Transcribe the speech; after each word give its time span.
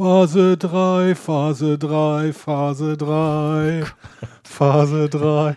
Phase 0.00 0.56
3, 0.56 1.14
Phase 1.14 1.76
3, 1.76 2.32
Phase 2.32 2.96
3, 2.96 3.84
Phase 4.42 5.10
3. 5.10 5.56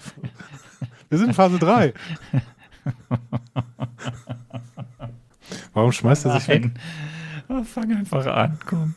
Wir 1.07 1.17
sind 1.17 1.29
in 1.29 1.33
Phase 1.33 1.59
3. 1.59 1.93
Warum 5.73 5.93
schmeißt 5.93 6.25
er 6.25 6.41
sich 6.41 6.49
weg? 6.49 6.71
Oh, 7.47 7.63
fang 7.63 7.95
einfach 7.95 8.25
an, 8.25 8.59
komm. 8.67 8.95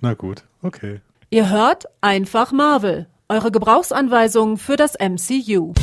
Na 0.00 0.14
gut, 0.14 0.44
okay. 0.62 1.02
Ihr 1.28 1.50
hört 1.50 1.84
einfach 2.00 2.52
Marvel, 2.52 3.08
eure 3.28 3.50
Gebrauchsanweisung 3.50 4.56
für 4.56 4.76
das 4.76 4.94
MCU. 4.98 5.74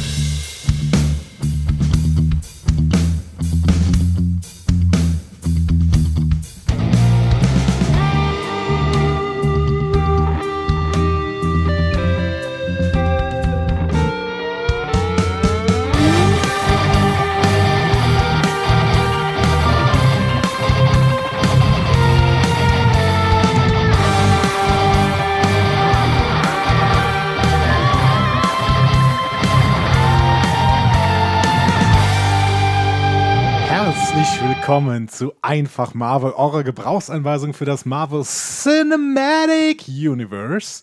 Willkommen 34.73 35.07
zu 35.07 35.35
Einfach 35.43 35.93
Marvel, 35.93 36.31
eurer 36.31 36.63
Gebrauchsanweisung 36.63 37.53
für 37.53 37.65
das 37.65 37.85
Marvel 37.85 38.23
Cinematic 38.23 39.87
Universe. 39.87 40.81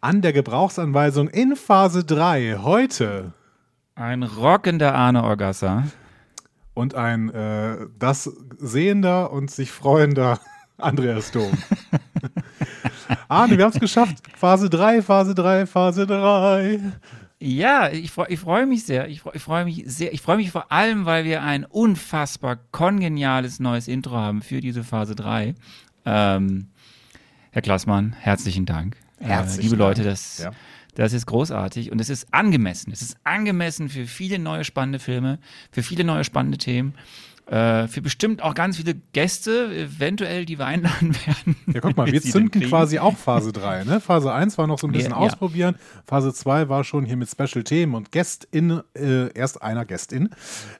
An 0.00 0.20
der 0.20 0.32
Gebrauchsanweisung 0.32 1.28
in 1.28 1.54
Phase 1.54 2.04
3 2.04 2.58
heute 2.62 3.32
Ein 3.94 4.24
rockender 4.24 4.96
Arne 4.96 5.22
Orgassa. 5.22 5.84
und 6.74 6.96
ein 6.96 7.30
äh, 7.30 7.86
das 8.00 8.24
sehender 8.58 9.30
und 9.30 9.48
sich 9.48 9.70
freuender 9.70 10.40
Andreas 10.76 11.30
Dom. 11.30 11.52
Arne, 13.28 13.56
wir 13.56 13.64
haben 13.64 13.72
es 13.72 13.78
geschafft. 13.78 14.16
Phase 14.36 14.68
3, 14.68 15.02
Phase 15.02 15.36
3, 15.36 15.66
Phase 15.66 16.04
3. 16.04 16.80
Ja, 17.42 17.88
ich, 17.90 18.10
freu- 18.10 18.26
ich 18.28 18.38
freue 18.40 18.66
mich 18.66 18.84
sehr. 18.84 19.08
Ich, 19.08 19.20
freu- 19.22 19.30
ich 19.32 19.42
freue 19.42 19.64
mich 19.64 19.82
sehr. 19.86 20.12
Ich 20.12 20.20
freue 20.20 20.36
mich 20.36 20.50
vor 20.50 20.70
allem, 20.70 21.06
weil 21.06 21.24
wir 21.24 21.42
ein 21.42 21.64
unfassbar 21.64 22.56
kongeniales 22.70 23.60
neues 23.60 23.88
Intro 23.88 24.14
haben 24.16 24.42
für 24.42 24.60
diese 24.60 24.84
Phase 24.84 25.14
3. 25.14 25.54
Ähm, 26.04 26.68
Herr 27.50 27.62
Klassmann, 27.62 28.12
herzlichen 28.12 28.66
Dank. 28.66 28.96
Herzlichen 29.18 29.60
äh, 29.60 29.64
liebe 29.64 29.76
Leute, 29.76 30.02
das, 30.02 30.38
Ja. 30.38 30.50
das 30.94 31.14
ist 31.14 31.24
großartig 31.26 31.90
und 31.90 31.98
es 32.00 32.10
ist 32.10 32.32
angemessen. 32.32 32.92
Es 32.92 33.00
ist 33.00 33.16
angemessen 33.24 33.88
für 33.88 34.06
viele 34.06 34.38
neue 34.38 34.64
spannende 34.64 34.98
Filme, 34.98 35.38
für 35.72 35.82
viele 35.82 36.04
neue 36.04 36.24
spannende 36.24 36.58
Themen. 36.58 36.94
Äh, 37.50 37.88
für 37.88 38.00
bestimmt 38.00 38.42
auch 38.42 38.54
ganz 38.54 38.76
viele 38.76 38.94
Gäste, 39.12 39.74
eventuell, 39.74 40.44
die 40.44 40.56
wir 40.60 40.66
einladen 40.66 41.16
werden. 41.26 41.56
Ja, 41.66 41.80
guck 41.80 41.96
mal, 41.96 42.06
wir 42.06 42.22
zünden 42.22 42.60
quasi 42.62 43.00
auch 43.00 43.16
Phase 43.16 43.50
3. 43.50 43.82
Ne? 43.84 44.00
Phase 44.00 44.32
1 44.32 44.56
war 44.56 44.68
noch 44.68 44.78
so 44.78 44.86
ein 44.86 44.92
bisschen 44.92 45.10
Ja, 45.10 45.16
ja. 45.16 45.26
ausprobieren. 45.26 45.74
Phase 46.06 46.32
2 46.32 46.68
war 46.68 46.84
schon 46.84 47.04
hier 47.04 47.16
mit 47.16 47.28
Special-Themen 47.28 47.96
und 47.96 48.12
Gästin, 48.12 48.82
äh, 48.96 49.32
erst 49.34 49.62
einer 49.62 49.84
Gästin. 49.84 50.30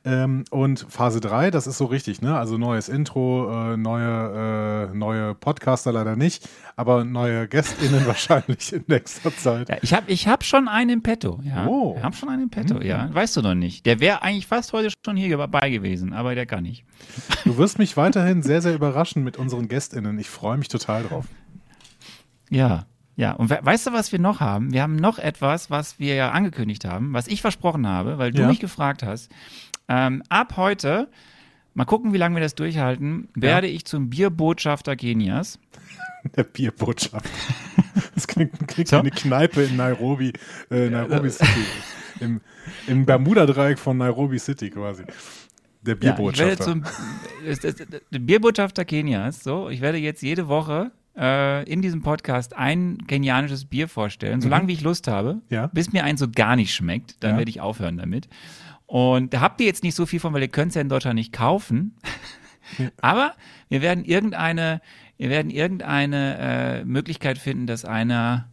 Ähm, 0.04 0.44
und 0.50 0.86
Phase 0.88 1.18
3, 1.20 1.50
das 1.50 1.66
ist 1.66 1.76
so 1.76 1.86
richtig, 1.86 2.22
ne? 2.22 2.38
Also 2.38 2.56
neues 2.56 2.88
Intro, 2.88 3.72
äh, 3.72 3.76
neue, 3.76 4.90
äh, 4.92 4.96
neue 4.96 5.34
Podcaster 5.34 5.90
leider 5.90 6.14
nicht, 6.14 6.48
aber 6.76 7.04
neue 7.04 7.48
GästInnen 7.48 8.06
wahrscheinlich 8.06 8.72
in 8.72 8.84
nächster 8.86 9.36
Zeit. 9.36 9.68
Ja, 9.68 9.76
ich 9.82 9.92
habe 9.92 10.08
ich 10.08 10.28
hab 10.28 10.44
schon 10.44 10.68
einen 10.68 10.90
im 10.90 11.02
Petto, 11.02 11.40
ja. 11.42 11.66
Oh. 11.66 11.96
Ich 11.98 12.02
habe 12.04 12.14
schon 12.14 12.28
einen 12.28 12.44
im 12.44 12.50
Petto, 12.50 12.80
ja. 12.80 13.12
Weißt 13.12 13.36
du 13.36 13.42
noch 13.42 13.56
nicht. 13.56 13.86
Der 13.86 13.98
wäre 13.98 14.22
eigentlich 14.22 14.46
fast 14.46 14.72
heute 14.72 14.90
schon 15.04 15.16
hier 15.16 15.36
dabei 15.36 15.68
gewesen, 15.70 16.12
aber 16.12 16.36
der 16.36 16.46
kann 16.46 16.59
nicht. 16.60 16.84
Du 17.44 17.56
wirst 17.58 17.78
mich 17.78 17.96
weiterhin 17.96 18.42
sehr, 18.42 18.62
sehr 18.62 18.74
überraschen 18.74 19.22
mit 19.24 19.36
unseren 19.36 19.68
GästInnen. 19.68 20.18
Ich 20.18 20.28
freue 20.30 20.56
mich 20.58 20.68
total 20.68 21.04
drauf. 21.04 21.26
Ja, 22.50 22.86
ja. 23.16 23.32
Und 23.32 23.50
we 23.50 23.58
weißt 23.62 23.86
du, 23.88 23.92
was 23.92 24.12
wir 24.12 24.18
noch 24.18 24.40
haben? 24.40 24.72
Wir 24.72 24.82
haben 24.82 24.96
noch 24.96 25.18
etwas, 25.18 25.70
was 25.70 25.98
wir 25.98 26.14
ja 26.14 26.30
angekündigt 26.30 26.84
haben, 26.84 27.12
was 27.12 27.28
ich 27.28 27.40
versprochen 27.42 27.86
habe, 27.86 28.18
weil 28.18 28.30
du 28.32 28.42
Ja. 28.42 28.48
mich 28.48 28.60
gefragt 28.60 29.02
hast. 29.02 29.30
Ähm, 29.88 30.22
ab 30.28 30.56
heute, 30.56 31.08
mal 31.74 31.84
gucken, 31.84 32.12
wie 32.12 32.18
lange 32.18 32.36
wir 32.36 32.42
das 32.42 32.54
durchhalten, 32.54 33.28
werde 33.34 33.66
ich 33.66 33.84
zum 33.84 34.10
Bierbotschafter 34.10 34.96
Kenias. 34.96 35.58
Der 36.36 36.44
Bierbotschafter. 36.44 37.28
Das 38.14 38.26
klingt, 38.26 38.52
klingt 38.68 38.88
So. 38.88 38.96
wie 38.96 39.00
eine 39.00 39.10
Kneipe 39.10 39.62
in 39.62 39.76
Nairobi, 39.76 40.32
äh, 40.70 40.90
Nairobi 40.90 41.30
City. 41.30 41.64
Im, 42.20 42.40
Im 42.86 43.06
Bermuda-Dreieck 43.06 43.78
von 43.78 43.96
Nairobi 43.96 44.38
City 44.38 44.68
quasi. 44.68 45.04
Der 45.82 45.94
Ja, 45.94 46.12
Bierbotschafter. 46.12 46.64
zum 46.64 46.82
das- 47.46 47.60
das- 47.60 47.76
der 47.76 48.18
Bierbotschafter 48.18 48.84
Kenias. 48.84 49.42
So, 49.42 49.68
ich 49.70 49.80
werde 49.80 49.98
jetzt 49.98 50.22
jede 50.22 50.48
Woche 50.48 50.90
äh, 51.18 51.64
in 51.70 51.82
diesem 51.82 52.02
Podcast 52.02 52.56
ein 52.56 52.98
kenianisches 53.06 53.64
Bier 53.64 53.88
vorstellen, 53.88 54.40
solange 54.40 54.68
wie 54.68 54.74
ich 54.74 54.80
Lust 54.82 55.08
habe, 55.08 55.34
Mhm. 55.34 55.40
Ja. 55.50 55.66
bis 55.68 55.92
mir 55.92 56.04
eins 56.04 56.20
so 56.20 56.28
gar 56.30 56.54
nicht 56.56 56.72
schmeckt, 56.74 57.22
dann 57.22 57.32
Ja. 57.32 57.38
werde 57.38 57.50
ich 57.50 57.60
aufhören 57.60 57.96
damit. 57.98 58.28
Und 58.86 59.34
da 59.34 59.40
habt 59.40 59.60
ihr 59.60 59.66
jetzt 59.66 59.82
nicht 59.82 59.94
so 59.96 60.06
viel 60.06 60.20
von, 60.20 60.32
weil 60.32 60.42
ihr 60.42 60.48
könnt 60.48 60.68
es 60.70 60.74
ja 60.76 60.80
in 60.82 60.88
Deutschland 60.88 61.16
nicht 61.16 61.32
kaufen. 61.32 61.96
Aber 63.00 63.34
wir 63.68 63.82
werden 63.82 64.04
irgendeine, 64.04 64.80
wir 65.18 65.30
werden 65.30 65.50
irgendeine 65.50 66.38
äh, 66.38 66.84
Möglichkeit 66.84 67.38
finden, 67.38 67.66
dass 67.66 67.84
einer, 67.84 68.48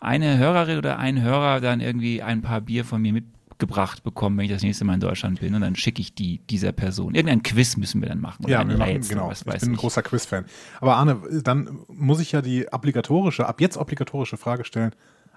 eine 0.00 0.36
Hörerin 0.38 0.78
oder 0.78 0.98
ein 0.98 1.20
Hörer 1.22 1.60
dann 1.60 1.80
irgendwie 1.80 2.22
ein 2.22 2.42
paar 2.42 2.60
Bier 2.60 2.84
von 2.84 3.00
mir 3.00 3.12
mitgebracht 3.54 4.02
bekommen, 4.02 4.36
wenn 4.36 4.46
ich 4.46 4.50
das 4.50 4.62
nächste 4.62 4.84
Mal 4.84 4.94
in 4.94 5.00
Deutschland 5.00 5.40
bin. 5.40 5.54
Und 5.54 5.60
dann 5.60 5.76
schicke 5.76 6.00
ich 6.00 6.14
die 6.14 6.38
dieser 6.50 6.72
Person. 6.72 7.14
Irgendein 7.14 7.42
Quiz 7.42 7.76
müssen 7.76 8.00
wir 8.02 8.08
dann 8.08 8.20
machen. 8.20 8.44
oder 8.44 8.52
ja, 8.52 8.68
wir 8.68 8.76
machen, 8.76 9.00
genau. 9.08 9.28
Was 9.28 9.40
Ich 9.42 9.60
bin 9.60 9.72
ein 9.72 9.76
großer 9.76 10.02
Quiz-Fan. 10.02 10.44
Aber 10.80 10.96
Arne, 10.96 11.20
dann 11.42 11.78
muss 11.88 12.20
ich 12.20 12.32
ja 12.32 12.42
die 12.42 12.66
obligatorische, 12.72 13.46
ab 13.46 13.60
jetzt 13.60 13.76
obligatorische 13.76 14.36
Frage 14.36 14.64
stellen. 14.64 14.92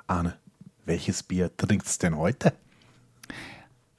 Arne, 0.07 0.35
welches 0.85 1.23
Bier 1.23 1.55
trinkst 1.55 2.01
denn 2.03 2.17
heute? 2.17 2.53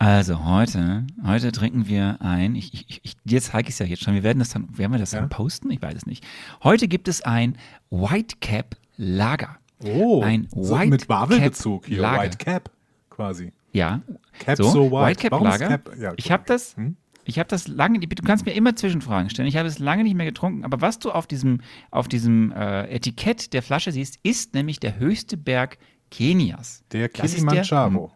Also 0.01 0.45
heute, 0.45 1.05
heute 1.25 1.50
trinken 1.50 1.89
wir 1.89 2.19
ein, 2.21 2.55
ich, 2.55 2.73
ich, 2.89 3.00
ich, 3.03 3.17
dir 3.25 3.43
zeige 3.43 3.69
ich 3.69 3.75
es 3.75 3.79
ja 3.81 3.87
jetzt 3.87 4.05
schon, 4.05 4.15
wir 4.15 4.23
werden 4.23 4.39
das 4.39 4.50
dann, 4.50 4.79
werden 4.79 4.93
wir 4.93 4.99
das 4.99 5.11
Ja. 5.11 5.19
dann 5.21 5.29
posten? 5.29 5.71
Ich 5.73 5.83
weiß 5.83 5.95
es 5.95 6.06
nicht. 6.06 6.25
Heute 6.62 6.87
gibt 6.87 7.09
es 7.09 7.23
ein 7.23 7.56
Whitecap 7.91 8.77
Lager. 8.97 9.56
Oh, 9.85 10.23
Ein 10.23 10.49
so 10.53 10.77
White 10.77 10.91
mit 10.91 11.09
Marvel-Bezug 11.09 11.87
hier. 11.87 12.00
Lager. 12.00 12.23
White 12.23 12.39
Cap 12.39 12.71
quasi. 13.11 13.53
Ja. 13.78 14.03
Cap 14.39 14.56
so, 14.56 14.65
so 14.65 14.91
white. 14.93 15.27
Ist 15.27 15.31
Lager. 15.43 15.69
Cap- 15.69 15.97
ja, 15.99 16.12
ich 16.16 16.31
habe 16.31 16.44
das, 16.47 16.77
Hm? 16.77 16.97
ich 17.25 17.39
habe 17.39 17.49
das 17.49 17.66
lange, 17.69 17.99
du 18.00 18.22
kannst 18.22 18.44
mir 18.47 18.53
immer 18.53 18.75
Zwischenfragen 18.77 19.31
stellen. 19.31 19.49
Ich 19.49 19.56
habe 19.56 19.69
es 19.69 19.78
lange 19.78 20.03
nicht 20.05 20.15
mehr 20.15 20.27
getrunken, 20.27 20.65
aber 20.65 20.81
was 20.81 20.99
du 20.99 21.11
auf 21.11 21.27
diesem, 21.27 21.61
auf 21.91 22.09
diesem 22.09 22.53
äh, 22.53 22.84
Etikett 22.88 23.53
der 23.53 23.62
Flasche 23.62 23.93
siehst, 23.93 24.19
ist 24.22 24.55
nämlich 24.55 24.81
der 24.81 24.99
höchste 24.99 25.37
Berg 25.37 25.78
Kenias. 26.11 26.83
Der 26.93 27.09
Kilimanjaro. 27.09 28.12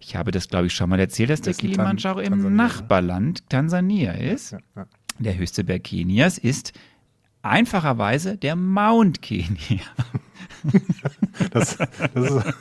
Ich 0.00 0.14
habe 0.14 0.30
das, 0.30 0.48
glaube 0.48 0.66
ich, 0.68 0.72
schon 0.74 0.88
mal 0.90 1.00
erzählt, 1.00 1.30
dass 1.30 1.40
der 1.40 1.52
Das 1.52 1.58
Kilimanjaro 1.60 2.20
Tan- 2.22 2.24
im 2.26 2.30
Tansania, 2.32 2.50
ne? 2.50 2.56
Nachbarland 2.56 3.50
Tansania 3.50 4.12
ist. 4.12 4.52
Ja, 4.52 4.58
ja. 4.76 4.86
Der 5.18 5.36
höchste 5.36 5.64
Berg 5.64 5.82
Kenias 5.82 6.38
ist 6.38 6.72
einfacherweise 7.48 8.36
der 8.36 8.56
Mount 8.56 9.22
Kenia. 9.22 9.80
Das, 11.50 11.78
das 11.78 12.30
ist, 12.30 12.54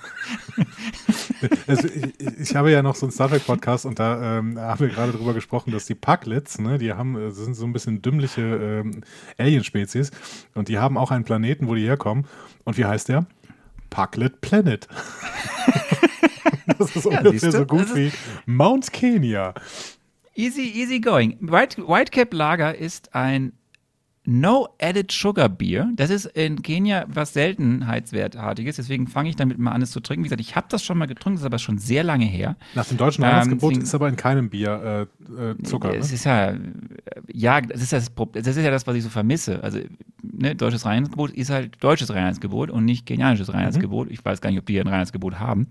also 1.67 1.87
ich, 1.87 2.39
ich 2.39 2.55
habe 2.55 2.71
ja 2.71 2.81
noch 2.81 2.95
so 2.95 3.05
einen 3.05 3.11
Star 3.11 3.29
Trek 3.29 3.45
Podcast 3.45 3.85
und 3.85 3.99
da 3.99 4.37
ähm, 4.37 4.59
haben 4.59 4.79
wir 4.79 4.89
gerade 4.89 5.11
drüber 5.11 5.33
gesprochen, 5.33 5.71
dass 5.71 5.85
die 5.85 5.95
Pucklets, 5.95 6.59
ne, 6.59 6.77
die 6.77 6.93
haben, 6.93 7.17
äh, 7.17 7.31
sind 7.31 7.55
so 7.55 7.65
ein 7.65 7.73
bisschen 7.73 8.01
dümmliche 8.01 8.41
ähm, 8.41 9.01
Alien-Spezies 9.37 10.11
und 10.53 10.67
die 10.67 10.77
haben 10.77 10.97
auch 10.97 11.11
einen 11.11 11.23
Planeten, 11.23 11.67
wo 11.67 11.75
die 11.75 11.85
herkommen. 11.85 12.25
Und 12.63 12.77
wie 12.77 12.85
heißt 12.85 13.09
der? 13.09 13.25
Pucklet 13.89 14.41
Planet. 14.41 14.87
das 16.77 16.95
ist 16.95 17.05
ungefähr 17.05 17.31
siehst 17.31 17.45
du? 17.45 17.51
so 17.51 17.65
gut 17.65 17.95
wie 17.95 18.11
Mount 18.45 18.91
Kenya. 18.91 19.53
Easy, 20.35 20.71
easy 20.75 20.99
going. 20.99 21.37
White, 21.39 21.81
Whitecap 21.81 22.33
Lager 22.33 22.77
ist 22.77 23.15
ein 23.15 23.53
No 24.29 24.67
Added 24.81 25.09
Sugar 25.09 25.47
Bier. 25.47 25.89
Das 25.95 26.09
ist 26.09 26.25
in 26.25 26.61
Kenia 26.61 27.05
was 27.07 27.31
Seltenheitswertartiges. 27.31 28.75
Deswegen 28.75 29.07
fange 29.07 29.29
ich 29.29 29.37
damit 29.37 29.57
mal 29.57 29.71
an, 29.71 29.81
es 29.81 29.91
zu 29.91 30.01
trinken. 30.01 30.23
Wie 30.23 30.27
gesagt, 30.27 30.41
ich 30.41 30.55
habe 30.57 30.67
das 30.69 30.83
schon 30.83 30.97
mal 30.97 31.05
getrunken, 31.05 31.35
das 31.37 31.43
ist 31.43 31.45
aber 31.45 31.59
schon 31.59 31.77
sehr 31.77 32.03
lange 32.03 32.25
her. 32.25 32.57
Nach 32.75 32.85
dem 32.85 32.97
deutschen 32.97 33.23
Ähm, 33.23 33.29
Weihnachtsgebot 33.29 33.71
deswegen- 33.71 33.83
ist 33.85 33.95
aber 33.95 34.09
in 34.09 34.17
keinem 34.17 34.49
Bier 34.49 35.07
äh, 35.29 35.51
äh, 35.51 35.63
Zucker. 35.63 35.95
Es 35.95 36.09
Ne? 36.09 36.15
ist 36.15 36.25
ja, 36.25 36.49
äh, 36.49 36.57
ja, 37.31 37.61
das 37.61 37.81
ist 37.81 37.93
das, 37.93 38.11
das 38.33 38.47
ist 38.47 38.63
ja 38.63 38.69
das, 38.71 38.85
was 38.85 38.95
ich 38.97 39.03
so 39.03 39.09
vermisse. 39.09 39.63
Also, 39.63 39.79
ne, 40.21 40.55
deutsches 40.55 40.85
Reinheitsgebot 40.85 41.31
ist 41.31 41.49
halt 41.49 41.81
deutsches 41.81 42.13
Reinheitsgebot 42.13 42.69
und 42.69 42.83
nicht 42.83 43.05
kenianisches 43.05 43.53
Reinheitsgebot. 43.53 44.11
Ich 44.11 44.23
weiß 44.25 44.41
gar 44.41 44.49
nicht, 44.49 44.59
ob 44.59 44.65
die 44.65 44.73
hier 44.73 44.83
ein 44.83 44.87
Reinheitsgebot 44.89 45.39
haben. 45.39 45.67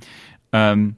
Ähm, 0.52 0.96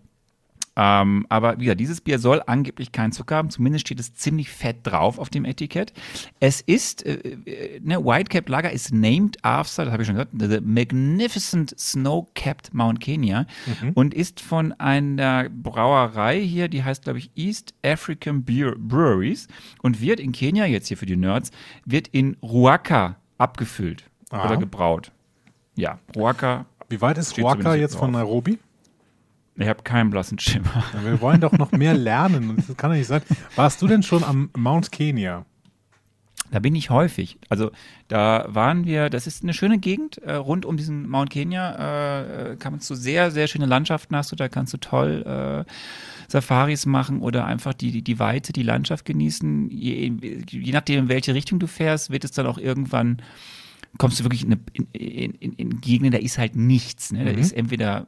Ähm, 0.80 1.26
aber 1.28 1.58
wie 1.58 1.64
gesagt, 1.64 1.80
dieses 1.80 2.00
Bier 2.00 2.20
soll 2.20 2.40
angeblich 2.46 2.92
keinen 2.92 3.10
Zucker 3.10 3.34
haben. 3.34 3.50
Zumindest 3.50 3.86
steht 3.88 3.98
es 3.98 4.14
ziemlich 4.14 4.48
fett 4.48 4.76
drauf 4.84 5.18
auf 5.18 5.28
dem 5.28 5.44
Etikett. 5.44 5.92
Es 6.38 6.60
ist, 6.60 7.04
äh, 7.04 7.14
äh, 7.14 7.80
ne, 7.82 8.04
Whitecap 8.04 8.48
Lager 8.48 8.70
ist 8.70 8.92
named 8.94 9.36
after, 9.44 9.84
das 9.84 9.92
habe 9.92 10.04
ich 10.04 10.06
schon 10.06 10.14
gesagt, 10.16 10.32
the 10.38 10.60
Magnificent 10.60 11.74
Snow-Capped 11.78 12.72
Mount 12.74 13.00
Kenya 13.00 13.46
Mhm. 13.66 13.90
und 13.94 14.14
ist 14.14 14.40
von 14.40 14.72
einer 14.74 15.48
Brauerei 15.50 16.40
hier, 16.40 16.68
die 16.68 16.84
heißt, 16.84 17.02
glaube 17.02 17.18
ich, 17.18 17.30
East 17.34 17.74
African 17.84 18.44
Beer 18.44 18.76
Breweries 18.78 19.48
und 19.82 20.00
wird 20.00 20.20
in 20.20 20.30
Kenia, 20.30 20.64
jetzt 20.66 20.86
hier 20.86 20.96
für 20.96 21.06
die 21.06 21.16
Nerds, 21.16 21.50
wird 21.86 22.06
in 22.08 22.36
Ruaka 22.40 23.16
abgefüllt 23.36 24.04
Ah. 24.30 24.46
oder 24.46 24.56
gebraut. 24.58 25.10
Ja, 25.74 25.98
Ruaka. 26.14 26.66
Wie 26.88 27.00
weit 27.00 27.18
ist 27.18 27.36
Ruaka 27.38 27.74
jetzt 27.74 27.96
von 27.96 28.12
drauf. 28.12 28.22
Nairobi? 28.22 28.58
Ich 29.58 29.66
habe 29.66 29.82
keinen 29.82 30.10
blassen 30.10 30.38
Schimmer. 30.38 30.84
Wir 31.02 31.20
wollen 31.20 31.40
doch 31.40 31.52
noch 31.52 31.72
mehr 31.72 31.94
lernen. 31.94 32.56
Das 32.56 32.76
kann 32.76 32.90
doch 32.90 32.96
nicht 32.96 33.08
sein. 33.08 33.22
Warst 33.56 33.82
du 33.82 33.88
denn 33.88 34.04
schon 34.04 34.22
am 34.22 34.50
Mount 34.56 34.92
Kenya? 34.92 35.44
Da 36.50 36.60
bin 36.60 36.74
ich 36.74 36.90
häufig. 36.90 37.38
Also 37.48 37.72
da 38.06 38.46
waren 38.48 38.86
wir, 38.86 39.10
das 39.10 39.26
ist 39.26 39.42
eine 39.42 39.52
schöne 39.52 39.78
Gegend, 39.78 40.18
äh, 40.18 40.34
rund 40.34 40.64
um 40.64 40.76
diesen 40.76 41.08
Mount 41.08 41.30
Kenya 41.30 42.52
äh, 42.52 42.56
kannst 42.56 42.88
du 42.88 42.94
sehr, 42.94 43.30
sehr 43.30 43.48
schöne 43.48 43.66
Landschaften 43.66 44.16
hast 44.16 44.32
du, 44.32 44.36
da 44.36 44.48
kannst 44.48 44.72
du 44.72 44.78
toll 44.78 45.66
äh, 45.66 45.70
Safaris 46.28 46.86
machen 46.86 47.20
oder 47.20 47.44
einfach 47.44 47.74
die, 47.74 47.90
die, 47.90 48.02
die 48.02 48.18
Weite, 48.18 48.52
die 48.52 48.62
Landschaft 48.62 49.04
genießen. 49.04 49.70
Je, 49.70 50.12
je 50.48 50.72
nachdem, 50.72 51.00
in 51.00 51.08
welche 51.08 51.34
Richtung 51.34 51.58
du 51.58 51.66
fährst, 51.66 52.10
wird 52.10 52.24
es 52.24 52.32
dann 52.32 52.46
auch 52.46 52.58
irgendwann, 52.58 53.20
kommst 53.98 54.20
du 54.20 54.24
wirklich 54.24 54.44
in, 54.44 54.52
eine, 54.52 54.60
in, 54.92 55.34
in, 55.34 55.52
in, 55.54 55.80
Gegenden, 55.80 56.12
da 56.12 56.18
ist 56.18 56.38
halt 56.38 56.56
nichts. 56.56 57.12
Ne? 57.12 57.24
Da 57.24 57.32
ist 57.32 57.52
entweder 57.52 58.06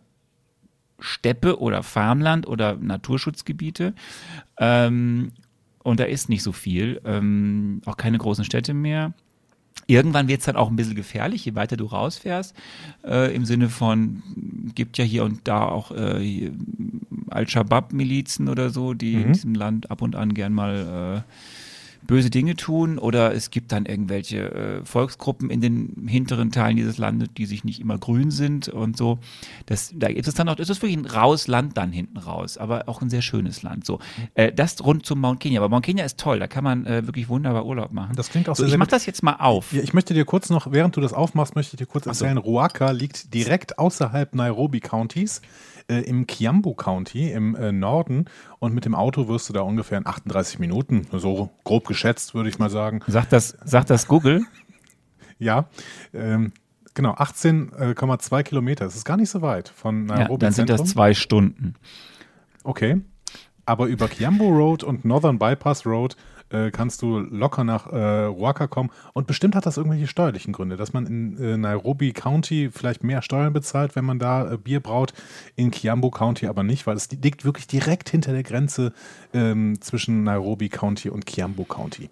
Steppe 1.00 1.60
oder 1.60 1.82
Farmland 1.82 2.46
oder 2.46 2.76
Naturschutzgebiete. 2.76 3.94
Ähm, 4.58 5.32
und 5.82 6.00
da 6.00 6.04
ist 6.04 6.28
nicht 6.28 6.42
so 6.42 6.52
viel. 6.52 7.00
Ähm, 7.04 7.80
auch 7.86 7.96
keine 7.96 8.18
großen 8.18 8.44
Städte 8.44 8.74
mehr. 8.74 9.12
Irgendwann 9.86 10.28
wird 10.28 10.40
es 10.40 10.46
dann 10.46 10.56
auch 10.56 10.68
ein 10.68 10.76
bisschen 10.76 10.94
gefährlich, 10.94 11.44
je 11.44 11.54
weiter 11.54 11.76
du 11.76 11.86
rausfährst. 11.86 12.54
Äh, 13.04 13.34
Im 13.34 13.44
Sinne 13.44 13.68
von, 13.68 14.22
gibt 14.74 14.98
ja 14.98 15.04
hier 15.04 15.24
und 15.24 15.48
da 15.48 15.64
auch 15.64 15.90
äh, 15.90 16.52
Al-Shabaab-Milizen 17.30 18.48
oder 18.48 18.70
so, 18.70 18.94
die 18.94 19.14
in 19.14 19.32
diesem 19.32 19.54
Land 19.54 19.90
ab 19.90 20.02
und 20.02 20.14
an 20.14 20.34
gern 20.34 20.52
mal 20.52 21.24
äh, 21.26 21.32
böse 22.10 22.28
Dinge 22.28 22.56
tun. 22.56 22.98
Oder 22.98 23.32
es 23.34 23.50
gibt 23.50 23.70
dann 23.70 23.86
irgendwelche 23.86 24.50
äh, 24.52 24.84
Volksgruppen 24.84 25.48
in 25.48 25.60
den 25.60 26.08
hinteren 26.08 26.50
Teilen 26.50 26.76
dieses 26.76 26.98
Landes, 26.98 27.28
die 27.36 27.46
sich 27.46 27.62
nicht 27.62 27.80
immer 27.80 27.98
grün 27.98 28.32
sind 28.32 28.68
und 28.68 28.96
so. 28.96 29.20
Das, 29.66 29.92
da 29.94 30.08
gibt 30.08 30.26
es 30.26 30.34
dann 30.34 30.48
auch, 30.48 30.56
das 30.56 30.68
ist 30.68 30.82
wirklich 30.82 30.98
ein 30.98 31.06
raues 31.06 31.46
Land 31.46 31.76
dann 31.76 31.92
hinten 31.92 32.18
raus, 32.18 32.58
aber 32.58 32.88
auch 32.88 33.00
ein 33.00 33.10
sehr 33.10 33.22
schönes 33.22 33.62
Land. 33.62 33.86
So, 33.86 34.00
äh, 34.34 34.52
das 34.52 34.84
rund 34.84 35.06
zum 35.06 35.20
Mount 35.20 35.38
Kenya. 35.38 35.60
Aber 35.60 35.68
Mount 35.68 35.86
Kenya 35.86 36.04
ist 36.04 36.18
toll, 36.18 36.40
da 36.40 36.48
kann 36.48 36.64
man 36.64 36.84
äh, 36.84 37.06
wirklich 37.06 37.28
wunderbar 37.28 37.64
Urlaub 37.64 37.92
machen. 37.92 38.16
Das 38.16 38.28
klingt 38.28 38.48
auch 38.48 38.56
so, 38.56 38.64
sehr, 38.64 38.72
ich 38.72 38.78
mach 38.78 38.88
das 38.88 39.06
jetzt 39.06 39.22
mal 39.22 39.36
auf. 39.36 39.72
Ja, 39.72 39.80
ich 39.80 39.94
möchte 39.94 40.12
dir 40.12 40.24
kurz 40.24 40.50
noch, 40.50 40.72
während 40.72 40.96
du 40.96 41.00
das 41.00 41.12
aufmachst, 41.12 41.54
möchte 41.54 41.76
ich 41.76 41.78
dir 41.78 41.86
kurz 41.86 42.06
erzählen, 42.06 42.38
Ruaka 42.38 42.90
liegt 42.90 43.32
direkt 43.32 43.78
außerhalb 43.78 44.34
Nairobi 44.34 44.80
Countys, 44.80 45.42
äh, 45.90 46.00
im 46.02 46.26
Kiambu 46.26 46.74
County 46.74 47.30
im 47.30 47.54
äh, 47.56 47.72
Norden 47.72 48.26
und 48.60 48.72
mit 48.74 48.84
dem 48.84 48.94
Auto 48.94 49.28
wirst 49.28 49.48
du 49.48 49.52
da 49.52 49.62
ungefähr 49.62 49.98
in 49.98 50.06
38 50.06 50.58
Minuten, 50.58 51.06
so 51.12 51.50
grob 51.64 51.86
geschätzt, 51.86 52.34
würde 52.34 52.48
ich 52.48 52.58
mal 52.58 52.70
sagen. 52.70 53.00
Sagt 53.06 53.32
das, 53.32 53.58
sagt 53.64 53.90
das 53.90 54.06
Google? 54.06 54.42
Ja, 55.42 55.70
ähm, 56.12 56.52
genau, 56.92 57.14
18,2 57.14 58.42
Kilometer. 58.42 58.84
Das 58.84 58.94
ist 58.94 59.06
gar 59.06 59.16
nicht 59.16 59.30
so 59.30 59.40
weit 59.40 59.70
von 59.70 60.06
Ja, 60.06 60.16
Nairobi 60.16 60.40
dann 60.40 60.52
sind 60.52 60.68
das 60.68 60.84
zwei 60.84 61.14
Stunden. 61.14 61.76
Okay. 62.62 63.00
Aber 63.64 63.86
über 63.86 64.06
Kiambu 64.06 64.50
Road 64.50 64.84
und 64.84 65.06
Northern 65.06 65.38
Bypass 65.38 65.86
Road 65.86 66.14
äh, 66.50 66.70
kannst 66.70 67.02
du 67.02 67.18
locker 67.18 67.64
nach 67.64 67.86
äh, 67.86 68.24
Ruaka 68.24 68.66
kommen. 68.66 68.90
Und 69.12 69.26
bestimmt 69.26 69.54
hat 69.54 69.66
das 69.66 69.76
irgendwelche 69.76 70.06
steuerlichen 70.06 70.52
Gründe, 70.52 70.76
dass 70.76 70.92
man 70.92 71.06
in 71.06 71.38
äh, 71.38 71.56
Nairobi 71.56 72.12
County 72.12 72.70
vielleicht 72.72 73.04
mehr 73.04 73.22
Steuern 73.22 73.52
bezahlt, 73.52 73.96
wenn 73.96 74.04
man 74.04 74.18
da 74.18 74.52
äh, 74.52 74.56
Bier 74.56 74.80
braut, 74.80 75.12
in 75.56 75.70
Kiambu 75.70 76.10
County 76.10 76.46
aber 76.46 76.62
nicht, 76.62 76.86
weil 76.86 76.96
es 76.96 77.10
liegt 77.10 77.44
wirklich 77.44 77.66
direkt 77.66 78.10
hinter 78.10 78.32
der 78.32 78.42
Grenze 78.42 78.92
ähm, 79.32 79.80
zwischen 79.80 80.24
Nairobi 80.24 80.68
County 80.68 81.10
und 81.10 81.26
Kiambu 81.26 81.64
County. 81.64 82.10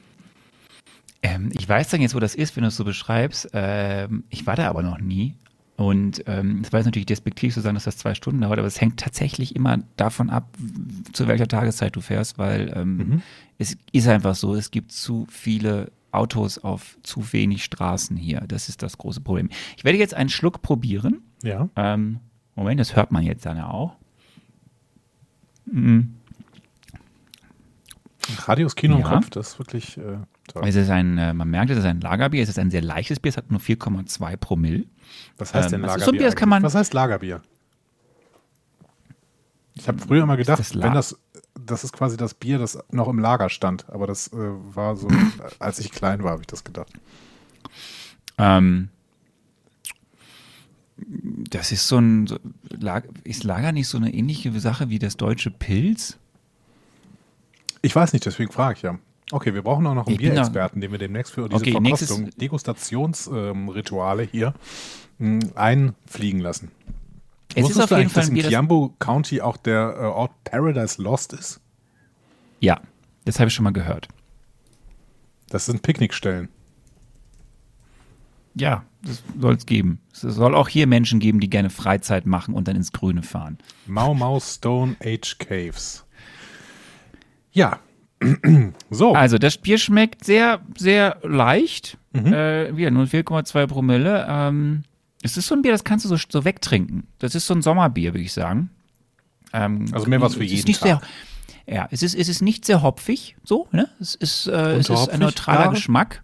Ähm, 1.23 1.51
ich 1.53 1.69
weiß 1.69 1.89
dann 1.89 2.01
jetzt, 2.01 2.15
wo 2.15 2.21
das 2.21 2.35
ist, 2.35 2.57
wenn 2.57 2.63
du 2.63 2.69
es 2.69 2.77
so 2.77 2.85
beschreibst. 2.85 3.51
Ähm, 3.53 4.25
ich 4.31 4.47
war 4.47 4.57
da 4.57 4.69
aber 4.69 4.83
noch 4.83 4.99
nie. 4.99 5.35
Und 5.79 6.25
ähm, 6.27 6.63
es 6.65 6.73
war 6.73 6.81
jetzt 6.81 6.87
natürlich 6.87 7.07
despektiv 7.07 7.55
zu 7.55 7.61
sagen, 7.61 7.77
dass 7.77 7.85
das 7.85 7.97
zwei 7.97 8.13
Stunden 8.15 8.41
dauert, 8.41 8.59
aber 8.59 8.67
es 8.67 8.81
hängt 8.81 8.99
tatsächlich 8.99 9.55
immer 9.55 9.79
davon 9.97 10.29
ab, 10.29 10.49
zu 11.13 11.29
welcher 11.29 11.47
Tageszeit 11.47 11.95
du 11.95 12.01
fährst, 12.01 12.37
weil 12.37 12.73
ähm, 12.75 13.23
es 13.59 13.77
ist 13.93 14.09
einfach 14.09 14.35
so, 14.35 14.57
es 14.57 14.73
gibt 14.73 14.91
zu 14.91 15.29
viele 15.31 15.93
Autos 16.11 16.59
auf 16.59 16.99
zu 17.05 17.33
wenig 17.33 17.63
Straßen 17.63 18.17
hier. 18.17 18.41
Das 18.49 18.69
ist 18.69 18.83
das 18.83 18.99
große 18.99 19.21
Problem. 19.21 19.51
Ich 19.77 19.85
werde 19.85 19.99
jetzt 19.99 20.15
einen 20.15 20.31
Schluck 20.31 20.63
probieren. 20.63 21.23
Ja. 21.45 21.69
Ähm, 21.77 22.19
Moment, 22.57 22.81
das 22.81 22.97
hört 22.97 23.13
man 23.13 23.23
jetzt 23.23 23.47
dann 23.47 23.57
ja 23.57 23.71
auch. 23.71 23.95
Mhm. 25.67 26.15
Radios 28.47 28.75
Kino 28.75 28.97
im 28.97 29.03
Ja. 29.03 29.11
Kopf, 29.11 29.31
das 29.31 29.51
ist 29.51 29.59
wirklich 29.61 29.97
äh, 29.97 30.19
toll. 30.49 30.63
Es 30.67 30.75
ist 30.75 30.91
ein, 30.91 31.19
äh, 31.19 31.33
man 31.33 31.49
merkt, 31.49 31.71
es 31.71 31.79
ist 31.79 31.85
ein 31.85 32.01
Lagerbier, 32.01 32.43
es 32.43 32.49
ist 32.49 32.59
ein 32.59 32.73
sehr 32.73 32.83
leichtes 32.83 33.21
Bier, 33.21 33.31
es 33.31 33.37
hat 33.37 33.53
nur 33.53 33.61
4,2 33.61 34.37
Promille. 34.37 34.85
Was 35.39 35.55
heißt 35.55 35.67
ähm, 35.67 35.73
denn 35.73 35.83
das 35.83 35.97
ist 35.97 36.01
Lagerbier? 36.01 36.05
so 36.05 36.11
ein 36.11 36.19
Bier, 36.19 36.27
das 36.27 36.37
kann 36.37 36.49
man- 36.49 36.63
Was 36.63 36.75
heißt 36.75 36.95
Lagerbier? 36.95 37.43
Ich 39.75 39.87
habe 39.87 39.99
früher 39.99 40.25
immer 40.25 40.37
gedacht, 40.37 40.59
das 40.59 40.75
wenn 40.75 40.93
das, 40.93 41.17
das 41.55 41.85
ist 41.85 41.93
quasi 41.93 42.17
das 42.17 42.35
Bier, 42.35 42.59
das 42.59 42.79
noch 42.91 43.09
im 43.09 43.19
Lager 43.19 43.49
stand. 43.49 43.89
Aber 43.91 44.07
das 44.07 44.29
äh, 44.29 44.37
war 44.37 44.97
so, 44.97 45.09
als 45.61 45.79
ich 45.79 45.93
klein 45.93 46.23
war, 46.25 46.33
habe 46.33 46.43
ich 46.43 46.49
das 46.49 46.65
gedacht. 46.65 46.93
Ähm, 48.39 48.89
das 50.97 51.71
ist 51.71 51.87
so 51.87 51.99
ein, 51.99 52.27
so, 52.27 52.39
ist 53.25 53.45
Lager 53.45 53.73
nicht 53.73 53.89
so 53.89 53.99
eine 53.99 54.13
ähnliche 54.13 54.59
Sache 54.59 54.89
wie 54.91 54.99
das 54.99 55.17
deutsche 55.17 55.51
Pilz? 55.51 56.19
Ich 57.83 57.95
weiß 57.95 58.13
nicht, 58.13 58.27
deswegen 58.27 58.51
frage 58.51 58.77
ich 58.77 58.83
ja. 58.83 58.99
Okay, 59.31 59.55
wir 59.55 59.63
brauchen 59.63 59.87
auch 59.87 59.95
noch 59.95 60.07
einen 60.07 60.15
Ich 60.15 60.21
Bierexperten, 60.21 60.81
den 60.81 60.91
wir 60.91 60.99
demnächst 60.99 61.33
für 61.35 61.49
diese 61.49 61.61
Okay, 61.61 61.73
Verkostung, 61.73 62.31
Degustationsrituale 62.31 64.23
hier 64.23 64.55
mh, 65.19 65.51
einfliegen 65.55 66.41
lassen. 66.41 66.71
Es 67.55 67.65
Wusstest 67.65 67.79
ist 67.79 67.85
auf 67.85 67.89
du 67.91 67.99
jeden 67.99 68.11
Fall 68.11 68.25
dass 68.27 68.35
das, 68.35 68.49
Kiambu 68.49 68.91
County 68.99 69.41
auch 69.41 69.57
der 69.57 69.97
äh, 69.99 70.05
Ort 70.05 70.33
Paradise 70.45 71.01
Lost 71.01 71.33
ist? 71.33 71.61
Ja, 72.61 72.81
das 73.25 73.39
habe 73.39 73.49
ich 73.49 73.55
schon 73.55 73.65
mal 73.65 73.73
gehört. 73.73 74.09
Das 75.49 75.67
sind 75.67 75.83
Picknickstellen. 75.83 76.49
Ja, 78.55 78.85
das 79.03 79.23
soll 79.39 79.55
es 79.55 79.67
geben. 79.67 80.01
Es 80.13 80.23
soll 80.23 80.55
auch 80.55 80.69
hier 80.69 80.87
Menschen 80.87 81.21
geben, 81.21 81.41
die 81.41 81.49
gerne 81.49 81.71
Freizeit 81.71 82.27
machen 82.27 82.55
und 82.55 82.67
dann 82.69 82.77
ins 82.77 82.93
Grüne 82.93 83.23
fahren. 83.23 83.59
Mau 83.87 84.15
Mau 84.15 84.41
Stone 84.41 84.97
Age 85.03 85.39
Caves. 85.39 86.05
Ja. 87.53 87.79
So. 88.91 89.15
Also, 89.15 89.39
das 89.39 89.59
Bier 89.59 89.79
schmeckt 89.79 90.25
sehr, 90.25 90.61
sehr 90.77 91.19
leicht. 91.23 91.99
Mhm. 92.13 92.33
Äh, 92.33 92.77
wieder 92.77 92.91
nur 92.91 93.05
4,2 93.05 93.67
Promille. 93.67 94.27
Ähm, 94.29 94.83
es 95.23 95.37
ist 95.37 95.47
so 95.47 95.55
ein 95.55 95.63
Bier, 95.63 95.73
das 95.73 95.85
kannst 95.85 96.05
du 96.05 96.09
so, 96.09 96.17
so 96.29 96.45
wegtrinken. 96.45 97.07
Das 97.19 97.35
ist 97.35 97.47
so 97.47 97.55
ein 97.55 97.63
Sommerbier, 97.63 98.15
würde 98.15 98.25
ich 98.25 98.33
sagen. 98.33 98.71
Ähm, 99.53 99.87
Also 99.93 100.07
mehr 100.09 100.21
was 100.21 100.35
für 100.35 100.45
es 100.45 100.53
ist 100.53 100.57
jeden 100.59 100.67
nicht 100.69 100.81
Tag. 100.81 101.03
Sehr, 101.67 101.75
ja, 101.75 101.89
es 101.91 102.03
ist, 102.03 102.15
es 102.15 102.29
ist 102.29 102.41
nicht 102.41 102.65
sehr 102.65 102.83
hopfig, 102.83 103.37
so, 103.45 103.69
ne? 103.73 103.89
Es 104.01 104.15
ist, 104.15 104.47
äh, 104.47 104.77
es 104.77 104.89
ist 104.89 105.11
ein 105.11 105.21
neutraler 105.21 105.67
ja. 105.67 105.71
Geschmack. 105.71 106.23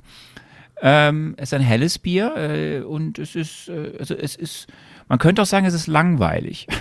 Ähm, 0.81 1.35
es 1.37 1.51
ist 1.51 1.55
ein 1.55 1.61
helles 1.61 1.99
Bier 1.99 2.35
äh, 2.37 2.81
und 2.81 3.19
es 3.19 3.35
ist, 3.35 3.69
äh, 3.69 3.93
also 3.99 4.15
es 4.15 4.37
ist, 4.37 4.67
man 5.09 5.19
könnte 5.19 5.43
auch 5.43 5.47
sagen, 5.47 5.67
es 5.67 5.75
ist 5.75 5.87
langweilig. 5.87 6.67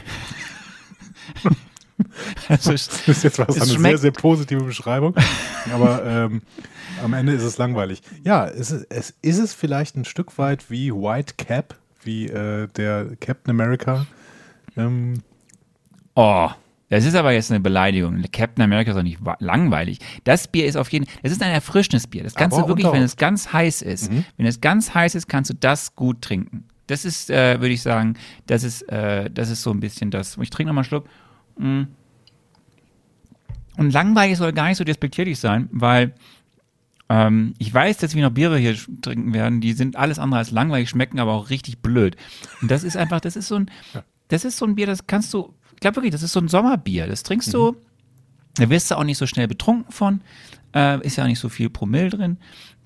also 2.48 2.74
es, 2.74 2.88
Das 2.88 3.08
ist 3.08 3.24
jetzt 3.24 3.40
was 3.40 3.56
eine 3.60 3.66
sehr, 3.66 3.98
sehr 3.98 4.12
positive 4.12 4.64
Beschreibung. 4.64 5.16
Aber 5.72 6.06
ähm, 6.06 6.42
am 7.04 7.14
Ende 7.14 7.34
ist 7.34 7.44
es 7.44 7.58
langweilig. 7.58 8.02
Ja, 8.24 8.48
es 8.48 8.72
ist, 8.72 8.88
es 8.90 9.14
ist 9.22 9.40
es 9.40 9.54
vielleicht 9.54 9.96
ein 9.96 10.06
Stück 10.06 10.38
weit 10.38 10.70
wie 10.70 10.92
White 10.92 11.36
Cap, 11.38 11.76
wie 12.04 12.28
äh, 12.28 12.68
der 12.76 13.08
Captain 13.20 13.52
America. 13.52 14.06
Ähm, 14.78 15.22
Oh, 16.16 16.50
das 16.90 17.06
ist 17.06 17.16
aber 17.16 17.32
jetzt 17.32 17.50
eine 17.50 17.60
Beleidigung. 17.60 18.22
Captain 18.32 18.64
America 18.64 18.92
ist 18.92 18.98
doch 18.98 19.04
nicht 19.04 19.20
langweilig. 19.40 20.00
Das 20.26 20.48
Bier 20.48 20.66
ist 20.68 20.76
auf 20.76 20.92
jeden 20.92 21.06
Fall, 21.06 21.16
es 21.24 21.32
ist 21.32 21.42
ein 21.42 21.52
erfrischendes 21.52 22.06
Bier. 22.08 22.24
Das 22.24 22.36
kannst 22.36 22.56
Aber 22.56 22.68
du 22.68 22.70
wirklich, 22.70 22.92
wenn 22.92 23.02
es 23.02 23.18
ganz 23.18 23.52
heiß 23.52 23.82
ist, 23.82 24.12
wenn 24.38 24.46
es 24.46 24.62
ganz 24.62 24.94
heiß 24.94 25.16
ist, 25.16 25.28
kannst 25.28 25.50
du 25.50 25.56
das 25.56 25.96
gut 25.96 26.22
trinken. 26.22 26.66
Das 26.88 27.06
ist, 27.06 27.32
äh, 27.32 27.60
würde 27.62 27.74
ich 27.74 27.82
sagen, 27.82 28.16
das 28.46 28.64
ist, 28.64 28.84
äh, 28.90 29.30
das 29.32 29.50
ist 29.50 29.64
so 29.64 29.72
ein 29.72 29.80
bisschen 29.80 30.12
das. 30.12 30.38
Ich 30.40 30.50
trinke 30.50 30.68
nochmal 30.68 30.84
einen 30.84 30.90
Schluck. 30.90 31.08
Mm. 31.58 31.84
Und 33.78 33.92
langweilig 33.92 34.38
soll 34.38 34.54
gar 34.54 34.68
nicht 34.68 34.78
so 34.78 34.84
despektierlich 34.84 35.40
sein, 35.40 35.68
weil 35.72 36.14
ähm, 37.10 37.54
ich 37.58 37.74
weiß, 37.74 37.98
dass 37.98 38.16
wir 38.16 38.24
noch 38.24 38.34
Biere 38.34 38.58
hier 38.58 38.78
trinken 39.02 39.34
werden, 39.34 39.62
die 39.62 39.74
sind 39.74 39.96
alles 39.96 40.20
andere 40.20 40.40
als 40.40 40.52
langweilig, 40.52 40.90
schmecken 40.90 41.20
aber 41.20 41.34
auch 41.34 41.50
richtig 41.50 41.80
blöd. 41.80 42.16
Und 42.62 42.70
das 42.70 42.84
ist 42.84 42.96
einfach, 42.96 43.20
das 43.20 43.36
ist 43.36 43.48
so 43.48 43.56
ein, 43.56 43.72
das 44.28 44.46
ist 44.46 44.58
so 44.58 44.66
ein 44.66 44.76
Bier, 44.76 44.86
das 44.86 45.08
kannst 45.08 45.34
du, 45.34 45.54
glaube 45.84 45.98
wirklich, 45.98 46.12
das 46.12 46.24
ist 46.24 46.32
so 46.32 46.40
ein 46.40 46.48
Sommerbier. 46.48 47.06
Das 47.06 47.22
trinkst 47.22 47.50
mhm. 47.50 47.52
du, 47.52 47.76
da 48.56 48.70
wirst 48.70 48.90
du 48.90 48.96
auch 48.96 49.04
nicht 49.04 49.20
so 49.20 49.28
schnell 49.28 49.48
betrunken 49.48 49.92
von. 49.92 50.22
Äh, 50.74 51.06
ist 51.06 51.18
ja 51.18 51.24
auch 51.24 51.28
nicht 51.28 51.40
so 51.40 51.50
viel 51.50 51.70
Promille 51.70 52.10
drin. 52.10 52.38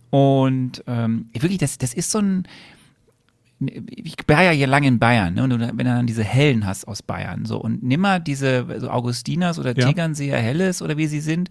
Und 0.10 0.84
ähm, 0.88 1.30
wirklich, 1.34 1.60
das, 1.60 1.78
das 1.78 1.94
ist 1.94 2.12
so 2.12 2.20
ein, 2.20 2.48
ich 3.60 4.16
war 4.28 4.44
ja 4.44 4.52
hier 4.52 4.68
lange 4.68 4.88
in 4.88 5.00
Bayern, 5.00 5.34
ne? 5.34 5.44
Und 5.44 5.52
wenn 5.52 5.78
du 5.78 5.84
dann 5.84 6.06
diese 6.06 6.24
Hellen 6.24 6.66
hast 6.66 6.88
aus 6.88 7.02
Bayern, 7.02 7.46
so 7.46 7.58
und 7.58 7.82
nimm 7.84 8.02
mal 8.02 8.20
diese 8.20 8.66
so 8.80 8.90
Augustiners 8.90 9.58
oder 9.58 9.76
ja. 9.76 9.88
Tegernseer 9.88 10.38
Helles 10.38 10.82
oder 10.82 10.98
wie 10.98 11.08
sie 11.08 11.22
sind 11.22 11.50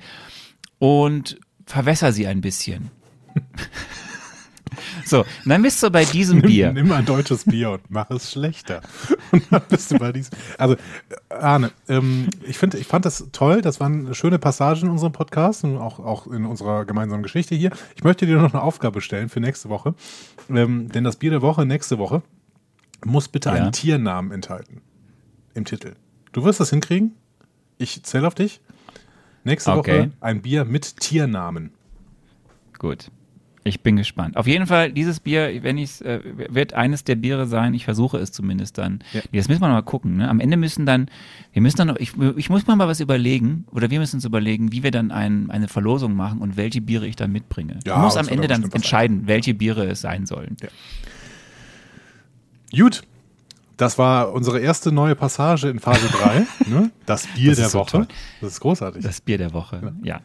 und 0.78 1.38
verwässer 1.66 2.12
sie 2.12 2.26
ein 2.26 2.40
bisschen. 2.40 2.90
So, 5.04 5.20
und 5.20 5.26
dann 5.46 5.62
bist 5.62 5.82
du 5.82 5.90
bei 5.90 6.04
diesem 6.04 6.38
nimm, 6.38 6.46
Bier. 6.46 6.72
Nimm 6.72 6.90
ein 6.92 7.04
deutsches 7.04 7.44
Bier 7.44 7.70
und 7.70 7.82
mach 7.88 8.10
es 8.10 8.32
schlechter. 8.32 8.80
Und 9.32 9.44
dann 9.50 9.62
bist 9.68 9.90
du 9.90 9.98
bei 9.98 10.12
diesem. 10.12 10.36
Also, 10.58 10.76
Arne, 11.28 11.70
ähm, 11.88 12.28
ich, 12.46 12.58
find, 12.58 12.74
ich 12.74 12.86
fand 12.86 13.04
das 13.04 13.28
toll. 13.32 13.60
Das 13.60 13.80
waren 13.80 14.14
schöne 14.14 14.38
Passagen 14.38 14.82
in 14.82 14.90
unserem 14.90 15.12
Podcast 15.12 15.64
und 15.64 15.76
auch, 15.76 15.98
auch 15.98 16.26
in 16.26 16.44
unserer 16.44 16.84
gemeinsamen 16.84 17.22
Geschichte 17.22 17.54
hier. 17.54 17.70
Ich 17.94 18.04
möchte 18.04 18.26
dir 18.26 18.36
noch 18.36 18.52
eine 18.52 18.62
Aufgabe 18.62 19.00
stellen 19.00 19.28
für 19.28 19.40
nächste 19.40 19.68
Woche. 19.68 19.94
Ähm, 20.48 20.88
denn 20.88 21.04
das 21.04 21.16
Bier 21.16 21.30
der 21.30 21.42
Woche 21.42 21.66
nächste 21.66 21.98
Woche 21.98 22.22
muss 23.04 23.28
bitte 23.28 23.50
ja. 23.50 23.56
einen 23.56 23.72
Tiernamen 23.72 24.32
enthalten. 24.32 24.80
Im 25.54 25.64
Titel. 25.64 25.94
Du 26.32 26.44
wirst 26.44 26.60
das 26.60 26.70
hinkriegen. 26.70 27.14
Ich 27.78 28.02
zähle 28.02 28.26
auf 28.26 28.34
dich. 28.34 28.60
Nächste 29.44 29.72
okay. 29.72 29.98
Woche 29.98 30.10
ein 30.20 30.42
Bier 30.42 30.64
mit 30.64 30.98
Tiernamen. 30.98 31.72
Gut. 32.78 33.10
Ich 33.66 33.80
bin 33.80 33.96
gespannt. 33.96 34.36
Auf 34.36 34.46
jeden 34.46 34.66
Fall, 34.66 34.92
dieses 34.92 35.18
Bier, 35.18 35.62
wenn 35.62 35.76
ich 35.76 36.04
äh, 36.04 36.20
wird 36.48 36.74
eines 36.74 37.02
der 37.02 37.16
Biere 37.16 37.46
sein, 37.46 37.74
ich 37.74 37.84
versuche 37.84 38.16
es 38.18 38.30
zumindest 38.30 38.78
dann. 38.78 39.00
Ja. 39.12 39.22
Das 39.32 39.48
müssen 39.48 39.60
wir 39.60 39.68
mal 39.68 39.82
gucken. 39.82 40.18
Ne? 40.18 40.28
Am 40.28 40.38
Ende 40.38 40.56
müssen 40.56 40.86
dann, 40.86 41.10
wir 41.52 41.62
müssen 41.62 41.78
dann 41.78 41.88
noch, 41.88 41.96
ich, 41.96 42.12
ich 42.36 42.48
muss 42.48 42.66
mal 42.66 42.78
was 42.78 43.00
überlegen, 43.00 43.66
oder 43.72 43.90
wir 43.90 43.98
müssen 43.98 44.16
uns 44.16 44.24
überlegen, 44.24 44.70
wie 44.70 44.84
wir 44.84 44.92
dann 44.92 45.10
ein, 45.10 45.50
eine 45.50 45.66
Verlosung 45.66 46.14
machen 46.14 46.40
und 46.40 46.56
welche 46.56 46.80
Biere 46.80 47.08
ich 47.08 47.16
dann 47.16 47.32
mitbringe. 47.32 47.80
Ja, 47.84 47.96
ich 47.96 48.02
muss 48.02 48.16
am 48.16 48.28
Ende 48.28 48.46
dann 48.46 48.62
entscheiden, 48.70 49.18
sein. 49.18 49.26
welche 49.26 49.54
Biere 49.54 49.86
es 49.86 50.00
sein 50.00 50.26
sollen. 50.26 50.56
Ja. 50.62 50.68
Gut. 52.84 53.02
Das 53.76 53.98
war 53.98 54.32
unsere 54.32 54.60
erste 54.60 54.92
neue 54.92 55.16
Passage 55.16 55.68
in 55.68 55.80
Phase 55.80 56.06
3. 56.08 56.46
ne? 56.70 56.90
Das 57.04 57.26
Bier 57.26 57.50
das 57.54 57.58
der 57.58 57.80
Woche. 57.80 57.98
So 58.02 58.06
das 58.40 58.52
ist 58.52 58.60
großartig. 58.60 59.02
Das 59.02 59.20
Bier 59.20 59.38
der 59.38 59.52
Woche, 59.52 59.92
ja. 60.02 60.20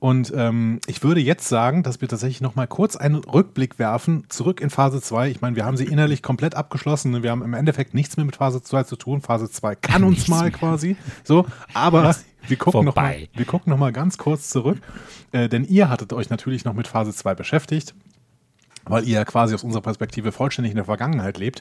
Und 0.00 0.32
ähm, 0.34 0.80
ich 0.86 1.02
würde 1.02 1.20
jetzt 1.20 1.46
sagen, 1.46 1.82
dass 1.82 2.00
wir 2.00 2.08
tatsächlich 2.08 2.40
noch 2.40 2.54
mal 2.54 2.66
kurz 2.66 2.96
einen 2.96 3.16
Rückblick 3.16 3.78
werfen, 3.78 4.24
zurück 4.30 4.62
in 4.62 4.70
Phase 4.70 5.02
2. 5.02 5.28
Ich 5.28 5.42
meine, 5.42 5.56
wir 5.56 5.66
haben 5.66 5.76
sie 5.76 5.84
innerlich 5.84 6.22
komplett 6.22 6.54
abgeschlossen. 6.54 7.22
Wir 7.22 7.30
haben 7.30 7.42
im 7.42 7.52
Endeffekt 7.52 7.92
nichts 7.92 8.16
mehr 8.16 8.24
mit 8.24 8.36
Phase 8.36 8.62
2 8.62 8.84
zu 8.84 8.96
tun. 8.96 9.20
Phase 9.20 9.50
2 9.50 9.74
kann 9.74 10.02
uns 10.02 10.26
mal 10.26 10.44
mehr. 10.44 10.52
quasi. 10.52 10.96
So, 11.22 11.44
aber 11.74 12.16
wir 12.48 12.56
gucken, 12.56 12.86
noch 12.86 12.96
mal, 12.96 13.28
wir 13.34 13.44
gucken 13.44 13.70
noch 13.70 13.78
mal 13.78 13.92
ganz 13.92 14.16
kurz 14.16 14.48
zurück. 14.48 14.78
Äh, 15.32 15.50
denn 15.50 15.66
ihr 15.66 15.90
hattet 15.90 16.14
euch 16.14 16.30
natürlich 16.30 16.64
noch 16.64 16.74
mit 16.74 16.88
Phase 16.88 17.12
2 17.12 17.34
beschäftigt 17.34 17.94
weil 18.86 19.06
ihr 19.06 19.16
ja 19.16 19.24
quasi 19.26 19.54
aus 19.54 19.62
unserer 19.62 19.82
Perspektive 19.82 20.32
vollständig 20.32 20.70
in 20.70 20.76
der 20.76 20.86
Vergangenheit 20.86 21.36
lebt. 21.36 21.60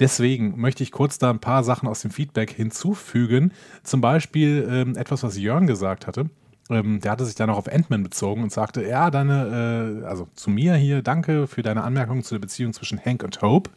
Deswegen 0.00 0.60
möchte 0.60 0.82
ich 0.82 0.90
kurz 0.90 1.16
da 1.16 1.30
ein 1.30 1.38
paar 1.38 1.62
Sachen 1.62 1.88
aus 1.88 2.00
dem 2.00 2.10
Feedback 2.10 2.50
hinzufügen. 2.50 3.52
Zum 3.84 4.00
Beispiel 4.00 4.68
ähm, 4.68 4.96
etwas, 4.96 5.22
was 5.22 5.38
Jörn 5.38 5.68
gesagt 5.68 6.08
hatte 6.08 6.28
ähm, 6.68 7.00
der 7.00 7.12
hatte 7.12 7.24
sich 7.24 7.36
dann 7.36 7.48
auch 7.50 7.58
auf 7.58 7.72
Ant-Man 7.72 8.02
bezogen 8.02 8.42
und 8.42 8.50
sagte, 8.50 8.84
ja, 8.84 9.10
deine, 9.10 10.00
äh, 10.02 10.04
also 10.04 10.28
zu 10.34 10.50
mir 10.50 10.74
hier, 10.74 11.02
danke 11.02 11.46
für 11.46 11.62
deine 11.62 11.84
Anmerkung 11.84 12.24
zu 12.24 12.34
der 12.34 12.40
Beziehung 12.40 12.72
zwischen 12.72 12.98
Hank 13.04 13.22
und 13.22 13.40
Hope. 13.40 13.70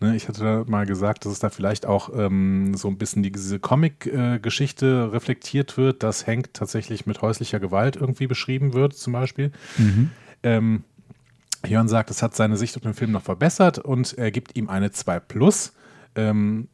Ne, 0.00 0.14
ich 0.14 0.28
hatte 0.28 0.64
mal 0.68 0.86
gesagt, 0.86 1.24
dass 1.24 1.32
es 1.32 1.40
da 1.40 1.50
vielleicht 1.50 1.86
auch 1.86 2.10
ähm, 2.14 2.74
so 2.74 2.88
ein 2.88 2.98
bisschen 2.98 3.22
die, 3.22 3.32
diese 3.32 3.58
Comic-Geschichte 3.58 5.10
reflektiert 5.12 5.76
wird, 5.76 6.02
dass 6.04 6.26
Hank 6.26 6.54
tatsächlich 6.54 7.06
mit 7.06 7.22
häuslicher 7.22 7.58
Gewalt 7.58 7.96
irgendwie 7.96 8.28
beschrieben 8.28 8.72
wird, 8.72 8.94
zum 8.94 9.12
Beispiel. 9.12 9.50
Mhm. 9.76 10.10
Ähm, 10.44 10.84
Jörn 11.66 11.88
sagt, 11.88 12.10
es 12.10 12.22
hat 12.22 12.36
seine 12.36 12.56
Sicht 12.56 12.76
auf 12.76 12.82
den 12.82 12.94
Film 12.94 13.10
noch 13.10 13.22
verbessert 13.22 13.78
und 13.78 14.16
er 14.16 14.30
gibt 14.30 14.56
ihm 14.56 14.68
eine 14.68 14.92
2 14.92 15.18
Plus. 15.18 15.72
Ähm, 16.14 16.68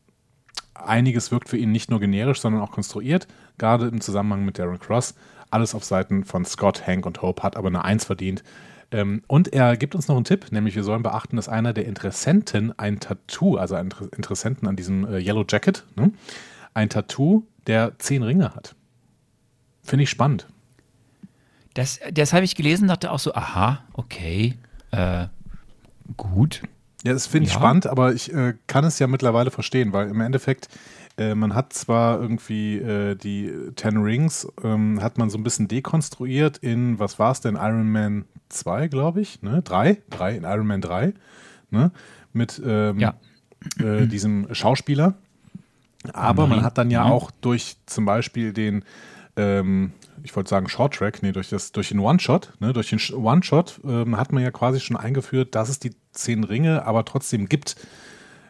einiges 0.74 1.30
wirkt 1.30 1.48
für 1.48 1.56
ihn 1.56 1.72
nicht 1.72 1.90
nur 1.90 2.00
generisch, 2.00 2.40
sondern 2.40 2.60
auch 2.60 2.70
konstruiert, 2.70 3.26
gerade 3.56 3.86
im 3.86 4.00
Zusammenhang 4.00 4.44
mit 4.44 4.58
Darren 4.58 4.78
Cross. 4.78 5.14
Alles 5.54 5.74
auf 5.74 5.84
Seiten 5.84 6.24
von 6.24 6.44
Scott, 6.44 6.86
Hank 6.86 7.06
und 7.06 7.22
Hope, 7.22 7.42
hat 7.42 7.56
aber 7.56 7.68
eine 7.68 7.84
Eins 7.84 8.04
verdient. 8.04 8.42
Ähm, 8.90 9.22
und 9.26 9.52
er 9.52 9.76
gibt 9.76 9.94
uns 9.94 10.08
noch 10.08 10.16
einen 10.16 10.24
Tipp, 10.24 10.52
nämlich 10.52 10.74
wir 10.74 10.84
sollen 10.84 11.02
beachten, 11.02 11.36
dass 11.36 11.48
einer 11.48 11.72
der 11.72 11.86
Interessenten 11.86 12.78
ein 12.78 13.00
Tattoo, 13.00 13.56
also 13.56 13.74
ein 13.74 13.94
Interessenten 14.16 14.68
an 14.68 14.76
diesem 14.76 15.06
äh, 15.06 15.18
Yellow 15.18 15.44
Jacket, 15.48 15.84
ne, 15.96 16.12
ein 16.74 16.88
Tattoo 16.90 17.44
der 17.66 17.98
zehn 17.98 18.22
Ringe 18.22 18.54
hat. 18.54 18.74
Finde 19.82 20.02
ich 20.02 20.10
spannend. 20.10 20.46
Das, 21.74 21.98
das 22.12 22.32
habe 22.32 22.44
ich 22.44 22.54
gelesen, 22.54 22.88
dachte 22.88 23.10
auch 23.10 23.18
so, 23.18 23.34
aha, 23.34 23.84
okay, 23.94 24.54
äh, 24.92 25.26
gut. 26.16 26.62
Ja, 27.04 27.12
das 27.12 27.26
finde 27.26 27.48
ich 27.48 27.52
ja. 27.52 27.58
spannend, 27.58 27.86
aber 27.86 28.14
ich 28.14 28.32
äh, 28.32 28.54
kann 28.66 28.84
es 28.84 28.98
ja 28.98 29.06
mittlerweile 29.06 29.50
verstehen, 29.50 29.92
weil 29.92 30.08
im 30.08 30.20
Endeffekt 30.20 30.68
äh, 31.16 31.34
man 31.34 31.54
hat 31.54 31.72
zwar 31.72 32.20
irgendwie 32.20 32.78
äh, 32.78 33.14
die 33.14 33.52
Ten 33.76 33.98
Rings, 33.98 34.48
ähm, 34.62 35.00
hat 35.02 35.16
man 35.18 35.30
so 35.30 35.38
ein 35.38 35.44
bisschen 35.44 35.68
dekonstruiert 35.68 36.58
in, 36.58 36.98
was 36.98 37.18
war 37.18 37.30
es 37.30 37.40
denn, 37.40 37.54
Iron 37.54 37.90
Man 37.90 38.24
2, 38.48 38.88
glaube 38.88 39.20
ich, 39.20 39.40
ne? 39.42 39.62
3? 39.62 40.02
3 40.10 40.36
in 40.36 40.44
Iron 40.44 40.66
Man 40.66 40.80
3, 40.80 41.14
ne? 41.70 41.92
Mit 42.32 42.60
ähm, 42.64 42.98
ja. 42.98 43.14
äh, 43.78 44.06
diesem 44.08 44.52
Schauspieler. 44.52 45.14
Aber 46.12 46.46
man 46.46 46.62
hat 46.62 46.76
dann 46.76 46.90
ja 46.90 47.04
auch 47.04 47.30
durch 47.30 47.76
zum 47.86 48.04
Beispiel 48.04 48.52
den, 48.52 48.84
ähm, 49.36 49.92
ich 50.22 50.34
wollte 50.36 50.50
sagen 50.50 50.68
Short 50.68 50.94
Track, 50.94 51.22
nee, 51.22 51.32
durch, 51.32 51.48
das, 51.48 51.72
durch 51.72 51.88
den 51.88 52.00
One-Shot, 52.00 52.52
ne, 52.58 52.72
durch 52.72 52.90
den 52.90 53.00
One-Shot 53.14 53.80
ähm, 53.84 54.16
hat 54.18 54.32
man 54.32 54.42
ja 54.42 54.50
quasi 54.50 54.80
schon 54.80 54.96
eingeführt, 54.96 55.54
dass 55.54 55.68
es 55.68 55.78
die 55.78 55.92
zehn 56.12 56.44
Ringe 56.44 56.84
aber 56.84 57.04
trotzdem 57.04 57.48
gibt 57.48 57.76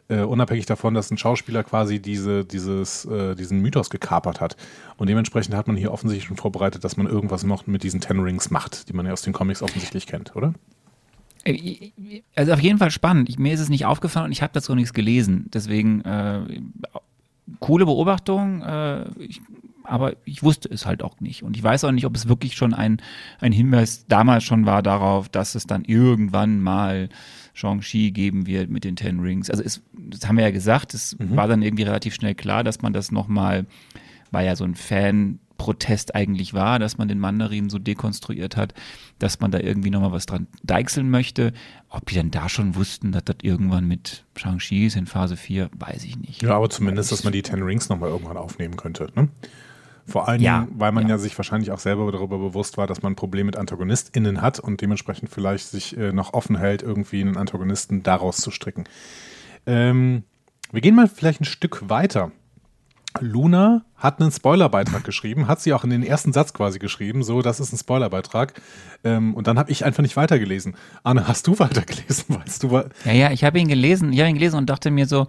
äh, 0.09 0.21
unabhängig 0.21 0.67
davon, 0.67 0.95
dass 0.95 1.11
ein 1.11 1.19
Schauspieler 1.19 1.65
quasi 1.65 2.01
diese, 2.01 2.45
dieses, 2.45 3.05
äh, 3.07 3.35
diesen 3.35 3.61
Mythos 3.61 3.91
gekapert 3.91 4.41
hat. 4.41 4.57
Und 4.97 5.09
dementsprechend 5.09 5.55
hat 5.55 5.67
man 5.67 5.77
hier 5.77 5.93
offensichtlich 5.93 6.29
schon 6.29 6.37
vorbereitet, 6.37 6.85
dass 6.85 6.97
man 6.97 7.07
irgendwas 7.07 7.45
noch 7.45 7.67
mit 7.67 7.83
diesen 7.83 8.01
Ten 8.01 8.21
Rings 8.21 8.51
macht, 8.51 8.89
die 8.89 8.93
man 8.93 9.07
ja 9.07 9.13
aus 9.13 9.23
den 9.23 9.33
Comics 9.33 9.63
offensichtlich 9.63 10.07
kennt, 10.07 10.37
oder? 10.37 10.55
Äh, 11.45 11.91
also 12.35 12.53
auf 12.53 12.61
jeden 12.61 12.79
Fall 12.79 12.91
spannend. 12.91 13.29
Ich, 13.29 13.39
mir 13.39 13.55
ist 13.55 13.61
es 13.61 13.69
nicht 13.69 13.87
aufgefallen 13.87 14.27
und 14.27 14.33
ich 14.33 14.43
habe 14.43 14.53
dazu 14.53 14.75
nichts 14.75 14.93
gelesen. 14.93 15.47
Deswegen 15.53 16.03
äh, 16.03 16.61
coole 17.61 17.87
Beobachtung. 17.87 18.63
Äh, 18.63 19.05
ich, 19.19 19.41
aber 19.85 20.17
ich 20.25 20.43
wusste 20.43 20.69
es 20.71 20.87
halt 20.87 21.03
auch 21.03 21.21
nicht. 21.21 21.43
Und 21.43 21.57
ich 21.57 21.63
weiß 21.63 21.85
auch 21.85 21.93
nicht, 21.93 22.07
ob 22.07 22.17
es 22.17 22.29
wirklich 22.29 22.57
schon 22.57 22.75
ein, 22.75 23.01
ein 23.41 23.53
Hinweis 23.53 24.07
damals 24.09 24.45
schon 24.45 24.67
war 24.67 24.83
darauf, 24.83 25.29
dass 25.29 25.55
es 25.55 25.67
dann 25.67 25.85
irgendwann 25.85 26.61
mal 26.61 27.11
Shang-Chi 27.55 28.11
geben 28.11 28.47
wird 28.47 28.71
mit 28.71 28.85
den 28.85 28.97
Ten 28.97 29.21
Rings. 29.21 29.51
Also 29.51 29.63
es, 29.63 29.83
das 29.93 30.27
haben 30.27 30.37
wir 30.37 30.45
ja 30.45 30.51
gesagt, 30.51 30.95
es 30.95 31.17
mhm. 31.19 31.37
war 31.37 31.49
dann 31.49 31.63
irgendwie 31.63 31.85
relativ 31.85 32.15
schnell 32.15 32.35
klar, 32.35 32.65
dass 32.65 32.83
man 32.83 32.93
das 32.93 33.13
nochmal, 33.13 33.67
war 34.31 34.43
ja 34.43 34.57
so 34.57 34.65
ein 34.65 34.75
Fan-Protest 34.75 36.15
eigentlich 36.15 36.55
war, 36.55 36.79
dass 36.79 36.99
man 36.99 37.07
den 37.07 37.21
Mandarin 37.21 37.69
so 37.69 37.79
dekonstruiert 37.79 38.57
hat, 38.57 38.75
dass 39.19 39.41
man 39.41 39.51
da 39.51 39.61
irgendwie 39.61 39.91
nochmal 39.91 40.13
was 40.13 40.27
dran 40.27 40.49
deichseln 40.63 41.11
möchte. 41.11 41.53
Ob 41.89 42.07
die 42.07 42.17
dann 42.17 42.33
da 42.33 42.49
schon 42.49 42.75
wussten, 42.75 43.13
dass 43.13 43.25
das 43.25 43.37
irgendwann 43.43 43.87
mit 43.87 44.25
Shang-Chi 44.37 44.87
ist 44.87 44.97
in 44.97 45.07
Phase 45.07 45.37
4, 45.37 45.71
weiß 45.79 46.05
ich 46.05 46.19
nicht. 46.19 46.43
Ja, 46.43 46.57
aber 46.57 46.69
zumindest, 46.71 47.13
dass 47.13 47.23
man 47.23 47.33
die 47.33 47.43
Ten 47.43 47.63
Rings 47.63 47.89
nochmal 47.89 48.11
irgendwann 48.11 48.37
aufnehmen 48.37 48.77
könnte. 48.77 49.13
Ne? 49.15 49.29
Vor 50.07 50.29
allem, 50.29 50.43
ja, 50.43 50.69
weil 50.71 50.93
man 50.93 51.05
ja. 51.05 51.11
ja. 51.11 51.19
sich 51.19 51.37
wahrscheinlich 51.39 51.71
auch 51.71 51.79
selber 51.79 52.11
darüber 52.13 52.39
bewusst 52.39 52.77
war, 52.77 52.87
dass 52.87 53.03
man 53.03 53.13
ein 53.13 53.17
Problem 53.17 53.47
mit 53.47 53.57
AntagonistInnen 53.57 54.43
hat 54.43 54.61
und 54.61 54.81
dementsprechend 54.81 55.31
vielleicht 55.31 55.69
sich 55.69 55.97
äh, 55.97 56.13
noch 56.13 56.35
offen 56.35 56.57
hält, 56.59 56.83
irgendwie 56.83 57.23
einen 57.23 57.37
Antagonisten 57.37 58.03
daraus 58.03 58.37
zu 58.37 58.51
stricken. 58.51 58.85
Ähm, 59.67 60.25
wir 60.73 60.81
gehen 60.81 60.95
mal 60.95 61.09
vielleicht 61.09 61.41
ein 61.41 61.47
Stück 61.47 61.89
weiter. 61.89 62.33
Luna 63.21 63.85
hat 63.97 64.21
einen 64.21 64.33
Spoilerbeitrag 64.33 65.05
geschrieben, 65.05 65.49
hat 65.49 65.61
sie 65.61 65.73
auch 65.73 65.85
in 65.85 65.91
den 65.91 66.03
ersten 66.03 66.33
Satz 66.33 66.53
quasi 66.53 66.79
geschrieben, 66.79 67.23
so, 67.23 67.43
das 67.43 67.61
ist 67.61 67.73
ein 67.73 67.79
Spoilerbeitrag. 67.79 68.61
Ähm, 69.05 69.35
und 69.35 69.47
dann 69.47 69.59
habe 69.59 69.71
ich 69.71 69.85
einfach 69.85 70.03
nicht 70.03 70.17
weitergelesen. 70.17 70.77
Anne, 71.03 71.29
hast 71.29 71.47
du 71.47 71.59
weitergelesen? 71.59 72.37
Weißt 72.41 72.63
du, 72.63 72.83
ja, 73.05 73.13
ja, 73.13 73.31
ich 73.31 73.45
habe 73.45 73.59
ihn 73.59 73.69
gelesen, 73.69 74.13
ich 74.13 74.21
habe 74.21 74.29
ihn 74.29 74.35
gelesen 74.35 74.57
und 74.57 74.69
dachte 74.69 74.91
mir 74.91 75.07
so, 75.07 75.29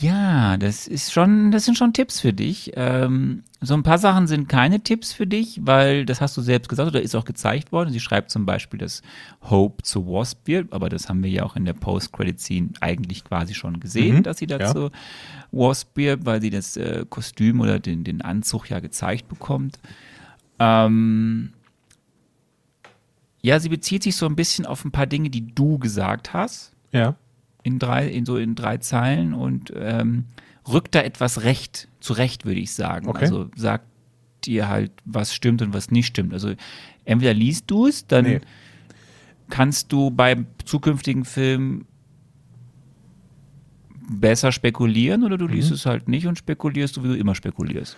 ja, 0.00 0.56
das 0.58 0.86
ist 0.86 1.12
schon, 1.12 1.50
das 1.50 1.64
sind 1.64 1.78
schon 1.78 1.92
Tipps 1.92 2.20
für 2.20 2.32
dich. 2.32 2.72
Ähm, 2.74 3.44
so 3.60 3.74
ein 3.74 3.82
paar 3.82 3.98
Sachen 3.98 4.26
sind 4.26 4.48
keine 4.48 4.80
Tipps 4.80 5.12
für 5.12 5.26
dich, 5.26 5.60
weil 5.62 6.04
das 6.04 6.20
hast 6.20 6.36
du 6.36 6.42
selbst 6.42 6.68
gesagt 6.68 6.88
oder 6.88 7.00
ist 7.00 7.14
auch 7.14 7.24
gezeigt 7.24 7.72
worden. 7.72 7.90
Sie 7.90 8.00
schreibt 8.00 8.30
zum 8.30 8.44
Beispiel 8.46 8.78
das 8.78 9.02
Hope 9.42 9.82
zu 9.82 10.06
Wasp 10.06 10.46
wird, 10.46 10.72
aber 10.72 10.88
das 10.88 11.08
haben 11.08 11.22
wir 11.22 11.30
ja 11.30 11.44
auch 11.44 11.56
in 11.56 11.64
der 11.64 11.72
Post-Credit-Scene 11.72 12.70
eigentlich 12.80 13.24
quasi 13.24 13.54
schon 13.54 13.80
gesehen, 13.80 14.16
mhm, 14.16 14.22
dass 14.22 14.38
sie 14.38 14.46
dazu 14.46 14.84
ja. 14.84 14.90
Wasp 15.52 15.96
wird, 15.96 16.26
weil 16.26 16.40
sie 16.40 16.50
das 16.50 16.76
äh, 16.76 17.04
Kostüm 17.08 17.60
oder 17.60 17.78
den, 17.78 18.04
den 18.04 18.20
Anzug 18.20 18.68
ja 18.68 18.80
gezeigt 18.80 19.28
bekommt. 19.28 19.78
Ähm, 20.58 21.52
ja, 23.40 23.60
sie 23.60 23.68
bezieht 23.68 24.02
sich 24.02 24.16
so 24.16 24.26
ein 24.26 24.36
bisschen 24.36 24.66
auf 24.66 24.84
ein 24.84 24.90
paar 24.90 25.06
Dinge, 25.06 25.30
die 25.30 25.54
du 25.54 25.78
gesagt 25.78 26.34
hast. 26.34 26.72
Ja 26.92 27.16
in 27.66 27.78
drei, 27.78 28.06
in 28.08 28.24
so 28.24 28.36
in 28.36 28.54
drei 28.54 28.76
Zeilen 28.78 29.34
und 29.34 29.72
ähm, 29.76 30.24
rückt 30.72 30.94
da 30.94 31.00
etwas 31.02 31.42
recht, 31.42 31.88
zurecht, 32.00 32.44
würde 32.46 32.60
ich 32.60 32.72
sagen. 32.72 33.08
Okay. 33.08 33.24
Also 33.24 33.50
sagt 33.56 33.86
dir 34.44 34.68
halt, 34.68 34.92
was 35.04 35.34
stimmt 35.34 35.62
und 35.62 35.74
was 35.74 35.90
nicht 35.90 36.06
stimmt. 36.06 36.32
Also 36.32 36.52
entweder 37.04 37.34
liest 37.34 37.64
du 37.70 37.86
es, 37.86 38.06
dann 38.06 38.24
Nee. 38.24 38.40
kannst 39.50 39.92
du 39.92 40.10
beim 40.10 40.46
zukünftigen 40.64 41.24
Film 41.24 41.86
besser 44.08 44.52
spekulieren 44.52 45.24
oder 45.24 45.36
du 45.36 45.46
Mhm. 45.46 45.54
liest 45.54 45.72
es 45.72 45.84
halt 45.86 46.08
nicht 46.08 46.26
und 46.28 46.38
spekulierst, 46.38 46.94
so 46.94 47.02
wie 47.02 47.08
du 47.08 47.16
immer 47.16 47.34
spekulierst. 47.34 47.96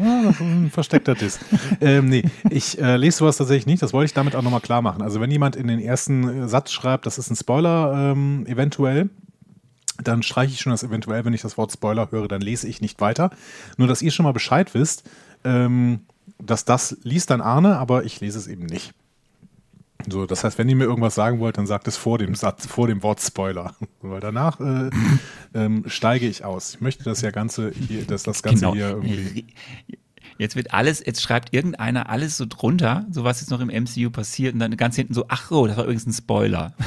Ja, 0.00 0.22
das 0.24 0.34
ist 0.36 0.40
ein 0.40 0.70
versteckter 0.70 1.14
Diss. 1.14 1.38
ähm, 1.80 2.08
nee, 2.08 2.24
ich 2.50 2.80
äh, 2.80 2.96
lese 2.96 3.18
sowas 3.18 3.36
tatsächlich 3.36 3.66
nicht. 3.66 3.82
Das 3.82 3.92
wollte 3.92 4.06
ich 4.06 4.14
damit 4.14 4.34
auch 4.36 4.42
nochmal 4.42 4.60
klar 4.60 4.82
machen. 4.82 5.02
Also 5.02 5.20
wenn 5.20 5.30
jemand 5.30 5.56
in 5.56 5.68
den 5.68 5.80
ersten 5.80 6.44
äh, 6.44 6.48
Satz 6.48 6.72
schreibt, 6.72 7.06
das 7.06 7.18
ist 7.18 7.30
ein 7.30 7.36
Spoiler 7.36 8.12
ähm, 8.12 8.46
eventuell, 8.46 9.10
dann 10.02 10.22
streiche 10.22 10.52
ich 10.52 10.60
schon 10.60 10.72
das 10.72 10.82
eventuell. 10.82 11.24
Wenn 11.24 11.34
ich 11.34 11.42
das 11.42 11.58
Wort 11.58 11.72
Spoiler 11.72 12.10
höre, 12.10 12.28
dann 12.28 12.40
lese 12.40 12.68
ich 12.68 12.80
nicht 12.80 13.00
weiter. 13.00 13.30
Nur, 13.76 13.88
dass 13.88 14.02
ihr 14.02 14.10
schon 14.10 14.24
mal 14.24 14.32
Bescheid 14.32 14.74
wisst, 14.74 15.08
ähm, 15.44 16.00
dass 16.38 16.64
das 16.64 16.96
liest 17.02 17.30
dann 17.30 17.40
Arne, 17.40 17.78
aber 17.78 18.04
ich 18.04 18.20
lese 18.20 18.38
es 18.38 18.46
eben 18.46 18.66
nicht. 18.66 18.94
So, 20.08 20.26
das 20.26 20.44
heißt, 20.44 20.58
wenn 20.58 20.68
ihr 20.68 20.76
mir 20.76 20.84
irgendwas 20.84 21.14
sagen 21.14 21.38
wollt, 21.40 21.58
dann 21.58 21.66
sagt 21.66 21.86
es 21.88 21.96
vor 21.96 22.18
dem 22.18 22.34
Satz, 22.34 22.66
vor 22.66 22.86
dem 22.88 23.02
Wort 23.02 23.20
Spoiler. 23.20 23.74
Weil 24.02 24.20
danach 24.20 24.60
äh, 24.60 24.90
ähm, 25.54 25.84
steige 25.86 26.26
ich 26.26 26.44
aus. 26.44 26.74
Ich 26.74 26.80
möchte 26.80 27.04
das 27.04 27.20
ja 27.20 27.30
Ganze 27.30 27.70
hier, 27.70 28.04
dass 28.04 28.22
das 28.22 28.42
Ganze 28.42 28.60
Genau. 28.60 28.74
hier 28.74 28.88
irgendwie. 28.90 29.46
Jetzt 30.38 30.56
wird 30.56 30.72
alles, 30.72 31.04
jetzt 31.04 31.22
schreibt 31.22 31.52
irgendeiner 31.54 32.08
alles 32.08 32.36
so 32.36 32.46
drunter, 32.48 33.06
so 33.10 33.22
was 33.22 33.40
jetzt 33.40 33.50
noch 33.50 33.60
im 33.60 33.68
MCU 33.68 34.10
passiert 34.10 34.54
und 34.54 34.60
dann 34.60 34.76
ganz 34.76 34.96
hinten 34.96 35.14
so, 35.14 35.26
ach 35.28 35.50
oh, 35.50 35.66
das 35.66 35.76
war 35.76 35.84
übrigens 35.84 36.06
ein 36.06 36.12
Spoiler. 36.12 36.72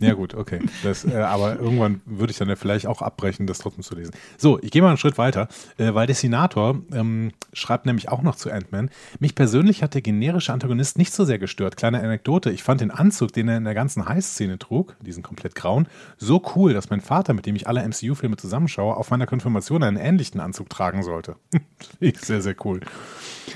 Ja, 0.00 0.14
gut, 0.14 0.34
okay. 0.34 0.60
Das, 0.82 1.04
äh, 1.04 1.14
aber 1.16 1.58
irgendwann 1.58 2.00
würde 2.06 2.30
ich 2.30 2.38
dann 2.38 2.48
ja 2.48 2.56
vielleicht 2.56 2.86
auch 2.86 3.02
abbrechen, 3.02 3.46
das 3.46 3.58
trotzdem 3.58 3.82
zu 3.82 3.94
lesen. 3.96 4.12
So, 4.36 4.58
ich 4.62 4.70
gehe 4.70 4.80
mal 4.80 4.88
einen 4.88 4.96
Schritt 4.96 5.18
weiter, 5.18 5.48
äh, 5.76 5.92
weil 5.94 6.06
der 6.06 6.14
Senator 6.14 6.80
ähm, 6.92 7.32
schreibt 7.52 7.86
nämlich 7.86 8.08
auch 8.08 8.22
noch 8.22 8.36
zu 8.36 8.50
Ant-Man. 8.50 8.90
Mich 9.18 9.34
persönlich 9.34 9.82
hat 9.82 9.94
der 9.94 10.02
generische 10.02 10.52
Antagonist 10.52 10.98
nicht 10.98 11.12
so 11.12 11.24
sehr 11.24 11.38
gestört. 11.38 11.76
Kleine 11.76 12.00
Anekdote: 12.00 12.50
Ich 12.50 12.62
fand 12.62 12.80
den 12.80 12.90
Anzug, 12.90 13.32
den 13.32 13.48
er 13.48 13.56
in 13.56 13.64
der 13.64 13.74
ganzen 13.74 14.08
Heißszene 14.08 14.58
trug, 14.58 14.96
diesen 15.00 15.22
komplett 15.22 15.54
grauen, 15.54 15.88
so 16.16 16.42
cool, 16.54 16.74
dass 16.74 16.90
mein 16.90 17.00
Vater, 17.00 17.34
mit 17.34 17.46
dem 17.46 17.56
ich 17.56 17.66
alle 17.66 17.86
MCU-Filme 17.86 18.36
zusammenschaue, 18.36 18.96
auf 18.96 19.10
meiner 19.10 19.26
Konfirmation 19.26 19.82
einen 19.82 19.96
ähnlichen 19.96 20.40
Anzug 20.40 20.70
tragen 20.70 21.02
sollte. 21.02 21.36
Sehr, 22.20 22.42
sehr 22.42 22.54
cool. 22.64 22.80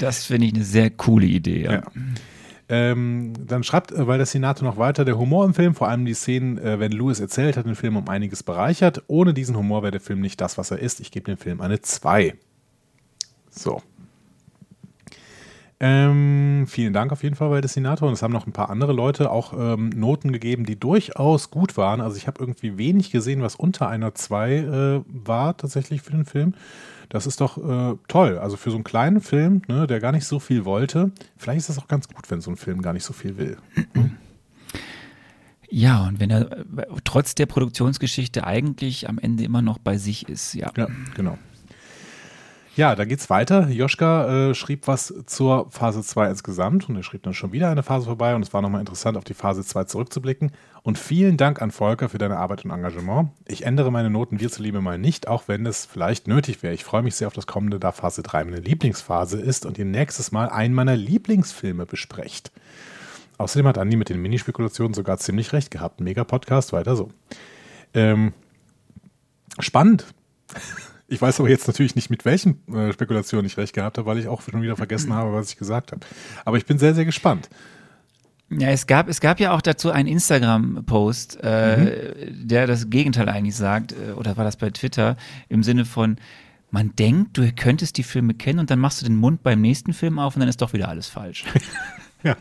Das 0.01 0.25
finde 0.25 0.47
ich 0.47 0.55
eine 0.55 0.65
sehr 0.65 0.91
coole 0.91 1.27
Idee. 1.27 1.65
Ja. 1.65 1.73
Ja. 1.73 1.83
Ähm, 2.75 3.35
dann 3.39 3.65
schreibt, 3.65 3.93
äh, 3.93 4.07
weil 4.07 4.17
der 4.17 4.25
Senator 4.25 4.67
noch 4.67 4.79
weiter, 4.79 5.05
der 5.05 5.19
Humor 5.19 5.45
im 5.45 5.53
Film, 5.53 5.75
vor 5.75 5.89
allem 5.89 6.07
die 6.07 6.15
Szenen, 6.15 6.57
äh, 6.57 6.81
wenn 6.81 6.91
Lewis 6.91 7.21
erzählt, 7.21 7.59
hat 7.59 7.67
den 7.67 7.75
Film 7.75 7.99
um 7.99 8.09
einiges 8.09 8.43
bereichert. 8.43 9.03
Ohne 9.09 9.35
diesen 9.35 9.59
Humor 9.59 9.83
wäre 9.83 9.91
der 9.91 10.01
Film 10.01 10.23
nicht 10.23 10.41
das, 10.41 10.57
was 10.57 10.71
er 10.71 10.79
ist. 10.79 10.99
Ich 11.01 11.11
gebe 11.11 11.27
dem 11.27 11.37
Film 11.37 11.61
eine 11.61 11.83
2. 11.83 12.35
So. 13.51 13.83
Ähm, 15.85 16.67
vielen 16.69 16.93
Dank 16.93 17.11
auf 17.11 17.25
jeden 17.25 17.35
Fall 17.35 17.51
bei 17.51 17.61
der 17.61 17.69
Senator. 17.69 18.07
Und 18.07 18.15
es 18.15 18.23
haben 18.23 18.33
noch 18.33 18.47
ein 18.47 18.53
paar 18.53 18.71
andere 18.71 18.93
Leute 18.93 19.33
auch 19.33 19.53
ähm, 19.53 19.89
Noten 19.89 20.31
gegeben, 20.31 20.65
die 20.65 20.79
durchaus 20.79 21.51
gut 21.51 21.77
waren. 21.77 22.01
Also 22.01 22.17
ich 22.17 22.29
habe 22.29 22.39
irgendwie 22.39 22.79
wenig 22.79 23.11
gesehen, 23.11 23.43
was 23.43 23.57
unter 23.57 23.89
einer 23.89 24.15
2 24.15 24.53
äh, 24.53 25.01
war 25.09 25.57
tatsächlich 25.57 26.01
für 26.03 26.13
den 26.13 26.25
Film. 26.25 26.55
Das 27.09 27.27
ist 27.27 27.41
doch 27.41 27.59
äh, 27.59 27.97
toll. 28.07 28.39
Also 28.39 28.57
für 28.57 28.71
so 28.71 28.77
einen 28.77 28.85
kleinen 28.85 29.21
Film, 29.21 29.63
ne, 29.67 29.89
der 29.89 29.99
gar 29.99 30.13
nicht 30.13 30.25
so 30.25 30.39
viel 30.39 30.65
wollte, 30.65 31.11
vielleicht 31.37 31.59
ist 31.59 31.69
das 31.69 31.79
auch 31.79 31.89
ganz 31.89 32.07
gut, 32.07 32.31
wenn 32.31 32.41
so 32.41 32.53
ein 32.53 32.57
Film 32.57 32.81
gar 32.81 32.93
nicht 32.93 33.05
so 33.05 33.13
viel 33.13 33.37
will. 33.37 33.57
Ja, 35.69 36.07
und 36.07 36.21
wenn 36.21 36.31
er 36.31 36.53
äh, 36.53 36.87
trotz 37.03 37.35
der 37.35 37.47
Produktionsgeschichte 37.47 38.47
eigentlich 38.47 39.09
am 39.09 39.19
Ende 39.19 39.43
immer 39.43 39.63
noch 39.63 39.79
bei 39.79 39.97
sich 39.97 40.29
ist, 40.29 40.55
ja. 40.55 40.71
Ja, 40.77 40.87
genau. 41.17 41.39
Ja, 42.75 42.95
da 42.95 43.05
geht's 43.05 43.29
weiter. 43.29 43.69
Joschka 43.69 44.51
äh, 44.51 44.55
schrieb 44.55 44.87
was 44.87 45.13
zur 45.27 45.71
Phase 45.71 46.03
2 46.03 46.31
insgesamt 46.31 46.89
und 46.89 46.97
er 46.97 47.03
schrieb 47.03 47.23
dann 47.23 47.35
schon 47.35 47.53
wieder 47.53 47.69
eine 47.69 47.83
Phase 47.83 48.07
vorbei 48.07 48.35
und 48.35 48.41
es 48.41 48.55
war 48.55 48.63
nochmal 48.63 48.81
interessant, 48.81 49.19
auf 49.19 49.25
die 49.25 49.35
Phase 49.35 49.63
2 49.63 49.85
zurückzublicken. 49.85 50.53
Und 50.83 50.99
vielen 50.99 51.37
Dank 51.37 51.61
an 51.61 51.71
Volker 51.71 52.09
für 52.09 52.17
deine 52.17 52.39
Arbeit 52.39 52.65
und 52.65 52.71
Engagement. 52.71 53.29
Ich 53.47 53.67
ändere 53.67 53.93
meine 53.93 54.09
Noten 54.09 54.39
dir 54.39 54.51
zuliebe 54.51 54.81
mal 54.81 54.99
nicht, 54.99 55.29
auch 55.29 55.49
wenn 55.49 55.67
es 55.67 55.85
vielleicht 55.85 56.29
nötig 56.29 56.63
wäre. 56.63 56.73
Ich 56.73 56.83
freue 56.83 57.03
mich 57.03 57.15
sehr 57.15 57.27
auf 57.27 57.35
das 57.35 57.47
kommende, 57.47 57.79
da 57.79 57.93
Phase 57.93 58.23
3 58.23 58.45
meine 58.45 58.61
Lieblingsphase 58.61 59.39
ist 59.39 59.67
und 59.67 59.77
ihr 59.77 59.85
nächstes 59.85 60.33
Mal 60.33 60.49
einen 60.49 60.75
meiner 60.75 60.97
Lieblingsfilme 60.97 61.85
besprecht. 61.85 62.53
Außerdem 63.37 63.67
hat 63.67 63.77
Andi 63.77 63.97
mit 63.97 64.09
den 64.09 64.23
Minispekulationen 64.23 64.95
sogar 64.95 65.19
ziemlich 65.19 65.53
recht 65.53 65.71
gehabt. 65.71 66.01
Mega 66.01 66.25
Podcast, 66.25 66.73
weiter 66.73 66.97
so. 66.97 67.11
Ähm, 67.93 68.33
spannend. 69.59 70.07
Ich 71.13 71.21
weiß 71.21 71.41
aber 71.41 71.51
jetzt 71.51 71.67
natürlich 71.67 71.95
nicht, 71.95 72.09
mit 72.09 72.25
welchen 72.25 72.67
äh, 72.75 72.91
Spekulationen 72.91 73.45
ich 73.45 73.59
recht 73.59 73.75
gehabt 73.75 73.99
habe, 73.99 74.07
weil 74.07 74.19
ich 74.19 74.29
auch 74.29 74.41
schon 74.41 74.63
wieder 74.63 74.77
vergessen 74.77 75.13
habe, 75.15 75.35
was 75.35 75.51
ich 75.51 75.59
gesagt 75.59 75.93
habe. 75.93 76.01
Aber 76.47 76.57
ich 76.57 76.65
bin 76.65 76.79
sehr, 76.79 76.95
sehr 76.95 77.05
gespannt. 77.05 77.51
Ja, 78.49 78.69
es 78.69 78.87
gab, 78.87 79.09
es 79.09 79.21
gab 79.21 79.39
ja 79.39 79.53
auch 79.53 79.61
dazu 79.61 79.91
einen 79.91 80.09
Instagram-Post, 80.09 81.43
äh, 81.43 82.31
der 82.31 82.67
das 82.67 82.89
Gegenteil 82.89 83.29
eigentlich 83.29 83.57
sagt, 83.57 83.93
äh, 83.93 84.13
oder 84.13 84.39
war 84.39 84.45
das 84.45 84.57
bei 84.57 84.71
Twitter, 84.71 85.17
im 85.51 85.63
Sinne 85.63 85.85
von, 85.85 86.17
man 86.71 86.97
denkt, 86.97 87.37
du 87.37 87.53
könntest 87.53 87.99
die 87.99 88.05
Filme 88.05 88.33
kennen 88.33 88.59
und 88.59 88.71
dann 88.71 88.79
machst 88.79 89.03
du 89.03 89.05
den 89.05 89.17
Mund 89.17 89.43
beim 89.43 89.61
nächsten 89.61 89.93
Film 89.93 90.19
auf 90.19 90.35
und 90.35 90.41
dann 90.41 90.49
ist 90.49 90.63
doch 90.63 90.73
wieder 90.73 90.89
alles 90.89 91.09
falsch. 91.09 91.45
Ja. 92.25 92.37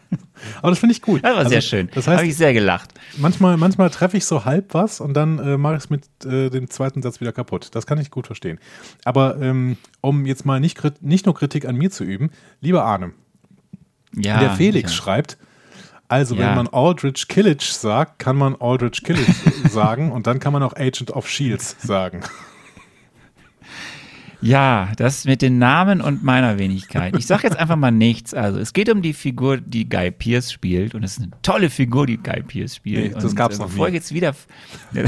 Aber 0.61 0.69
das 0.69 0.79
finde 0.79 0.93
ich 0.93 1.01
gut. 1.01 1.23
Das 1.23 1.31
war 1.31 1.37
Also, 1.39 1.49
sehr 1.49 1.61
schön. 1.61 1.89
Das 1.93 2.07
Habe 2.07 2.17
heißt, 2.17 2.27
ich 2.27 2.35
sehr 2.37 2.53
gelacht. 2.53 2.89
manchmal, 3.17 3.57
manchmal 3.57 3.89
treffe 3.89 4.17
ich 4.17 4.25
so 4.25 4.45
halb 4.45 4.73
was 4.73 4.99
und 5.01 5.13
dann 5.15 5.39
äh, 5.39 5.57
mache 5.57 5.75
ich 5.75 5.83
es 5.85 5.89
mit 5.89 6.03
äh, 6.25 6.49
dem 6.49 6.69
zweiten 6.69 7.01
Satz 7.01 7.19
wieder 7.21 7.31
kaputt. 7.31 7.69
Das 7.73 7.85
kann 7.87 7.97
ich 7.99 8.11
gut 8.11 8.27
verstehen. 8.27 8.59
Aber 9.05 9.39
ähm, 9.41 9.77
um 10.01 10.25
jetzt 10.25 10.45
mal 10.45 10.59
nicht, 10.59 10.79
nicht 11.01 11.25
nur 11.25 11.35
Kritik 11.35 11.65
an 11.67 11.75
mir 11.77 11.89
zu 11.91 12.03
üben, 12.03 12.29
lieber 12.59 12.85
Arne, 12.85 13.11
Ja, 14.15 14.39
der 14.39 14.51
Felix 14.51 14.91
ja. 14.91 14.97
schreibt, 14.97 15.37
also 16.07 16.35
Ja. 16.35 16.49
wenn 16.49 16.55
man 16.55 16.67
Aldrich 16.67 17.27
Killage 17.27 17.69
sagt, 17.71 18.19
kann 18.19 18.35
man 18.35 18.55
Aldrich 18.59 19.03
Killage 19.03 19.33
sagen 19.69 20.11
und 20.11 20.27
dann 20.27 20.39
kann 20.39 20.53
man 20.53 20.61
auch 20.63 20.75
Agent 20.75 21.11
of 21.11 21.27
Shields 21.27 21.75
sagen. 21.81 22.21
Ja, 24.41 24.91
das 24.97 25.25
mit 25.25 25.41
den 25.41 25.59
Namen 25.59 26.01
und 26.01 26.23
meiner 26.23 26.57
Wenigkeit. 26.57 27.15
Ich 27.17 27.27
sage 27.27 27.43
jetzt 27.43 27.57
einfach 27.57 27.75
mal 27.75 27.91
nichts. 27.91 28.33
Also, 28.33 28.59
es 28.59 28.73
geht 28.73 28.89
um 28.89 29.01
die 29.01 29.13
Figur, 29.13 29.57
die 29.57 29.87
Guy 29.87 30.11
Pierce 30.11 30.51
spielt. 30.51 30.95
Und 30.95 31.03
es 31.03 31.13
ist 31.13 31.23
eine 31.23 31.31
tolle 31.43 31.69
Figur, 31.69 32.07
die 32.07 32.17
Guy 32.17 32.41
Pierce 32.41 32.75
spielt. 32.75 33.09
Nee, 33.09 33.13
das 33.13 33.25
und, 33.25 33.35
gab's 33.35 33.57
äh, 33.57 33.61
noch 33.61 33.67
Bevor 33.67 33.85
nie. 33.85 33.91
ich 33.91 33.95
jetzt 33.95 34.13
wieder. 34.13 34.35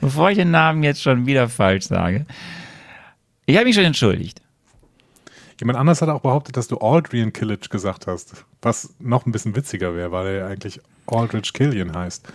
bevor 0.00 0.30
ich 0.30 0.36
den 0.36 0.50
Namen 0.50 0.82
jetzt 0.82 1.02
schon 1.02 1.26
wieder 1.26 1.48
falsch 1.48 1.86
sage. 1.86 2.26
Ich 3.46 3.56
habe 3.56 3.66
mich 3.66 3.74
schon 3.74 3.84
entschuldigt. 3.84 4.42
Jemand 5.60 5.78
anders 5.78 6.02
hat 6.02 6.08
auch 6.08 6.20
behauptet, 6.20 6.56
dass 6.56 6.68
du 6.68 6.78
Aldrian 6.78 7.32
Killage 7.32 7.68
gesagt 7.68 8.06
hast, 8.06 8.44
was 8.62 8.94
noch 9.00 9.26
ein 9.26 9.32
bisschen 9.32 9.56
witziger 9.56 9.96
wäre, 9.96 10.12
weil 10.12 10.26
er 10.26 10.32
ja 10.34 10.46
eigentlich 10.46 10.80
Aldrich 11.06 11.52
Killian 11.52 11.96
heißt. 11.96 12.28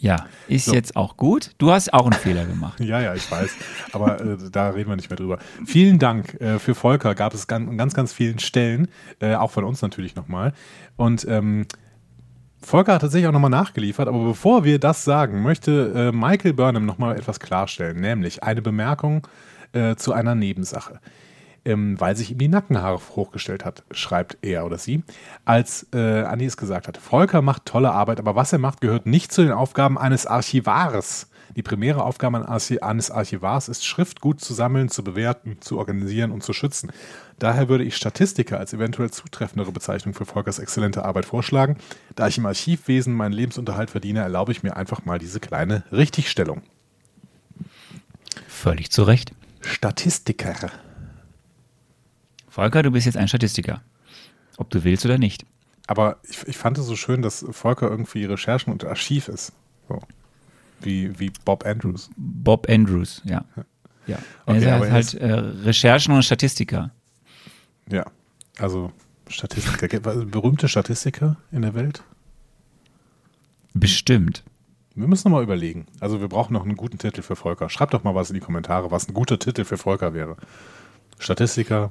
Ja, 0.00 0.26
ist 0.48 0.64
So. 0.64 0.72
jetzt 0.74 0.96
auch 0.96 1.16
gut. 1.18 1.50
Du 1.58 1.70
hast 1.70 1.92
auch 1.92 2.04
einen 2.04 2.14
Fehler 2.14 2.46
gemacht. 2.46 2.80
Ja, 2.90 3.00
ja, 3.00 3.14
ich 3.14 3.30
weiß. 3.30 3.50
Aber 3.92 4.20
äh, 4.20 4.36
da 4.50 4.70
reden 4.70 4.88
wir 4.88 4.96
nicht 4.96 5.10
mehr 5.10 5.16
drüber. 5.18 5.38
Vielen 5.66 5.98
Dank 5.98 6.40
äh, 6.40 6.58
für 6.58 6.74
Volker. 6.74 7.14
Gab 7.14 7.34
es 7.34 7.46
ganz, 7.46 7.68
an 7.68 7.76
ganz, 7.76 7.94
ganz 7.94 8.12
vielen 8.12 8.38
Stellen. 8.38 8.88
Äh, 9.20 9.34
auch 9.34 9.50
von 9.50 9.64
uns 9.64 9.82
natürlich 9.82 10.16
nochmal. 10.16 10.54
Und 10.96 11.26
ähm, 11.28 11.66
Volker 12.62 12.94
hat 12.94 13.02
tatsächlich 13.02 13.28
auch 13.28 13.32
nochmal 13.32 13.50
nachgeliefert. 13.50 14.08
Aber 14.08 14.24
bevor 14.24 14.64
wir 14.64 14.78
das 14.78 15.04
sagen, 15.04 15.42
möchte 15.42 15.92
äh, 15.94 16.12
Michael 16.16 16.54
Burnham 16.54 16.86
nochmal 16.86 17.16
etwas 17.16 17.38
klarstellen. 17.38 18.00
Nämlich 18.00 18.42
eine 18.42 18.62
Bemerkung 18.62 19.26
äh, 19.72 19.96
zu 19.96 20.12
einer 20.14 20.34
Nebensache. 20.34 21.00
Ähm, 21.64 22.00
weil 22.00 22.16
sich 22.16 22.30
ihm 22.30 22.38
die 22.38 22.48
Nackenhaare 22.48 22.98
hochgestellt 23.16 23.66
hat, 23.66 23.82
schreibt 23.90 24.38
er 24.40 24.64
oder 24.64 24.78
sie, 24.78 25.02
als 25.44 25.86
äh, 25.92 26.22
Andi 26.22 26.46
es 26.46 26.56
gesagt 26.56 26.88
hat. 26.88 26.96
Volker 26.96 27.42
macht 27.42 27.66
tolle 27.66 27.92
Arbeit, 27.92 28.18
aber 28.18 28.34
was 28.34 28.52
er 28.52 28.58
macht, 28.58 28.80
gehört 28.80 29.04
nicht 29.04 29.30
zu 29.30 29.42
den 29.42 29.52
Aufgaben 29.52 29.98
eines 29.98 30.26
Archivars. 30.26 31.30
Die 31.56 31.62
primäre 31.62 32.04
Aufgabe 32.04 32.48
eines 32.48 33.10
Archivars 33.10 33.68
ist, 33.68 33.84
Schrift 33.84 34.20
gut 34.20 34.40
zu 34.40 34.54
sammeln, 34.54 34.88
zu 34.88 35.02
bewerten, 35.02 35.58
zu 35.60 35.78
organisieren 35.78 36.30
und 36.30 36.42
zu 36.42 36.52
schützen. 36.52 36.92
Daher 37.38 37.68
würde 37.68 37.84
ich 37.84 37.96
Statistiker 37.96 38.58
als 38.58 38.72
eventuell 38.72 39.10
zutreffendere 39.10 39.72
Bezeichnung 39.72 40.14
für 40.14 40.26
Volkers 40.26 40.58
exzellente 40.58 41.04
Arbeit 41.04 41.24
vorschlagen. 41.24 41.76
Da 42.14 42.28
ich 42.28 42.38
im 42.38 42.46
Archivwesen 42.46 43.14
meinen 43.14 43.32
Lebensunterhalt 43.32 43.90
verdiene, 43.90 44.20
erlaube 44.20 44.52
ich 44.52 44.62
mir 44.62 44.76
einfach 44.76 45.04
mal 45.04 45.18
diese 45.18 45.40
kleine 45.40 45.82
Richtigstellung. 45.90 46.62
Völlig 48.46 48.90
zu 48.90 49.02
Recht. 49.02 49.32
Statistiker. 49.62 50.70
Volker, 52.50 52.82
du 52.82 52.90
bist 52.90 53.06
jetzt 53.06 53.16
ein 53.16 53.28
Statistiker. 53.28 53.80
Ob 54.58 54.68
du 54.68 54.84
willst 54.84 55.06
oder 55.06 55.16
nicht. 55.16 55.46
Aber 55.86 56.18
ich, 56.28 56.46
ich 56.46 56.58
fand 56.58 56.76
es 56.76 56.86
so 56.86 56.96
schön, 56.96 57.22
dass 57.22 57.44
Volker 57.50 57.88
irgendwie 57.88 58.24
Recherchen 58.24 58.72
und 58.72 58.84
Archiv 58.84 59.28
ist. 59.28 59.52
So. 59.88 60.00
Wie, 60.80 61.18
wie 61.18 61.32
Bob 61.44 61.64
Andrews. 61.64 62.10
Bob 62.16 62.68
Andrews, 62.68 63.22
ja. 63.24 63.44
Ja. 64.06 64.18
Okay, 64.46 64.64
er 64.64 64.76
aber 64.76 64.86
ist 64.86 64.92
halt 64.92 65.14
äh, 65.14 65.32
Recherchen 65.32 66.14
und 66.14 66.24
Statistiker. 66.24 66.90
Ja. 67.88 68.04
Also 68.58 68.92
Statistiker. 69.28 70.00
Berühmte 70.00 70.68
Statistiker 70.68 71.36
in 71.52 71.62
der 71.62 71.74
Welt? 71.74 72.02
Bestimmt. 73.72 74.42
Wir 74.94 75.06
müssen 75.06 75.28
noch 75.28 75.38
mal 75.38 75.42
überlegen. 75.42 75.86
Also 76.00 76.20
wir 76.20 76.28
brauchen 76.28 76.52
noch 76.52 76.64
einen 76.64 76.76
guten 76.76 76.98
Titel 76.98 77.22
für 77.22 77.36
Volker. 77.36 77.68
Schreibt 77.68 77.94
doch 77.94 78.02
mal 78.02 78.14
was 78.14 78.30
in 78.30 78.34
die 78.34 78.40
Kommentare, 78.40 78.90
was 78.90 79.08
ein 79.08 79.14
guter 79.14 79.38
Titel 79.38 79.64
für 79.64 79.78
Volker 79.78 80.12
wäre. 80.12 80.36
Statistiker. 81.18 81.90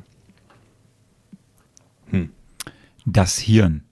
Das 3.05 3.38
Hirn. 3.38 3.83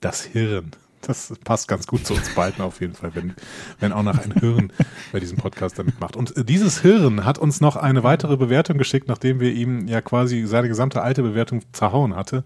Das 0.00 0.22
Hirn. 0.22 0.72
Das 1.02 1.32
passt 1.44 1.68
ganz 1.68 1.86
gut 1.86 2.04
zu 2.04 2.14
uns 2.14 2.34
beiden 2.34 2.64
auf 2.64 2.80
jeden 2.80 2.94
Fall, 2.94 3.14
wenn, 3.14 3.34
wenn 3.78 3.92
auch 3.92 4.02
noch 4.02 4.18
ein 4.18 4.32
Hirn 4.32 4.72
bei 5.12 5.20
diesem 5.20 5.38
Podcast 5.38 5.78
damit 5.78 6.00
macht. 6.00 6.16
Und 6.16 6.34
dieses 6.48 6.80
Hirn 6.80 7.24
hat 7.24 7.38
uns 7.38 7.60
noch 7.60 7.76
eine 7.76 8.02
weitere 8.02 8.36
Bewertung 8.36 8.76
geschickt, 8.76 9.06
nachdem 9.06 9.38
wir 9.38 9.52
ihm 9.52 9.86
ja 9.86 10.00
quasi 10.00 10.46
seine 10.46 10.66
gesamte 10.66 11.02
alte 11.02 11.22
Bewertung 11.22 11.62
zerhauen 11.72 12.16
hatte. 12.16 12.42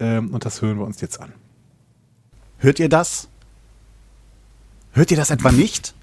Ähm, 0.00 0.34
und 0.34 0.44
das 0.44 0.60
hören 0.60 0.78
wir 0.78 0.84
uns 0.84 1.00
jetzt 1.00 1.18
an. 1.20 1.32
Hört 2.58 2.78
ihr 2.78 2.90
das? 2.90 3.28
Hört 4.92 5.10
ihr 5.10 5.16
das 5.16 5.30
etwa 5.30 5.50
nicht? 5.50 5.94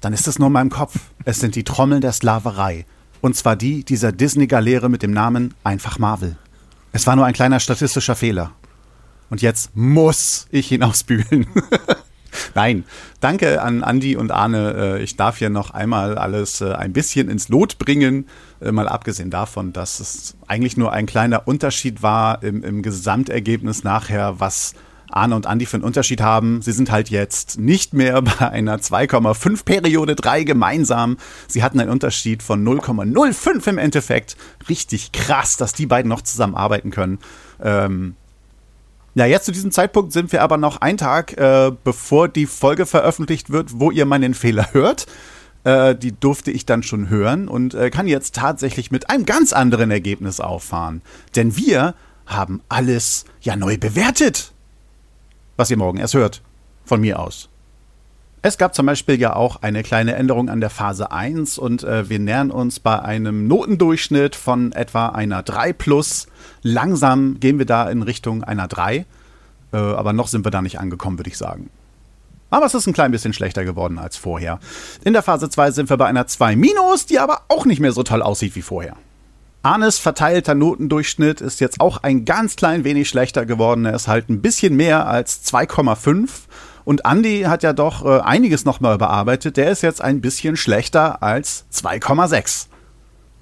Dann 0.00 0.12
ist 0.12 0.28
es 0.28 0.38
nur 0.38 0.48
in 0.48 0.52
meinem 0.52 0.70
Kopf. 0.70 0.98
Es 1.24 1.40
sind 1.40 1.54
die 1.54 1.64
Trommeln 1.64 2.00
der 2.00 2.12
Sklaverei. 2.12 2.84
Und 3.22 3.36
zwar 3.36 3.56
die 3.56 3.84
dieser 3.84 4.12
Disney-Galeere 4.12 4.88
mit 4.88 5.02
dem 5.02 5.10
Namen 5.10 5.54
Einfach 5.64 5.98
Marvel. 5.98 6.36
Es 6.92 7.06
war 7.06 7.16
nur 7.16 7.24
ein 7.24 7.34
kleiner 7.34 7.60
statistischer 7.60 8.16
Fehler. 8.16 8.52
Und 9.30 9.42
jetzt 9.42 9.74
muss 9.74 10.46
ich 10.50 10.70
ihn 10.72 10.82
ausbügeln. 10.82 11.46
Nein, 12.54 12.84
danke 13.20 13.62
an 13.62 13.82
Andi 13.82 14.16
und 14.16 14.30
Arne. 14.32 14.98
Äh, 14.98 15.02
ich 15.02 15.16
darf 15.16 15.38
hier 15.38 15.50
noch 15.50 15.70
einmal 15.70 16.18
alles 16.18 16.60
äh, 16.60 16.72
ein 16.72 16.92
bisschen 16.92 17.28
ins 17.28 17.48
Lot 17.48 17.78
bringen. 17.78 18.26
Äh, 18.60 18.72
mal 18.72 18.88
abgesehen 18.88 19.30
davon, 19.30 19.72
dass 19.72 20.00
es 20.00 20.36
eigentlich 20.46 20.76
nur 20.76 20.92
ein 20.92 21.06
kleiner 21.06 21.46
Unterschied 21.46 22.02
war 22.02 22.42
im, 22.42 22.62
im 22.62 22.82
Gesamtergebnis 22.82 23.84
nachher, 23.84 24.40
was 24.40 24.74
Arne 25.10 25.34
und 25.34 25.46
Andi 25.46 25.66
für 25.66 25.76
einen 25.76 25.84
Unterschied 25.84 26.20
haben. 26.20 26.62
Sie 26.62 26.72
sind 26.72 26.90
halt 26.90 27.10
jetzt 27.10 27.58
nicht 27.58 27.94
mehr 27.94 28.22
bei 28.22 28.48
einer 28.48 28.78
2,5 28.78 29.64
Periode 29.64 30.14
3 30.14 30.44
gemeinsam. 30.44 31.16
Sie 31.48 31.62
hatten 31.62 31.80
einen 31.80 31.90
Unterschied 31.90 32.42
von 32.42 32.64
0,05 32.66 33.68
im 33.68 33.78
Endeffekt. 33.78 34.36
Richtig 34.68 35.12
krass, 35.12 35.56
dass 35.56 35.72
die 35.72 35.86
beiden 35.86 36.08
noch 36.08 36.22
zusammenarbeiten 36.22 36.90
können. 36.90 37.18
Ähm, 37.62 38.16
ja, 39.14 39.26
jetzt 39.26 39.44
zu 39.44 39.52
diesem 39.52 39.72
Zeitpunkt 39.72 40.12
sind 40.12 40.32
wir 40.32 40.42
aber 40.42 40.56
noch 40.56 40.80
einen 40.80 40.98
Tag, 40.98 41.36
äh, 41.36 41.72
bevor 41.84 42.28
die 42.28 42.46
Folge 42.46 42.86
veröffentlicht 42.86 43.50
wird, 43.50 43.80
wo 43.80 43.90
ihr 43.90 44.06
meinen 44.06 44.34
Fehler 44.34 44.72
hört. 44.72 45.06
Äh, 45.64 45.94
die 45.94 46.12
durfte 46.12 46.50
ich 46.50 46.64
dann 46.64 46.82
schon 46.82 47.08
hören 47.08 47.48
und 47.48 47.74
äh, 47.74 47.90
kann 47.90 48.06
jetzt 48.06 48.34
tatsächlich 48.34 48.90
mit 48.90 49.10
einem 49.10 49.26
ganz 49.26 49.52
anderen 49.52 49.90
Ergebnis 49.90 50.40
auffahren. 50.40 51.02
Denn 51.36 51.56
wir 51.56 51.94
haben 52.24 52.62
alles 52.68 53.24
ja 53.42 53.56
neu 53.56 53.76
bewertet. 53.76 54.52
Was 55.56 55.70
ihr 55.70 55.76
morgen 55.76 55.98
erst 55.98 56.14
hört. 56.14 56.40
Von 56.84 57.00
mir 57.02 57.18
aus. 57.18 57.49
Es 58.42 58.56
gab 58.56 58.74
zum 58.74 58.86
Beispiel 58.86 59.20
ja 59.20 59.36
auch 59.36 59.56
eine 59.60 59.82
kleine 59.82 60.14
Änderung 60.14 60.48
an 60.48 60.62
der 60.62 60.70
Phase 60.70 61.12
1 61.12 61.58
und 61.58 61.84
äh, 61.84 62.08
wir 62.08 62.18
nähern 62.18 62.50
uns 62.50 62.80
bei 62.80 62.98
einem 62.98 63.46
Notendurchschnitt 63.46 64.34
von 64.34 64.72
etwa 64.72 65.10
einer 65.10 65.42
3 65.42 65.74
plus. 65.74 66.26
Langsam 66.62 67.38
gehen 67.38 67.58
wir 67.58 67.66
da 67.66 67.90
in 67.90 68.02
Richtung 68.02 68.42
einer 68.42 68.66
3, 68.66 68.96
äh, 68.96 69.76
aber 69.76 70.14
noch 70.14 70.28
sind 70.28 70.46
wir 70.46 70.50
da 70.50 70.62
nicht 70.62 70.80
angekommen, 70.80 71.18
würde 71.18 71.28
ich 71.28 71.36
sagen. 71.36 71.68
Aber 72.48 72.64
es 72.64 72.72
ist 72.72 72.86
ein 72.86 72.94
klein 72.94 73.10
bisschen 73.10 73.34
schlechter 73.34 73.66
geworden 73.66 73.98
als 73.98 74.16
vorher. 74.16 74.58
In 75.04 75.12
der 75.12 75.22
Phase 75.22 75.50
2 75.50 75.72
sind 75.72 75.90
wir 75.90 75.98
bei 75.98 76.06
einer 76.06 76.26
2 76.26 76.56
minus, 76.56 77.04
die 77.04 77.18
aber 77.18 77.42
auch 77.48 77.66
nicht 77.66 77.80
mehr 77.80 77.92
so 77.92 78.04
toll 78.04 78.22
aussieht 78.22 78.56
wie 78.56 78.62
vorher. 78.62 78.96
Arnes 79.62 79.98
verteilter 79.98 80.54
Notendurchschnitt 80.54 81.42
ist 81.42 81.60
jetzt 81.60 81.78
auch 81.82 82.02
ein 82.02 82.24
ganz 82.24 82.56
klein 82.56 82.84
wenig 82.84 83.10
schlechter 83.10 83.44
geworden. 83.44 83.84
Er 83.84 83.92
ist 83.92 84.08
halt 84.08 84.30
ein 84.30 84.40
bisschen 84.40 84.74
mehr 84.76 85.06
als 85.06 85.44
2,5 85.44 86.30
und 86.90 87.02
Andy 87.04 87.42
hat 87.42 87.62
ja 87.62 87.72
doch 87.72 88.04
äh, 88.04 88.18
einiges 88.18 88.64
nochmal 88.64 88.96
überarbeitet. 88.96 89.56
Der 89.56 89.70
ist 89.70 89.80
jetzt 89.80 90.02
ein 90.02 90.20
bisschen 90.20 90.56
schlechter 90.56 91.22
als 91.22 91.64
2,6. 91.72 92.66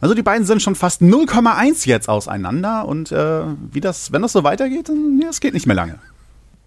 Also 0.03 0.15
die 0.15 0.23
beiden 0.23 0.45
sind 0.45 0.61
schon 0.61 0.75
fast 0.75 1.01
0,1 1.01 1.89
jetzt 1.89 2.11
auseinander 2.11 2.87
und 2.87 3.11
äh, 3.11 3.45
wie 3.73 3.81
das, 3.81 4.13
wenn 4.13 4.21
das 4.21 4.33
so 4.33 4.45
weitergeht, 4.45 4.91
dann 4.91 5.19
ja, 5.23 5.31
es 5.31 5.41
geht 5.41 5.55
nicht 5.55 5.67
mehr 5.67 5.77
lange. 5.77 5.99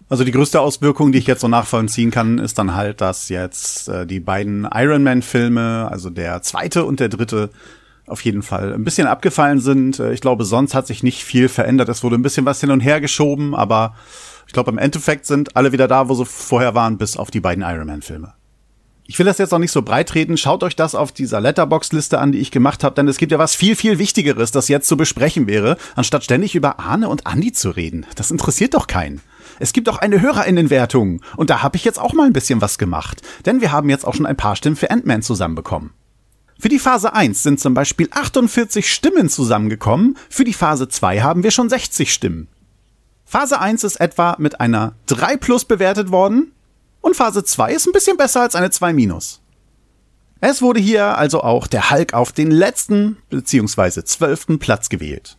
Also 0.08 0.24
die 0.24 0.32
größte 0.32 0.60
Auswirkung, 0.60 1.12
die 1.12 1.18
ich 1.18 1.28
jetzt 1.28 1.42
so 1.42 1.46
nachvollziehen 1.46 2.10
kann, 2.10 2.38
ist 2.38 2.58
dann 2.58 2.74
halt, 2.74 3.00
dass 3.00 3.28
jetzt 3.28 3.88
äh, 3.88 4.04
die 4.04 4.18
beiden 4.18 4.66
Iron 4.74 5.04
Man-Filme, 5.04 5.86
also 5.88 6.10
der 6.10 6.42
zweite 6.42 6.84
und 6.84 6.98
der 6.98 7.10
dritte, 7.10 7.50
auf 8.08 8.24
jeden 8.24 8.42
Fall 8.42 8.74
ein 8.74 8.82
bisschen 8.82 9.06
abgefallen 9.06 9.60
sind. 9.60 10.00
Äh, 10.00 10.14
ich 10.14 10.20
glaube, 10.20 10.44
sonst 10.44 10.74
hat 10.74 10.88
sich 10.88 11.04
nicht 11.04 11.22
viel 11.22 11.48
verändert. 11.48 11.88
Es 11.88 12.02
wurde 12.02 12.16
ein 12.16 12.22
bisschen 12.22 12.44
was 12.44 12.60
hin 12.60 12.72
und 12.72 12.80
her 12.80 13.00
geschoben, 13.00 13.54
aber 13.54 13.94
ich 14.52 14.54
glaube, 14.54 14.70
im 14.70 14.76
Endeffekt 14.76 15.24
sind 15.24 15.56
alle 15.56 15.72
wieder 15.72 15.88
da, 15.88 16.10
wo 16.10 16.14
sie 16.14 16.26
vorher 16.26 16.74
waren, 16.74 16.98
bis 16.98 17.16
auf 17.16 17.30
die 17.30 17.40
beiden 17.40 17.64
Iron 17.64 17.86
Man-Filme. 17.86 18.34
Ich 19.06 19.18
will 19.18 19.24
das 19.24 19.38
jetzt 19.38 19.54
auch 19.54 19.58
nicht 19.58 19.72
so 19.72 19.80
breit 19.80 20.14
reden. 20.14 20.36
Schaut 20.36 20.62
euch 20.62 20.76
das 20.76 20.94
auf 20.94 21.10
dieser 21.10 21.40
Letterbox-Liste 21.40 22.18
an, 22.18 22.32
die 22.32 22.38
ich 22.38 22.50
gemacht 22.50 22.84
habe, 22.84 22.94
denn 22.94 23.08
es 23.08 23.16
gibt 23.16 23.32
ja 23.32 23.38
was 23.38 23.54
viel, 23.54 23.76
viel 23.76 23.98
Wichtigeres, 23.98 24.50
das 24.50 24.68
jetzt 24.68 24.88
zu 24.88 24.98
besprechen 24.98 25.46
wäre, 25.46 25.78
anstatt 25.96 26.24
ständig 26.24 26.54
über 26.54 26.80
Arne 26.80 27.08
und 27.08 27.26
Andi 27.26 27.52
zu 27.52 27.70
reden. 27.70 28.04
Das 28.14 28.30
interessiert 28.30 28.74
doch 28.74 28.88
keinen. 28.88 29.22
Es 29.58 29.72
gibt 29.72 29.88
auch 29.88 29.96
eine 29.96 30.20
Hörerinnenwertung 30.20 31.22
und 31.38 31.48
da 31.48 31.62
habe 31.62 31.78
ich 31.78 31.84
jetzt 31.86 31.98
auch 31.98 32.12
mal 32.12 32.26
ein 32.26 32.34
bisschen 32.34 32.60
was 32.60 32.76
gemacht, 32.76 33.22
denn 33.46 33.62
wir 33.62 33.72
haben 33.72 33.88
jetzt 33.88 34.06
auch 34.06 34.14
schon 34.14 34.26
ein 34.26 34.36
paar 34.36 34.56
Stimmen 34.56 34.76
für 34.76 34.90
Ant-Man 34.90 35.22
zusammenbekommen. 35.22 35.94
Für 36.58 36.68
die 36.68 36.78
Phase 36.78 37.14
1 37.14 37.42
sind 37.42 37.58
zum 37.58 37.72
Beispiel 37.72 38.08
48 38.10 38.92
Stimmen 38.92 39.30
zusammengekommen, 39.30 40.18
für 40.28 40.44
die 40.44 40.52
Phase 40.52 40.90
2 40.90 41.22
haben 41.22 41.42
wir 41.42 41.52
schon 41.52 41.70
60 41.70 42.12
Stimmen. 42.12 42.48
Phase 43.32 43.58
1 43.58 43.82
ist 43.84 43.96
etwa 43.96 44.36
mit 44.38 44.60
einer 44.60 44.92
3 45.06 45.38
plus 45.38 45.64
bewertet 45.64 46.10
worden 46.10 46.52
und 47.00 47.16
Phase 47.16 47.42
2 47.42 47.72
ist 47.72 47.86
ein 47.86 47.94
bisschen 47.94 48.18
besser 48.18 48.42
als 48.42 48.54
eine 48.54 48.70
2 48.70 48.92
minus. 48.92 49.40
Es 50.42 50.60
wurde 50.60 50.80
hier 50.80 51.16
also 51.16 51.42
auch 51.42 51.66
der 51.66 51.90
Hulk 51.90 52.12
auf 52.12 52.32
den 52.32 52.50
letzten 52.50 53.16
bzw. 53.30 54.04
zwölften 54.04 54.58
Platz 54.58 54.90
gewählt. 54.90 55.38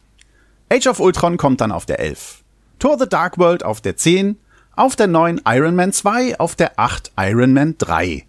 Age 0.71 0.87
of 0.87 0.99
Ultron 0.99 1.37
kommt 1.37 1.61
dann 1.61 1.71
auf 1.71 1.85
der 1.85 1.99
11. 1.99 2.41
Thor 2.79 2.97
the 2.97 3.07
Dark 3.07 3.37
World 3.37 3.63
auf 3.63 3.79
der 3.79 3.95
10, 3.95 4.39
auf 4.75 4.95
der 4.95 5.05
9 5.05 5.41
Iron 5.45 5.75
Man 5.75 5.93
2, 5.93 6.39
auf 6.39 6.55
der 6.55 6.79
8 6.79 7.11
Iron 7.15 7.53
Man 7.53 7.77
3. 7.77 8.25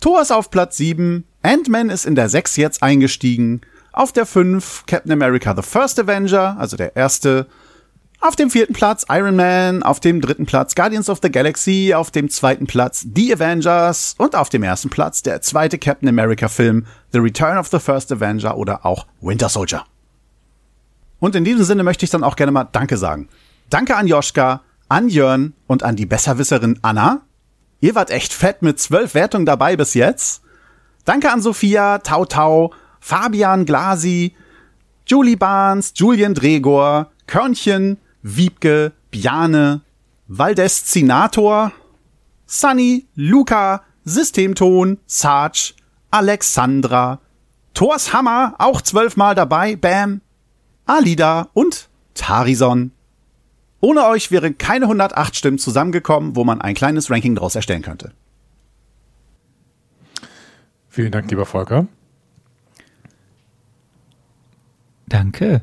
Thor 0.00 0.22
ist 0.22 0.32
auf 0.32 0.50
Platz 0.50 0.78
7, 0.78 1.26
Ant-Man 1.42 1.90
ist 1.90 2.06
in 2.06 2.14
der 2.14 2.30
6 2.30 2.56
jetzt 2.56 2.82
eingestiegen, 2.82 3.60
auf 3.92 4.12
der 4.12 4.24
5 4.24 4.84
Captain 4.86 5.12
America 5.12 5.54
the 5.54 5.60
First 5.60 6.00
Avenger, 6.00 6.56
also 6.58 6.78
der 6.78 6.96
erste, 6.96 7.48
auf 8.24 8.36
dem 8.36 8.48
vierten 8.48 8.72
Platz 8.72 9.04
Iron 9.10 9.36
Man, 9.36 9.82
auf 9.82 10.00
dem 10.00 10.22
dritten 10.22 10.46
Platz 10.46 10.74
Guardians 10.74 11.10
of 11.10 11.18
the 11.22 11.30
Galaxy, 11.30 11.92
auf 11.94 12.10
dem 12.10 12.30
zweiten 12.30 12.66
Platz 12.66 13.06
The 13.14 13.34
Avengers 13.34 14.14
und 14.16 14.34
auf 14.34 14.48
dem 14.48 14.62
ersten 14.62 14.88
Platz 14.88 15.22
der 15.22 15.42
zweite 15.42 15.76
Captain 15.76 16.08
America 16.08 16.48
Film 16.48 16.86
The 17.12 17.18
Return 17.18 17.58
of 17.58 17.68
the 17.68 17.78
First 17.78 18.10
Avenger 18.12 18.56
oder 18.56 18.86
auch 18.86 19.06
Winter 19.20 19.50
Soldier. 19.50 19.84
Und 21.20 21.34
in 21.34 21.44
diesem 21.44 21.64
Sinne 21.64 21.82
möchte 21.82 22.06
ich 22.06 22.10
dann 22.10 22.24
auch 22.24 22.36
gerne 22.36 22.50
mal 22.50 22.64
Danke 22.64 22.96
sagen. 22.96 23.28
Danke 23.68 23.94
an 23.94 24.06
Joschka, 24.06 24.62
an 24.88 25.08
Jörn 25.08 25.52
und 25.66 25.82
an 25.82 25.94
die 25.94 26.06
Besserwisserin 26.06 26.78
Anna. 26.80 27.20
Ihr 27.80 27.94
wart 27.94 28.10
echt 28.10 28.32
fett 28.32 28.62
mit 28.62 28.80
zwölf 28.80 29.12
Wertungen 29.12 29.44
dabei 29.44 29.76
bis 29.76 29.92
jetzt. 29.92 30.40
Danke 31.04 31.30
an 31.30 31.42
Sophia, 31.42 31.98
Tau 31.98 32.24
Tau, 32.24 32.72
Fabian 33.00 33.66
Glasi, 33.66 34.34
Julie 35.06 35.36
Barnes, 35.36 35.92
Julian 35.94 36.32
Dregor, 36.32 37.10
Körnchen, 37.26 37.98
Wiebke, 38.24 38.92
Bjane, 39.10 39.82
Valdeszinator, 40.26 41.72
Sunny, 42.46 43.06
Luca, 43.14 43.82
Systemton, 44.04 44.98
Sarge, 45.06 45.74
Alexandra, 46.10 47.20
Thors 47.74 48.12
Hammer, 48.12 48.54
auch 48.58 48.80
zwölfmal 48.80 49.34
dabei, 49.34 49.76
Bam, 49.76 50.22
Alida 50.86 51.50
und 51.52 51.88
Tarison. 52.14 52.92
Ohne 53.80 54.06
euch 54.06 54.30
wären 54.30 54.56
keine 54.56 54.86
108 54.86 55.36
Stimmen 55.36 55.58
zusammengekommen, 55.58 56.34
wo 56.34 56.44
man 56.44 56.62
ein 56.62 56.74
kleines 56.74 57.10
Ranking 57.10 57.34
daraus 57.34 57.54
erstellen 57.54 57.82
könnte. 57.82 58.12
Vielen 60.88 61.12
Dank, 61.12 61.28
lieber 61.30 61.44
Volker. 61.44 61.86
Danke. 65.08 65.60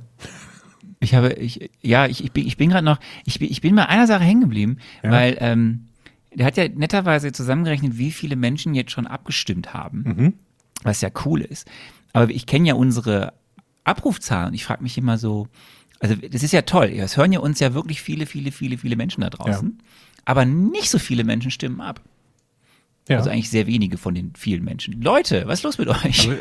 Ich 1.01 1.15
habe, 1.15 1.33
ich, 1.33 1.71
ja, 1.81 2.05
ich, 2.05 2.23
ich 2.23 2.31
bin, 2.31 2.47
ich 2.47 2.57
bin 2.57 2.69
gerade 2.69 2.85
noch, 2.85 2.99
ich 3.25 3.39
bin, 3.39 3.49
ich 3.49 3.59
bin 3.59 3.75
bei 3.75 3.87
einer 3.87 4.07
Sache 4.07 4.23
hängen 4.23 4.41
geblieben, 4.41 4.77
ja. 5.03 5.11
weil 5.11 5.37
ähm, 5.39 5.87
der 6.33 6.45
hat 6.45 6.57
ja 6.57 6.67
netterweise 6.67 7.31
zusammengerechnet, 7.31 7.97
wie 7.97 8.11
viele 8.11 8.35
Menschen 8.35 8.73
jetzt 8.75 8.91
schon 8.91 9.07
abgestimmt 9.07 9.73
haben, 9.73 10.03
mhm. 10.03 10.33
was 10.83 11.01
ja 11.01 11.09
cool 11.25 11.41
ist. 11.41 11.67
Aber 12.13 12.29
ich 12.29 12.45
kenne 12.45 12.67
ja 12.67 12.75
unsere 12.75 13.33
Abrufzahlen. 13.83 14.53
Ich 14.53 14.63
frage 14.63 14.83
mich 14.83 14.97
immer 14.97 15.17
so, 15.17 15.47
also 15.99 16.15
das 16.15 16.43
ist 16.43 16.53
ja 16.53 16.61
toll. 16.61 16.91
Es 16.95 17.17
hören 17.17 17.31
ja 17.31 17.39
uns 17.39 17.59
ja 17.59 17.73
wirklich 17.73 18.01
viele, 18.01 18.25
viele, 18.25 18.51
viele, 18.51 18.77
viele 18.77 18.95
Menschen 18.95 19.21
da 19.21 19.29
draußen. 19.29 19.77
Ja. 19.77 19.85
Aber 20.25 20.45
nicht 20.45 20.89
so 20.89 20.99
viele 20.99 21.23
Menschen 21.23 21.51
stimmen 21.51 21.81
ab. 21.81 22.01
Ja. 23.07 23.17
Also 23.17 23.29
eigentlich 23.29 23.49
sehr 23.49 23.67
wenige 23.67 23.97
von 23.97 24.13
den 24.13 24.33
vielen 24.35 24.63
Menschen. 24.63 25.01
Leute, 25.01 25.43
was 25.47 25.59
ist 25.59 25.63
los 25.63 25.77
mit 25.77 25.87
euch? 25.87 26.29
Also 26.29 26.33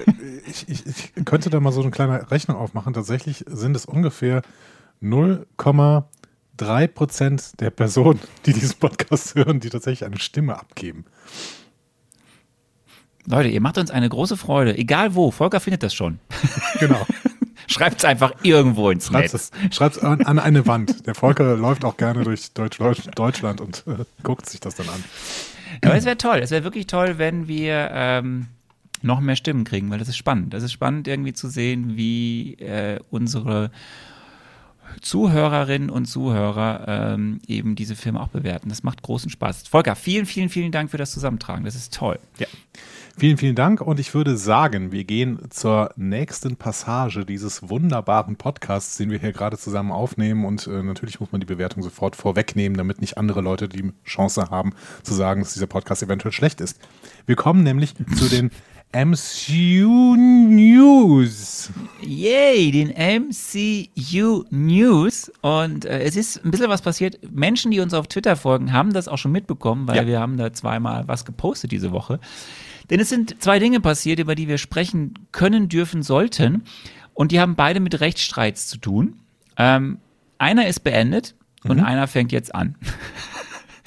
ich, 0.46 0.68
ich, 0.68 0.86
ich, 0.86 1.24
könnte 1.24 1.50
da 1.50 1.58
mal 1.58 1.72
so 1.72 1.80
eine 1.80 1.90
kleine 1.90 2.30
Rechnung 2.30 2.56
aufmachen. 2.56 2.92
Tatsächlich 2.92 3.44
sind 3.48 3.74
es 3.74 3.86
ungefähr 3.86 4.42
0,3 5.02 6.86
Prozent 6.88 7.60
der 7.60 7.70
Personen, 7.70 8.20
die 8.46 8.52
diesen 8.52 8.78
Podcast 8.78 9.34
hören, 9.34 9.60
die 9.60 9.70
tatsächlich 9.70 10.04
eine 10.04 10.18
Stimme 10.18 10.58
abgeben. 10.58 11.06
Leute, 13.26 13.48
ihr 13.48 13.60
macht 13.60 13.78
uns 13.78 13.90
eine 13.90 14.08
große 14.08 14.36
Freude, 14.36 14.76
egal 14.76 15.14
wo. 15.14 15.30
Volker 15.30 15.60
findet 15.60 15.82
das 15.82 15.94
schon. 15.94 16.18
Genau. 16.78 17.06
Schreibt 17.66 17.98
es 17.98 18.04
einfach 18.04 18.32
irgendwo 18.42 18.90
ins 18.90 19.06
Schreibt 19.06 19.32
Netz. 19.32 19.52
es 19.70 19.76
schreibt's 19.76 19.98
an, 19.98 20.22
an 20.22 20.40
eine 20.40 20.66
Wand. 20.66 21.06
Der 21.06 21.14
Volker 21.14 21.56
läuft 21.56 21.84
auch 21.84 21.96
gerne 21.96 22.24
durch 22.24 22.52
Deutsch, 22.52 22.78
Deutschland 23.14 23.60
und 23.60 23.84
äh, 23.86 24.04
guckt 24.24 24.48
sich 24.48 24.58
das 24.58 24.74
dann 24.74 24.88
an. 24.88 25.04
Aber 25.84 25.94
es 25.94 26.04
wäre 26.04 26.16
toll. 26.16 26.38
Es 26.38 26.50
wäre 26.50 26.64
wirklich 26.64 26.86
toll, 26.86 27.18
wenn 27.18 27.48
wir 27.48 27.90
ähm, 27.92 28.46
noch 29.02 29.20
mehr 29.20 29.36
Stimmen 29.36 29.64
kriegen, 29.64 29.90
weil 29.90 29.98
das 29.98 30.08
ist 30.08 30.16
spannend. 30.16 30.54
Das 30.54 30.62
ist 30.62 30.72
spannend, 30.72 31.08
irgendwie 31.08 31.32
zu 31.32 31.48
sehen, 31.48 31.96
wie 31.96 32.54
äh, 32.54 32.98
unsere 33.10 33.70
Zuhörerinnen 35.00 35.90
und 35.90 36.06
Zuhörer 36.06 37.14
ähm, 37.14 37.40
eben 37.46 37.76
diese 37.76 37.96
Filme 37.96 38.20
auch 38.20 38.28
bewerten. 38.28 38.68
Das 38.68 38.82
macht 38.82 39.02
großen 39.02 39.30
Spaß. 39.30 39.68
Volker, 39.68 39.94
vielen, 39.94 40.26
vielen, 40.26 40.48
vielen 40.48 40.72
Dank 40.72 40.90
für 40.90 40.98
das 40.98 41.12
Zusammentragen. 41.12 41.64
Das 41.64 41.74
ist 41.74 41.94
toll. 41.94 42.18
Ja. 42.38 42.46
Vielen, 43.20 43.36
vielen 43.36 43.54
Dank 43.54 43.82
und 43.82 44.00
ich 44.00 44.14
würde 44.14 44.34
sagen, 44.38 44.92
wir 44.92 45.04
gehen 45.04 45.40
zur 45.50 45.90
nächsten 45.94 46.56
Passage 46.56 47.26
dieses 47.26 47.68
wunderbaren 47.68 48.36
Podcasts, 48.36 48.96
den 48.96 49.10
wir 49.10 49.18
hier 49.18 49.32
gerade 49.32 49.58
zusammen 49.58 49.92
aufnehmen 49.92 50.46
und 50.46 50.66
äh, 50.66 50.82
natürlich 50.82 51.20
muss 51.20 51.30
man 51.30 51.38
die 51.42 51.46
Bewertung 51.46 51.82
sofort 51.82 52.16
vorwegnehmen, 52.16 52.78
damit 52.78 53.02
nicht 53.02 53.18
andere 53.18 53.42
Leute 53.42 53.68
die 53.68 53.92
Chance 54.06 54.48
haben 54.48 54.72
zu 55.02 55.12
sagen, 55.12 55.42
dass 55.42 55.52
dieser 55.52 55.66
Podcast 55.66 56.02
eventuell 56.02 56.32
schlecht 56.32 56.62
ist. 56.62 56.80
Wir 57.26 57.36
kommen 57.36 57.62
nämlich 57.62 57.92
zu 58.16 58.30
den 58.30 58.50
MCU 58.94 60.16
News. 60.16 61.68
Yay, 62.00 62.70
den 62.70 62.88
MCU 62.88 64.44
News. 64.48 65.30
Und 65.42 65.84
äh, 65.84 66.00
es 66.00 66.16
ist 66.16 66.42
ein 66.42 66.50
bisschen 66.50 66.70
was 66.70 66.80
passiert. 66.80 67.18
Menschen, 67.30 67.70
die 67.70 67.80
uns 67.80 67.92
auf 67.92 68.06
Twitter 68.08 68.34
folgen, 68.34 68.72
haben 68.72 68.94
das 68.94 69.08
auch 69.08 69.18
schon 69.18 69.30
mitbekommen, 69.32 69.86
weil 69.86 69.96
Ja. 69.98 70.06
wir 70.06 70.20
haben 70.20 70.38
da 70.38 70.54
zweimal 70.54 71.06
was 71.06 71.26
gepostet 71.26 71.70
diese 71.70 71.92
Woche. 71.92 72.18
Denn 72.90 73.00
es 73.00 73.08
sind 73.08 73.42
zwei 73.42 73.58
Dinge 73.58 73.80
passiert, 73.80 74.18
über 74.18 74.34
die 74.34 74.48
wir 74.48 74.58
sprechen 74.58 75.14
können, 75.32 75.68
dürfen, 75.68 76.02
sollten. 76.02 76.64
Und 77.14 77.32
die 77.32 77.40
haben 77.40 77.54
beide 77.54 77.80
mit 77.80 78.00
Rechtsstreits 78.00 78.66
zu 78.66 78.78
tun. 78.78 79.20
Ähm, 79.56 79.98
einer 80.38 80.66
ist 80.66 80.80
beendet 80.80 81.34
und 81.64 81.80
einer 81.80 82.06
fängt 82.08 82.32
jetzt 82.32 82.54
an. 82.54 82.76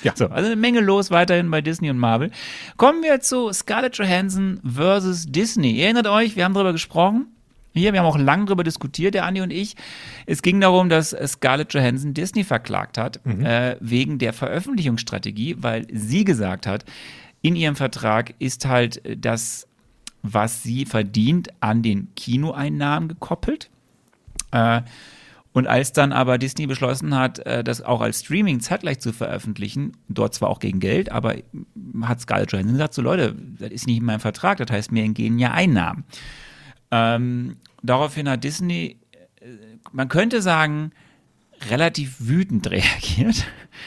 Ja. 0.04 0.12
So, 0.16 0.28
also 0.28 0.48
eine 0.48 0.56
Menge 0.58 0.82
los 0.82 1.12
weiterhin 1.12 1.50
bei 1.50 1.62
Disney 1.62 1.90
und 1.90 1.98
Marvel. 1.98 2.30
Kommen 2.78 3.04
wir 3.04 3.22
zu 3.22 3.52
Scarlett 3.54 3.98
Johansson 3.98 4.60
versus 4.64 5.26
Disney. 5.28 5.72
Ihr 5.72 5.86
erinnert 5.86 6.08
euch, 6.08 6.36
wir 6.36 6.44
haben 6.44 6.54
darüber 6.54 6.74
gesprochen. 6.74 7.28
Hier, 7.74 7.92
wir 7.92 8.02
haben 8.02 8.06
auch 8.06 8.18
lange 8.18 8.46
darüber 8.46 8.64
diskutiert, 8.64 9.16
der 9.16 9.26
Andi 9.26 9.42
und 9.42 9.52
ich. 9.52 9.76
Es 10.28 10.44
ging 10.44 10.62
darum, 10.62 10.90
dass 10.90 11.16
Scarlett 11.26 11.74
Johansson 11.74 12.14
Disney 12.14 12.44
verklagt 12.44 12.98
hat, 13.00 13.26
äh, 13.26 13.78
wegen 13.80 14.20
der 14.20 14.34
Veröffentlichungsstrategie, 14.34 15.56
weil 15.60 15.88
sie 15.92 16.24
gesagt 16.24 16.68
hat, 16.68 16.86
in 17.44 17.56
ihrem 17.56 17.76
Vertrag 17.76 18.34
ist 18.40 18.66
halt 18.66 19.06
äh, 19.06 19.16
das, 19.16 19.68
was 20.24 20.64
sie 20.64 20.86
verdient, 20.86 21.50
an 21.60 21.84
den 21.84 22.08
Kinoeinnahmen 22.16 23.10
gekoppelt. 23.10 23.70
Äh, 24.52 24.82
und 25.52 25.68
als 25.68 25.94
dann 25.94 26.14
aber 26.14 26.40
Disney 26.40 26.66
beschlossen 26.66 27.16
hat, 27.16 27.40
äh, 27.40 27.64
das 27.64 27.82
auch 27.84 28.02
als 28.02 28.22
Streaming 28.22 28.60
zeitgleich 28.62 29.00
zu 29.00 29.14
veröffentlichen, 29.14 29.92
dort 30.08 30.34
zwar 30.34 30.50
auch 30.50 30.60
gegen 30.60 30.80
Geld, 30.80 31.12
aber 31.12 31.36
hat 32.02 32.22
Scarlett 32.22 32.52
Johansson 32.52 32.74
gesagt, 32.74 32.94
so 32.96 33.04
Leute, 33.04 33.36
das 33.60 33.70
ist 33.70 33.86
nicht 33.86 33.98
in 33.98 34.06
meinem 34.06 34.22
Vertrag, 34.22 34.58
das 34.58 34.72
heißt, 34.72 34.92
mir 34.92 35.04
entgehen 35.04 35.38
ja 35.38 35.52
Einnahmen. 35.52 36.06
Ähm, 36.90 37.58
daraufhin 37.84 38.30
hat 38.30 38.44
Disney, 38.44 38.98
man 39.92 40.08
könnte 40.08 40.42
sagen, 40.42 40.92
relativ 41.70 42.16
wütend 42.20 42.68
reagiert. 42.72 43.46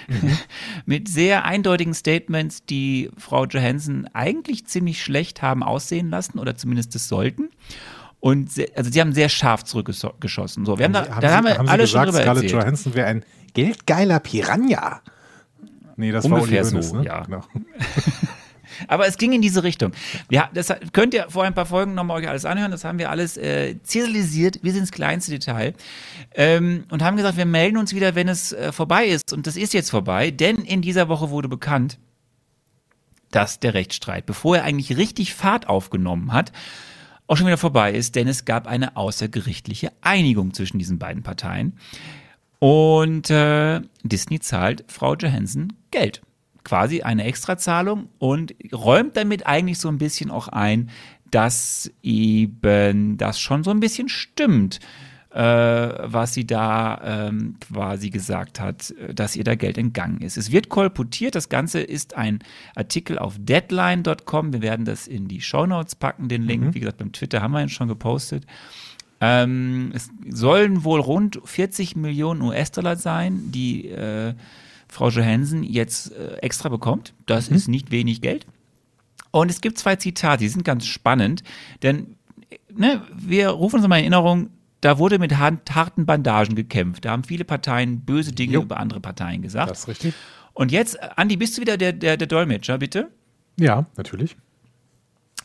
Mit 0.87 1.09
sehr 1.09 1.45
eindeutigen 1.45 1.95
Statements, 1.95 2.65
die 2.65 3.11
Frau 3.19 3.45
Johansson 3.47 4.09
eigentlich 4.13 4.67
ziemlich 4.67 5.03
schlecht 5.03 5.43
haben 5.43 5.63
aussehen 5.63 6.11
lassen 6.11 6.39
oder 6.39 6.57
zumindest 6.57 6.95
das 6.95 7.09
sollten. 7.09 7.51
Und 8.21 8.51
sehr, 8.51 8.69
also 8.75 8.91
sie 8.91 9.01
haben 9.01 9.13
sehr 9.13 9.29
scharf 9.29 9.65
zurückgeschossen. 9.65 10.65
So, 10.65 10.79
wir 10.79 10.85
haben, 10.87 10.93
da, 10.93 11.09
haben 11.09 11.21
da 11.21 11.29
Sie, 11.29 11.35
haben 11.35 11.45
wir 11.45 11.59
haben 11.59 11.69
alle 11.69 11.83
gesagt, 11.83 12.07
schon 12.07 12.13
drüber 12.13 12.23
Scarlett 12.23 12.45
erzählt. 12.45 12.63
Johansson 12.63 12.95
wäre 12.95 13.07
ein 13.07 13.25
geldgeiler 13.55 14.21
Piranha? 14.21 15.01
Nee, 15.97 16.13
das 16.13 16.25
Ungefähr 16.25 16.63
war 16.63 16.71
Uli 16.71 16.71
Hoeneß, 16.71 16.89
so, 16.89 16.97
ne? 16.97 17.05
ja. 17.05 17.23
Genau. 17.23 17.43
Aber 18.89 19.07
es 19.07 19.19
ging 19.19 19.33
in 19.33 19.43
diese 19.43 19.63
Richtung. 19.63 19.93
Ja, 20.31 20.51
das 20.55 20.73
könnt 20.93 21.15
ihr 21.15 21.27
vor 21.29 21.45
ein 21.45 21.55
paar 21.55 21.67
Folgen 21.67 21.95
nochmal 21.95 22.21
euch 22.21 22.29
alles 22.29 22.45
anhören. 22.45 22.71
Das 22.71 22.85
haben 22.85 22.99
wir 22.99 23.11
alles 23.11 23.37
äh, 23.37 23.77
ziselisiert, 23.83 24.63
bis 24.63 24.77
ins 24.77 24.93
kleinste 24.93 25.33
Detail. 25.33 25.75
Ähm, 26.35 26.85
und 26.91 27.03
haben 27.03 27.17
gesagt, 27.17 27.37
wir 27.37 27.47
melden 27.47 27.77
uns 27.77 27.95
wieder, 27.95 28.15
wenn 28.15 28.29
es 28.29 28.53
äh, 28.53 28.73
vorbei 28.73 29.07
ist. 29.07 29.33
Und 29.33 29.47
das 29.47 29.57
ist 29.57 29.75
jetzt 29.75 29.91
vorbei, 29.91 30.31
denn 30.31 30.57
in 30.57 30.83
dieser 30.83 31.09
Woche 31.09 31.31
wurde 31.31 31.49
bekannt, 31.49 31.99
dass 33.31 33.61
der 33.61 33.75
Rechtsstreit, 33.75 34.27
bevor 34.27 34.59
er 34.59 34.65
eigentlich 34.65 34.97
richtig 34.97 35.35
Fahrt 35.35 35.69
aufgenommen 35.69 36.33
hat, 36.33 36.53
auch 37.27 37.37
schon 37.37 37.47
wieder 37.47 37.59
vorbei 37.59 37.93
ist, 37.93 38.15
denn 38.15 38.29
es 38.29 38.45
gab 38.45 38.67
eine 38.67 38.97
außergerichtliche 38.97 39.93
Einigung 40.01 40.55
zwischen 40.55 40.79
diesen 40.79 40.99
beiden 40.99 41.23
Parteien. 41.23 41.77
Und 42.59 43.31
äh, 43.31 43.81
Disney 44.03 44.41
zahlt 44.41 44.85
Frau 44.89 45.15
Johansson 45.15 45.73
Geld. 45.91 46.23
Quasi 46.67 47.03
eine 47.03 47.23
Extrazahlung 47.23 48.09
und 48.19 48.57
räumt 48.73 49.17
damit 49.17 49.47
eigentlich 49.47 49.79
so 49.79 49.89
ein 49.89 49.99
bisschen 49.99 50.33
auch 50.33 50.49
ein, 50.49 50.91
dass 51.31 51.93
eben 52.03 53.17
das 53.17 53.39
schon 53.39 53.63
so 53.63 53.71
ein 53.71 53.79
bisschen 53.79 54.09
stimmt, 54.09 54.81
äh, 55.31 55.39
was 55.39 56.35
sie 56.35 56.45
da 56.45 57.29
ähm, 57.29 57.55
quasi 57.61 58.11
gesagt 58.11 58.59
hat, 58.59 58.93
dass 59.15 59.37
ihr 59.37 59.45
da 59.45 59.55
Geld 59.55 59.79
entgangen 59.79 60.23
ist. 60.23 60.37
Es 60.37 60.51
wird 60.51 60.69
kolportiert, 60.69 61.37
das 61.37 61.49
Ganze 61.49 61.81
ist 61.81 62.17
ein 62.17 62.41
Artikel 62.75 63.17
auf 63.17 63.37
deadline.com. 63.39 64.53
Wir 64.53 64.63
werden 64.63 64.85
das 64.85 65.07
in 65.07 65.29
die 65.29 65.41
Shownotes 65.41 65.95
packen, 65.95 66.29
den 66.29 66.43
Link. 66.43 66.75
Wie 66.75 66.81
gesagt, 66.81 66.99
beim 66.99 67.13
Twitter 67.13 67.43
haben 67.43 67.53
wir 67.53 67.63
ihn 67.63 67.69
schon 67.69 67.87
gepostet. 67.87 68.45
Ähm, 69.21 69.93
es 69.95 70.11
sollen 70.29 70.83
wohl 70.83 70.99
rund 70.99 71.41
40 71.45 71.95
Millionen 71.95 72.43
US-Dollar 72.43 72.97
sein, 72.97 73.53
die 73.53 73.87
äh, 73.87 74.35
Frau 74.89 75.09
Johansson 75.09 75.63
jetzt 75.63 76.13
äh, 76.13 76.37
extra 76.37 76.69
bekommt. 76.69 77.15
Das 77.27 77.49
ist 77.49 77.69
nicht 77.69 77.91
wenig 77.91 78.21
Geld. 78.21 78.47
Und 79.31 79.51
es 79.51 79.61
gibt 79.61 79.79
zwei 79.79 79.97
Zitate, 79.97 80.45
die 80.45 80.49
sind 80.49 80.65
ganz 80.65 80.87
spannend, 80.87 81.43
denn 81.83 82.17
ne, 82.73 83.03
wir 83.15 83.51
rufen 83.51 83.77
uns 83.77 83.89
mal 83.89 83.97
in 83.97 84.05
Erinnerung, 84.05 84.51
da 84.81 84.99
wurde 84.99 85.19
mit 85.19 85.37
harten 85.37 86.07
Bandagen 86.07 86.55
gekämpft. 86.55 87.05
Da 87.05 87.11
haben 87.11 87.25
viele 87.25 87.45
Parteien 87.45 88.01
böse 88.01 88.33
Dinge 88.33 88.55
Jo. 88.55 88.63
über 88.63 88.79
andere 88.79 89.01
Parteien 89.01 89.43
gesagt. 89.43 89.71
Das 89.71 89.81
ist 89.81 89.89
richtig. 89.89 90.15
Und 90.53 90.73
jetzt, 90.73 91.03
Andi, 91.19 91.37
bist 91.37 91.57
du 91.57 91.61
wieder 91.61 91.77
der, 91.77 91.93
der, 91.93 92.17
der 92.17 92.27
Dolmetscher, 92.27 92.79
bitte? 92.79 93.11
Ja, 93.59 93.87
natürlich. 93.97 94.37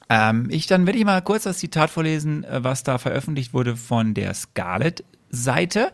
Ähm, 0.10 0.47
ich, 0.51 0.67
dann 0.67 0.86
werde 0.86 0.99
ich 0.99 1.06
mal 1.06 1.21
kurz 1.21 1.43
das 1.43 1.58
Zitat 1.58 1.89
vorlesen, 1.89 2.43
äh, 2.43 2.63
was 2.63 2.84
da 2.84 2.97
veröffentlicht 2.97 3.54
wurde 3.54 3.75
von 3.75 4.13
der 4.13 4.34
Scarlett-Seite. 4.34 5.91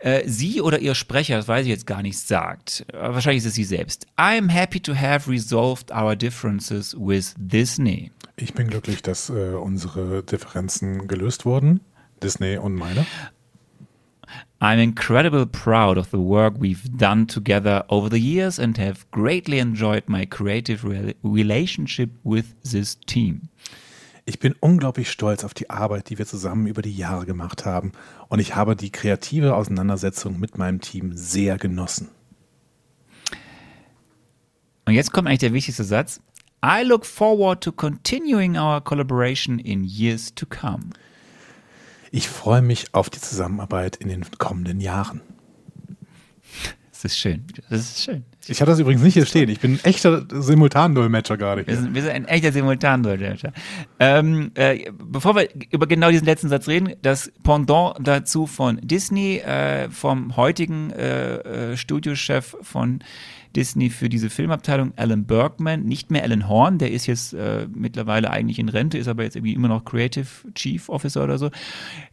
Äh, 0.00 0.28
sie 0.28 0.60
oder 0.60 0.78
ihr 0.78 0.94
Sprecher, 0.94 1.36
das 1.36 1.48
weiß 1.48 1.64
ich 1.64 1.70
jetzt 1.70 1.86
gar 1.86 2.02
nicht, 2.02 2.18
sagt, 2.18 2.86
äh, 2.92 2.98
wahrscheinlich 2.98 3.42
ist 3.42 3.48
es 3.48 3.54
sie 3.54 3.64
selbst. 3.64 4.06
I'm 4.16 4.48
happy 4.48 4.80
to 4.80 4.94
have 4.94 5.28
resolved 5.28 5.90
our 5.90 6.14
differences 6.14 6.94
with 6.98 7.34
Disney. 7.36 8.12
Ich 8.36 8.54
bin 8.54 8.68
glücklich, 8.68 9.02
dass 9.02 9.28
äh, 9.30 9.54
unsere 9.54 10.22
Differenzen 10.22 11.08
gelöst 11.08 11.44
wurden. 11.44 11.80
Disney 12.22 12.56
und 12.56 12.74
meine. 12.74 13.06
I'm 14.60 14.80
incredibly 14.80 15.46
proud 15.46 15.98
of 15.98 16.10
the 16.10 16.18
work 16.18 16.54
we've 16.58 16.88
done 16.96 17.26
together 17.26 17.84
over 17.88 18.08
the 18.08 18.20
years 18.20 18.58
and 18.58 18.76
have 18.76 19.06
greatly 19.12 19.58
enjoyed 19.58 20.08
my 20.08 20.26
creative 20.26 20.82
rela- 20.82 21.14
relationship 21.22 22.10
with 22.24 22.54
this 22.62 22.98
team. 23.06 23.48
Ich 24.28 24.38
bin 24.38 24.54
unglaublich 24.60 25.10
stolz 25.10 25.42
auf 25.42 25.54
die 25.54 25.70
Arbeit, 25.70 26.10
die 26.10 26.18
wir 26.18 26.26
zusammen 26.26 26.66
über 26.66 26.82
die 26.82 26.94
Jahre 26.94 27.24
gemacht 27.24 27.64
haben. 27.64 27.92
Und 28.28 28.40
ich 28.40 28.54
habe 28.54 28.76
die 28.76 28.92
kreative 28.92 29.54
Auseinandersetzung 29.54 30.38
mit 30.38 30.58
meinem 30.58 30.82
Team 30.82 31.16
sehr 31.16 31.56
genossen. 31.56 32.10
Und 34.84 34.92
jetzt 34.92 35.14
kommt 35.14 35.28
eigentlich 35.28 35.38
der 35.38 35.54
wichtigste 35.54 35.82
Satz. 35.82 36.20
I 36.62 36.82
look 36.84 37.06
forward 37.06 37.62
to 37.64 37.72
continuing 37.72 38.58
our 38.58 38.82
collaboration 38.82 39.58
in 39.58 39.82
years 39.82 40.34
to 40.34 40.44
come. 40.44 40.90
Ich 42.10 42.28
freue 42.28 42.60
mich 42.60 42.92
auf 42.92 43.08
die 43.08 43.22
Zusammenarbeit 43.22 43.96
in 43.96 44.10
den 44.10 44.26
kommenden 44.36 44.80
Jahren. 44.80 45.22
Das 46.90 47.06
ist 47.06 47.18
schön. 47.18 47.46
Das 47.70 47.80
ist 47.80 48.04
schön. 48.04 48.26
Ich 48.48 48.60
hatte 48.60 48.70
das 48.70 48.80
übrigens 48.80 49.02
nicht 49.02 49.14
hier 49.14 49.26
stehen. 49.26 49.48
Ich 49.48 49.60
bin 49.60 49.74
ein 49.74 49.84
echter 49.84 50.24
Simultandolmetscher 50.30 51.36
gerade 51.36 51.66
Wir 51.66 51.76
sind, 51.76 51.94
wir 51.94 52.02
sind 52.02 52.12
ein 52.12 52.24
echter 52.26 52.52
Simultandolmetscher. 52.52 53.52
Ähm, 53.98 54.50
äh, 54.54 54.90
bevor 54.92 55.36
wir 55.36 55.48
über 55.70 55.86
genau 55.86 56.10
diesen 56.10 56.24
letzten 56.24 56.48
Satz 56.48 56.68
reden, 56.68 56.94
das 57.02 57.30
Pendant 57.42 57.96
dazu 58.00 58.46
von 58.46 58.80
Disney, 58.82 59.38
äh, 59.38 59.90
vom 59.90 60.36
heutigen 60.36 60.90
äh, 60.90 61.72
äh, 61.72 61.76
Studiochef 61.76 62.56
von 62.62 63.00
Disney 63.58 63.90
für 63.90 64.08
diese 64.08 64.30
Filmabteilung, 64.30 64.92
Alan 64.94 65.24
Bergman, 65.24 65.82
nicht 65.82 66.12
mehr 66.12 66.22
Alan 66.22 66.48
Horn, 66.48 66.78
der 66.78 66.92
ist 66.92 67.06
jetzt 67.06 67.34
äh, 67.34 67.66
mittlerweile 67.74 68.30
eigentlich 68.30 68.60
in 68.60 68.68
Rente, 68.68 68.98
ist 68.98 69.08
aber 69.08 69.24
jetzt 69.24 69.34
irgendwie 69.34 69.52
immer 69.52 69.66
noch 69.66 69.84
Creative 69.84 70.28
Chief 70.54 70.88
Officer 70.88 71.24
oder 71.24 71.38
so. 71.38 71.50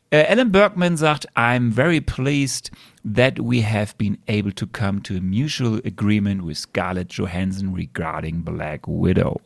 Äh, 0.10 0.26
Alan 0.28 0.52
Bergman 0.52 0.98
sagt, 0.98 1.30
I'm 1.38 1.72
very 1.72 2.02
pleased 2.02 2.72
that 3.04 3.38
we 3.38 3.64
have 3.64 3.94
been 4.00 4.18
able 4.28 4.52
to 4.54 4.66
come 4.66 5.04
to 5.04 5.18
a 5.18 5.22
mutual 5.22 5.80
agreement 5.86 6.44
with 6.44 6.58
Scarlett 6.58 7.14
Johansson 7.14 7.76
regarding 7.76 8.44
Black 8.44 8.88
Widow. 8.88 9.40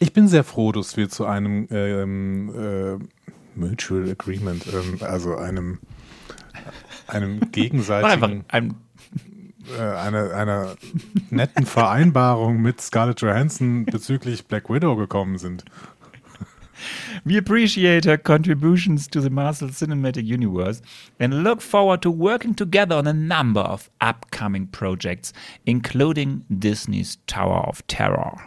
Ich 0.00 0.12
bin 0.12 0.26
sehr 0.26 0.42
froh, 0.42 0.72
dass 0.72 0.96
wir 0.96 1.08
zu 1.08 1.24
einem 1.24 1.68
ähm, 1.70 2.50
äh, 2.52 2.98
Mutual 3.54 4.10
Agreement, 4.10 4.66
ähm, 4.66 4.98
also 5.02 5.36
einem, 5.36 5.78
einem 7.06 7.40
gegenseitigen, 7.52 8.44
ein, 8.48 8.70
äh, 8.70 8.74
einer, 9.78 10.34
einer 10.34 10.76
netten 11.30 11.66
Vereinbarung 11.66 12.60
mit 12.60 12.80
Scarlett 12.80 13.20
Johansson 13.20 13.84
bezüglich 13.84 14.46
Black 14.46 14.68
Widow 14.68 14.96
gekommen 14.96 15.38
sind. 15.38 15.64
We 17.24 17.36
appreciate 17.36 18.04
her 18.04 18.18
contributions 18.18 19.06
to 19.08 19.20
the 19.20 19.30
Marvel 19.30 19.68
Cinematic 19.68 20.24
Universe 20.24 20.82
and 21.20 21.44
look 21.44 21.62
forward 21.62 22.02
to 22.02 22.10
working 22.10 22.54
together 22.54 22.96
on 22.96 23.06
a 23.06 23.12
number 23.12 23.60
of 23.60 23.88
upcoming 24.00 24.66
projects, 24.66 25.32
including 25.64 26.44
Disney's 26.48 27.18
Tower 27.26 27.68
of 27.68 27.82
Terror. 27.86 28.40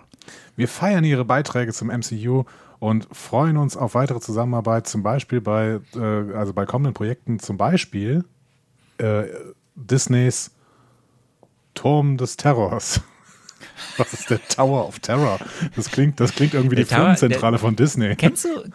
Wir 0.56 0.68
feiern 0.68 1.04
ihre 1.04 1.26
Beiträge 1.26 1.74
zum 1.74 1.90
MCU 1.90 2.44
und 2.80 3.08
freuen 3.12 3.58
uns 3.58 3.78
auf 3.78 3.96
weitere 3.96 4.20
Zusammenarbeit, 4.20 4.88
zum 4.88 5.04
Beispiel 5.04 5.42
bei, 5.42 5.80
äh, 5.96 6.34
also 6.34 6.54
bei 6.54 6.66
kommenden 6.66 6.94
Projekten, 6.94 7.40
zum 7.40 7.58
Beispiel 7.58 8.26
äh, 8.98 9.24
Disneys 9.76 10.52
Turm 11.76 12.18
des 12.18 12.36
Terrors. 12.38 13.02
Was 13.98 14.14
ist 14.14 14.30
der 14.30 14.46
Tower 14.48 14.88
of 14.88 15.00
Terror? 15.00 15.40
Das 15.76 15.90
klingt, 15.92 16.20
das 16.20 16.34
klingt 16.34 16.54
irgendwie 16.54 16.76
Der 16.76 16.86
die 16.86 16.94
Tower- 16.94 17.16
der- 17.52 17.60
von 17.60 17.76
Disney. 17.76 18.16
Kennst 18.16 18.46
du? 18.46 18.50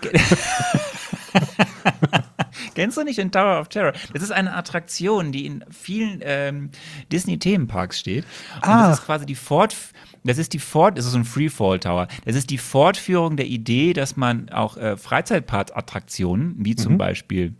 Kennst 2.74 2.96
du 2.96 3.02
nicht 3.02 3.18
den 3.18 3.30
Tower 3.30 3.60
of 3.60 3.68
Terror? 3.68 3.92
Das 4.12 4.22
ist 4.22 4.30
eine 4.32 4.54
Attraktion, 4.54 5.32
die 5.32 5.46
in 5.46 5.64
vielen 5.70 6.20
ähm, 6.22 6.70
Disney-Themenparks 7.12 7.98
steht. 7.98 8.24
Und 8.56 8.64
Ah. 8.68 8.88
das 8.88 9.00
ist 9.00 9.06
quasi 9.06 9.26
die 9.26 9.34
Fort. 9.34 9.76
Das 10.24 10.38
ist 10.38 10.52
die 10.52 10.58
Fort. 10.58 10.98
Das 10.98 11.04
ist 11.06 11.12
so 11.12 11.18
ein 11.18 11.24
Freefall 11.24 11.78
Tower. 11.80 12.08
Das 12.24 12.36
ist 12.36 12.50
die 12.50 12.58
Fortführung 12.58 13.36
der 13.36 13.46
Idee, 13.46 13.92
dass 13.92 14.16
man 14.16 14.48
auch 14.50 14.76
äh, 14.76 14.96
Freizeitpark-Attraktionen, 14.96 16.54
wie 16.58 16.76
zum 16.76 16.98
Beispiel 16.98 17.54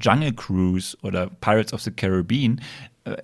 Jungle 0.00 0.32
Cruise 0.32 0.96
oder 1.02 1.28
Pirates 1.40 1.72
of 1.72 1.80
the 1.82 1.90
Caribbean 1.90 2.60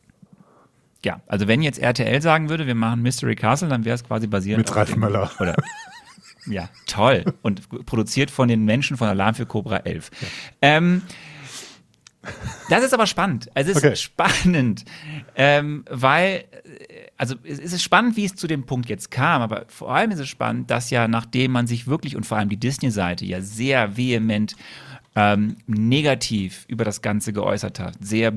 Ja, 1.03 1.21
also 1.27 1.47
wenn 1.47 1.61
jetzt 1.61 1.79
RTL 1.79 2.21
sagen 2.21 2.49
würde, 2.49 2.67
wir 2.67 2.75
machen 2.75 3.01
Mystery 3.01 3.35
Castle, 3.35 3.69
dann 3.69 3.85
wäre 3.85 3.95
es 3.95 4.03
quasi 4.03 4.27
basierend 4.27 4.65
Mit 4.65 4.69
auf 4.71 4.75
Ralf 4.75 4.95
Möller. 4.95 5.31
Oder 5.39 5.55
ja, 6.47 6.69
toll 6.87 7.25
und 7.41 7.85
produziert 7.85 8.31
von 8.31 8.47
den 8.47 8.65
Menschen 8.65 8.97
von 8.97 9.07
Alarm 9.07 9.35
für 9.35 9.45
Cobra 9.45 9.77
11. 9.77 10.11
Ähm, 10.61 11.01
das 12.69 12.83
ist 12.83 12.93
aber 12.93 13.05
spannend. 13.05 13.49
Es 13.53 13.67
ist 13.67 13.77
Okay. 13.77 13.95
spannend, 13.95 14.85
ähm, 15.35 15.85
weil 15.89 16.45
äh, 16.63 16.94
also 17.17 17.35
es 17.43 17.59
ist 17.59 17.83
spannend, 17.83 18.17
wie 18.17 18.25
es 18.25 18.35
zu 18.35 18.47
dem 18.47 18.65
Punkt 18.65 18.89
jetzt 18.89 19.09
kam, 19.09 19.41
aber 19.41 19.65
vor 19.67 19.93
allem 19.93 20.11
ist 20.11 20.19
es 20.19 20.27
spannend, 20.27 20.69
dass 20.69 20.89
ja 20.89 21.07
nachdem 21.07 21.51
man 21.51 21.67
sich 21.67 21.87
wirklich 21.87 22.15
und 22.15 22.25
vor 22.25 22.37
allem 22.37 22.49
die 22.49 22.57
Disney-Seite 22.57 23.25
ja 23.25 23.41
sehr 23.41 23.97
vehement 23.97 24.55
ähm, 25.15 25.55
negativ 25.65 26.65
über 26.67 26.83
das 26.83 27.01
Ganze 27.01 27.31
geäußert 27.31 27.79
hat, 27.79 27.95
sehr 28.01 28.33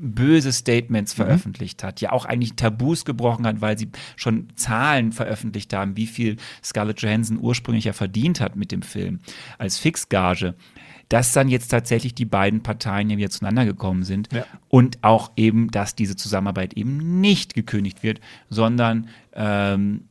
böse 0.00 0.52
Statements 0.52 1.12
veröffentlicht 1.12 1.84
hat, 1.84 2.00
ja 2.00 2.12
auch 2.12 2.24
eigentlich 2.24 2.54
Tabus 2.54 3.04
gebrochen 3.04 3.46
hat, 3.46 3.60
weil 3.60 3.76
sie 3.76 3.90
schon 4.16 4.48
Zahlen 4.56 5.12
veröffentlicht 5.12 5.74
haben, 5.74 5.96
wie 5.96 6.06
viel 6.06 6.36
Scarlett 6.64 7.02
Johansson 7.02 7.38
ursprünglich 7.38 7.84
ja 7.84 7.92
verdient 7.92 8.40
hat 8.40 8.56
mit 8.56 8.72
dem 8.72 8.82
Film 8.82 9.20
als 9.58 9.78
Fixgage, 9.78 10.54
dass 11.10 11.32
dann 11.32 11.48
jetzt 11.48 11.68
tatsächlich 11.68 12.14
die 12.14 12.24
beiden 12.24 12.62
Parteien 12.62 13.10
ja 13.10 13.18
wieder 13.18 13.28
zueinander 13.30 13.66
gekommen 13.66 14.04
sind 14.04 14.32
Ja. 14.32 14.46
und 14.68 14.98
auch 15.02 15.32
eben, 15.36 15.70
dass 15.70 15.94
diese 15.94 16.16
Zusammenarbeit 16.16 16.72
eben 16.74 17.20
nicht 17.20 17.52
gekündigt 17.54 18.02
wird, 18.02 18.20
sondern 18.48 19.08
ähm, 19.34 20.04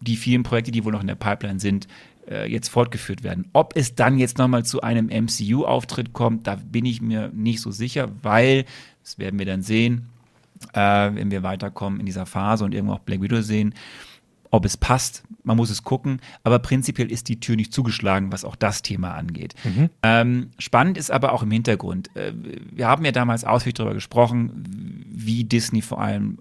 die 0.00 0.16
vielen 0.16 0.42
Projekte, 0.42 0.70
die 0.72 0.84
wohl 0.84 0.92
noch 0.92 1.00
in 1.00 1.06
der 1.06 1.14
Pipeline 1.14 1.60
sind, 1.60 1.86
äh, 2.28 2.50
jetzt 2.50 2.68
fortgeführt 2.68 3.22
werden. 3.22 3.46
Ob 3.52 3.76
es 3.76 3.94
dann 3.94 4.18
jetzt 4.18 4.38
nochmal 4.38 4.64
zu 4.64 4.80
einem 4.82 5.08
MCU-Auftritt 5.08 6.12
kommt, 6.12 6.46
da 6.46 6.56
bin 6.56 6.84
ich 6.84 7.00
mir 7.00 7.30
nicht 7.34 7.60
so 7.60 7.70
sicher, 7.70 8.08
weil, 8.22 8.64
das 9.04 9.18
werden 9.18 9.38
wir 9.38 9.46
dann 9.46 9.62
sehen, 9.62 10.06
äh, 10.74 11.10
wenn 11.14 11.30
wir 11.30 11.42
weiterkommen 11.42 12.00
in 12.00 12.06
dieser 12.06 12.26
Phase 12.26 12.64
und 12.64 12.74
irgendwo 12.74 12.94
auch 12.94 13.00
Black 13.00 13.22
Widow 13.22 13.40
sehen, 13.40 13.74
ob 14.50 14.64
es 14.64 14.76
passt, 14.76 15.22
man 15.42 15.56
muss 15.56 15.70
es 15.70 15.82
gucken, 15.82 16.20
aber 16.42 16.58
prinzipiell 16.58 17.10
ist 17.10 17.28
die 17.28 17.40
Tür 17.40 17.56
nicht 17.56 17.72
zugeschlagen, 17.72 18.32
was 18.32 18.44
auch 18.44 18.56
das 18.56 18.82
Thema 18.82 19.14
angeht. 19.14 19.54
Ähm, 20.02 20.50
spannend 20.58 20.98
ist 20.98 21.10
aber 21.10 21.32
auch 21.32 21.42
im 21.42 21.50
Hintergrund. 21.50 22.14
Äh, 22.16 22.32
wir 22.72 22.86
haben 22.88 23.04
ja 23.04 23.12
damals 23.12 23.44
ausführlich 23.44 23.74
darüber 23.74 23.94
gesprochen, 23.94 24.64
wie 25.08 25.44
Disney 25.44 25.82
vor 25.82 26.00
allem 26.00 26.38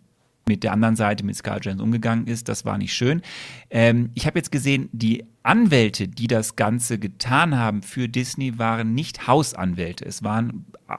mit 0.50 0.64
der 0.64 0.74
anderen 0.74 0.96
Seite, 0.96 1.24
mit 1.24 1.36
Scarlett 1.36 1.66
Johansson 1.66 1.86
umgegangen 1.86 2.26
ist. 2.26 2.50
Das 2.50 2.66
war 2.66 2.78
nicht 2.80 2.94
schön. 2.94 3.22
Ähm, 3.70 4.10
ich 4.16 4.26
habe 4.26 4.40
jetzt 4.40 4.52
gesehen, 4.52 4.90
die 4.92 5.24
Anwälte, 5.44 6.08
die 6.08 6.28
das 6.28 6.56
Ganze 6.56 6.98
getan 6.98 7.56
haben 7.56 7.84
für 7.84 8.10
Disney, 8.10 8.58
waren 8.58 8.96
nicht 8.96 9.28
Hausanwälte. 9.28 10.06
Es 10.06 10.24
waren 10.24 10.66
äh, 10.90 10.94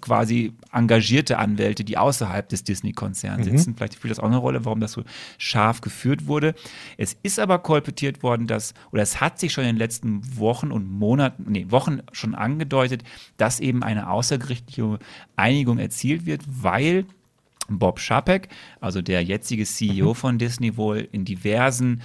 quasi 0.00 0.52
engagierte 0.72 1.38
Anwälte, 1.38 1.82
die 1.82 1.98
außerhalb 1.98 2.48
des 2.48 2.62
Disney-Konzerns 2.62 3.44
sitzen. 3.44 3.74
Vielleicht 3.76 3.94
spielt 3.94 4.12
das 4.12 4.20
auch 4.20 4.26
eine 4.26 4.36
Rolle, 4.36 4.64
warum 4.64 4.78
das 4.78 4.92
so 4.92 5.02
scharf 5.36 5.80
geführt 5.80 6.26
wurde. 6.26 6.54
Es 6.96 7.16
ist 7.24 7.40
aber 7.40 7.58
kolportiert 7.58 8.22
worden, 8.22 8.46
dass, 8.46 8.72
oder 8.92 9.02
es 9.02 9.20
hat 9.20 9.40
sich 9.40 9.52
schon 9.52 9.64
in 9.64 9.70
den 9.70 9.78
letzten 9.78 10.38
Wochen 10.38 10.70
und 10.70 10.88
Monaten, 10.88 11.44
nee, 11.48 11.66
Wochen 11.70 12.02
schon 12.12 12.36
angedeutet, 12.36 13.02
dass 13.36 13.58
eben 13.58 13.82
eine 13.82 14.08
außergerichtliche 14.08 14.98
Einigung 15.34 15.78
erzielt 15.78 16.24
wird, 16.24 16.42
weil 16.46 17.04
Bob 17.78 17.98
Chapek, 17.98 18.48
also 18.80 19.02
der 19.02 19.22
jetzige 19.22 19.64
CEO 19.64 20.14
von 20.14 20.38
Disney, 20.38 20.76
wohl 20.76 21.08
in 21.12 21.24
diversen 21.24 22.02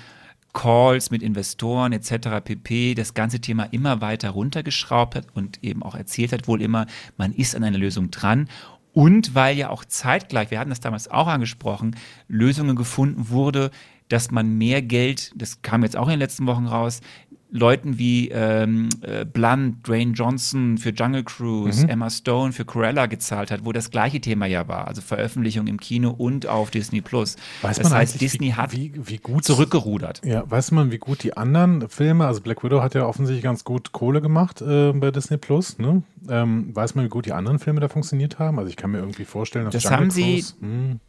Calls 0.54 1.12
mit 1.12 1.22
Investoren 1.22 1.94
etc. 1.94 2.44
pp. 2.44 2.96
das 2.96 3.14
ganze 3.14 3.40
Thema 3.40 3.66
immer 3.66 4.02
weiter 4.02 4.32
runtergeschraubt 4.32 5.16
hat 5.16 5.28
und 5.36 5.64
eben 5.64 5.84
auch 5.84 5.94
erzählt 5.94 6.32
hat, 6.32 6.48
wohl 6.48 6.62
immer, 6.62 6.88
man 7.16 7.32
ist 7.34 7.56
an 7.56 7.64
einer 7.64 7.78
Lösung 7.78 8.10
dran. 8.10 8.50
Und 8.92 9.36
weil 9.36 9.56
ja 9.56 9.70
auch 9.70 9.86
zeitgleich, 9.86 10.50
wir 10.50 10.58
hatten 10.58 10.72
das 10.72 10.80
damals 10.80 11.12
auch 11.12 11.28
angesprochen, 11.28 11.96
Lösungen 12.28 12.76
gefunden 12.76 13.30
wurde, 13.30 13.70
dass 14.10 14.32
man 14.32 14.58
mehr 14.58 14.82
Geld, 14.82 15.32
das 15.36 15.62
kam 15.62 15.84
jetzt 15.84 15.96
auch 15.96 16.08
in 16.08 16.14
den 16.14 16.20
letzten 16.20 16.48
Wochen 16.48 16.66
raus, 16.66 17.02
Leuten 17.50 17.98
wie 17.98 18.30
ähm, 18.30 18.90
äh, 19.02 19.24
Blunt, 19.24 19.88
Dwayne 19.88 20.12
Johnson 20.12 20.78
für 20.78 20.90
Jungle 20.90 21.24
Cruise, 21.24 21.88
Emma 21.88 22.10
Stone 22.10 22.52
für 22.52 22.66
Cruella 22.66 23.06
gezahlt 23.06 23.52
hat, 23.52 23.64
wo 23.64 23.72
das 23.72 23.90
gleiche 23.90 24.20
Thema 24.20 24.46
ja 24.46 24.68
war, 24.68 24.88
also 24.88 25.02
Veröffentlichung 25.02 25.68
im 25.68 25.80
Kino 25.80 26.10
und 26.12 26.46
auf 26.48 26.72
Disney 26.72 27.00
Plus. 27.02 27.38
Weiß 27.62 27.78
das 27.78 27.90
man 27.90 28.00
heißt, 28.00 28.20
Disney 28.20 28.48
wie, 28.48 28.54
hat 28.54 28.74
wie, 28.74 28.92
wie 29.02 29.18
gut 29.18 29.46
zurückgerudert. 29.46 30.22
Ja, 30.26 30.44
weiß 30.50 30.72
man, 30.72 30.92
wie 30.92 30.98
gut 30.98 31.24
die 31.24 31.38
anderen 31.38 31.88
Filme, 31.90 32.28
also 32.28 32.42
Black 32.42 32.64
Widow 32.64 32.82
hat 32.82 32.96
ja 32.96 33.06
offensichtlich 33.06 33.44
ganz 33.44 33.64
gut 33.64 33.92
Kohle 33.94 34.22
gemacht 34.22 34.62
äh, 34.62 34.92
bei 34.94 35.12
Disney 35.12 35.38
Plus, 35.38 35.78
ne? 35.80 36.04
Ähm, 36.30 36.76
weiß 36.76 36.96
man, 36.96 37.06
wie 37.06 37.10
gut 37.10 37.26
die 37.26 37.32
anderen 37.34 37.60
Filme 37.60 37.80
da 37.80 37.88
funktioniert 37.88 38.40
haben? 38.40 38.60
Also 38.60 38.70
ich 38.70 38.76
kann 38.76 38.92
mir 38.92 38.98
irgendwie 39.00 39.24
vorstellen, 39.26 39.66
dass 39.66 39.74
Das 39.74 39.84
Jungle 39.84 39.98
haben 40.00 40.12
sie- 40.12 40.24
Cruise, 40.34 40.54
hm, 40.60 41.00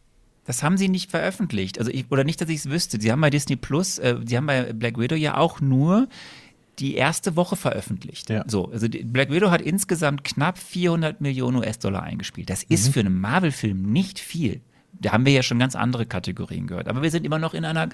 Das 0.45 0.63
haben 0.63 0.77
sie 0.77 0.89
nicht 0.89 1.11
veröffentlicht. 1.11 1.77
Also 1.77 1.91
ich, 1.91 2.05
oder 2.09 2.23
nicht, 2.23 2.41
dass 2.41 2.49
ich 2.49 2.57
es 2.57 2.69
wüsste. 2.69 2.99
Sie 2.99 3.11
haben 3.11 3.21
bei 3.21 3.29
Disney 3.29 3.55
Plus, 3.55 3.99
äh, 3.99 4.15
sie 4.25 4.35
haben 4.37 4.47
bei 4.47 4.73
Black 4.73 4.97
Widow 4.97 5.15
ja 5.15 5.37
auch 5.37 5.61
nur 5.61 6.07
die 6.79 6.95
erste 6.95 7.35
Woche 7.35 7.55
veröffentlicht. 7.55 8.29
Ja. 8.29 8.43
So, 8.47 8.71
also 8.71 8.87
Black 8.89 9.31
Widow 9.31 9.51
hat 9.51 9.61
insgesamt 9.61 10.23
knapp 10.23 10.57
400 10.57 11.19
Millionen 11.21 11.57
US-Dollar 11.57 12.03
eingespielt. 12.03 12.49
Das 12.49 12.63
ist 12.63 12.89
für 12.93 13.01
einen 13.01 13.19
Marvel-Film 13.19 13.81
nicht 13.91 14.17
viel. 14.19 14.61
Da 14.93 15.11
haben 15.11 15.25
wir 15.25 15.33
ja 15.33 15.43
schon 15.43 15.59
ganz 15.59 15.75
andere 15.75 16.05
Kategorien 16.05 16.67
gehört. 16.67 16.87
Aber 16.87 17.01
wir 17.03 17.11
sind 17.11 17.25
immer 17.25 17.37
noch 17.37 17.53
in 17.53 17.65
einer 17.65 17.89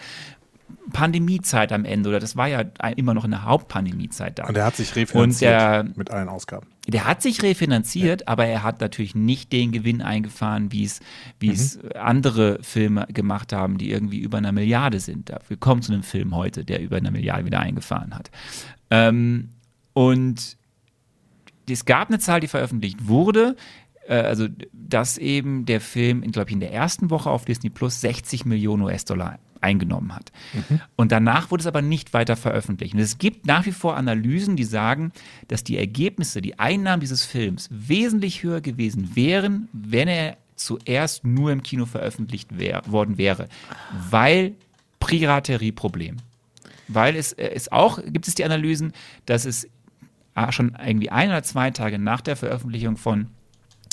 Pandemiezeit 0.93 1.71
am 1.71 1.85
Ende. 1.85 2.09
Oder 2.09 2.19
das 2.19 2.35
war 2.35 2.47
ja 2.47 2.61
immer 2.95 3.13
noch 3.13 3.23
eine 3.23 3.43
Hauptpandemiezeit 3.43 4.39
da. 4.39 4.47
und 4.47 4.57
er 4.57 4.65
hat 4.65 4.75
sich 4.75 4.95
refinanziert 4.95 5.51
der- 5.51 5.85
mit 5.95 6.11
allen 6.11 6.29
Ausgaben. 6.29 6.67
Der 6.87 7.05
hat 7.05 7.21
sich 7.21 7.41
refinanziert, 7.41 8.27
aber 8.27 8.45
er 8.45 8.61
hat 8.61 8.79
natürlich 8.79 9.15
nicht 9.15 9.51
den 9.51 9.71
Gewinn 9.71 10.01
eingefahren, 10.01 10.71
wie 10.71 10.83
es, 10.83 10.99
wie 11.39 11.49
es 11.49 11.79
andere 11.95 12.59
Filme 12.61 13.07
gemacht 13.07 13.53
haben, 13.53 13.77
die 13.79 13.89
irgendwie 13.89 14.19
über 14.19 14.37
einer 14.37 14.51
Milliarde 14.51 14.99
sind. 14.99 15.31
Wir 15.47 15.57
kommen 15.57 15.81
zu 15.81 15.93
einem 15.93 16.03
Film 16.03 16.35
heute, 16.35 16.63
der 16.63 16.81
über 16.81 16.97
eine 16.97 17.09
Milliarde 17.09 17.45
wieder 17.45 17.59
eingefahren 17.59 18.13
hat. 18.13 18.29
Ähm, 18.91 19.49
und 19.93 20.57
es 21.67 21.85
gab 21.85 22.09
eine 22.09 22.19
Zahl, 22.19 22.39
die 22.39 22.47
veröffentlicht 22.47 23.07
wurde, 23.07 23.55
äh, 24.07 24.15
also 24.17 24.47
dass 24.73 25.17
eben 25.17 25.65
der 25.65 25.81
Film, 25.81 26.21
glaube 26.31 26.49
ich, 26.49 26.53
in 26.53 26.59
der 26.59 26.71
ersten 26.71 27.09
Woche 27.09 27.29
auf 27.29 27.45
Disney 27.45 27.69
Plus 27.69 28.01
60 28.01 28.45
Millionen 28.45 28.83
US-Dollar 28.83 29.39
eingenommen 29.65 30.15
hat. 30.15 30.31
Und 30.95 31.11
danach 31.11 31.49
wurde 31.49 31.61
es 31.61 31.67
aber 31.67 31.81
nicht 31.81 32.13
weiter 32.13 32.35
veröffentlicht. 32.35 32.93
Und 32.93 32.99
es 32.99 33.17
gibt 33.17 33.45
nach 33.45 33.65
wie 33.65 33.71
vor 33.71 33.97
Analysen, 33.97 34.55
die 34.55 34.63
sagen, 34.63 35.11
dass 35.47 35.63
die 35.63 35.77
Ergebnisse, 35.77 36.41
die 36.41 36.59
Einnahmen 36.59 36.99
dieses 36.99 37.25
Films 37.25 37.67
wesentlich 37.71 38.43
höher 38.43 38.61
gewesen 38.61 39.15
wären, 39.15 39.67
wenn 39.73 40.07
er 40.07 40.37
zuerst 40.55 41.25
nur 41.25 41.51
im 41.51 41.63
Kino 41.63 41.85
veröffentlicht 41.85 42.57
wär, 42.57 42.83
worden 42.85 43.17
wäre. 43.17 43.49
Weil 44.09 44.53
Piraterie-Problem. 44.99 46.17
Weil 46.87 47.15
es, 47.15 47.33
äh, 47.33 47.49
es 47.53 47.71
auch, 47.71 47.99
gibt 48.05 48.27
es 48.27 48.35
die 48.35 48.45
Analysen, 48.45 48.93
dass 49.25 49.45
es 49.45 49.67
ah, 50.35 50.51
schon 50.51 50.77
irgendwie 50.85 51.09
ein 51.09 51.29
oder 51.29 51.43
zwei 51.43 51.71
Tage 51.71 51.97
nach 51.97 52.21
der 52.21 52.35
Veröffentlichung 52.35 52.97
von 52.97 53.27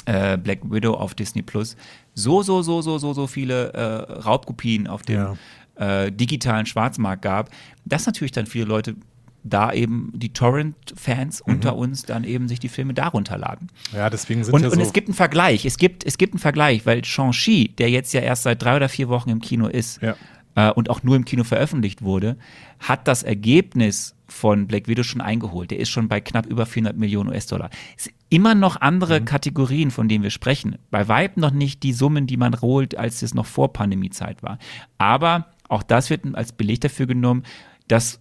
äh, 0.05 0.37
Black 0.37 0.59
Widow 0.70 0.95
auf 0.95 1.14
Disney 1.14 1.43
Plus 1.43 1.77
so, 2.14 2.43
so, 2.43 2.62
so, 2.62 2.83
so, 2.83 2.99
so, 2.99 3.12
so 3.12 3.27
viele 3.27 3.73
äh, 3.73 4.12
Raubkopien 4.12 4.87
auf 4.87 5.03
dem 5.03 5.16
ja. 5.16 5.37
Äh, 5.77 6.11
digitalen 6.12 6.66
Schwarzmarkt 6.66 7.23
gab, 7.23 7.51
dass 7.85 8.07
natürlich 8.07 8.33
dann 8.33 8.47
viele 8.47 8.66
Leute 8.66 8.97
da 9.45 9.73
eben 9.73 10.12
die 10.14 10.33
Torrent-Fans 10.33 11.43
mhm. 11.45 11.55
unter 11.55 11.77
uns 11.77 12.05
dann 12.05 12.25
eben 12.25 12.49
sich 12.49 12.61
die 12.61 12.68
Filme 12.68 12.95
darunter 12.95 13.39
laden. 13.39 13.68
Ja, 13.93 14.09
deswegen 14.09 14.45
sind 14.45 14.55
und, 14.55 14.62
ja 14.62 14.70
so 14.70 14.77
und 14.77 14.83
es 14.83 14.93
gibt 14.93 15.09
einen 15.09 15.14
Vergleich. 15.14 15.64
Es 15.64 15.77
gibt, 15.77 16.05
es 16.05 16.18
gibt 16.18 16.35
einen 16.35 16.41
Vergleich, 16.41 16.87
weil 16.87 17.05
Shang-Chi, 17.05 17.75
der 17.79 17.91
jetzt 17.91 18.12
ja 18.12 18.20
erst 18.20 18.45
seit 18.45 18.62
drei 18.62 18.77
oder 18.77 18.89
vier 18.89 19.09
Wochen 19.09 19.31
im 19.31 19.41
Kino 19.41 19.66
ist 19.66 20.01
ja. 20.01 20.14
äh, 20.55 20.70
und 20.70 20.91
auch 20.91 21.03
nur 21.03 21.16
im 21.16 21.25
Kino 21.25 21.45
veröffentlicht 21.45 22.03
wurde, 22.03 22.37
hat 22.79 23.09
das 23.09 23.23
Ergebnis 23.23 24.14
von 24.29 24.66
Black 24.66 24.89
Widow 24.89 25.03
schon 25.03 25.20
eingeholt. 25.20 25.70
Der 25.70 25.79
ist 25.79 25.91
schon 25.91 26.09
bei 26.09 26.20
knapp 26.20 26.47
über 26.47 26.64
400 26.64 26.97
Millionen 26.97 27.29
US-Dollar. 27.31 27.68
Es 27.97 28.05
sind 28.05 28.14
immer 28.31 28.55
noch 28.55 28.81
andere 28.81 29.20
mhm. 29.20 29.25
Kategorien, 29.27 29.91
von 29.91 30.09
denen 30.09 30.23
wir 30.23 30.31
sprechen. 30.31 30.79
Bei 30.91 31.09
Vibe 31.09 31.41
noch 31.41 31.51
nicht 31.51 31.83
die 31.83 31.93
Summen, 31.93 32.27
die 32.27 32.37
man 32.37 32.61
holt, 32.61 32.97
als 32.97 33.23
es 33.23 33.35
noch 33.35 33.47
vor 33.47 33.73
Pandemiezeit 33.73 34.43
war. 34.43 34.59
Aber 34.97 35.49
auch 35.73 35.83
das 35.83 36.11
wird 36.11 36.23
als 36.35 36.53
Beleg 36.53 36.83
dafür 36.83 37.07
genommen, 37.07 37.45
dass 37.89 38.20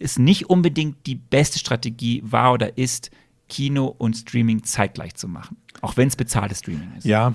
es 0.00 0.18
nicht 0.18 0.50
unbedingt 0.50 1.06
die 1.06 1.14
beste 1.14 1.58
Strategie 1.58 2.20
war 2.24 2.52
oder 2.52 2.76
ist, 2.76 3.10
Kino 3.48 3.94
und 3.96 4.16
Streaming 4.16 4.64
zeitgleich 4.64 5.14
zu 5.14 5.28
machen. 5.28 5.56
Auch 5.82 5.96
wenn 5.96 6.08
es 6.08 6.16
bezahltes 6.16 6.58
Streaming 6.58 6.92
ist. 6.96 7.04
Ja, 7.04 7.34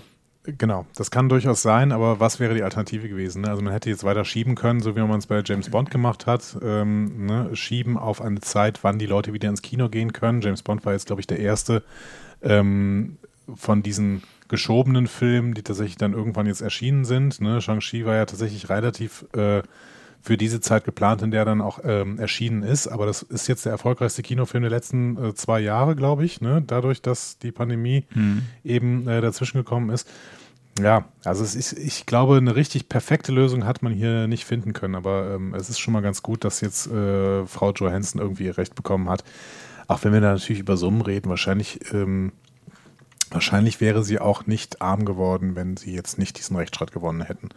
Genau, 0.58 0.88
das 0.96 1.12
kann 1.12 1.30
durchaus 1.30 1.62
sein, 1.62 1.92
aber 1.92 2.22
was 2.22 2.40
wäre 2.40 2.56
die 2.56 2.64
Alternative 2.64 3.08
gewesen? 3.08 3.42
Ne? 3.42 3.50
Also 3.50 3.62
man 3.62 3.74
hätte 3.74 3.90
jetzt 3.90 4.04
weiter 4.06 4.24
schieben 4.24 4.56
können, 4.56 4.80
so 4.80 4.96
wie 4.96 5.02
man 5.02 5.20
es 5.20 5.28
bei 5.28 5.44
James 5.46 5.70
Bond 5.70 5.92
gemacht 5.92 6.26
hat. 6.26 6.58
Ähm, 6.64 7.26
ne? 7.26 7.56
Schieben 7.56 7.98
auf 7.98 8.22
eine 8.22 8.40
Zeit, 8.40 8.80
wann 8.84 8.98
die 8.98 9.06
Leute 9.06 9.34
wieder 9.34 9.50
ins 9.50 9.62
Kino 9.62 9.90
gehen 9.90 10.14
können. 10.14 10.42
James 10.42 10.64
Bond 10.64 10.86
war 10.86 10.94
jetzt, 10.94 11.08
glaube 11.08 11.20
ich, 11.20 11.28
der 11.28 11.40
erste 11.40 11.84
ähm, 12.42 13.18
von 13.54 13.84
diesen 13.84 14.24
geschobenen 14.50 15.08
Filmen, 15.08 15.54
die 15.54 15.64
tatsächlich 15.64 15.98
dann 15.98 16.14
irgendwann 16.14 16.48
jetzt 16.48 16.62
erschienen 16.62 17.06
sind. 17.06 17.40
Ne? 17.40 17.62
Shang-Chi 17.62 18.06
war 18.06 18.16
ja 18.16 18.26
tatsächlich 18.26 18.70
relativ 18.70 19.26
äh, 19.34 19.62
für 20.22 20.38
diese 20.38 20.60
Zeit 20.60 20.84
geplant, 20.84 21.22
in 21.22 21.32
der 21.32 21.42
er 21.42 21.46
dann 21.46 21.62
auch 21.62 21.80
ähm, 21.84 22.20
erschienen 22.20 22.64
ist. 22.64 22.88
Aber 22.88 23.06
das 23.06 23.22
ist 23.22 23.48
jetzt 23.48 23.66
der 23.66 23.72
erfolgreichste 23.72 24.22
Kinofilm 24.22 24.64
der 24.64 24.72
letzten 24.72 25.18
äh, 25.18 25.34
zwei 25.34 25.62
Jahre, 25.62 25.96
glaube 25.96 26.26
ich, 26.26 26.42
ne? 26.42 26.62
dadurch, 26.66 27.02
dass 27.02 27.38
die 27.40 27.52
Pandemie 27.52 28.06
hm. 28.10 28.42
eben 28.66 29.08
äh, 29.08 29.22
dazwischen 29.22 29.58
gekommen 29.58 29.92
ist. 29.92 30.10
Ja, 30.82 31.06
also 31.26 31.44
ist, 31.44 31.74
ich 31.74 32.06
glaube, 32.06 32.38
eine 32.38 32.56
richtig 32.56 32.90
perfekte 32.90 33.32
Lösung 33.32 33.66
hat 33.66 33.84
man 33.84 33.94
hier 33.94 34.28
nicht 34.28 34.46
finden 34.46 34.74
können, 34.74 34.96
aber 34.96 35.36
ähm, 35.36 35.54
es 35.54 35.70
ist 35.70 35.80
schon 35.80 35.94
mal 35.94 36.02
ganz 36.02 36.24
gut, 36.24 36.44
dass 36.44 36.62
jetzt 36.62 36.88
äh, 36.88 37.46
Frau 37.46 37.72
Johansson 37.72 38.22
irgendwie 38.22 38.46
ihr 38.46 38.58
Recht 38.58 38.76
bekommen 38.76 39.10
hat. 39.10 39.24
Auch 39.88 40.04
wenn 40.04 40.14
wir 40.14 40.22
da 40.22 40.34
natürlich 40.34 40.60
über 40.60 40.78
Summen 40.78 41.02
reden, 41.02 41.30
wahrscheinlich, 41.30 41.80
ähm, 41.94 42.32
wahrscheinlich 43.32 43.82
wäre 43.82 44.04
sie 44.04 44.20
auch 44.20 44.46
nicht 44.48 44.82
arm 44.82 45.06
geworden, 45.06 45.56
wenn 45.56 45.78
sie 45.78 45.94
jetzt 45.94 46.18
nicht 46.18 46.38
diesen 46.38 46.56
Rechtsstreit 46.56 46.92
gewonnen 46.92 47.22
hätten. 47.22 47.50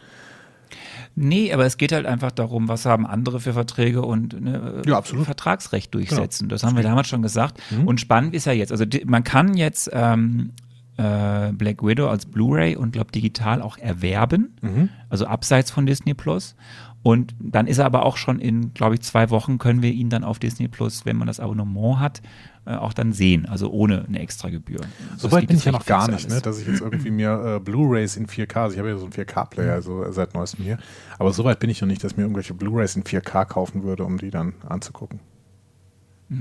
Nee, 1.14 1.53
aber 1.53 1.66
es 1.66 1.77
geht 1.77 1.93
halt 1.93 2.07
einfach 2.07 2.31
darum, 2.31 2.68
was 2.68 2.87
haben 2.87 3.07
andere 3.07 3.41
für 3.41 3.53
Verträge 3.53 4.03
und 4.03 4.41
ne, 4.41 4.83
ja, 4.87 4.97
absolut. 4.97 5.27
Vertragsrecht 5.27 5.95
durchsetzen. 5.95 6.45
Genau. 6.45 6.55
Das 6.55 6.64
haben 6.64 6.77
wir 6.77 6.83
damals 6.83 7.09
schon 7.09 7.23
gesagt. 7.23 7.61
Mhm. 7.70 7.87
Und 7.87 8.01
spannend 8.01 8.35
ist 8.35 8.47
ja 8.47 8.53
jetzt, 8.53 8.73
also 8.73 8.87
die, 8.87 9.05
man 9.05 9.23
kann 9.23 9.55
jetzt 9.55 9.91
ähm, 9.93 10.53
äh, 10.97 11.53
Black 11.53 11.83
Widow 11.83 12.09
als 12.09 12.27
Blu-ray 12.27 12.77
und 12.77 12.93
glaube 12.93 13.12
digital 13.12 13.61
auch 13.61 13.77
erwerben, 13.77 14.57
mhm. 14.62 14.89
also 15.11 15.27
abseits 15.27 15.70
von 15.70 15.85
Disney 15.85 16.14
Plus. 16.14 16.55
Und 17.03 17.34
dann 17.40 17.66
ist 17.66 17.78
er 17.78 17.86
aber 17.86 18.05
auch 18.05 18.16
schon 18.16 18.38
in, 18.38 18.74
glaube 18.74 18.94
ich, 18.94 19.03
zwei 19.03 19.30
Wochen 19.30 19.59
können 19.59 19.82
wir 19.82 19.90
ihn 19.90 20.09
dann 20.09 20.22
auf 20.22 20.38
Disney 20.38 20.68
Plus, 20.68 21.05
wenn 21.05 21.16
man 21.16 21.26
das 21.26 21.40
Abonnement 21.40 21.98
hat, 21.98 22.22
äh, 22.64 22.76
auch 22.76 22.92
dann 22.92 23.12
sehen, 23.12 23.46
also 23.46 23.70
ohne 23.70 24.05
eine 24.07 24.20
extra 24.20 24.48
Gebühr. 24.48 24.80
So 25.16 25.32
weit 25.32 25.48
bin 25.48 25.57
ich 25.57 25.64
ja 25.64 25.72
noch 25.72 25.84
gar 25.84 26.09
nicht, 26.09 26.28
ne, 26.28 26.40
dass 26.40 26.61
ich 26.61 26.66
jetzt 26.68 26.80
irgendwie 26.80 27.11
mir 27.11 27.57
äh, 27.57 27.61
Blu-rays 27.61 28.16
in 28.16 28.28
4K, 28.28 28.57
also 28.57 28.74
ich 28.74 28.78
habe 28.78 28.88
ja 28.88 28.98
so 28.98 29.05
einen 29.05 29.12
4K-Player 29.12 29.74
also 29.74 30.12
seit 30.12 30.34
neuestem 30.34 30.64
hier, 30.64 30.78
aber 31.18 31.32
so 31.32 31.42
weit 31.42 31.59
bin 31.59 31.70
ich 31.70 31.80
noch 31.80 31.88
nicht, 31.88 32.05
dass 32.05 32.12
ich 32.12 32.16
mir 32.16 32.22
irgendwelche 32.22 32.55
Blu-rays 32.55 32.94
in 32.94 33.03
4K 33.03 33.46
kaufen 33.46 33.82
würde, 33.82 34.05
um 34.05 34.18
die 34.18 34.30
dann 34.30 34.55
anzugucken. 34.68 35.18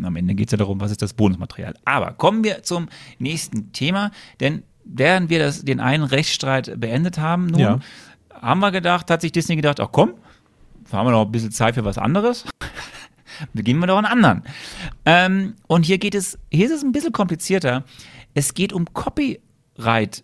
Am 0.03 0.16
Ende 0.16 0.36
geht 0.36 0.49
es 0.49 0.51
ja 0.51 0.57
darum, 0.57 0.80
was 0.80 0.91
ist 0.91 1.01
das 1.01 1.14
Bonusmaterial. 1.14 1.74
Aber 1.86 2.12
kommen 2.12 2.43
wir 2.43 2.62
zum 2.62 2.88
nächsten 3.18 3.72
Thema, 3.72 4.12
denn 4.39 4.62
während 4.86 5.32
wir 5.32 5.39
das, 5.39 5.64
den 5.64 5.80
einen 5.80 6.03
Rechtsstreit 6.03 6.80
beendet 6.80 7.18
haben, 7.18 7.47
nun, 7.47 7.59
ja. 7.59 7.80
haben 8.30 8.59
wir 8.59 8.72
gedacht, 8.72 9.09
hat 9.09 9.22
sich 9.22 9.32
Disney 9.32 9.55
gedacht, 9.55 9.80
ach 9.80 9.89
komm, 9.91 10.14
haben 10.94 11.08
wir 11.08 11.12
noch 11.12 11.26
ein 11.26 11.32
bisschen 11.32 11.52
Zeit 11.52 11.76
für 11.76 11.86
was 11.86 11.98
anderes. 11.98 12.46
Beginnen 13.54 13.80
wir 13.80 13.88
doch 13.88 13.98
einen 13.98 14.06
anderen. 14.06 14.44
Ähm, 15.06 15.56
und 15.68 15.86
hier 15.86 15.98
geht 15.98 16.16
es, 16.16 16.38
hier 16.52 16.66
ist 16.66 16.72
es 16.72 16.84
ein 16.84 16.92
bisschen 16.92 17.12
komplizierter. 17.12 17.84
Es 18.34 18.54
geht 18.54 18.74
um 18.74 18.86
Copyright 18.94 20.24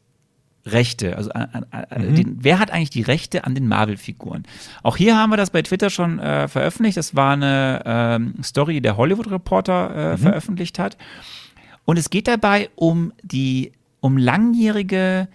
Rechte, 0.68 1.15
also 1.15 1.30
äh, 1.32 1.47
äh, 1.91 1.99
mhm. 1.99 2.15
den, 2.15 2.38
wer 2.41 2.59
hat 2.59 2.72
eigentlich 2.72 2.89
die 2.89 3.01
Rechte 3.01 3.45
an 3.45 3.55
den 3.55 3.68
Marvel-Figuren? 3.68 4.43
Auch 4.84 4.97
hier 4.97 5.18
haben 5.18 5.30
wir 5.30 5.38
das 5.38 5.49
bei 5.49 5.61
Twitter 5.61 5.89
schon 5.89 6.20
äh, 6.20 6.47
veröffentlicht. 6.47 6.97
Das 6.97 7.15
war 7.15 7.34
eine 7.34 7.82
ähm, 7.86 8.36
Story, 8.43 8.74
die 8.74 8.82
der 8.82 8.97
Hollywood 8.97 9.32
Reporter 9.32 9.95
äh, 9.95 10.11
mhm. 10.11 10.18
veröffentlicht 10.18 10.80
hat. 10.80 10.97
Und 11.86 11.97
es 11.97 12.09
geht 12.09 12.28
dabei 12.28 12.70
um 12.76 13.13
die, 13.24 13.72
um 14.01 14.18
langjährige 14.18 15.30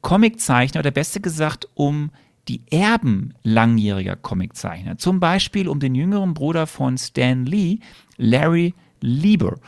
Comiczeichner 0.00 0.80
oder 0.80 0.90
besser 0.90 1.20
gesagt 1.20 1.68
um 1.74 2.10
die 2.48 2.62
Erben 2.70 3.34
langjähriger 3.42 4.16
Comiczeichner. 4.16 4.98
Zum 4.98 5.20
Beispiel 5.20 5.68
um 5.68 5.80
den 5.80 5.94
jüngeren 5.94 6.34
Bruder 6.34 6.66
von 6.66 6.98
Stan 6.98 7.44
Lee, 7.46 7.78
Larry 8.16 8.74
Lieber 9.00 9.58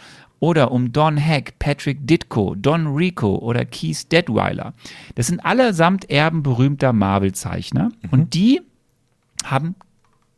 oder 0.41 0.73
um 0.73 0.93
Don 0.93 1.17
Heck, 1.17 1.59
Patrick 1.59 2.07
Ditko, 2.07 2.57
Don 2.57 2.89
Rico 2.89 3.37
oder 3.37 3.65
Keith 3.65 4.11
Detweiler. 4.11 4.75
Das 5.15 5.29
sind 5.29 5.39
allesamt 5.45 6.11
Erben 6.11 6.43
berühmter 6.43 6.93
Marvel-Zeichner 6.93 7.91
mhm. 8.03 8.09
und 8.11 8.35
die 8.35 8.61
haben 9.45 9.77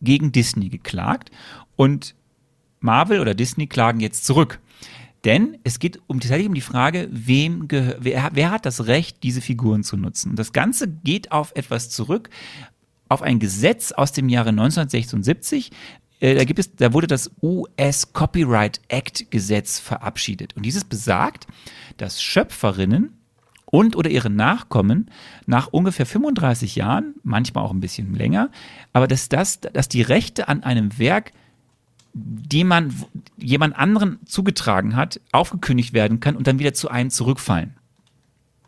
gegen 0.02 0.30
Disney 0.32 0.68
geklagt 0.68 1.30
und 1.76 2.14
Marvel 2.80 3.20
oder 3.20 3.34
Disney 3.34 3.66
klagen 3.66 4.00
jetzt 4.00 4.26
zurück. 4.26 4.60
Denn 5.24 5.58
es 5.64 5.78
geht 5.78 6.00
um, 6.06 6.20
tatsächlich 6.20 6.48
um 6.48 6.54
die 6.54 6.60
Frage, 6.60 7.08
wem 7.10 7.66
wer, 7.70 8.30
wer 8.32 8.50
hat 8.50 8.66
das 8.66 8.86
Recht, 8.86 9.22
diese 9.22 9.40
Figuren 9.40 9.82
zu 9.82 9.96
nutzen. 9.96 10.30
Und 10.30 10.38
das 10.38 10.52
Ganze 10.52 10.88
geht 10.88 11.32
auf 11.32 11.52
etwas 11.54 11.88
zurück, 11.90 12.28
auf 13.08 13.22
ein 13.22 13.38
Gesetz 13.38 13.92
aus 13.92 14.12
dem 14.12 14.28
Jahre 14.28 14.50
1976, 14.50 15.70
äh, 16.20 16.34
da 16.44 16.52
es, 16.56 16.76
da 16.76 16.92
wurde 16.92 17.06
das 17.06 17.30
US 17.42 18.12
Copyright 18.12 18.80
Act 18.88 19.30
Gesetz 19.30 19.78
verabschiedet. 19.78 20.56
Und 20.56 20.64
dieses 20.64 20.84
besagt, 20.84 21.46
dass 21.96 22.22
Schöpferinnen 22.22 23.18
und 23.66 23.96
oder 23.96 24.10
ihre 24.10 24.30
Nachkommen 24.30 25.10
nach 25.46 25.68
ungefähr 25.68 26.06
35 26.06 26.76
Jahren, 26.76 27.14
manchmal 27.22 27.64
auch 27.64 27.72
ein 27.72 27.80
bisschen 27.80 28.14
länger, 28.14 28.50
aber 28.92 29.08
dass 29.08 29.28
das, 29.28 29.60
dass 29.60 29.88
die 29.88 30.02
Rechte 30.02 30.48
an 30.48 30.62
einem 30.62 30.98
Werk, 30.98 31.32
die 32.14 32.64
man 32.64 32.94
jemand 33.36 33.76
anderen 33.76 34.18
zugetragen 34.24 34.96
hat, 34.96 35.20
aufgekündigt 35.32 35.92
werden 35.92 36.20
kann 36.20 36.36
und 36.36 36.46
dann 36.46 36.58
wieder 36.58 36.72
zu 36.72 36.88
einem 36.88 37.10
zurückfallen. 37.10 37.74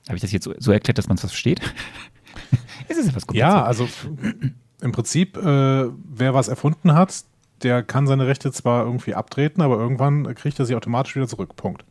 Habe 0.08 0.16
ich 0.16 0.22
das 0.22 0.32
jetzt 0.32 0.44
so, 0.44 0.54
so 0.58 0.72
erklärt, 0.72 0.98
dass 0.98 1.08
man 1.08 1.16
es 1.16 1.20
versteht? 1.20 1.60
es 2.88 2.98
ist 2.98 3.08
etwas 3.08 3.24
Ja, 3.32 3.64
also 3.64 3.88
im 4.80 4.92
Prinzip, 4.92 5.36
äh, 5.36 5.42
wer 5.42 6.34
was 6.34 6.48
erfunden 6.48 6.92
hat, 6.92 7.24
der 7.62 7.82
kann 7.82 8.06
seine 8.06 8.26
Rechte 8.26 8.52
zwar 8.52 8.84
irgendwie 8.84 9.14
abtreten, 9.14 9.62
aber 9.62 9.78
irgendwann 9.78 10.34
kriegt 10.34 10.58
er 10.58 10.66
sie 10.66 10.74
automatisch 10.74 11.16
wieder 11.16 11.28
zurück. 11.28 11.56
Punkt. 11.56 11.84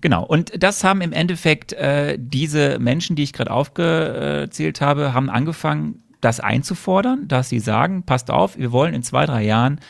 Genau, 0.00 0.24
und 0.24 0.62
das 0.62 0.82
haben 0.82 1.02
im 1.02 1.12
Endeffekt 1.12 1.74
äh, 1.74 2.16
diese 2.18 2.78
Menschen, 2.78 3.16
die 3.16 3.22
ich 3.22 3.32
gerade 3.32 3.50
aufgezählt 3.50 4.80
habe, 4.80 5.12
haben 5.12 5.28
angefangen, 5.28 6.02
das 6.20 6.38
einzufordern, 6.38 7.28
dass 7.28 7.48
sie 7.48 7.60
sagen, 7.60 8.02
passt 8.02 8.30
auf, 8.30 8.58
wir 8.58 8.72
wollen 8.72 8.92
in 8.92 9.02
zwei, 9.02 9.24
drei 9.24 9.42
Jahren 9.42 9.80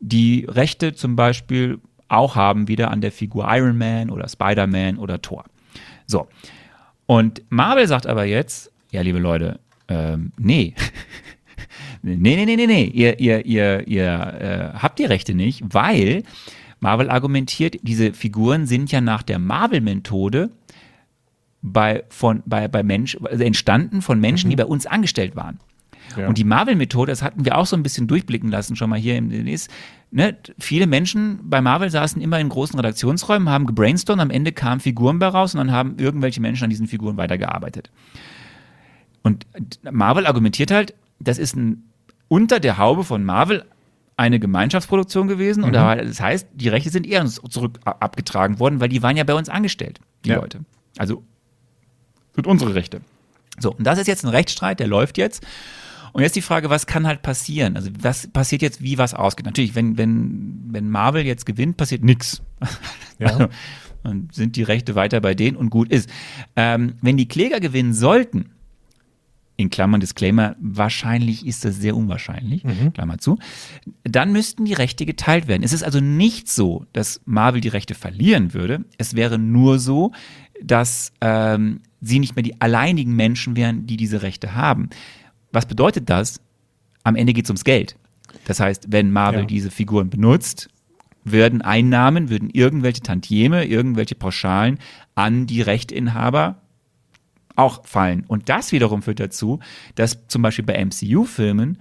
die 0.00 0.46
Rechte 0.48 0.94
zum 0.94 1.16
Beispiel 1.16 1.78
auch 2.08 2.36
haben 2.36 2.68
wieder 2.68 2.90
an 2.90 3.00
der 3.00 3.12
Figur 3.12 3.46
Iron 3.48 3.76
Man 3.76 4.10
oder 4.10 4.28
Spider-Man 4.28 4.98
oder 4.98 5.20
Thor. 5.20 5.44
So. 6.06 6.28
Und 7.06 7.42
Marvel 7.48 7.86
sagt 7.86 8.06
aber 8.06 8.24
jetzt, 8.24 8.72
ja, 8.90 9.02
liebe 9.02 9.18
Leute, 9.18 9.60
ähm, 9.88 10.32
nee, 10.38 10.74
Nee, 12.02 12.36
nee, 12.36 12.44
nee, 12.44 12.56
nee, 12.56 12.66
nee. 12.66 12.84
Ihr, 12.84 13.18
ihr, 13.18 13.44
ihr, 13.44 13.86
ihr 13.88 14.72
äh, 14.74 14.78
habt 14.78 14.98
die 14.98 15.04
Rechte 15.04 15.34
nicht, 15.34 15.62
weil 15.68 16.22
Marvel 16.80 17.10
argumentiert, 17.10 17.76
diese 17.82 18.12
Figuren 18.12 18.66
sind 18.66 18.92
ja 18.92 19.00
nach 19.00 19.22
der 19.22 19.38
Marvel-Methode 19.38 20.50
bei, 21.60 22.04
bei, 22.46 22.68
bei 22.68 22.82
Mensch, 22.82 23.18
also 23.22 23.42
entstanden 23.42 24.00
von 24.00 24.20
Menschen, 24.20 24.48
mhm. 24.48 24.50
die 24.50 24.56
bei 24.56 24.66
uns 24.66 24.86
angestellt 24.86 25.34
waren. 25.34 25.58
Ja. 26.16 26.26
Und 26.28 26.38
die 26.38 26.44
Marvel-Methode, 26.44 27.12
das 27.12 27.22
hatten 27.22 27.44
wir 27.44 27.56
auch 27.56 27.66
so 27.66 27.76
ein 27.76 27.82
bisschen 27.82 28.06
durchblicken 28.06 28.50
lassen, 28.50 28.76
schon 28.76 28.90
mal 28.90 28.98
hier 28.98 29.16
im 29.16 29.30
ist, 29.46 29.70
ne, 30.10 30.36
viele 30.58 30.86
Menschen 30.86 31.38
bei 31.42 31.60
Marvel 31.60 31.90
saßen 31.90 32.20
immer 32.22 32.38
in 32.40 32.48
großen 32.48 32.78
Redaktionsräumen, 32.78 33.48
haben 33.48 33.66
gebrainstormt, 33.66 34.20
am 34.22 34.30
Ende 34.30 34.52
kamen 34.52 34.80
Figuren 34.80 35.18
bei 35.18 35.28
raus 35.28 35.54
und 35.54 35.58
dann 35.58 35.72
haben 35.72 35.96
irgendwelche 35.98 36.40
Menschen 36.40 36.64
an 36.64 36.70
diesen 36.70 36.86
Figuren 36.86 37.16
weitergearbeitet. 37.16 37.90
Und 39.22 39.46
Marvel 39.90 40.26
argumentiert 40.26 40.70
halt, 40.70 40.94
das 41.20 41.38
ist 41.38 41.56
ein 41.56 41.84
unter 42.28 42.60
der 42.60 42.78
Haube 42.78 43.04
von 43.04 43.24
Marvel 43.24 43.64
eine 44.16 44.38
Gemeinschaftsproduktion 44.40 45.28
gewesen 45.28 45.62
und 45.62 45.70
Mhm. 45.70 45.74
da, 45.74 45.94
das 45.96 46.20
heißt, 46.20 46.48
die 46.52 46.68
Rechte 46.68 46.90
sind 46.90 47.06
eher 47.06 47.20
uns 47.20 47.40
zurück 47.50 47.78
abgetragen 47.84 48.58
worden, 48.58 48.80
weil 48.80 48.88
die 48.88 49.02
waren 49.02 49.16
ja 49.16 49.24
bei 49.24 49.34
uns 49.34 49.48
angestellt, 49.48 50.00
die 50.24 50.30
Ja. 50.30 50.36
Leute. 50.36 50.60
Also 50.96 51.22
sind 52.34 52.46
unsere 52.46 52.74
Rechte. 52.74 53.00
So, 53.60 53.72
und 53.74 53.84
das 53.86 53.98
ist 53.98 54.06
jetzt 54.06 54.24
ein 54.24 54.28
Rechtsstreit, 54.30 54.80
der 54.80 54.86
läuft 54.88 55.18
jetzt. 55.18 55.44
Und 56.12 56.22
jetzt 56.22 56.36
die 56.36 56.42
Frage, 56.42 56.70
was 56.70 56.86
kann 56.86 57.06
halt 57.06 57.22
passieren? 57.22 57.76
Also 57.76 57.90
was 58.00 58.26
passiert 58.26 58.62
jetzt, 58.62 58.82
wie 58.82 58.98
was 58.98 59.14
ausgeht? 59.14 59.46
Natürlich, 59.46 59.74
wenn, 59.74 59.98
wenn, 59.98 60.64
wenn 60.70 60.90
Marvel 60.90 61.24
jetzt 61.24 61.46
gewinnt, 61.46 61.76
passiert 61.76 62.04
nichts. 62.04 62.42
Ja. 63.18 63.48
Dann 64.04 64.28
sind 64.30 64.54
die 64.54 64.62
Rechte 64.62 64.94
weiter 64.94 65.20
bei 65.20 65.34
denen 65.34 65.56
und 65.56 65.70
gut 65.70 65.90
ist. 65.90 66.08
Ähm, 66.54 66.94
wenn 67.02 67.16
die 67.16 67.26
Kläger 67.26 67.58
gewinnen 67.58 67.92
sollten, 67.92 68.50
in 69.58 69.70
Klammern 69.70 70.00
Disclaimer, 70.00 70.54
wahrscheinlich 70.60 71.44
ist 71.44 71.64
das 71.64 71.76
sehr 71.76 71.96
unwahrscheinlich, 71.96 72.62
Klammer 72.94 73.18
zu, 73.18 73.38
dann 74.04 74.30
müssten 74.30 74.64
die 74.64 74.72
Rechte 74.72 75.04
geteilt 75.04 75.48
werden. 75.48 75.64
Es 75.64 75.72
ist 75.72 75.82
also 75.82 75.98
nicht 75.98 76.48
so, 76.48 76.86
dass 76.92 77.20
Marvel 77.24 77.60
die 77.60 77.68
Rechte 77.68 77.94
verlieren 77.94 78.54
würde. 78.54 78.84
Es 78.98 79.16
wäre 79.16 79.36
nur 79.36 79.80
so, 79.80 80.12
dass 80.62 81.12
ähm, 81.20 81.80
sie 82.00 82.20
nicht 82.20 82.36
mehr 82.36 82.44
die 82.44 82.60
alleinigen 82.60 83.16
Menschen 83.16 83.56
wären, 83.56 83.84
die 83.84 83.96
diese 83.96 84.22
Rechte 84.22 84.54
haben. 84.54 84.90
Was 85.52 85.66
bedeutet 85.66 86.08
das? 86.10 86.40
Am 87.04 87.16
Ende 87.16 87.32
geht 87.32 87.44
es 87.44 87.50
ums 87.50 87.64
Geld. 87.64 87.96
Das 88.44 88.60
heißt, 88.60 88.86
wenn 88.92 89.10
Marvel 89.12 89.40
Ja. 89.40 89.46
diese 89.46 89.70
Figuren 89.70 90.10
benutzt, 90.10 90.68
würden 91.24 91.62
Einnahmen, 91.62 92.30
würden 92.30 92.50
irgendwelche 92.50 93.00
Tantieme, 93.00 93.64
irgendwelche 93.64 94.14
Pauschalen 94.14 94.78
an 95.14 95.46
die 95.46 95.62
Rechteinhaber 95.62 96.60
auch 97.56 97.84
fallen. 97.86 98.24
Und 98.28 98.48
das 98.48 98.72
wiederum 98.72 99.02
führt 99.02 99.20
dazu, 99.20 99.58
dass 99.94 100.26
zum 100.28 100.42
Beispiel 100.42 100.64
bei 100.64 100.74
MCU-Filmen 100.84 101.78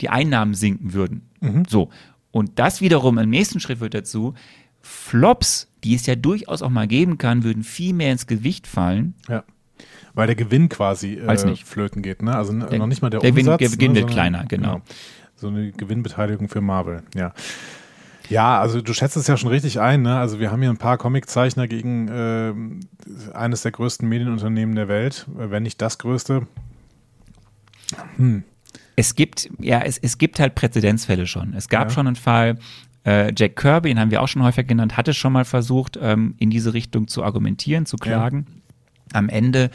die 0.00 0.08
Einnahmen 0.08 0.54
sinken 0.54 0.94
würden. 0.94 1.28
So. 1.68 1.90
Und 2.30 2.58
das 2.58 2.80
wiederum 2.80 3.18
im 3.18 3.28
nächsten 3.30 3.60
Schritt 3.60 3.78
führt 3.78 3.94
dazu, 3.94 4.34
Flops, 4.80 5.68
die 5.84 5.94
es 5.94 6.06
ja 6.06 6.16
durchaus 6.16 6.62
auch 6.62 6.70
mal 6.70 6.88
geben 6.88 7.18
kann, 7.18 7.44
würden 7.44 7.62
viel 7.62 7.92
mehr 7.92 8.10
ins 8.10 8.26
Gewicht 8.26 8.66
fallen. 8.66 9.14
Ja. 9.28 9.44
Weil 10.14 10.26
der 10.26 10.36
Gewinn 10.36 10.68
quasi 10.68 11.14
äh, 11.14 11.56
flöten 11.64 12.02
geht, 12.02 12.22
ne? 12.22 12.36
Also 12.36 12.52
n- 12.52 12.66
Der- 12.70 12.78
noch 12.78 12.86
nicht 12.86 13.00
mal 13.02 13.08
der, 13.10 13.20
der 13.20 13.30
Gewinn- 13.30 13.46
Umsatz. 13.46 13.58
der 13.60 13.68
Gewinn 13.70 13.92
ne, 13.92 13.98
wird 14.00 14.10
kleiner, 14.10 14.44
genau. 14.46 14.82
So 15.36 15.48
eine 15.48 15.72
Gewinnbeteiligung 15.72 16.48
für 16.48 16.60
Marvel, 16.60 17.02
ja. 17.14 17.32
Ja, 18.28 18.60
also 18.60 18.80
du 18.80 18.94
schätzt 18.94 19.16
es 19.16 19.26
ja 19.26 19.36
schon 19.36 19.48
richtig 19.50 19.80
ein, 19.80 20.02
ne? 20.02 20.16
Also 20.18 20.38
wir 20.38 20.50
haben 20.50 20.60
hier 20.62 20.70
ein 20.70 20.76
paar 20.78 20.96
Comiczeichner 20.96 21.66
gegen 21.66 22.08
ähm, 22.12 22.80
eines 23.34 23.62
der 23.62 23.72
größten 23.72 24.08
Medienunternehmen 24.08 24.74
der 24.74 24.88
Welt, 24.88 25.26
äh, 25.38 25.50
wenn 25.50 25.62
nicht 25.64 25.82
das 25.82 25.98
größte. 25.98 26.46
Es 28.96 29.14
gibt, 29.14 29.50
ja, 29.58 29.80
es, 29.82 29.98
es 29.98 30.18
gibt 30.18 30.38
halt 30.40 30.54
Präzedenzfälle 30.54 31.26
schon. 31.26 31.54
Es 31.54 31.68
gab 31.68 31.88
Ja. 31.88 31.90
schon 31.94 32.06
einen 32.06 32.16
Fall, 32.16 32.58
äh, 33.04 33.32
Jack 33.36 33.56
Kirby, 33.56 33.88
den 33.88 33.98
haben 33.98 34.10
wir 34.10 34.22
auch 34.22 34.28
schon 34.28 34.42
häufig 34.42 34.66
genannt, 34.66 34.96
hatte 34.96 35.12
schon 35.14 35.32
mal 35.32 35.44
versucht, 35.44 35.98
ähm, 36.00 36.34
in 36.38 36.50
diese 36.50 36.72
Richtung 36.74 37.08
zu 37.08 37.24
argumentieren, 37.24 37.86
zu 37.86 37.96
klagen. 37.96 38.46
Am 39.12 39.28
Ende 39.28 39.70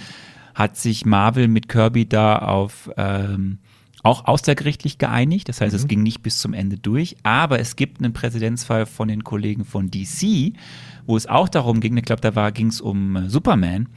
hat 0.56 0.78
sich 0.78 1.06
Marvel 1.06 1.48
mit 1.48 1.70
Kirby 1.70 2.08
da 2.08 2.40
auf 2.40 2.90
ähm, 2.98 3.60
auch 4.04 4.26
außergerichtlich 4.26 4.98
geeinigt. 4.98 5.50
Das 5.50 5.62
heißt, 5.62 5.76
es 5.76 5.88
ging 5.88 6.02
nicht 6.02 6.24
bis 6.24 6.40
zum 6.40 6.54
Ende 6.54 6.78
durch. 6.78 7.18
Aber 7.24 7.60
es 7.60 7.76
gibt 7.76 8.00
einen 8.02 8.14
Präzedenzfall 8.14 8.86
von 8.86 9.08
den 9.08 9.24
Kollegen 9.24 9.66
von 9.66 9.92
DC, 9.92 10.54
wo 11.06 11.18
es 11.18 11.28
auch 11.28 11.50
darum 11.50 11.80
ging, 11.80 11.98
ich 11.98 12.06
glaube, 12.06 12.22
da 12.22 12.50
ging 12.52 12.68
es 12.68 12.82
um 12.82 13.16
äh, 13.16 13.30
Superman. 13.30 13.90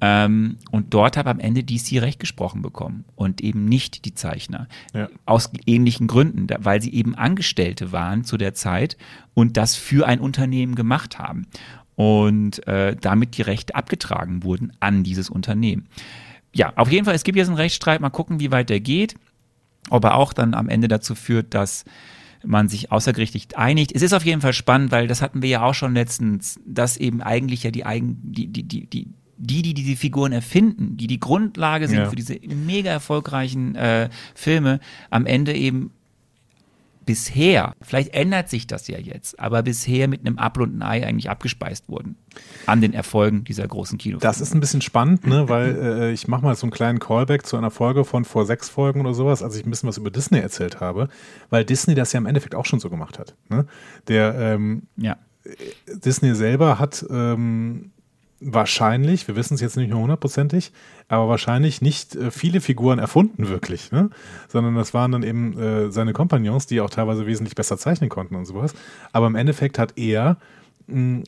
Ähm, 0.00 0.56
und 0.70 0.92
dort 0.92 1.16
hat 1.16 1.26
am 1.26 1.38
Ende 1.38 1.64
DC 1.64 2.02
Recht 2.02 2.20
gesprochen 2.20 2.60
bekommen 2.60 3.04
und 3.14 3.40
eben 3.40 3.64
nicht 3.64 4.04
die 4.04 4.14
Zeichner. 4.14 4.68
Ja. 4.92 5.08
Aus 5.24 5.50
ähnlichen 5.64 6.06
Gründen, 6.06 6.46
weil 6.58 6.82
sie 6.82 6.92
eben 6.92 7.14
Angestellte 7.14 7.92
waren 7.92 8.22
zu 8.22 8.36
der 8.36 8.52
Zeit 8.52 8.98
und 9.32 9.56
das 9.56 9.74
für 9.74 10.06
ein 10.06 10.20
Unternehmen 10.20 10.74
gemacht 10.74 11.18
haben. 11.18 11.46
Und 11.96 12.66
äh, 12.68 12.94
damit 12.94 13.36
die 13.36 13.42
Rechte 13.42 13.74
abgetragen 13.74 14.42
wurden 14.44 14.72
an 14.80 15.02
dieses 15.02 15.30
Unternehmen. 15.30 15.88
Ja, 16.54 16.72
auf 16.76 16.90
jeden 16.90 17.04
Fall, 17.04 17.14
es 17.14 17.24
gibt 17.24 17.36
jetzt 17.36 17.48
einen 17.48 17.56
Rechtsstreit. 17.56 18.00
Mal 18.00 18.10
gucken, 18.10 18.38
wie 18.38 18.50
weit 18.50 18.70
der 18.70 18.80
geht. 18.80 19.14
Ob 19.90 20.04
er 20.04 20.14
auch 20.16 20.32
dann 20.32 20.54
am 20.54 20.68
Ende 20.68 20.88
dazu 20.88 21.14
führt, 21.14 21.54
dass 21.54 21.84
man 22.44 22.68
sich 22.68 22.92
außergerichtlich 22.92 23.56
einigt. 23.56 23.92
Es 23.94 24.02
ist 24.02 24.12
auf 24.12 24.24
jeden 24.24 24.40
Fall 24.40 24.52
spannend, 24.52 24.90
weil 24.92 25.06
das 25.06 25.22
hatten 25.22 25.42
wir 25.42 25.48
ja 25.48 25.62
auch 25.62 25.74
schon 25.74 25.94
letztens, 25.94 26.60
dass 26.66 26.96
eben 26.96 27.22
eigentlich 27.22 27.62
ja 27.62 27.70
die 27.70 27.84
eigen, 27.86 28.18
die, 28.22 28.46
die, 28.48 28.62
die, 28.62 28.86
die, 28.86 29.08
die, 29.38 29.62
die 29.62 29.74
diese 29.74 29.96
Figuren 29.96 30.32
erfinden, 30.32 30.96
die 30.96 31.06
die 31.06 31.20
Grundlage 31.20 31.88
sind 31.88 31.98
Ja. 31.98 32.10
für 32.10 32.16
diese 32.16 32.38
mega 32.46 32.90
erfolgreichen 32.90 33.74
äh, 33.74 34.08
Filme, 34.34 34.80
am 35.10 35.26
Ende 35.26 35.54
eben 35.54 35.90
bisher, 37.06 37.74
vielleicht 37.80 38.14
ändert 38.14 38.50
sich 38.50 38.66
das 38.66 38.88
ja 38.88 38.98
jetzt, 38.98 39.40
aber 39.40 39.62
bisher 39.62 40.08
mit 40.08 40.20
einem 40.20 40.38
Apfel 40.38 40.64
und 40.64 40.78
ein 40.78 40.82
Ei 40.82 41.06
eigentlich 41.06 41.30
abgespeist 41.30 41.88
wurden 41.88 42.16
an 42.66 42.80
den 42.80 42.92
Erfolgen 42.92 43.44
dieser 43.44 43.66
großen 43.66 43.96
Kinofilme. 43.96 44.20
Das 44.20 44.40
ist 44.40 44.54
ein 44.54 44.60
bisschen 44.60 44.82
spannend, 44.82 45.26
ne? 45.26 45.48
weil 45.48 45.76
äh, 45.76 46.12
ich 46.12 46.28
mache 46.28 46.42
mal 46.42 46.54
so 46.54 46.66
einen 46.66 46.72
kleinen 46.72 46.98
Callback 46.98 47.46
zu 47.46 47.56
einer 47.56 47.70
Folge 47.70 48.04
von 48.04 48.24
vor 48.24 48.44
sechs 48.44 48.68
Folgen 48.68 49.00
oder 49.00 49.14
sowas, 49.14 49.42
als 49.42 49.56
ich 49.56 49.64
ein 49.64 49.70
bisschen 49.70 49.88
was 49.88 49.96
über 49.96 50.10
Disney 50.10 50.40
erzählt 50.40 50.80
habe, 50.80 51.08
weil 51.48 51.64
Disney 51.64 51.94
das 51.94 52.12
ja 52.12 52.18
im 52.18 52.26
Endeffekt 52.26 52.54
auch 52.54 52.66
schon 52.66 52.80
so 52.80 52.90
gemacht 52.90 53.18
hat. 53.18 53.34
Ne? 53.48 53.66
Der 54.08 54.34
ähm, 54.34 54.82
ja. 54.96 55.16
Disney 55.86 56.34
selber 56.34 56.78
hat 56.78 57.06
ähm, 57.08 57.92
wahrscheinlich, 58.40 59.26
wir 59.28 59.36
wissen 59.36 59.54
es 59.54 59.60
jetzt 59.60 59.76
nicht 59.76 59.88
mehr 59.88 59.98
hundertprozentig, 59.98 60.72
aber 61.08 61.28
wahrscheinlich 61.28 61.80
nicht 61.80 62.14
äh, 62.16 62.30
viele 62.30 62.60
Figuren 62.60 62.98
erfunden 62.98 63.48
wirklich, 63.48 63.92
ne? 63.92 64.10
sondern 64.48 64.74
das 64.74 64.94
waren 64.94 65.12
dann 65.12 65.22
eben 65.22 65.58
äh, 65.58 65.90
seine 65.90 66.12
Kompagnons, 66.12 66.66
die 66.66 66.80
auch 66.80 66.90
teilweise 66.90 67.26
wesentlich 67.26 67.54
besser 67.54 67.78
zeichnen 67.78 68.10
konnten 68.10 68.34
und 68.34 68.44
sowas. 68.44 68.74
Aber 69.12 69.26
im 69.26 69.36
Endeffekt 69.36 69.78
hat 69.78 69.94
er 69.96 70.36
mh, 70.86 71.22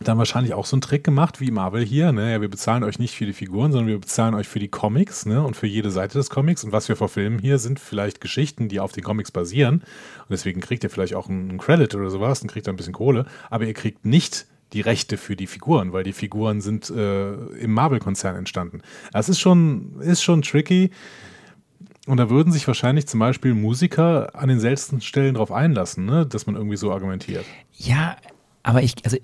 dann 0.00 0.18
wahrscheinlich 0.18 0.54
auch 0.54 0.66
so 0.66 0.76
einen 0.76 0.80
Trick 0.80 1.02
gemacht 1.02 1.40
wie 1.40 1.50
Marvel 1.50 1.84
hier. 1.84 2.12
Ne? 2.12 2.32
Ja, 2.32 2.40
wir 2.40 2.48
bezahlen 2.48 2.84
euch 2.84 2.98
nicht 2.98 3.16
für 3.16 3.26
die 3.26 3.32
Figuren, 3.32 3.72
sondern 3.72 3.88
wir 3.88 3.98
bezahlen 3.98 4.34
euch 4.34 4.46
für 4.46 4.60
die 4.60 4.68
Comics 4.68 5.26
ne? 5.26 5.42
und 5.42 5.56
für 5.56 5.66
jede 5.66 5.90
Seite 5.90 6.18
des 6.18 6.30
Comics. 6.30 6.62
Und 6.62 6.72
was 6.72 6.88
wir 6.88 6.96
verfilmen 6.96 7.40
hier 7.40 7.58
sind 7.58 7.80
vielleicht 7.80 8.20
Geschichten, 8.20 8.68
die 8.68 8.80
auf 8.80 8.92
den 8.92 9.02
Comics 9.02 9.32
basieren. 9.32 9.76
Und 9.76 10.30
deswegen 10.30 10.60
kriegt 10.60 10.84
ihr 10.84 10.90
vielleicht 10.90 11.14
auch 11.14 11.28
einen 11.28 11.58
Credit 11.58 11.94
oder 11.96 12.10
sowas 12.10 12.42
und 12.42 12.48
kriegt 12.48 12.66
dann 12.66 12.74
ein 12.74 12.76
bisschen 12.76 12.92
Kohle. 12.92 13.26
Aber 13.50 13.64
ihr 13.64 13.74
kriegt 13.74 14.04
nicht 14.04 14.46
die 14.72 14.80
Rechte 14.80 15.16
für 15.16 15.36
die 15.36 15.46
Figuren, 15.46 15.92
weil 15.92 16.04
die 16.04 16.12
Figuren 16.12 16.60
sind 16.60 16.90
äh, 16.90 17.32
im 17.32 17.72
Marvel-Konzern 17.72 18.36
entstanden. 18.36 18.82
Das 19.12 19.28
ist 19.28 19.40
schon, 19.40 20.00
ist 20.00 20.22
schon 20.22 20.42
tricky. 20.42 20.90
Und 22.06 22.16
da 22.16 22.30
würden 22.30 22.52
sich 22.52 22.66
wahrscheinlich 22.66 23.06
zum 23.06 23.20
Beispiel 23.20 23.54
Musiker 23.54 24.34
an 24.34 24.48
den 24.48 24.60
seltensten 24.60 25.00
Stellen 25.00 25.34
drauf 25.34 25.52
einlassen, 25.52 26.06
ne? 26.06 26.26
dass 26.26 26.46
man 26.46 26.56
irgendwie 26.56 26.76
so 26.76 26.90
argumentiert. 26.90 27.44
Ja, 27.76 28.16
aber 28.62 28.82
ich, 28.82 28.94
also 29.04 29.16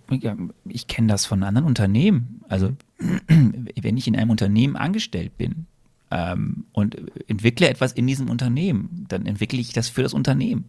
ich 0.68 0.86
kenne 0.86 1.08
das 1.08 1.26
von 1.26 1.42
anderen 1.42 1.66
Unternehmen. 1.66 2.42
Also 2.48 2.72
wenn 3.28 3.96
ich 3.96 4.06
in 4.06 4.16
einem 4.16 4.30
Unternehmen 4.30 4.76
angestellt 4.76 5.36
bin 5.36 5.66
ähm, 6.10 6.64
und 6.72 6.96
entwickle 7.26 7.68
etwas 7.68 7.92
in 7.92 8.06
diesem 8.06 8.30
Unternehmen, 8.30 9.06
dann 9.08 9.26
entwickle 9.26 9.58
ich 9.58 9.72
das 9.72 9.88
für 9.88 10.02
das 10.02 10.14
Unternehmen. 10.14 10.66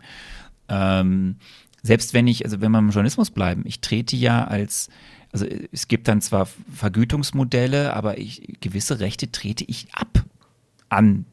Ähm, 0.68 1.36
selbst 1.86 2.16
wenn 2.16 2.26
ich, 2.26 2.44
also 2.46 2.62
wenn 2.62 2.72
wir 2.72 2.80
im 2.80 2.90
Journalismus 2.90 3.30
bleiben, 3.30 3.62
ich 3.66 3.80
trete 3.80 4.16
ja 4.16 4.44
als, 4.44 4.90
also 5.32 5.46
es 5.72 5.88
gibt 5.88 6.08
dann 6.08 6.20
zwar 6.20 6.48
Vergütungsmodelle, 6.74 7.94
aber 7.94 8.18
ich, 8.18 8.58
gewisse 8.60 9.00
Rechte 9.00 9.32
trete 9.32 9.64
ich 9.66 9.88
ab 9.94 10.24
an 10.90 11.26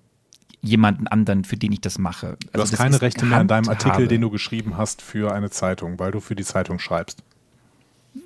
jemanden 0.60 1.06
anderen, 1.06 1.44
für 1.44 1.56
den 1.56 1.72
ich 1.72 1.80
das 1.80 1.98
mache. 1.98 2.36
Du 2.52 2.60
hast 2.60 2.76
keine 2.76 3.00
Rechte 3.00 3.24
mehr 3.24 3.38
an 3.38 3.48
deinem 3.48 3.70
Artikel, 3.70 4.06
den 4.08 4.20
du 4.20 4.28
geschrieben 4.28 4.76
hast 4.76 5.00
für 5.00 5.32
eine 5.32 5.48
Zeitung, 5.48 5.98
weil 5.98 6.12
du 6.12 6.20
für 6.20 6.34
die 6.34 6.44
Zeitung 6.44 6.78
schreibst. 6.78 7.22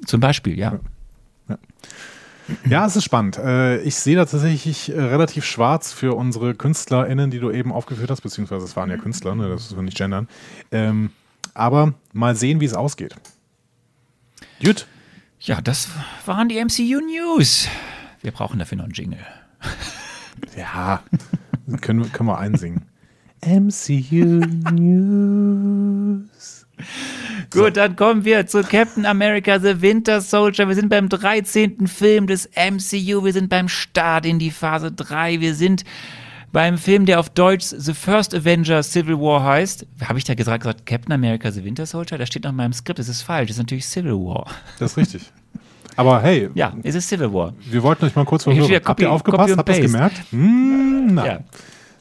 Zum 0.05 0.19
Beispiel, 0.19 0.59
ja. 0.59 0.81
Ja, 2.69 2.87
es 2.87 2.97
ist 2.97 3.05
spannend. 3.05 3.39
Äh, 3.39 3.83
Ich 3.83 3.95
sehe 3.95 4.17
da 4.17 4.25
tatsächlich 4.25 4.89
äh, 4.89 5.01
relativ 5.01 5.45
schwarz 5.45 5.93
für 5.93 6.15
unsere 6.15 6.55
KünstlerInnen, 6.55 7.31
die 7.31 7.39
du 7.39 7.53
eben 7.53 7.73
aufgeführt 7.73 8.11
hast, 8.11 8.21
beziehungsweise 8.23 8.65
es 8.65 8.77
waren 8.77 8.91
ja 8.91 8.97
Künstler, 8.97 9.35
ne, 9.37 9.49
das 9.49 9.71
ist 9.71 9.77
nicht 9.77 9.97
gendern. 9.97 10.29
Ähm, 10.73 11.11
aber 11.57 11.95
mal 12.13 12.37
sehen, 12.37 12.61
wie 12.61 12.65
es 12.67 12.75
ausgeht. 12.75 13.15
Gut. 14.65 14.87
Ja, 15.41 15.61
das 15.61 15.89
waren 16.25 16.49
die 16.49 16.63
MCU 16.65 17.01
News. 17.01 17.69
Wir 18.23 18.33
brauchen 18.33 18.59
dafür 18.59 18.79
noch 18.79 18.85
einen 18.85 18.95
Jingle. 18.95 19.19
Ja, 20.55 21.03
können, 21.81 22.03
wir- 22.05 22.11
können 22.11 22.29
wir 22.29 22.39
einsingen. 22.39 22.83
MCU 23.45 24.41
News. 25.37 26.67
Gut, 27.51 27.77
dann 27.77 27.97
kommen 27.97 28.25
wir 28.25 28.47
zu 28.47 28.63
Captain 28.63 29.07
America 29.07 29.59
The 29.59 29.81
Winter 29.81 30.21
Soldier. 30.21 30.69
Wir 30.69 30.75
sind 30.75 30.89
beim 30.91 31.09
13. 31.09 31.87
Film 31.87 32.27
des 32.27 32.49
MCU. 32.55 33.25
Wir 33.25 33.33
sind 33.33 33.49
beim 33.49 33.69
Start 33.69 34.27
in 34.27 34.39
die 34.39 34.51
Phase 34.51 34.93
3. 34.93 35.41
Wir 35.41 35.55
sind 35.55 35.85
beim 36.53 36.79
Film, 36.79 37.05
der 37.07 37.21
auf 37.21 37.29
Deutsch 37.31 37.67
The 37.67 37.93
First 37.93 38.35
Avenger 38.35 38.83
Civil 38.83 39.19
War 39.19 39.43
heißt. 39.45 39.87
Habe 40.05 40.19
ich 40.19 40.25
da 40.25 40.35
gesagt, 40.35 40.63
gesagt 40.63 40.87
Captain 40.87 41.13
America 41.13 41.51
The 41.51 41.65
Winter 41.65 41.85
Soldier? 41.87 42.19
Das 42.19 42.29
steht 42.29 42.45
noch 42.45 42.51
in 42.51 42.57
meinem 42.57 42.73
Skript. 42.73 42.99
Das 42.99 43.09
ist 43.09 43.23
falsch. 43.23 43.49
Das 43.49 43.57
ist 43.57 43.63
natürlich 43.63 43.87
Civil 43.87 44.13
War. 44.15 44.47
Das 44.79 44.93
ist 44.93 44.97
richtig. 44.97 45.23
Aber 45.97 46.23
hey, 46.23 46.51
Ja, 46.55 46.73
es 46.83 46.95
ist 46.95 47.09
Civil 47.09 47.33
War. 47.33 47.53
wir 47.71 47.83
wollten 47.83 48.05
euch 48.05 48.15
mal 48.17 48.25
kurz 48.25 48.45
verwirren. 48.45 48.69
wieder 48.69 48.77
Habt 48.77 48.87
Copy- 48.87 49.03
ihr 49.03 49.13
aufgepasst? 49.13 49.49
Copy 49.57 49.57
Habt 49.59 49.69
ihr 49.79 49.85
es 49.85 49.93
gemerkt? 49.93 50.23
Hm, 50.31 51.15
nein. 51.15 51.27
Ja. 51.27 51.39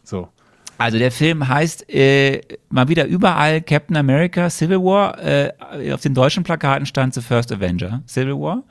So. 0.03 0.29
Also 0.77 0.97
der 0.97 1.11
Film 1.11 1.47
heißt 1.47 1.89
äh, 1.89 2.41
mal 2.69 2.87
wieder 2.89 3.05
überall 3.05 3.61
Captain 3.61 3.95
America 3.95 4.49
Civil 4.49 4.79
War. 4.79 5.17
Äh, 5.23 5.53
auf 5.93 6.01
den 6.01 6.13
deutschen 6.13 6.43
Plakaten 6.43 6.85
stand 6.85 7.13
The 7.13 7.21
First 7.21 7.51
Avenger 7.53 8.01
Civil 8.07 8.33
War. 8.35 8.63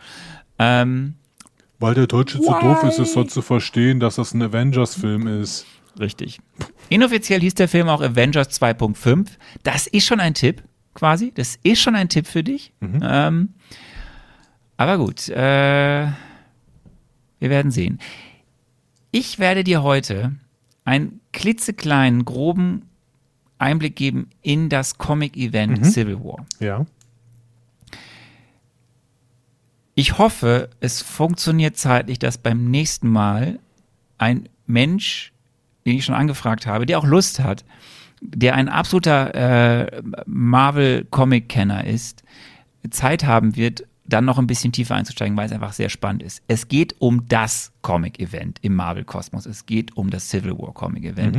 Ähm, 0.59 1.15
Weil 1.85 1.93
der 1.93 2.07
Deutsche 2.07 2.41
zu 2.41 2.51
doof 2.51 2.83
ist, 2.85 2.99
es 2.99 3.13
so 3.13 3.25
zu 3.25 3.43
verstehen, 3.43 4.01
dass 4.01 4.15
das 4.15 4.33
ein 4.33 4.41
Avengers-Film 4.41 5.27
ist. 5.27 5.67
Richtig. 6.01 6.39
Inoffiziell 6.89 7.43
hieß 7.43 7.53
der 7.53 7.69
Film 7.69 7.91
auch 7.91 8.01
Avengers 8.01 8.59
2.5. 8.59 9.27
Das 9.65 9.87
ist 9.87 10.07
schon 10.07 10.19
ein 10.19 10.33
Tipp, 10.33 10.63
quasi. 10.95 11.31
Das 11.35 11.59
ist 11.63 11.83
schon 11.83 11.95
ein 11.95 12.09
Tipp 12.09 12.27
für 12.27 12.43
dich. 12.43 12.73
Ähm, 13.03 13.51
aber 14.79 14.97
gut, 14.97 15.29
äh, 15.29 16.07
wir 17.39 17.51
werden 17.51 17.71
sehen. 17.71 17.99
Ich 19.11 19.39
werde 19.39 19.63
dir 19.63 19.83
heute 19.83 20.33
einen 20.87 21.21
klitzekleinen, 21.35 22.25
groben 22.25 22.89
Einblick 23.59 23.95
geben 23.95 24.31
in 24.41 24.71
das 24.71 24.97
Comic-Event 24.97 25.85
Civil 25.85 26.19
War. 26.25 26.47
Ja. 26.61 26.87
Ich 29.95 30.19
hoffe, 30.19 30.71
es 30.81 31.03
funktioniert 31.03 31.77
zeitlich, 31.77 32.19
dass 32.19 32.39
beim 32.39 32.71
nächsten 32.71 33.09
Mal 33.09 33.61
ein 34.19 34.49
Mensch, 34.67 35.33
den 35.87 35.97
ich 35.97 36.05
schon 36.05 36.15
angefragt 36.15 36.67
habe, 36.67 36.87
der 36.87 36.99
auch 36.99 37.05
Lust 37.05 37.41
hat, 37.41 37.65
der 38.21 38.55
ein 38.55 38.69
absoluter 38.69 39.35
äh, 39.35 40.03
Marvel-Comic-Kenner 40.27 41.85
ist, 41.85 42.23
Zeit 42.91 43.25
haben 43.25 43.57
wird, 43.57 43.85
dann 44.07 44.25
noch 44.25 44.39
ein 44.39 44.47
bisschen 44.47 44.73
tiefer 44.73 44.95
einzusteigen, 44.97 45.37
weil 45.37 45.47
es 45.47 45.53
einfach 45.53 45.73
sehr 45.73 45.89
spannend 45.89 46.23
ist. 46.23 46.43
Es 46.47 46.69
geht 46.69 46.95
um 46.99 47.27
das 47.29 47.73
Comic-Event 47.83 48.59
im 48.63 48.75
Marvel-Kosmos. 48.75 49.47
Es 49.47 49.65
geht 49.65 49.97
um 49.97 50.11
das 50.11 50.29
Civil 50.29 50.59
War 50.59 50.75
Comic-Event. 50.75 51.37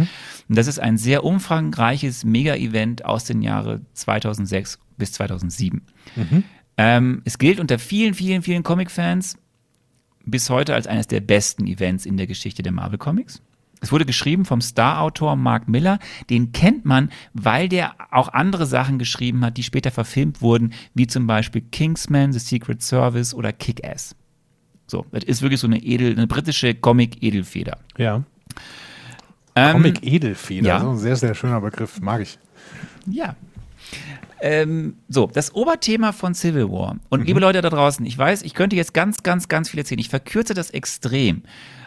Und 0.49 0.57
das 0.57 0.67
ist 0.67 0.79
ein 0.79 0.97
sehr 0.97 1.23
umfangreiches 1.23 2.23
Mega-Event 2.25 3.05
aus 3.05 3.25
den 3.25 3.41
Jahren 3.41 3.85
2006 3.93 4.79
bis 4.97 5.11
2007. 5.11 5.83
Ähm, 6.77 7.21
es 7.25 7.37
gilt 7.37 7.59
unter 7.59 7.79
vielen, 7.79 8.13
vielen, 8.13 8.41
vielen 8.41 8.63
Comic-Fans 8.63 9.37
bis 10.25 10.49
heute 10.49 10.73
als 10.73 10.87
eines 10.87 11.07
der 11.07 11.21
besten 11.21 11.67
Events 11.67 12.05
in 12.05 12.17
der 12.17 12.27
Geschichte 12.27 12.63
der 12.63 12.71
Marvel 12.71 12.97
Comics. 12.97 13.41
Es 13.81 13.91
wurde 13.91 14.05
geschrieben 14.05 14.45
vom 14.45 14.61
Star-Autor 14.61 15.35
Mark 15.35 15.67
Miller. 15.67 15.99
Den 16.29 16.51
kennt 16.51 16.85
man, 16.85 17.11
weil 17.33 17.69
der 17.69 17.93
auch 18.09 18.29
andere 18.29 18.65
Sachen 18.65 18.97
geschrieben 18.97 19.45
hat, 19.45 19.57
die 19.57 19.63
später 19.63 19.91
verfilmt 19.91 20.41
wurden, 20.41 20.73
wie 20.95 21.05
zum 21.05 21.27
Beispiel 21.27 21.61
Kingsman, 21.61 22.33
The 22.33 22.39
Secret 22.39 22.81
Service 22.81 23.33
oder 23.33 23.53
Kick-Ass. 23.53 24.15
So, 24.87 25.05
das 25.11 25.23
ist 25.23 25.41
wirklich 25.41 25.59
so 25.59 25.67
eine 25.67 25.83
edel, 25.83 26.13
eine 26.13 26.27
britische 26.27 26.73
Comic-Edelfeder. 26.73 27.77
Ja. 27.97 28.23
Ähm, 29.55 29.73
Comic 29.73 30.03
Edelfeder, 30.03 30.67
ja. 30.67 30.79
so 30.79 30.89
ein 30.89 30.97
sehr, 30.97 31.15
sehr 31.15 31.35
schöner 31.35 31.61
Begriff, 31.61 32.01
mag 32.01 32.21
ich. 32.21 32.39
Ja. 33.05 33.35
Ähm, 34.45 34.97
so, 35.09 35.25
das 35.33 35.55
Oberthema 35.55 36.11
von 36.11 36.35
Civil 36.35 36.69
War. 36.69 36.97
Und 37.09 37.25
liebe 37.25 37.39
Leute 37.39 37.63
da 37.63 37.69
draußen, 37.71 38.05
ich 38.05 38.15
weiß, 38.15 38.43
ich 38.43 38.53
könnte 38.53 38.75
jetzt 38.75 38.93
ganz, 38.93 39.23
ganz, 39.23 39.47
ganz 39.47 39.71
viel 39.71 39.79
erzählen. 39.79 39.97
Ich 39.97 40.09
verkürze 40.09 40.53
das 40.53 40.69
extrem. 40.69 41.41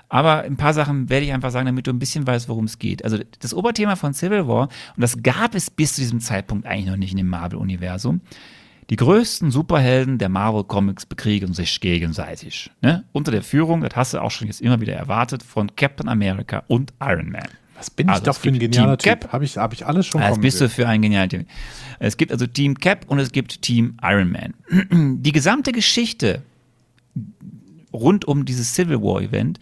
Aber 0.08 0.40
ein 0.40 0.56
paar 0.56 0.74
Sachen 0.74 1.08
werde 1.08 1.24
ich 1.24 1.32
einfach 1.32 1.52
sagen, 1.52 1.66
damit 1.66 1.86
du 1.86 1.92
ein 1.92 2.00
bisschen 2.00 2.26
weißt, 2.26 2.48
worum 2.48 2.64
es 2.64 2.80
geht. 2.80 3.04
Also 3.04 3.18
das 3.38 3.54
Oberthema 3.54 3.94
von 3.94 4.12
Civil 4.12 4.48
War, 4.48 4.70
und 4.96 5.00
das 5.00 5.22
gab 5.22 5.54
es 5.54 5.70
bis 5.70 5.94
zu 5.94 6.00
diesem 6.00 6.18
Zeitpunkt 6.18 6.66
eigentlich 6.66 6.86
noch 6.86 6.96
nicht 6.96 7.12
in 7.12 7.18
dem 7.18 7.28
Marvel-Universum. 7.28 8.22
Die 8.90 8.96
größten 8.96 9.52
Superhelden 9.52 10.18
der 10.18 10.28
Marvel 10.28 10.64
Comics 10.64 11.06
bekriegen 11.06 11.52
sich 11.52 11.78
gegenseitig. 11.78 12.72
Ne? 12.82 13.04
Unter 13.12 13.30
der 13.30 13.42
Führung, 13.42 13.82
das 13.82 13.94
hast 13.94 14.14
du 14.14 14.18
auch 14.20 14.32
schon 14.32 14.48
jetzt 14.48 14.62
immer 14.62 14.80
wieder 14.80 14.94
erwartet, 14.94 15.44
von 15.44 15.76
Captain 15.76 16.08
America 16.08 16.64
und 16.66 16.92
Iron 17.00 17.30
Man. 17.30 17.46
Was 17.78 17.90
bin 17.90 18.08
ich 18.08 18.12
Also, 18.12 18.24
doch 18.24 18.36
für 18.36 18.48
ein 18.48 18.58
genialer 18.58 18.98
Team 18.98 19.10
Cap. 19.12 19.20
Typ? 19.22 19.32
Habe 19.32 19.44
ich, 19.44 19.56
hab 19.56 19.72
ich 19.72 19.86
alles 19.86 20.06
schon 20.06 20.20
Das 20.20 20.30
kommen 20.32 20.42
bist 20.42 20.60
du 20.60 20.68
für 20.68 20.88
ein 20.88 21.00
genialer 21.00 21.28
Team. 21.28 21.46
Es 22.00 22.16
gibt 22.16 22.32
also 22.32 22.46
Team 22.46 22.76
Cap 22.78 23.04
und 23.08 23.18
es 23.20 23.32
gibt 23.32 23.62
Team 23.62 23.96
Iron 24.02 24.30
Man. 24.30 24.54
Die 25.22 25.32
gesamte 25.32 25.72
Geschichte 25.72 26.42
rund 27.92 28.24
um 28.26 28.44
dieses 28.44 28.74
Civil 28.74 29.00
War 29.00 29.22
Event 29.22 29.58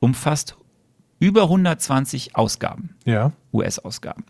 umfasst 0.00 0.56
über 1.18 1.44
120 1.44 2.36
Ausgaben. 2.36 2.90
Ja. 3.04 3.32
US-Ausgaben. 3.52 4.24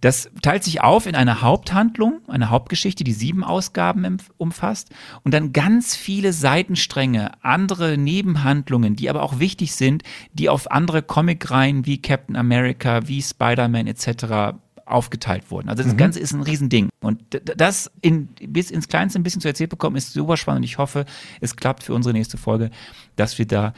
Das 0.00 0.30
teilt 0.42 0.62
sich 0.62 0.82
auf 0.82 1.06
in 1.06 1.14
eine 1.14 1.40
Haupthandlung, 1.40 2.20
eine 2.28 2.50
Hauptgeschichte, 2.50 3.02
die 3.02 3.12
sieben 3.12 3.42
Ausgaben 3.42 4.18
umfasst 4.36 4.90
und 5.24 5.32
dann 5.32 5.52
ganz 5.52 5.96
viele 5.96 6.32
Seitenstränge, 6.32 7.32
andere 7.42 7.96
Nebenhandlungen, 7.96 8.94
die 8.94 9.08
aber 9.08 9.22
auch 9.22 9.38
wichtig 9.38 9.74
sind, 9.74 10.02
die 10.32 10.48
auf 10.48 10.70
andere 10.70 11.02
Comicreihen 11.02 11.86
wie 11.86 12.00
Captain 12.00 12.36
America, 12.36 13.08
wie 13.08 13.22
Spider-Man 13.22 13.86
etc. 13.86 14.58
aufgeteilt 14.84 15.50
wurden. 15.50 15.68
Also 15.68 15.82
das 15.82 15.96
Ganze 15.96 16.20
ist 16.20 16.32
ein 16.32 16.42
Riesending. 16.42 16.90
Und 17.00 17.22
das 17.56 17.90
in, 18.02 18.28
bis 18.46 18.70
ins 18.70 18.88
Kleinste 18.88 19.18
ein 19.18 19.22
bisschen 19.22 19.40
zu 19.40 19.48
erzählt 19.48 19.70
bekommen, 19.70 19.96
ist 19.96 20.12
super 20.12 20.36
spannend. 20.36 20.60
Und 20.60 20.64
ich 20.64 20.78
hoffe, 20.78 21.06
es 21.40 21.56
klappt 21.56 21.82
für 21.82 21.94
unsere 21.94 22.12
nächste 22.12 22.36
Folge, 22.36 22.70
dass 23.16 23.38
wir 23.38 23.46
da 23.46 23.72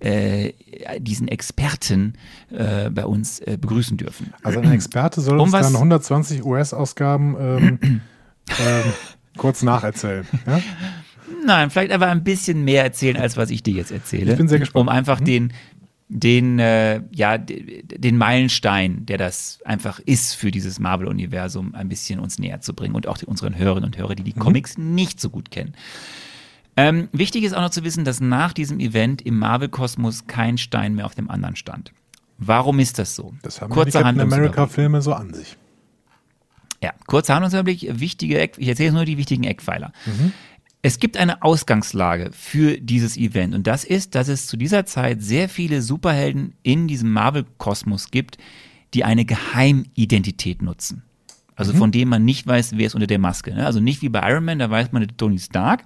äh, 0.00 0.52
diesen 0.98 1.28
Experten 1.28 2.14
äh, 2.50 2.90
bei 2.90 3.04
uns 3.06 3.40
äh, 3.40 3.56
begrüßen 3.60 3.96
dürfen. 3.96 4.32
Also 4.42 4.60
ein 4.60 4.72
Experte 4.72 5.20
soll 5.20 5.36
Um 5.38 5.44
uns 5.44 5.52
was- 5.52 5.66
dann 5.66 5.76
120 5.76 6.44
US-Ausgaben 6.44 7.36
ähm, 7.38 7.78
ähm, 7.82 8.00
kurz 9.36 9.62
nacherzählen. 9.62 10.26
Ja? 10.46 10.60
Nein, 11.46 11.70
vielleicht 11.70 11.92
aber 11.92 12.08
ein 12.08 12.24
bisschen 12.24 12.64
mehr 12.64 12.82
erzählen, 12.82 13.16
als 13.16 13.36
was 13.36 13.50
ich 13.50 13.62
dir 13.62 13.74
jetzt 13.74 13.92
erzähle. 13.92 14.32
Ich 14.32 14.38
bin 14.38 14.48
sehr 14.48 14.58
gespannt. 14.58 14.80
Um 14.80 14.88
einfach 14.88 15.20
den, 15.20 15.52
den, 16.08 16.58
äh, 16.58 17.02
ja, 17.12 17.38
den 17.38 18.16
Meilenstein, 18.18 19.06
der 19.06 19.16
das 19.18 19.60
einfach 19.64 20.00
ist 20.00 20.34
für 20.34 20.50
dieses 20.50 20.80
Marvel-Universum, 20.80 21.74
ein 21.74 21.88
bisschen 21.88 22.18
uns 22.18 22.38
näher 22.38 22.60
zu 22.60 22.74
bringen 22.74 22.94
und 22.94 23.06
auch 23.06 23.22
unseren 23.22 23.56
Hörerinnen 23.56 23.84
und 23.86 23.96
Hörer, 23.96 24.14
die 24.16 24.24
die 24.24 24.32
Comics 24.32 24.76
nicht 24.76 25.20
so 25.20 25.30
gut 25.30 25.50
kennen. 25.50 25.74
Ähm, 26.76 27.08
wichtig 27.12 27.44
ist 27.44 27.54
auch 27.54 27.62
noch 27.62 27.70
zu 27.70 27.84
wissen, 27.84 28.04
dass 28.04 28.20
nach 28.20 28.52
diesem 28.52 28.80
Event 28.80 29.22
im 29.22 29.38
Marvel-Kosmos 29.38 30.26
kein 30.26 30.56
Stein 30.58 30.94
mehr 30.94 31.06
auf 31.06 31.14
dem 31.14 31.30
anderen 31.30 31.56
stand. 31.56 31.92
Warum 32.38 32.78
ist 32.78 32.98
das 32.98 33.14
so? 33.14 33.34
Das 33.42 33.60
haben 33.60 33.70
ja 33.70 33.74
die 33.74 33.82
Kurzer 33.82 34.02
Captain. 34.02 34.20
America-Filme 34.20 35.02
so 35.02 35.12
an 35.12 35.34
sich. 35.34 35.56
Ja, 36.82 36.94
kurzer 37.06 37.34
Handlungsüberblick, 37.34 38.00
wichtige 38.00 38.38
Eck, 38.38 38.54
ich 38.56 38.68
erzähle 38.68 38.86
jetzt 38.86 38.94
nur 38.94 39.04
die 39.04 39.18
wichtigen 39.18 39.44
Eckpfeiler. 39.44 39.92
Es 40.80 40.98
gibt 40.98 41.18
eine 41.18 41.42
Ausgangslage 41.42 42.30
für 42.32 42.78
dieses 42.78 43.18
Event 43.18 43.54
und 43.54 43.66
das 43.66 43.84
ist, 43.84 44.14
dass 44.14 44.28
es 44.28 44.46
zu 44.46 44.56
dieser 44.56 44.86
Zeit 44.86 45.20
sehr 45.20 45.50
viele 45.50 45.82
Superhelden 45.82 46.54
in 46.62 46.88
diesem 46.88 47.12
Marvel-Kosmos 47.12 48.10
gibt, 48.10 48.38
die 48.94 49.04
eine 49.04 49.26
Geheimidentität 49.26 50.62
nutzen. 50.62 51.02
Also 51.54 51.74
von 51.74 51.92
denen 51.92 52.08
man 52.08 52.24
nicht 52.24 52.46
weiß, 52.46 52.78
wer 52.78 52.86
ist 52.86 52.94
unter 52.94 53.06
der 53.06 53.18
Maske. 53.18 53.52
Ne? 53.52 53.66
Also 53.66 53.80
nicht 53.80 54.00
wie 54.00 54.08
bei 54.08 54.26
Iron 54.30 54.46
Man, 54.46 54.58
da 54.58 54.70
weiß 54.70 54.92
man 54.92 55.06
Tony 55.18 55.38
Stark, 55.38 55.84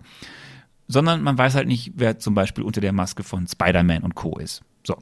sondern 0.89 1.22
man 1.22 1.39
weiß 1.39 1.55
halt 1.55 1.68
nicht, 1.68 1.93
wer 1.97 2.18
zum 2.18 2.35
Beispiel 2.35 2.64
unter 2.64 2.80
der 2.80 2.93
Maske 2.93 3.22
von 3.22 3.47
Spider-Man 3.47 4.03
und 4.03 4.14
Co. 4.14 4.39
ist. 4.39 4.62
So. 4.85 4.97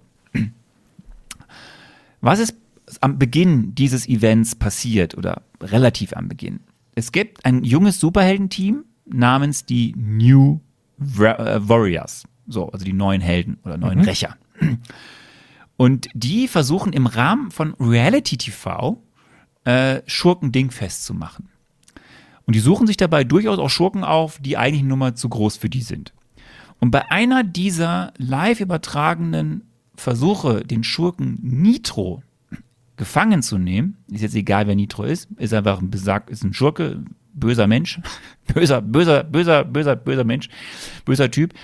Was 2.21 2.39
ist 2.39 2.55
am 3.01 3.19
Beginn 3.19 3.75
dieses 3.75 4.09
Events 4.09 4.55
passiert 4.55 5.17
oder 5.17 5.43
relativ 5.61 6.15
am 6.15 6.29
Beginn? 6.29 6.61
Es 6.95 7.11
gibt 7.11 7.45
ein 7.45 7.65
junges 7.65 7.99
Superheldenteam 8.01 8.85
namens 9.07 9.65
die 9.65 9.95
New 9.97 10.61
äh, 11.01 11.59
Warriors. 11.61 12.25
So, 12.47 12.69
also 12.69 12.85
die 12.85 12.93
neuen 12.93 13.21
Helden 13.21 13.59
oder 13.65 13.77
neuen 13.77 14.01
Rächer. 14.01 14.37
Und 15.77 16.09
die 16.15 16.49
versuchen 16.49 16.93
im 16.93 17.07
Rahmen 17.07 17.51
von 17.51 17.75
Reality 17.81 18.37
TV 18.37 19.03
äh, 19.65 20.03
Schurken 20.07 20.53
dingfest 20.53 21.05
zu 21.05 21.15
machen. 21.15 21.49
Und 22.47 22.55
die 22.55 22.61
suchen 22.61 22.87
sich 22.87 22.97
dabei 22.97 23.25
durchaus 23.25 23.59
auch 23.59 23.71
Schurken 23.71 24.05
auf, 24.05 24.39
die 24.41 24.57
eigentlich 24.57 24.81
eine 24.81 24.89
Nummer 24.89 25.15
zu 25.15 25.29
groß 25.29 25.57
für 25.57 25.71
die 25.71 25.83
sind. 25.83 26.13
Und 26.81 26.91
bei 26.91 27.11
einer 27.11 27.45
dieser 27.45 28.13
live 28.19 28.61
übertragenen 28.61 29.63
Versuche, 29.95 30.65
den 30.65 30.83
Schurken 30.83 31.39
Nitro 31.43 32.23
gefangen 32.97 33.43
zu 33.43 33.59
nehmen, 33.59 33.97
ist 34.11 34.23
jetzt 34.23 34.35
egal, 34.35 34.67
wer 34.67 34.75
Nitro 34.75 35.05
ist, 35.05 35.29
ist 35.37 35.55
einfach 35.55 35.81
ein 35.81 35.91
besagt, 35.91 36.31
ist 36.31 36.43
ein 36.43 36.53
Schurke, 36.55 37.05
böser 37.35 37.67
Mensch, 37.67 38.01
böser, 38.55 38.83
böser, 38.83 39.23
böser, 39.25 39.65
böser, 39.65 39.97
böser 39.97 40.25
Mensch, 40.25 40.49
böser 41.05 41.31
Typ, 41.31 41.55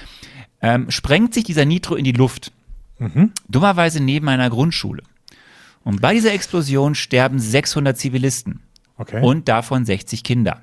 ähm, 0.60 0.90
sprengt 0.90 1.34
sich 1.34 1.44
dieser 1.44 1.64
Nitro 1.64 1.94
in 1.96 2.04
die 2.04 2.12
Luft. 2.12 2.52
Dummerweise 3.48 4.02
neben 4.02 4.28
einer 4.28 4.50
Grundschule. 4.50 5.02
Und 5.84 6.00
bei 6.00 6.14
dieser 6.14 6.32
Explosion 6.32 6.94
sterben 6.96 7.38
600 7.38 7.96
Zivilisten 7.96 8.60
Okay. 8.96 9.22
und 9.22 9.48
davon 9.48 9.84
60 9.84 10.24
Kinder. 10.24 10.62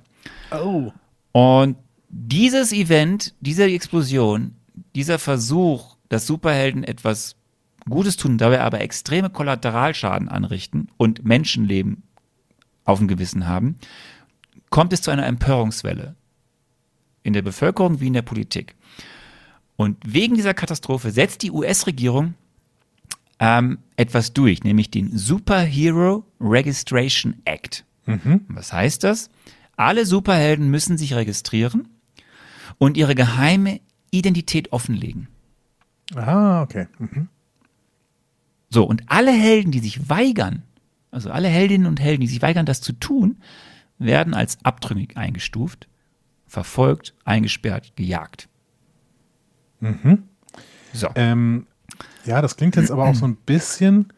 Oh. 0.64 0.94
Und 1.32 1.78
dieses 2.10 2.72
Event, 2.72 3.34
diese 3.42 3.66
Explosion, 3.66 4.56
dieser 4.96 5.20
Versuch, 5.20 5.98
dass 6.10 6.28
Superhelden 6.28 6.84
etwas 6.84 7.36
Gutes 7.90 8.18
tun, 8.18 8.38
dabei 8.38 8.62
aber 8.62 8.82
extreme 8.82 9.30
Kollateralschaden 9.30 10.30
anrichten 10.30 10.88
und 10.98 11.24
Menschenleben 11.26 12.04
auf 12.84 13.00
dem 13.00 13.08
Gewissen 13.08 13.48
haben, 13.48 13.76
kommt 14.70 14.94
es 14.94 15.02
zu 15.02 15.12
einer 15.12 15.26
Empörungswelle 15.26 16.16
in 17.24 17.34
der 17.34 17.42
Bevölkerung 17.42 18.00
wie 18.00 18.08
in 18.08 18.14
der 18.14 18.22
Politik. 18.22 18.76
Und 19.76 19.98
wegen 20.06 20.36
dieser 20.36 20.54
Katastrophe 20.54 21.12
setzt 21.12 21.44
die 21.44 21.52
US-Regierung 21.52 22.36
ähm, 23.40 23.80
etwas 23.98 24.34
durch, 24.34 24.64
nämlich 24.64 24.90
den 24.90 25.18
Superhero 25.18 26.24
Registration 26.40 27.36
Act. 27.46 27.84
Was 28.48 28.72
heißt 28.72 29.04
das? 29.04 29.30
Alle 29.76 30.06
Superhelden 30.06 30.70
müssen 30.70 30.98
sich 30.98 31.14
registrieren 31.14 31.88
und 32.78 32.98
ihre 32.98 33.16
geheime 33.16 33.82
Identität 34.12 34.72
offenlegen. 34.72 35.28
Ah, 36.16 36.62
okay. 36.62 36.88
Mhm. 37.00 37.30
So, 38.70 38.84
und 38.84 39.04
alle 39.08 39.32
Helden, 39.32 39.72
die 39.72 39.80
sich 39.80 40.10
weigern, 40.10 40.64
also 41.12 41.32
alle 41.32 41.48
Heldinnen 41.48 41.88
und 41.88 42.00
Helden, 42.00 42.22
die 42.22 42.28
sich 42.28 42.42
weigern, 42.42 42.66
das 42.66 42.82
zu 42.82 42.94
tun, 42.94 43.38
werden 43.98 44.34
als 44.34 44.58
abtrünnig 44.64 45.18
eingestuft, 45.18 45.88
verfolgt, 46.46 47.14
eingesperrt, 47.24 47.96
gejagt. 47.96 48.50
So. 50.94 51.10
Ähm, 51.16 51.68
ja, 52.26 52.42
das 52.42 52.58
klingt 52.58 52.76
jetzt 52.76 52.92
aber 52.92 53.06
auch 53.06 53.16
so 53.16 53.26
ein 53.26 53.36
bisschen 53.36 54.12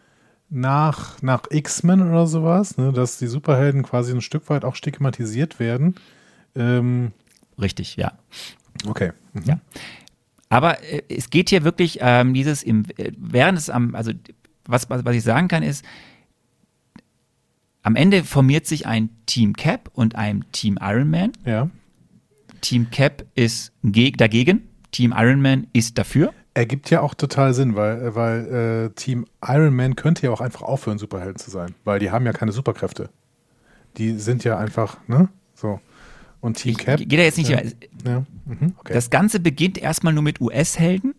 nach, 0.50 1.22
nach 1.22 1.43
X-Men 1.50 2.02
oder 2.02 2.28
sowas, 2.28 2.78
ne? 2.78 2.93
dass 2.93 3.18
die 3.18 3.28
Superhelden 3.28 3.84
quasi 3.84 4.14
ein 4.14 4.22
Stück 4.22 4.50
weit 4.50 4.64
auch 4.64 4.76
stigmatisiert 4.76 5.60
werden. 5.60 5.95
Ähm, 6.56 7.12
Richtig, 7.60 7.95
ja. 7.95 8.14
okay. 8.88 9.12
Mhm. 9.34 9.43
Ja. 9.45 9.60
Aber 10.50 10.82
äh, 10.84 11.02
es 11.10 11.30
geht 11.30 11.50
hier 11.50 11.64
wirklich 11.64 12.00
ähm, 12.02 12.34
dieses 12.34 12.64
im, 12.64 12.86
äh, 12.98 13.12
während 13.18 13.58
es 13.58 13.70
am, 13.70 13.95
also 13.95 14.12
was, 14.66 14.89
was, 14.89 15.04
was 15.04 15.16
ich 15.16 15.24
sagen 15.24 15.48
kann 15.48 15.64
ist, 15.64 15.84
am 17.82 17.95
Ende 17.95 18.24
formiert 18.24 18.66
sich 18.66 18.86
ein 18.86 19.10
Team 19.26 19.54
Cap 19.54 19.89
und 19.93 20.16
ein 20.16 20.45
Team 20.52 20.78
Iron 20.82 21.10
Man. 21.10 21.32
Ja. 21.45 21.70
Team 22.62 22.89
Cap 22.91 23.26
ist 23.36 23.72
ge 23.84 24.12
dagegen, 24.12 24.68
Team 24.91 25.14
Iron 25.16 25.41
Man 25.41 25.68
ist 25.74 25.98
dafür. 25.98 26.34
Ergibt 26.58 26.89
ja 26.89 27.01
auch 27.01 27.14
total 27.14 27.53
Sinn, 27.53 27.76
weil, 27.76 28.16
weil 28.16 28.88
äh, 28.88 28.89
Team 28.95 29.28
Iron 29.45 29.76
Man 29.76 29.95
könnte 29.95 30.26
ja 30.26 30.32
auch 30.32 30.41
einfach 30.41 30.64
aufhören, 30.64 30.97
Superhelden 30.97 31.38
zu 31.38 31.51
sein, 31.51 31.76
weil 31.84 31.99
die 31.99 32.10
haben 32.10 32.26
ja 32.26 32.34
keine 32.34 32.51
Superkräfte. 32.51 33.12
Die 33.97 34.14
sind 34.14 34.43
ja 34.43 34.58
einfach, 34.58 34.97
ne? 35.08 35.30
So. 35.53 35.80
Und 36.41 36.55
Team 36.58 36.72
Ich, 36.72 36.78
Cap. 36.80 36.97
gehe 36.97 37.20
da 37.20 37.24
jetzt 37.24 37.38
nicht 37.38 37.51
ja. 37.51 37.58
mehr. 37.58 37.74
Ja. 38.03 38.26
Mhm. 38.45 38.74
Okay. 38.80 38.91
Das 38.91 39.12
Ganze 39.12 39.39
beginnt 39.39 39.78
erstmal 39.78 40.14
nur 40.14 40.24
mit 40.24 40.41
US-Helden, 40.41 41.14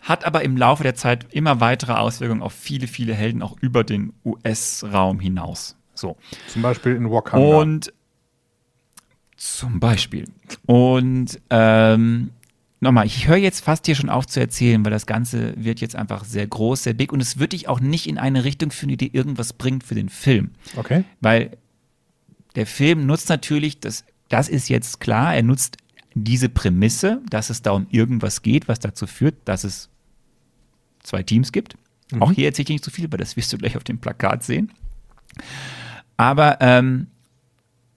hat 0.00 0.24
aber 0.24 0.42
im 0.42 0.56
Laufe 0.56 0.82
der 0.82 0.94
Zeit 0.94 1.26
immer 1.30 1.60
weitere 1.60 1.92
Auswirkungen 1.92 2.40
auf 2.40 2.54
viele, 2.54 2.86
viele 2.86 3.12
Helden 3.12 3.42
auch 3.42 3.54
über 3.60 3.84
den 3.84 4.14
US-Raum 4.24 5.20
hinaus. 5.20 5.76
So. 5.92 6.16
Zum 6.46 6.62
Beispiel 6.62 6.96
in 6.96 7.10
Wakanda. 7.10 7.58
Und 7.58 7.92
zum 9.36 9.78
Beispiel. 9.78 10.24
Und 10.64 11.38
ähm, 11.50 12.30
nochmal, 12.80 13.06
ich 13.06 13.28
höre 13.28 13.36
jetzt 13.36 13.60
fast 13.60 13.86
hier 13.86 13.94
schon 13.94 14.10
auf 14.10 14.26
zu 14.26 14.40
erzählen, 14.40 14.84
weil 14.84 14.90
das 14.90 15.06
Ganze 15.06 15.54
wird 15.56 15.80
jetzt 15.80 15.96
einfach 15.96 16.24
sehr 16.24 16.46
groß, 16.46 16.84
sehr 16.84 16.94
big 16.94 17.12
und 17.12 17.20
es 17.20 17.38
wird 17.38 17.52
dich 17.52 17.68
auch 17.68 17.80
nicht 17.80 18.06
in 18.06 18.18
eine 18.18 18.44
Richtung 18.44 18.70
führen, 18.70 18.90
die 18.90 18.96
dir 18.96 19.14
irgendwas 19.14 19.52
bringt 19.52 19.84
für 19.84 19.94
den 19.94 20.08
Film. 20.08 20.50
okay. 20.76 21.04
Weil 21.20 21.56
der 22.54 22.66
Film 22.66 23.06
nutzt 23.06 23.28
natürlich, 23.28 23.80
das, 23.80 24.04
das 24.28 24.48
ist 24.48 24.68
jetzt 24.68 25.00
klar, 25.00 25.34
er 25.34 25.42
nutzt 25.42 25.76
diese 26.14 26.48
Prämisse, 26.48 27.20
dass 27.30 27.50
es 27.50 27.62
da 27.62 27.72
um 27.72 27.86
irgendwas 27.90 28.42
geht, 28.42 28.68
was 28.68 28.80
dazu 28.80 29.06
führt, 29.06 29.36
dass 29.44 29.64
es 29.64 29.88
zwei 31.02 31.22
Teams 31.22 31.52
gibt. 31.52 31.76
Auch 32.20 32.32
hier 32.32 32.46
erzähle 32.46 32.64
ich 32.64 32.68
nicht 32.70 32.84
zu 32.84 32.90
viel, 32.90 33.10
weil 33.12 33.18
das 33.18 33.36
wirst 33.36 33.52
du 33.52 33.58
gleich 33.58 33.76
auf 33.76 33.84
dem 33.84 33.98
Plakat 33.98 34.42
sehen. 34.42 34.72
Aber 36.16 36.58
ähm, 36.60 37.08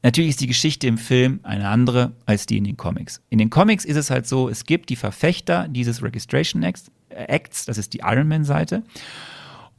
natürlich 0.04 0.32
ist 0.32 0.42
die 0.42 0.48
Geschichte 0.48 0.88
im 0.88 0.98
Film 0.98 1.40
eine 1.44 1.68
andere 1.68 2.14
als 2.26 2.46
die 2.46 2.58
in 2.58 2.64
den 2.64 2.78
Comics. 2.78 3.22
In 3.30 3.38
den 3.38 3.50
Comics 3.50 3.86
ist 3.86 3.98
es 3.98 4.10
halt 4.10 4.28
so, 4.28 4.50
es 4.50 4.66
gibt 4.66 4.90
die 4.90 4.96
Verfechter 4.96 5.68
dieses 5.68 6.04
Registration 6.04 6.64
Acts, 6.64 6.92
Acts 7.10 7.66
das 7.66 7.78
ist 7.78 7.94
die 7.94 8.00
Iron 8.00 8.28
Man-Seite. 8.28 8.84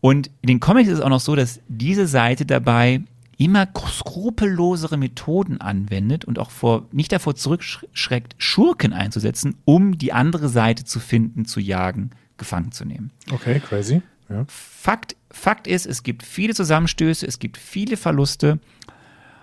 Und 0.01 0.31
in 0.43 0.49
den 0.49 0.61
Comics 0.61 0.89
ist 0.89 0.99
es 0.99 1.01
auch 1.01 1.09
noch 1.09 1.21
so, 1.21 1.37
dass 1.37 1.61
diese 1.69 2.07
Seite 2.07 2.45
dabei 2.45 3.03
immer 3.39 3.69
skrupellosere 3.89 4.97
Methoden 4.97 5.61
anwendet 5.61 6.25
und 6.25 6.39
auch 6.39 6.51
vor, 6.51 6.87
nicht 6.93 7.13
davor 7.13 7.35
zurückschreckt, 7.35 8.35
Schurken 8.39 8.93
einzusetzen, 8.93 9.57
um 9.65 9.99
die 9.99 10.13
andere 10.13 10.49
Seite 10.49 10.85
zu 10.85 11.01
finden, 11.01 11.45
zu 11.45 11.61
jagen, 11.61 12.11
gefangen 12.37 12.73
zu 12.73 12.85
nehmen. 12.85 13.11
Okay, 13.31 13.61
crazy. 13.61 14.03
Ja. 14.29 14.45
Fakt, 14.49 15.17
Fakt 15.31 15.67
ist, 15.67 15.87
es 15.87 16.03
gibt 16.03 16.23
viele 16.23 16.55
Zusammenstöße, 16.55 17.27
es 17.27 17.39
gibt 17.39 17.57
viele 17.57 17.97
Verluste. 17.97 18.59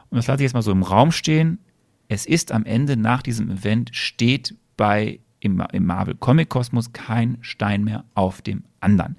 Und 0.09 0.17
das 0.17 0.27
lasse 0.27 0.41
ich 0.41 0.45
jetzt 0.45 0.53
mal 0.53 0.61
so 0.61 0.71
im 0.71 0.83
Raum 0.83 1.11
stehen. 1.11 1.59
Es 2.07 2.25
ist 2.25 2.51
am 2.51 2.65
Ende 2.65 2.97
nach 2.97 3.21
diesem 3.21 3.51
Event 3.51 3.91
steht 3.93 4.55
bei 4.77 5.19
im, 5.39 5.63
im 5.71 5.85
Marvel 5.85 6.15
Comic 6.15 6.49
Kosmos 6.49 6.91
kein 6.91 7.37
Stein 7.41 7.83
mehr 7.83 8.03
auf 8.15 8.41
dem 8.41 8.63
anderen. 8.79 9.15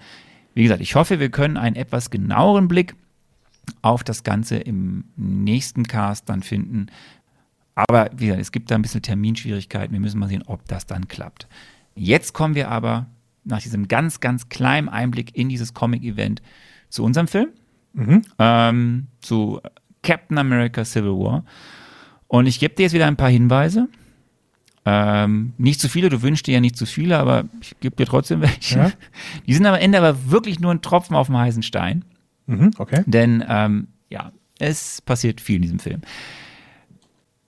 Wie 0.54 0.64
gesagt, 0.64 0.80
ich 0.80 0.94
hoffe, 0.94 1.20
wir 1.20 1.30
können 1.30 1.56
einen 1.56 1.76
etwas 1.76 2.10
genaueren 2.10 2.68
Blick 2.68 2.94
auf 3.82 4.04
das 4.04 4.24
Ganze 4.24 4.56
im 4.56 5.04
nächsten 5.16 5.84
Cast 5.84 6.28
dann 6.28 6.42
finden. 6.42 6.86
Aber 7.74 8.10
wie 8.16 8.26
gesagt, 8.26 8.42
es 8.42 8.52
gibt 8.52 8.70
da 8.70 8.74
ein 8.74 8.82
bisschen 8.82 9.02
Terminschwierigkeiten. 9.02 9.92
Wir 9.92 10.00
müssen 10.00 10.18
mal 10.18 10.28
sehen, 10.28 10.42
ob 10.46 10.66
das 10.66 10.86
dann 10.86 11.08
klappt. 11.08 11.46
Jetzt 11.94 12.32
kommen 12.32 12.54
wir 12.54 12.68
aber 12.68 13.06
nach 13.44 13.62
diesem 13.62 13.88
ganz, 13.88 14.20
ganz 14.20 14.48
kleinen 14.48 14.88
Einblick 14.88 15.36
in 15.36 15.48
dieses 15.48 15.72
Comic-Event 15.72 16.42
zu 16.88 17.04
unserem 17.04 17.28
Film, 17.28 17.48
ähm, 18.38 19.06
zu 19.20 19.60
Captain 20.02 20.38
America 20.38 20.84
Civil 20.84 21.12
War. 21.12 21.44
Und 22.28 22.46
ich 22.46 22.60
gebe 22.60 22.74
dir 22.74 22.84
jetzt 22.84 22.92
wieder 22.92 23.06
ein 23.06 23.16
paar 23.16 23.30
Hinweise. 23.30 23.88
Ähm, 24.86 25.52
nicht 25.58 25.80
zu 25.80 25.88
viele, 25.88 26.08
du 26.08 26.22
wünschst 26.22 26.46
dir 26.46 26.54
ja 26.54 26.60
nicht 26.60 26.76
zu 26.76 26.86
viele, 26.86 27.18
aber 27.18 27.44
ich 27.60 27.78
gebe 27.80 27.96
dir 27.96 28.06
trotzdem 28.06 28.40
welche. 28.40 28.78
Ja. 28.78 28.92
Die 29.46 29.54
sind 29.54 29.66
am 29.66 29.74
Ende 29.74 29.98
aber 29.98 30.30
wirklich 30.30 30.58
nur 30.60 30.72
ein 30.72 30.80
Tropfen 30.80 31.14
auf 31.14 31.26
dem 31.26 31.36
heißen 31.36 31.62
Stein. 31.62 32.04
Mhm. 32.46 32.70
Okay. 32.78 33.02
Denn 33.06 33.44
ähm, 33.46 33.88
ja, 34.08 34.32
es 34.58 35.02
passiert 35.02 35.40
viel 35.40 35.56
in 35.56 35.62
diesem 35.62 35.78
Film. 35.78 36.00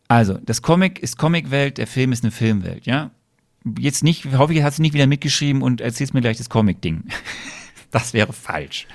Also, 0.08 0.34
das 0.44 0.60
Comic 0.60 0.98
ist 0.98 1.16
Comicwelt, 1.16 1.78
der 1.78 1.86
Film 1.86 2.12
ist 2.12 2.22
eine 2.22 2.32
Filmwelt, 2.32 2.84
ja. 2.84 3.10
Jetzt 3.78 4.02
nicht, 4.02 4.36
hoffe 4.36 4.52
ich, 4.52 4.62
hast 4.62 4.78
du 4.78 4.82
nicht 4.82 4.92
wieder 4.92 5.06
mitgeschrieben 5.06 5.62
und 5.62 5.80
erzählst 5.80 6.14
mir 6.14 6.20
gleich 6.20 6.36
das 6.36 6.50
Comic-Ding. 6.50 7.04
Das 7.92 8.14
wäre 8.14 8.32
falsch. 8.32 8.88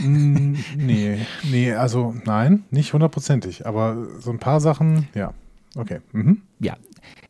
Mm, 0.00 0.56
nee, 0.76 1.18
nee, 1.44 1.72
also 1.72 2.14
nein, 2.24 2.64
nicht 2.70 2.92
hundertprozentig, 2.92 3.66
aber 3.66 4.08
so 4.18 4.30
ein 4.30 4.38
paar 4.38 4.60
Sachen, 4.60 5.06
ja. 5.14 5.32
Okay. 5.76 6.00
Mhm. 6.12 6.42
Ja. 6.58 6.76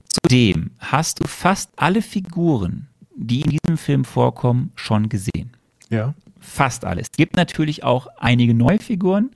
Zudem 0.08 0.70
hast 0.78 1.20
du 1.20 1.26
fast 1.26 1.70
alle 1.76 2.00
Figuren, 2.00 2.88
die 3.16 3.42
in 3.42 3.58
diesem 3.58 3.76
Film 3.76 4.04
vorkommen, 4.04 4.70
schon 4.76 5.08
gesehen. 5.08 5.56
Ja. 5.90 6.14
Fast 6.40 6.84
alles. 6.84 7.08
Es 7.10 7.16
gibt 7.16 7.36
natürlich 7.36 7.84
auch 7.84 8.06
einige 8.18 8.54
neue 8.54 8.78
Figuren, 8.78 9.30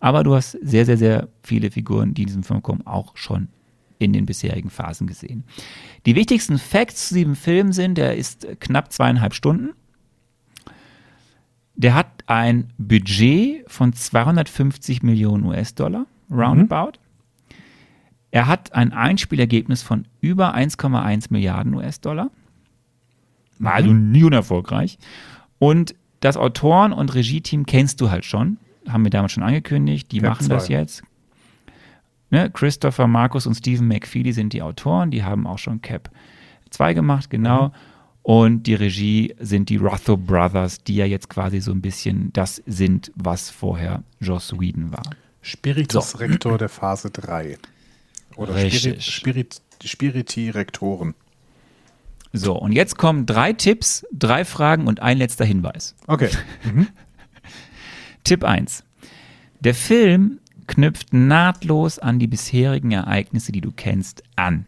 aber 0.00 0.22
du 0.22 0.34
hast 0.34 0.52
sehr, 0.62 0.86
sehr, 0.86 0.98
sehr 0.98 1.28
viele 1.42 1.70
Figuren, 1.70 2.14
die 2.14 2.22
in 2.22 2.26
diesem 2.28 2.44
Film 2.44 2.62
kommen, 2.62 2.86
auch 2.86 3.16
schon 3.16 3.48
in 3.98 4.12
den 4.12 4.26
bisherigen 4.26 4.70
Phasen 4.70 5.06
gesehen. 5.06 5.44
Die 6.06 6.14
wichtigsten 6.14 6.58
Facts 6.58 7.08
zu 7.08 7.14
diesem 7.14 7.36
Film 7.36 7.72
sind, 7.72 7.96
der 7.96 8.16
ist 8.16 8.46
knapp 8.60 8.92
zweieinhalb 8.92 9.34
Stunden. 9.34 9.70
Der 11.76 11.94
hat 11.94 12.06
ein 12.26 12.72
Budget 12.78 13.70
von 13.70 13.92
250 13.92 15.02
Millionen 15.02 15.44
US-Dollar, 15.44 16.06
roundabout. 16.30 16.98
Er 18.30 18.46
hat 18.46 18.72
ein 18.72 18.92
Einspielergebnis 18.92 19.82
von 19.82 20.06
über 20.20 20.54
1,1 20.54 21.26
Milliarden 21.30 21.74
US-Dollar. 21.74 22.30
War 23.58 23.74
also 23.74 23.92
nie 23.92 24.24
unerfolgreich. 24.24 24.98
Und 25.58 25.94
das 26.20 26.36
Autoren- 26.36 26.92
und 26.92 27.14
Regie-Team 27.14 27.66
kennst 27.66 28.00
du 28.00 28.10
halt 28.10 28.24
schon. 28.24 28.58
Haben 28.88 29.04
wir 29.04 29.10
damals 29.10 29.32
schon 29.32 29.42
angekündigt. 29.42 30.10
Die 30.12 30.20
Cap 30.20 30.30
machen 30.30 30.48
das 30.48 30.66
2. 30.66 30.72
jetzt. 30.72 31.02
Ne? 32.30 32.50
Christopher 32.50 33.06
Marcus 33.06 33.46
und 33.46 33.54
Stephen 33.54 33.86
McFeely 33.86 34.32
sind 34.32 34.52
die 34.52 34.62
Autoren. 34.62 35.10
Die 35.10 35.22
haben 35.22 35.46
auch 35.46 35.58
schon 35.58 35.80
Cap 35.80 36.10
2 36.70 36.94
gemacht, 36.94 37.30
genau. 37.30 37.72
Und 38.24 38.62
die 38.62 38.74
Regie 38.74 39.34
sind 39.38 39.68
die 39.68 39.76
Rotho 39.76 40.16
Brothers, 40.16 40.82
die 40.82 40.96
ja 40.96 41.04
jetzt 41.04 41.28
quasi 41.28 41.60
so 41.60 41.72
ein 41.72 41.82
bisschen 41.82 42.32
das 42.32 42.62
sind, 42.64 43.12
was 43.14 43.50
vorher 43.50 44.02
Joss 44.18 44.58
Whedon 44.58 44.90
war. 44.92 45.02
Spiritus 45.42 46.18
Rektor 46.18 46.56
der 46.56 46.70
Phase 46.70 47.10
3. 47.10 47.58
Oder 48.36 48.58
Spirit. 48.70 49.02
Spirit, 49.02 49.62
Spiriti-Rektoren. 49.84 51.14
So, 52.32 52.54
und 52.54 52.72
jetzt 52.72 52.96
kommen 52.96 53.26
drei 53.26 53.52
Tipps, 53.52 54.06
drei 54.10 54.46
Fragen 54.46 54.86
und 54.86 55.00
ein 55.00 55.18
letzter 55.18 55.44
Hinweis. 55.44 55.94
Okay. 56.06 56.30
Tipp 58.24 58.42
1. 58.42 58.84
Der 59.60 59.74
Film 59.74 60.40
knüpft 60.66 61.12
nahtlos 61.12 61.98
an 61.98 62.18
die 62.18 62.26
bisherigen 62.26 62.90
Ereignisse, 62.90 63.52
die 63.52 63.60
du 63.60 63.70
kennst, 63.70 64.22
an. 64.34 64.64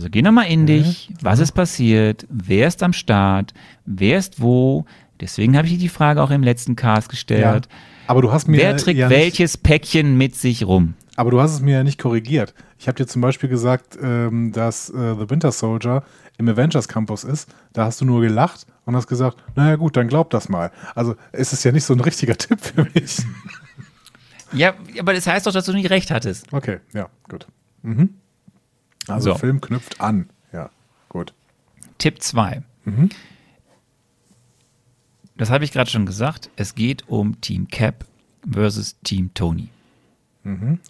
Also 0.00 0.08
geh 0.08 0.22
nochmal 0.22 0.46
in 0.46 0.64
dich, 0.66 1.10
was 1.20 1.40
ist 1.40 1.52
passiert, 1.52 2.26
wer 2.30 2.66
ist 2.68 2.82
am 2.82 2.94
Start, 2.94 3.52
wer 3.84 4.16
ist 4.16 4.40
wo. 4.40 4.86
Deswegen 5.20 5.58
habe 5.58 5.66
ich 5.66 5.74
dir 5.74 5.78
die 5.78 5.90
Frage 5.90 6.22
auch 6.22 6.30
im 6.30 6.42
letzten 6.42 6.74
Cast 6.74 7.08
Ja. 7.08 7.10
gestellt. 7.10 7.68
Aber 8.06 8.22
du 8.22 8.32
hast 8.32 8.48
mir 8.48 8.56
wer 8.56 8.78
trägt 8.78 8.98
ja 8.98 9.08
nicht, 9.10 9.18
welches 9.18 9.58
Päckchen 9.58 10.16
mit 10.16 10.34
sich 10.36 10.66
rum? 10.66 10.94
Aber 11.16 11.30
du 11.30 11.38
hast 11.42 11.52
es 11.52 11.60
mir 11.60 11.74
ja 11.74 11.84
nicht 11.84 12.00
korrigiert. 12.00 12.54
Ich 12.78 12.88
habe 12.88 12.96
dir 12.96 13.06
zum 13.06 13.20
Beispiel 13.20 13.50
gesagt, 13.50 13.98
ähm, 14.02 14.52
dass 14.52 14.88
äh, 14.88 15.16
The 15.18 15.28
Winter 15.28 15.52
Soldier 15.52 16.02
im 16.38 16.48
Avengers 16.48 16.88
Campus 16.88 17.22
ist. 17.22 17.50
Da 17.74 17.84
hast 17.84 18.00
du 18.00 18.06
nur 18.06 18.22
gelacht 18.22 18.66
und 18.86 18.96
hast 18.96 19.06
gesagt, 19.06 19.36
naja 19.54 19.76
gut, 19.76 19.98
dann 19.98 20.08
glaub 20.08 20.30
das 20.30 20.48
mal. 20.48 20.70
Also 20.94 21.14
es 21.32 21.52
ist 21.52 21.62
ja 21.62 21.72
nicht 21.72 21.84
so 21.84 21.92
ein 21.92 22.00
richtiger 22.00 22.34
Tipp 22.38 22.58
für 22.58 22.88
mich. 22.94 23.18
Ja, 24.54 24.72
aber 24.98 25.12
das 25.12 25.26
heißt 25.26 25.46
doch, 25.46 25.52
dass 25.52 25.66
du 25.66 25.74
nicht 25.74 25.90
recht 25.90 26.10
hattest. 26.10 26.50
Okay, 26.54 26.78
ja, 26.94 27.10
gut. 27.28 27.46
Mhm. 27.82 28.14
Also 29.08 29.32
So. 29.32 29.38
Film 29.38 29.60
knüpft 29.60 30.00
an. 30.00 30.28
Ja, 30.52 30.70
gut. 31.08 31.32
Tipp 31.98 32.22
2. 32.22 32.62
Das 35.36 35.50
habe 35.50 35.64
ich 35.64 35.72
gerade 35.72 35.90
schon 35.90 36.06
gesagt. 36.06 36.50
Es 36.56 36.74
geht 36.74 37.08
um 37.08 37.40
Team 37.40 37.68
Cap 37.68 38.04
versus 38.50 38.96
Team 39.04 39.32
Tony. 39.34 39.68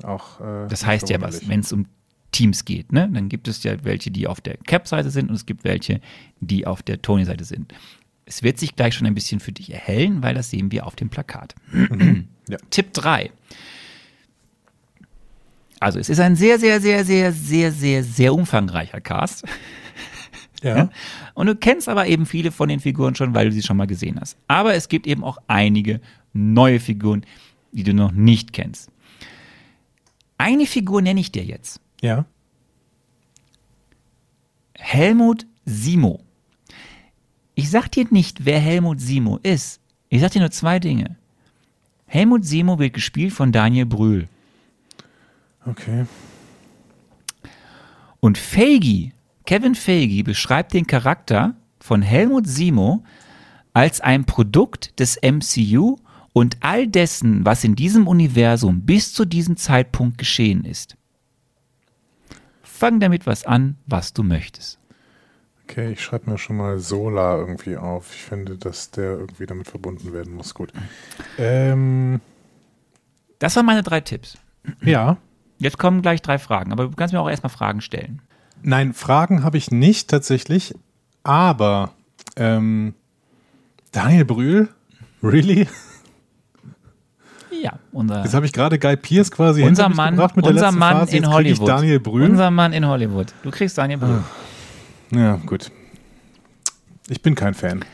Auch, 0.05 0.41
äh, 0.41 0.69
Das 0.69 0.87
heißt 0.87 1.09
ja 1.11 1.21
was, 1.21 1.49
wenn 1.49 1.61
es 1.61 1.73
um 1.73 1.87
Teams 2.33 2.65
geht. 2.65 2.93
Ne? 2.93 3.09
Dann 3.13 3.29
gibt 3.29 3.49
es 3.49 3.63
ja 3.65 3.83
welche, 3.85 4.11
die 4.13 4.27
auf 4.29 4.41
der 4.41 4.57
Cap-Seite 4.57 5.11
sind 5.11 5.29
und 5.29 5.35
es 5.35 5.47
gibt 5.47 5.65
welche, 5.65 6.01
die 6.41 6.67
auf 6.67 6.83
der 6.83 7.03
Tony-Seite 7.03 7.45
sind. 7.45 7.75
Es 8.27 8.45
wird 8.45 8.59
sich 8.61 8.77
gleich 8.77 8.95
schon 8.95 9.09
ein 9.09 9.15
bisschen 9.15 9.41
für 9.41 9.51
dich 9.51 9.73
erhellen, 9.73 10.23
weil 10.23 10.35
das 10.35 10.51
sehen 10.51 10.71
wir 10.71 10.87
auf 10.87 10.95
dem 10.97 11.09
Plakat. 11.11 11.55
Ja. 12.49 12.57
Tipp 12.71 12.93
3. 12.95 13.31
Also 15.81 15.99
es 15.99 16.11
ist 16.11 16.21
ein 16.21 16.37
sehr, 16.37 16.59
sehr, 16.59 16.81
sehr, 16.81 17.05
sehr, 17.05 17.33
sehr, 17.33 17.73
sehr, 17.73 18.05
sehr 18.05 18.35
umfangreicher 18.35 19.01
Cast. 19.01 19.45
Ja. 20.63 20.91
Und 21.33 21.47
du 21.47 21.57
kennst 21.57 21.89
aber 21.89 22.07
eben 22.07 22.27
viele 22.27 22.53
von 22.53 22.69
den 22.69 22.81
Figuren 22.81 23.15
schon, 23.15 23.35
weil 23.35 23.47
du 23.47 23.53
sie 23.53 23.63
schon 23.63 23.79
mal 23.79 23.87
gesehen 23.87 24.21
hast. 24.21 24.37
Aber 24.47 24.75
es 24.75 24.89
gibt 24.89 25.07
eben 25.07 25.25
auch 25.25 25.39
einige 25.47 26.03
neue 26.35 26.81
Figuren, 26.81 27.25
die 27.73 27.83
du 27.83 27.95
noch 27.95 28.13
nicht 28.13 28.53
kennst. 28.53 28.91
Eine 30.37 30.67
Figur 30.67 31.01
nenne 31.01 31.21
ich 31.21 31.33
dir 31.33 31.45
jetzt. 31.45 31.81
Ja. 32.03 32.27
Helmut 34.77 35.47
Simo. 35.65 36.21
Ich 37.55 37.71
sag 37.71 37.89
dir 37.91 38.07
nicht, 38.11 38.45
wer 38.45 38.59
Helmut 38.59 39.01
Simo 39.01 39.39
ist. 39.43 39.81
Ich 40.11 40.21
sag 40.21 40.33
dir 40.33 40.41
nur 40.41 40.51
zwei 40.51 40.79
Dinge. 40.79 41.17
Helmut 42.05 42.45
Simo 42.45 42.79
wird 42.79 42.93
gespielt 42.93 43.33
von 43.33 43.51
Daniel 43.51 43.87
Brühl. 43.87 44.29
Okay. 45.67 46.07
Und 48.21 48.39
Feige, 48.39 49.13
Kevin 49.47 49.75
Feige 49.75 50.23
beschreibt 50.25 50.75
den 50.75 50.87
Charakter 50.87 51.55
von 51.81 52.03
Helmut 52.03 52.47
Simo 52.47 53.05
als 53.73 54.01
ein 54.01 54.25
Produkt 54.25 54.99
des 55.01 55.19
MCU 55.23 55.97
und 56.33 56.59
all 56.61 56.87
dessen, 56.87 57.45
was 57.45 57.65
in 57.65 57.75
diesem 57.77 58.07
Universum 58.07 58.83
bis 58.83 59.13
zu 59.13 59.25
diesem 59.25 59.57
Zeitpunkt 59.57 60.19
geschehen 60.19 60.65
ist. 60.65 60.97
Fang 62.63 63.01
damit 63.01 63.27
was 63.27 63.45
an, 63.45 63.77
was 63.87 64.13
du 64.13 64.23
möchtest. 64.23 64.79
Okay, 65.65 65.93
ich 65.93 66.03
schreibe 66.03 66.31
mir 66.31 66.39
schon 66.39 66.57
mal 66.57 66.79
Sola 66.79 67.37
irgendwie 67.37 67.77
auf. 67.77 68.13
Ich 68.15 68.23
finde, 68.23 68.57
dass 68.57 68.91
der 68.91 69.13
irgendwie 69.19 69.47
damit 69.47 69.69
verbunden 69.69 70.13
werden 70.13 70.35
muss. 70.35 70.53
Gut. 70.55 70.73
Ähm, 71.39 72.21
Das 73.39 73.55
waren 73.57 73.67
meine 73.67 73.83
drei 73.83 74.01
Tipps. 74.01 74.37
ja. 74.83 75.17
Jetzt 75.61 75.79
kommen 75.79 76.03
gleich 76.03 76.21
drei 76.23 76.39
Fragen, 76.39 76.73
aber 76.73 76.85
du 76.85 76.91
kannst 76.97 77.13
mir 77.15 77.21
auch 77.21 77.29
erstmal 77.31 77.51
Fragen 77.51 77.81
stellen. 77.81 78.21
Nein, 78.63 78.93
Fragen 78.95 79.43
habe 79.45 79.57
ich 79.59 79.71
nicht 79.71 80.09
tatsächlich, 80.11 80.75
aber 81.23 81.93
ähm, 82.37 82.95
Daniel 83.93 84.25
Brühl? 84.25 84.69
Really? 85.23 85.69
Ja, 87.63 87.79
unser, 87.93 88.23
Jetzt 88.23 88.33
habe 88.33 88.47
ich 88.47 88.53
gerade 88.53 88.79
Guy 88.79 88.97
Pierce 88.97 89.31
quasi 89.31 89.63
unser 89.63 89.89
Mann, 89.91 90.15
gebracht 90.15 90.35
mit 90.37 90.47
der 90.47 90.53
unser 90.53 90.67
letzten 90.67 90.79
Mann 90.79 90.97
Phase. 91.01 91.17
in 91.17 91.29
Hollywood. 91.29 91.69
Daniel 91.69 92.01
Brühl. 92.01 92.31
Unser 92.31 92.51
Mann 92.51 92.73
in 92.73 92.87
Hollywood. 92.87 93.35
Du 93.43 93.51
kriegst 93.51 93.77
Daniel 93.77 93.99
Brühl. 93.99 94.25
Ja, 95.13 95.37
gut. 95.45 95.71
Ich 97.09 97.21
bin 97.21 97.35
kein 97.35 97.53
Fan. 97.55 97.85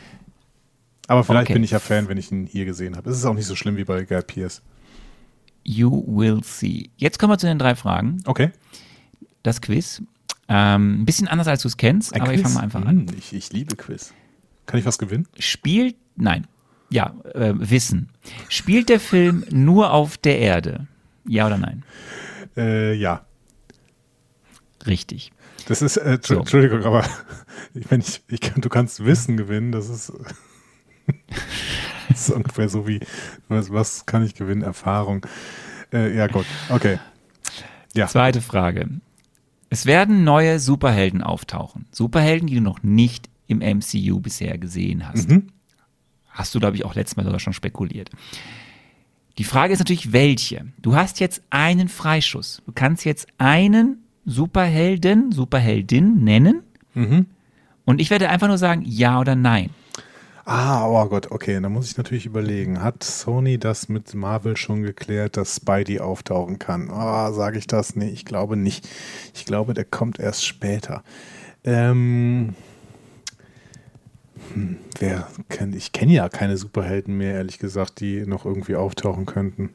Aber 1.08 1.24
vielleicht 1.24 1.44
Okay. 1.46 1.54
bin 1.54 1.64
ich 1.64 1.70
ja 1.72 1.78
Fan, 1.80 2.08
wenn 2.08 2.18
ich 2.18 2.30
ihn 2.30 2.46
hier 2.46 2.64
gesehen 2.64 2.96
habe. 2.96 3.10
Es 3.10 3.16
ist 3.16 3.24
auch 3.24 3.34
nicht 3.34 3.46
so 3.46 3.56
schlimm 3.56 3.76
wie 3.76 3.84
bei 3.84 4.04
Guy 4.04 4.22
Pierce. 4.22 4.62
You 5.68 6.04
will 6.06 6.42
see. 6.44 6.90
Jetzt 6.96 7.18
kommen 7.18 7.32
wir 7.32 7.38
zu 7.38 7.46
den 7.46 7.58
drei 7.58 7.74
Fragen. 7.74 8.22
Okay. 8.24 8.52
Das 9.42 9.60
Quiz. 9.60 10.00
Ähm, 10.48 11.02
ein 11.02 11.04
bisschen 11.06 11.26
anders, 11.26 11.48
als 11.48 11.62
du 11.62 11.68
es 11.68 11.76
kennst, 11.76 12.14
Ein 12.14 12.22
aber 12.22 12.32
ich 12.32 12.40
Quiz. 12.40 12.52
fange 12.52 12.54
mal 12.54 12.62
einfach 12.62 12.84
an. 12.86 13.08
Hm, 13.08 13.16
Ich, 13.18 13.32
ich 13.32 13.52
liebe 13.52 13.74
Quiz. 13.74 14.12
Kann 14.66 14.78
ich 14.78 14.86
was 14.86 14.98
gewinnen? 14.98 15.26
Spielt, 15.38 15.96
nein, 16.14 16.46
ja, 16.88 17.14
äh, 17.34 17.52
Wissen. 17.56 18.10
Spielt 18.48 18.88
der 18.88 19.00
Film 19.00 19.44
nur 19.50 19.92
auf 19.92 20.18
der 20.18 20.38
Erde? 20.38 20.86
Ja 21.26 21.46
oder 21.46 21.58
nein? 21.58 21.84
Äh, 22.56 22.94
ja. 22.94 23.26
Richtig. 24.86 25.32
Das 25.66 25.82
ist, 25.82 25.96
äh, 25.96 26.18
So. 26.22 26.38
Entschuldigung, 26.38 26.84
aber 26.84 27.04
wenn 27.74 28.00
ich, 28.00 28.22
ich 28.28 28.38
du 28.40 28.68
kannst 28.68 29.04
Wissen 29.04 29.36
gewinnen, 29.36 29.72
das 29.72 29.88
ist, 29.88 30.12
das 32.08 32.28
ist 32.28 32.34
ungefähr 32.34 32.68
so 32.68 32.86
wie, 32.86 33.00
was, 33.48 33.72
was 33.72 34.06
kann 34.06 34.24
ich 34.24 34.34
gewinnen? 34.34 34.62
Erfahrung. 34.62 35.26
Äh, 35.92 36.16
ja, 36.16 36.26
gut, 36.26 36.46
okay. 36.68 36.98
Ja, 37.94 38.08
Zweite 38.08 38.40
Frage. 38.40 38.88
Es 39.70 39.86
werden 39.86 40.24
neue 40.24 40.60
Superhelden 40.60 41.22
auftauchen. 41.22 41.86
Superhelden, 41.90 42.46
die 42.46 42.56
du 42.56 42.60
noch 42.60 42.82
nicht 42.82 43.28
im 43.46 43.58
MCU 43.58 44.20
bisher 44.20 44.58
gesehen 44.58 45.08
hast. 45.08 45.30
Mhm. 45.30 45.48
Hast 46.28 46.54
du, 46.54 46.60
glaube 46.60 46.76
ich, 46.76 46.84
auch 46.84 46.94
letztes 46.94 47.16
Mal 47.16 47.24
sogar 47.24 47.40
schon 47.40 47.52
spekuliert. 47.52 48.10
Die 49.38 49.44
Frage 49.44 49.72
ist 49.72 49.78
natürlich, 49.78 50.12
welche? 50.12 50.66
Du 50.80 50.94
hast 50.94 51.20
jetzt 51.20 51.42
einen 51.50 51.88
Freischuss. 51.88 52.62
Du 52.66 52.72
kannst 52.74 53.04
jetzt 53.04 53.26
einen 53.38 54.04
Superhelden, 54.24 55.32
Superheldin 55.32 56.22
nennen. 56.24 56.62
Mhm. 56.94 57.26
Und 57.84 58.00
ich 58.00 58.10
werde 58.10 58.28
einfach 58.28 58.48
nur 58.48 58.58
sagen, 58.58 58.82
ja 58.84 59.20
oder 59.20 59.36
nein. 59.36 59.70
Ah, 60.48 60.86
oh 60.86 61.08
Gott, 61.08 61.32
okay, 61.32 61.58
da 61.60 61.68
muss 61.68 61.90
ich 61.90 61.96
natürlich 61.96 62.24
überlegen. 62.24 62.80
Hat 62.80 63.02
Sony 63.02 63.58
das 63.58 63.88
mit 63.88 64.14
Marvel 64.14 64.56
schon 64.56 64.82
geklärt, 64.84 65.36
dass 65.36 65.56
Spidey 65.56 65.98
auftauchen 65.98 66.60
kann? 66.60 66.88
Ah, 66.88 67.32
sage 67.32 67.58
ich 67.58 67.66
das? 67.66 67.96
Nee, 67.96 68.10
ich 68.10 68.24
glaube 68.24 68.56
nicht. 68.56 68.88
Ich 69.34 69.44
glaube, 69.44 69.74
der 69.74 69.84
kommt 69.84 70.20
erst 70.20 70.46
später. 70.46 71.02
Ähm, 71.64 72.54
hm, 74.54 74.78
wer 75.00 75.26
kennt, 75.48 75.74
ich 75.74 75.90
kenne 75.90 76.12
ja 76.12 76.28
keine 76.28 76.56
Superhelden 76.56 77.16
mehr, 77.16 77.34
ehrlich 77.34 77.58
gesagt, 77.58 77.98
die 77.98 78.24
noch 78.24 78.44
irgendwie 78.44 78.76
auftauchen 78.76 79.26
könnten. 79.26 79.70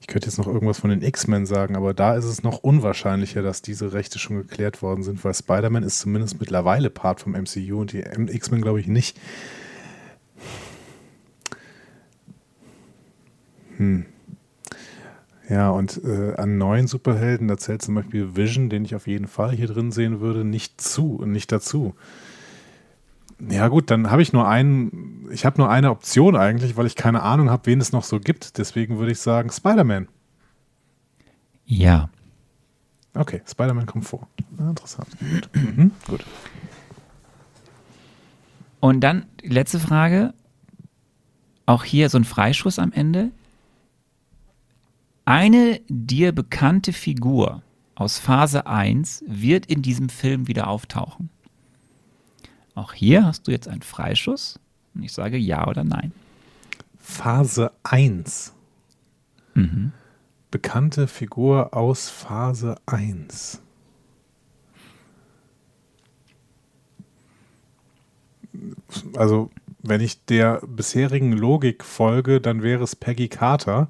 Ich 0.00 0.06
könnte 0.06 0.28
jetzt 0.28 0.38
noch 0.38 0.46
irgendwas 0.46 0.78
von 0.78 0.90
den 0.90 1.02
X-Men 1.02 1.44
sagen, 1.44 1.74
aber 1.74 1.92
da 1.92 2.14
ist 2.14 2.24
es 2.24 2.44
noch 2.44 2.58
unwahrscheinlicher, 2.58 3.42
dass 3.42 3.62
diese 3.62 3.92
Rechte 3.92 4.20
schon 4.20 4.36
geklärt 4.36 4.80
worden 4.80 5.02
sind, 5.02 5.24
weil 5.24 5.34
Spider-Man 5.34 5.82
ist 5.82 5.98
zumindest 5.98 6.38
mittlerweile 6.38 6.88
Part 6.88 7.20
vom 7.20 7.32
MCU 7.32 7.80
und 7.80 7.92
die 7.92 8.02
X-Men 8.02 8.62
glaube 8.62 8.78
ich 8.78 8.86
nicht. 8.86 9.18
Ja, 15.48 15.70
und 15.70 16.02
äh, 16.04 16.34
an 16.36 16.58
neuen 16.58 16.86
Superhelden, 16.86 17.48
da 17.48 17.56
zählt 17.56 17.80
zum 17.80 17.94
Beispiel 17.94 18.36
Vision, 18.36 18.68
den 18.68 18.84
ich 18.84 18.94
auf 18.94 19.06
jeden 19.06 19.26
Fall 19.26 19.52
hier 19.52 19.66
drin 19.66 19.92
sehen 19.92 20.20
würde, 20.20 20.44
nicht 20.44 20.80
zu, 20.80 21.22
nicht 21.24 21.50
dazu. 21.52 21.94
Ja 23.40 23.68
gut, 23.68 23.90
dann 23.90 24.10
habe 24.10 24.20
ich 24.20 24.32
nur 24.32 24.48
einen, 24.48 25.28
ich 25.30 25.46
habe 25.46 25.58
nur 25.58 25.70
eine 25.70 25.90
Option 25.90 26.36
eigentlich, 26.36 26.76
weil 26.76 26.86
ich 26.86 26.96
keine 26.96 27.22
Ahnung 27.22 27.50
habe, 27.50 27.66
wen 27.66 27.80
es 27.80 27.92
noch 27.92 28.04
so 28.04 28.20
gibt. 28.20 28.58
Deswegen 28.58 28.98
würde 28.98 29.12
ich 29.12 29.20
sagen 29.20 29.50
Spider-Man. 29.50 30.08
Ja. 31.64 32.10
Okay, 33.14 33.40
Spider-Man 33.46 33.86
kommt 33.86 34.04
vor. 34.04 34.28
Ah, 34.58 34.70
interessant. 34.70 35.08
Gut. 35.18 35.48
Mhm, 35.76 35.92
gut. 36.06 36.24
Und 38.80 39.00
dann 39.00 39.26
die 39.42 39.48
letzte 39.48 39.80
Frage. 39.80 40.34
Auch 41.66 41.84
hier 41.84 42.08
so 42.08 42.18
ein 42.18 42.24
Freischuss 42.24 42.78
am 42.78 42.92
Ende. 42.92 43.30
Eine 45.28 45.82
dir 45.88 46.32
bekannte 46.32 46.94
Figur 46.94 47.62
aus 47.94 48.18
Phase 48.18 48.66
1 48.66 49.24
wird 49.26 49.66
in 49.66 49.82
diesem 49.82 50.08
Film 50.08 50.48
wieder 50.48 50.68
auftauchen. 50.68 51.28
Auch 52.74 52.94
hier 52.94 53.26
hast 53.26 53.46
du 53.46 53.50
jetzt 53.50 53.68
einen 53.68 53.82
Freischuss. 53.82 54.58
Und 54.94 55.02
ich 55.02 55.12
sage 55.12 55.36
ja 55.36 55.68
oder 55.68 55.84
nein. 55.84 56.12
Phase 56.96 57.72
1. 57.82 58.54
Bekannte 60.50 61.06
Figur 61.06 61.76
aus 61.76 62.08
Phase 62.08 62.76
1. 62.86 63.60
Also, 69.14 69.50
wenn 69.82 70.00
ich 70.00 70.24
der 70.24 70.62
bisherigen 70.66 71.32
Logik 71.32 71.84
folge, 71.84 72.40
dann 72.40 72.62
wäre 72.62 72.82
es 72.82 72.96
Peggy 72.96 73.28
Carter. 73.28 73.88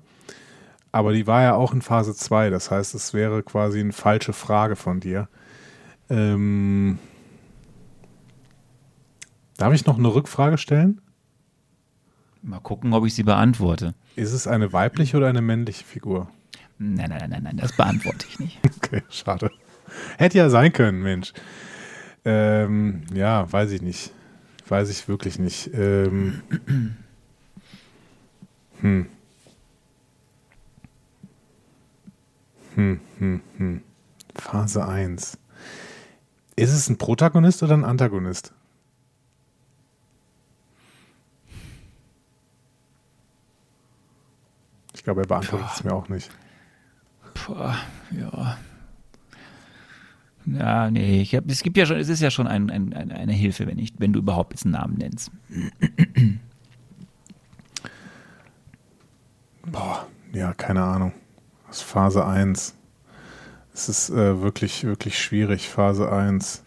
Aber 0.92 1.12
die 1.12 1.26
war 1.26 1.42
ja 1.42 1.54
auch 1.54 1.72
in 1.72 1.82
Phase 1.82 2.14
2. 2.14 2.50
Das 2.50 2.70
heißt, 2.70 2.94
es 2.94 3.12
wäre 3.12 3.42
quasi 3.42 3.80
eine 3.80 3.92
falsche 3.92 4.32
Frage 4.32 4.76
von 4.76 5.00
dir. 5.00 5.28
Ähm, 6.10 6.98
darf 9.56 9.74
ich 9.74 9.86
noch 9.86 9.98
eine 9.98 10.14
Rückfrage 10.14 10.58
stellen? 10.58 11.00
Mal 12.42 12.60
gucken, 12.60 12.92
ob 12.94 13.04
ich 13.04 13.14
sie 13.14 13.24
beantworte. 13.24 13.94
Ist 14.16 14.32
es 14.32 14.46
eine 14.46 14.72
weibliche 14.72 15.16
oder 15.16 15.28
eine 15.28 15.42
männliche 15.42 15.84
Figur? 15.84 16.30
Nein, 16.78 17.10
nein, 17.10 17.28
nein, 17.28 17.42
nein, 17.42 17.56
das 17.56 17.76
beantworte 17.76 18.26
ich 18.28 18.38
nicht. 18.38 18.58
Okay, 18.78 19.02
schade. 19.10 19.50
Hätte 20.16 20.38
ja 20.38 20.48
sein 20.48 20.72
können, 20.72 21.02
Mensch. 21.02 21.32
Ähm, 22.24 23.02
ja, 23.12 23.50
weiß 23.52 23.72
ich 23.72 23.82
nicht. 23.82 24.12
Weiß 24.66 24.88
ich 24.88 25.08
wirklich 25.08 25.38
nicht. 25.38 25.70
Ähm, 25.74 26.42
hm. 28.80 29.06
Hm, 32.78 33.00
hm, 33.18 33.40
hm. 33.56 33.82
Phase 34.36 34.86
1. 34.86 35.36
Ist 36.54 36.72
es 36.72 36.88
ein 36.88 36.96
Protagonist 36.96 37.60
oder 37.64 37.74
ein 37.74 37.84
Antagonist? 37.84 38.52
Ich 44.94 45.02
glaube, 45.02 45.22
er 45.22 45.26
beantwortet 45.26 45.66
es 45.74 45.82
mir 45.82 45.92
auch 45.92 46.08
nicht. 46.08 46.30
Puh, 47.34 47.56
ja. 48.12 48.58
Ja, 50.46 50.90
nee, 50.92 51.20
ich 51.20 51.34
hab, 51.34 51.50
es 51.50 51.64
gibt 51.64 51.76
ja 51.76 51.84
schon, 51.84 51.96
es 51.96 52.08
ist 52.08 52.20
ja 52.20 52.30
schon 52.30 52.46
ein, 52.46 52.70
ein, 52.70 52.92
ein, 52.92 53.10
eine 53.10 53.32
Hilfe, 53.32 53.66
wenn, 53.66 53.80
ich, 53.80 53.92
wenn 53.98 54.12
du 54.12 54.20
überhaupt 54.20 54.52
jetzt 54.52 54.66
einen 54.66 54.74
Namen 54.74 54.94
nennst. 54.94 55.32
Boah, 59.66 60.06
ja, 60.32 60.54
keine 60.54 60.84
Ahnung. 60.84 61.12
Das 61.68 61.78
ist 61.78 61.82
Phase 61.82 62.26
1. 62.26 62.74
Es 63.74 63.88
ist 63.88 64.10
äh, 64.10 64.40
wirklich, 64.42 64.84
wirklich 64.84 65.18
schwierig, 65.18 65.68
Phase 65.68 66.10
1. 66.10 66.64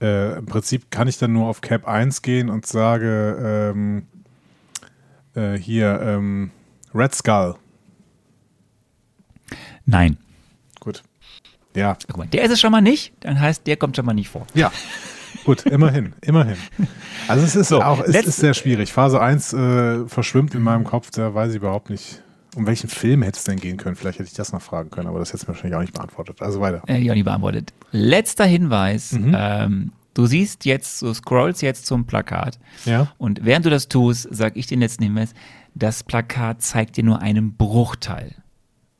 Äh, 0.00 0.38
Im 0.38 0.46
Prinzip 0.46 0.90
kann 0.90 1.08
ich 1.08 1.18
dann 1.18 1.32
nur 1.32 1.48
auf 1.48 1.60
Cap 1.60 1.86
1 1.86 2.22
gehen 2.22 2.48
und 2.48 2.64
sage, 2.64 3.72
ähm, 3.74 4.06
äh, 5.34 5.58
hier, 5.58 6.00
ähm, 6.00 6.50
Red 6.94 7.14
Skull. 7.14 7.56
Nein. 9.84 10.16
Gut. 10.80 11.02
Ja. 11.74 11.96
Guck 12.06 12.16
mal, 12.16 12.26
der 12.26 12.44
ist 12.44 12.52
es 12.52 12.60
schon 12.60 12.72
mal 12.72 12.80
nicht, 12.80 13.12
dann 13.20 13.38
heißt, 13.38 13.66
der 13.66 13.76
kommt 13.76 13.96
schon 13.96 14.06
mal 14.06 14.14
nicht 14.14 14.28
vor. 14.28 14.46
Ja. 14.54 14.72
Gut, 15.44 15.66
immerhin, 15.66 16.14
immerhin. 16.22 16.56
Also 17.28 17.44
es 17.44 17.54
ist 17.54 17.68
So, 17.68 17.82
auch, 17.82 18.00
es 18.00 18.14
ist 18.26 18.38
sehr 18.38 18.54
schwierig. 18.54 18.92
Phase 18.92 19.20
1 19.20 19.52
äh, 19.52 20.08
verschwimmt 20.08 20.54
in 20.54 20.62
meinem 20.62 20.84
Kopf, 20.84 21.10
da 21.10 21.34
weiß 21.34 21.50
ich 21.50 21.56
überhaupt 21.56 21.90
nicht. 21.90 22.22
Um 22.56 22.66
welchen 22.66 22.88
Film 22.88 23.22
hätte 23.22 23.38
es 23.38 23.44
denn 23.44 23.58
gehen 23.58 23.76
können? 23.76 23.96
Vielleicht 23.96 24.18
hätte 24.18 24.28
ich 24.28 24.34
das 24.34 24.52
noch 24.52 24.62
fragen 24.62 24.90
können, 24.90 25.08
aber 25.08 25.18
das 25.18 25.28
hätte 25.28 25.38
es 25.38 25.42
mir 25.44 25.54
wahrscheinlich 25.54 25.76
auch 25.76 25.80
nicht 25.80 25.94
beantwortet. 25.94 26.42
Also 26.42 26.60
weiter. 26.60 26.82
Äh, 26.88 26.98
ja, 26.98 27.14
nicht 27.14 27.24
beantwortet. 27.24 27.72
Letzter 27.92 28.44
Hinweis. 28.44 29.12
Mhm. 29.12 29.36
Ähm, 29.38 29.92
du 30.14 30.26
siehst 30.26 30.64
jetzt, 30.64 31.02
du 31.02 31.14
scrollst 31.14 31.62
jetzt 31.62 31.86
zum 31.86 32.06
Plakat. 32.06 32.58
Ja. 32.84 33.12
Und 33.18 33.44
während 33.44 33.66
du 33.66 33.70
das 33.70 33.88
tust, 33.88 34.28
sage 34.30 34.58
ich 34.58 34.66
den 34.66 34.80
letzten 34.80 35.04
Hinweis, 35.04 35.32
das 35.74 36.02
Plakat 36.02 36.62
zeigt 36.62 36.96
dir 36.96 37.04
nur 37.04 37.20
einen 37.20 37.56
Bruchteil 37.56 38.34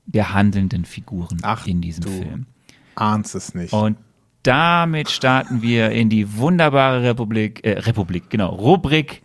der 0.07 0.32
handelnden 0.32 0.84
Figuren 0.84 1.38
Ach, 1.42 1.66
in 1.66 1.80
diesem 1.80 2.05
du 2.05 2.11
Film. 2.11 2.46
Ahnst 2.94 3.34
es 3.34 3.55
nicht. 3.55 3.72
Und 3.72 3.96
damit 4.42 5.11
starten 5.11 5.62
wir 5.62 5.90
in 5.90 6.09
die 6.09 6.36
wunderbare 6.36 7.03
Republik, 7.03 7.64
äh, 7.64 7.78
Republik, 7.78 8.30
genau, 8.30 8.55
Rubrik 8.55 9.22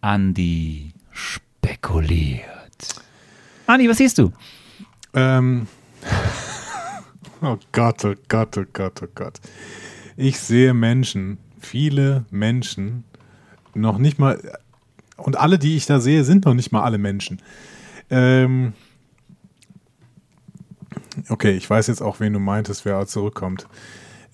Andi 0.00 0.92
spekuliert. 1.10 2.57
Andi, 3.68 3.86
was 3.86 3.98
siehst 3.98 4.16
du? 4.16 4.32
Ähm. 5.12 5.66
Oh 7.42 7.58
Gott, 7.70 8.02
oh 8.06 8.14
Gott, 8.28 8.56
oh 8.56 8.64
Gott, 8.72 9.02
oh 9.02 9.08
Gott. 9.14 9.40
Ich 10.16 10.40
sehe 10.40 10.72
Menschen, 10.72 11.36
viele 11.60 12.24
Menschen, 12.30 13.04
noch 13.74 13.98
nicht 13.98 14.18
mal, 14.18 14.40
und 15.18 15.36
alle, 15.36 15.58
die 15.58 15.76
ich 15.76 15.84
da 15.84 16.00
sehe, 16.00 16.24
sind 16.24 16.46
noch 16.46 16.54
nicht 16.54 16.72
mal 16.72 16.82
alle 16.82 16.96
Menschen. 16.96 17.42
Ähm. 18.08 18.72
Okay, 21.28 21.52
ich 21.52 21.68
weiß 21.68 21.88
jetzt 21.88 22.00
auch, 22.00 22.20
wen 22.20 22.32
du 22.32 22.38
meintest, 22.38 22.86
wer 22.86 23.06
zurückkommt. 23.06 23.68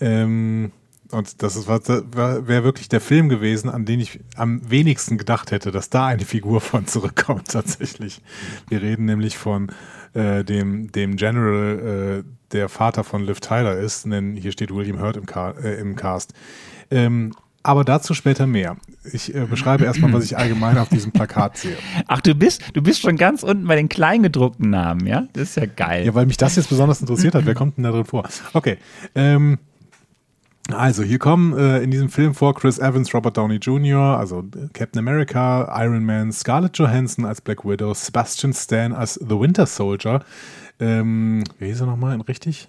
Ähm, 0.01 0.71
und 1.15 1.43
das 1.43 1.57
ist, 1.57 1.69
wäre 1.69 2.65
wirklich 2.65 2.89
der 2.89 3.01
Film 3.01 3.29
gewesen, 3.29 3.71
an 3.71 3.85
den 3.85 4.01
ich 4.01 4.21
am 4.37 4.69
wenigsten 4.69 5.17
gedacht 5.17 5.51
hätte, 5.51 5.71
dass 5.71 5.91
da 5.91 6.07
eine 6.07 6.25
Figur 6.25 6.61
von 6.61 6.87
zurückkommt, 6.89 7.49
tatsächlich. 7.49 8.21
Wir 8.69 8.83
reden 8.83 9.05
nämlich 9.05 9.39
von 9.39 9.71
äh, 10.13 10.45
dem, 10.45 10.93
dem 10.93 11.17
General, 11.17 12.23
äh, 12.23 12.25
der 12.53 12.69
Vater 12.69 13.05
von 13.05 13.25
Liv 13.25 13.41
Tyler 13.41 13.77
ist, 13.77 14.05
denn 14.05 14.37
hier 14.37 14.53
steht 14.53 14.73
William 14.73 15.01
Hurt 15.01 15.17
im, 15.17 15.27
Ca 15.27 15.53
äh, 15.53 15.81
im 15.81 15.97
Cast. 15.97 16.35
Ähm, 16.91 17.33
aber 17.63 17.83
dazu 17.83 18.13
später 18.13 18.47
mehr. 18.47 18.77
Ich 19.11 19.35
äh, 19.35 19.47
beschreibe 19.47 19.85
erstmal, 19.87 20.13
was 20.13 20.25
ich 20.25 20.37
allgemein 20.37 20.79
auf 20.79 20.91
diesem 20.91 21.13
Plakat 21.13 21.57
sehe. 21.57 21.77
Ach, 22.07 22.21
du 22.21 22.35
bist, 22.35 22.63
du 22.75 22.83
bist 22.83 23.01
schon 23.01 23.17
ganz 23.17 23.43
unten 23.43 23.67
bei 23.67 23.77
den 23.77 23.89
kleingedruckten 23.89 24.69
Namen, 24.71 25.07
ja? 25.07 25.27
Das 25.33 25.51
ist 25.51 25.57
ja 25.57 25.67
geil. 25.67 26.05
Ja, 26.07 26.15
weil 26.15 26.27
mich 26.27 26.37
das 26.37 26.57
jetzt 26.57 26.69
besonders 26.69 27.01
interessiert 27.01 27.35
hat. 27.35 27.47
Wer 27.47 27.55
kommt 27.55 27.79
denn 27.79 27.85
da 27.85 27.91
drin 27.91 28.05
vor? 28.05 28.29
Okay. 28.53 28.77
Ähm, 29.15 29.59
also, 30.73 31.03
hier 31.03 31.19
kommen 31.19 31.57
äh, 31.59 31.83
in 31.83 31.91
diesem 31.91 32.09
Film 32.09 32.35
vor 32.35 32.55
Chris 32.55 32.79
Evans, 32.79 33.13
Robert 33.13 33.37
Downey 33.37 33.57
Jr., 33.57 34.19
also 34.19 34.41
äh, 34.41 34.69
Captain 34.73 34.99
America, 34.99 35.71
Iron 35.85 36.05
Man, 36.05 36.33
Scarlett 36.33 36.79
Johansson 36.79 37.27
als 37.27 37.41
Black 37.41 37.65
Widow, 37.65 37.93
Sebastian 37.93 38.53
Stan 38.55 38.93
als 38.93 39.15
The 39.15 39.39
Winter 39.39 39.67
Soldier. 39.67 40.25
Ähm, 40.81 41.45
wie 41.59 41.67
hieß 41.67 41.83
er 41.83 41.87
nochmal 41.87 42.19
richtig? 42.23 42.69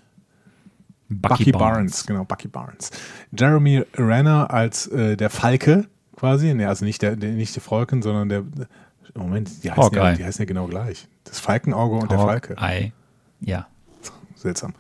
Bucky, 1.08 1.52
Barnes. 1.52 2.06
genau, 2.06 2.26
Bucky 2.26 2.48
Barnes. 2.48 2.92
Jeremy 3.32 3.84
Renner 3.96 4.52
als 4.52 4.88
äh, 4.88 5.16
der 5.16 5.30
Falke 5.30 5.88
quasi. 6.16 6.54
Ne, 6.54 6.68
also 6.68 6.84
nicht 6.84 7.02
der, 7.02 7.16
der, 7.16 7.32
nicht 7.32 7.56
der 7.56 7.62
Falken, 7.62 8.02
sondern 8.02 8.30
der. 8.30 8.44
Moment, 9.14 9.64
die 9.64 9.72
heißen, 9.72 9.94
ja, 9.94 10.14
die 10.14 10.26
heißen 10.26 10.44
ja 10.44 10.46
genau 10.46 10.68
gleich. 10.68 11.08
Das 11.24 11.40
Falkenauge 11.40 11.96
und 11.96 12.12
der 12.12 12.20
Falke. 12.20 12.58
Ei. 12.58 12.92
Ja. 13.40 13.68
Seltsam. 14.36 14.74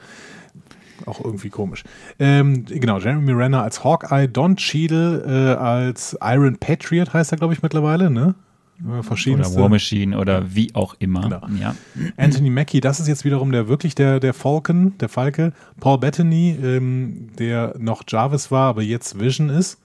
Auch 1.05 1.23
irgendwie 1.23 1.49
komisch. 1.49 1.83
Ähm, 2.19 2.65
genau, 2.65 2.99
Jeremy 2.99 3.33
Renner 3.33 3.63
als 3.63 3.83
Hawkeye, 3.83 4.27
Don 4.27 4.55
Cheadle 4.55 5.23
äh, 5.25 5.55
als 5.55 6.17
Iron 6.21 6.57
Patriot 6.57 7.13
heißt 7.13 7.31
er, 7.31 7.37
glaube 7.37 7.53
ich, 7.53 7.61
mittlerweile, 7.61 8.09
ne? 8.09 8.35
Äh, 8.79 8.87
Oder 8.87 9.03
Verschiedenste. 9.03 9.59
War 9.59 9.69
Machine 9.69 10.17
oder 10.17 10.55
wie 10.55 10.73
auch 10.73 10.95
immer. 10.99 11.21
Genau. 11.21 11.41
Ja. 11.59 11.75
Anthony 12.17 12.49
Mackie, 12.49 12.81
das 12.81 12.99
ist 12.99 13.07
jetzt 13.07 13.25
wiederum 13.25 13.51
der 13.51 13.67
wirklich 13.67 13.95
der, 13.95 14.19
der 14.19 14.33
Falcon, 14.33 14.97
der 14.99 15.09
Falke. 15.09 15.53
Paul 15.79 15.99
Bettany, 15.99 16.57
ähm, 16.61 17.29
der 17.37 17.75
noch 17.77 18.03
Jarvis 18.07 18.51
war, 18.51 18.69
aber 18.69 18.81
jetzt 18.81 19.19
Vision 19.19 19.49
ist. 19.49 19.79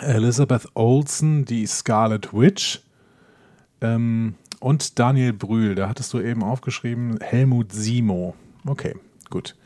Elizabeth 0.00 0.68
Olsen, 0.74 1.44
die 1.44 1.66
Scarlet 1.66 2.32
Witch. 2.32 2.80
Ähm, 3.80 4.34
und 4.60 4.98
Daniel 4.98 5.32
Brühl, 5.32 5.74
da 5.74 5.88
hattest 5.88 6.12
du 6.12 6.20
eben 6.20 6.42
aufgeschrieben, 6.42 7.18
Helmut 7.22 7.72
Simo. 7.72 8.34
Okay, 8.66 8.94
gut. 9.30 9.56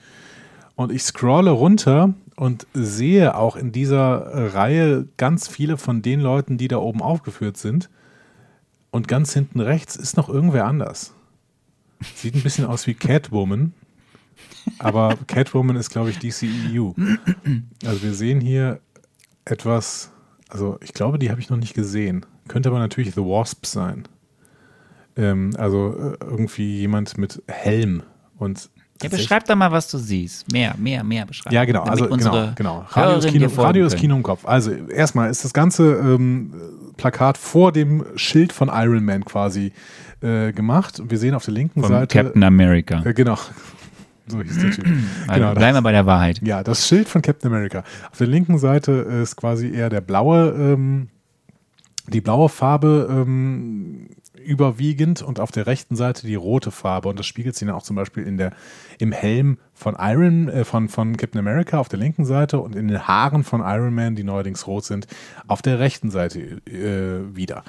Und 0.76 0.92
ich 0.92 1.02
scrolle 1.02 1.50
runter 1.50 2.14
und 2.36 2.66
sehe 2.74 3.36
auch 3.36 3.56
in 3.56 3.72
dieser 3.72 4.54
Reihe 4.54 5.06
ganz 5.16 5.48
viele 5.48 5.76
von 5.76 6.02
den 6.02 6.20
Leuten, 6.20 6.58
die 6.58 6.68
da 6.68 6.78
oben 6.78 7.00
aufgeführt 7.00 7.56
sind. 7.56 7.90
Und 8.90 9.08
ganz 9.08 9.32
hinten 9.32 9.60
rechts 9.60 9.96
ist 9.96 10.16
noch 10.16 10.28
irgendwer 10.28 10.66
anders. 10.66 11.14
Sieht 12.14 12.34
ein 12.34 12.42
bisschen 12.42 12.66
aus 12.66 12.86
wie 12.86 12.94
Catwoman. 12.94 13.72
Aber 14.78 15.16
Catwoman 15.26 15.76
ist, 15.76 15.90
glaube 15.90 16.10
ich, 16.10 16.18
DCEU. 16.18 16.92
Also 17.84 18.02
wir 18.02 18.14
sehen 18.14 18.40
hier 18.40 18.80
etwas, 19.44 20.10
also 20.48 20.78
ich 20.82 20.92
glaube, 20.92 21.18
die 21.18 21.30
habe 21.30 21.40
ich 21.40 21.50
noch 21.50 21.56
nicht 21.56 21.74
gesehen. 21.74 22.26
Könnte 22.48 22.68
aber 22.68 22.78
natürlich 22.78 23.14
The 23.14 23.20
Wasp 23.20 23.66
sein. 23.66 24.08
Ähm, 25.16 25.52
also 25.56 25.94
äh, 25.96 26.24
irgendwie 26.24 26.80
jemand 26.80 27.18
mit 27.18 27.42
Helm 27.46 28.02
und 28.38 28.70
Ja, 29.03 29.09
beschreib 29.09 29.45
doch 29.47 29.57
mal, 29.57 29.72
was 29.72 29.90
du 29.90 29.99
siehst. 29.99 30.51
Mehr, 30.53 30.74
mehr, 30.78 31.03
mehr 31.03 31.26
beschreib. 31.26 31.53
ja, 31.53 31.64
genau. 31.64 31.82
Also 31.82 32.09
genau, 32.09 32.53
genau. 32.55 32.86
Radio 32.90 33.18
ist, 33.18 33.24
Hörerinnen 33.24 33.51
Kino, 33.51 33.62
können. 33.62 34.01
Kino 34.01 34.16
im 34.16 34.22
Kopf. 34.22 34.47
Also 34.47 34.72
erstmal 34.72 35.30
ist 35.30 35.45
das 35.45 35.53
ganze 35.53 35.95
ähm, 35.95 36.53
Plakat 36.97 37.36
vor 37.36 37.72
dem 37.72 38.05
Schild 38.16 38.53
von 38.53 38.68
Iron 38.72 39.05
Man 39.05 39.24
quasi 39.24 39.72
äh, 40.20 40.53
gemacht. 40.53 41.03
Wir 41.07 41.18
sehen 41.18 41.34
auf 41.34 41.45
der 41.45 41.55
linken 41.55 41.80
Von 41.80 41.90
Seite. 41.90 42.22
Captain 42.22 42.42
America. 42.42 43.03
Äh, 43.05 43.14
genau. 43.14 43.38
So 44.26 44.40
hieß 44.40 44.59
der 44.59 44.70
Typ. 44.70 44.86
Also 45.28 45.40
genau, 45.40 45.55
bleiben 45.55 45.76
wir 45.76 45.82
bei 45.82 45.92
der 45.92 46.07
Wahrheit. 46.07 46.40
ja, 46.42 46.62
das 46.62 46.88
Schild 46.88 47.11
von 47.11 47.20
Captain 47.20 47.53
America. 47.53 47.84
Auf 48.11 48.16
der 48.16 48.26
linken 48.26 48.57
Seite 48.57 48.92
ist 48.92 49.36
quasi 49.36 49.70
eher 49.70 49.90
der 49.90 50.01
blaue, 50.01 50.49
ähm, 50.49 51.09
die 52.09 52.22
blaue 52.22 52.49
Farbe 52.49 53.07
ähm, 53.11 54.09
überwiegend 54.45 55.22
und 55.22 55.40
auf 55.40 55.51
der 55.51 55.66
rechten 55.66 55.97
Seite 55.97 56.26
die 56.26 56.34
rote 56.34 56.70
Farbe. 56.70 57.09
Und 57.09 57.18
das 57.18 57.26
spiegelt 57.26 57.57
sich 57.57 57.66
dann 57.66 57.76
auch 57.76 57.82
zum 57.82 57.97
Beispiel 57.97 58.24
in 58.24 58.36
der, 58.36 58.53
im 58.99 59.12
Helm 59.12 59.59
von 59.72 59.97
Iron, 59.99 60.49
äh, 60.49 60.64
von, 60.64 60.88
von 60.88 61.16
Captain 61.16 61.38
America 61.38 61.78
auf 61.78 61.88
der 61.88 61.99
linken 61.99 62.24
Seite 62.24 62.59
und 62.59 62.76
in 62.76 62.88
den 62.88 63.07
Haaren 63.07 63.45
von 63.45 63.61
Iron 63.61 63.95
Man, 63.95 64.14
die 64.14 64.24
neuerdings 64.24 64.66
rot 64.66 64.84
sind, 64.84 65.07
auf 65.47 65.62
der 65.62 65.78
rechten 65.78 66.11
Seite 66.11 66.40
äh, 66.66 67.36
wieder. 67.36 67.64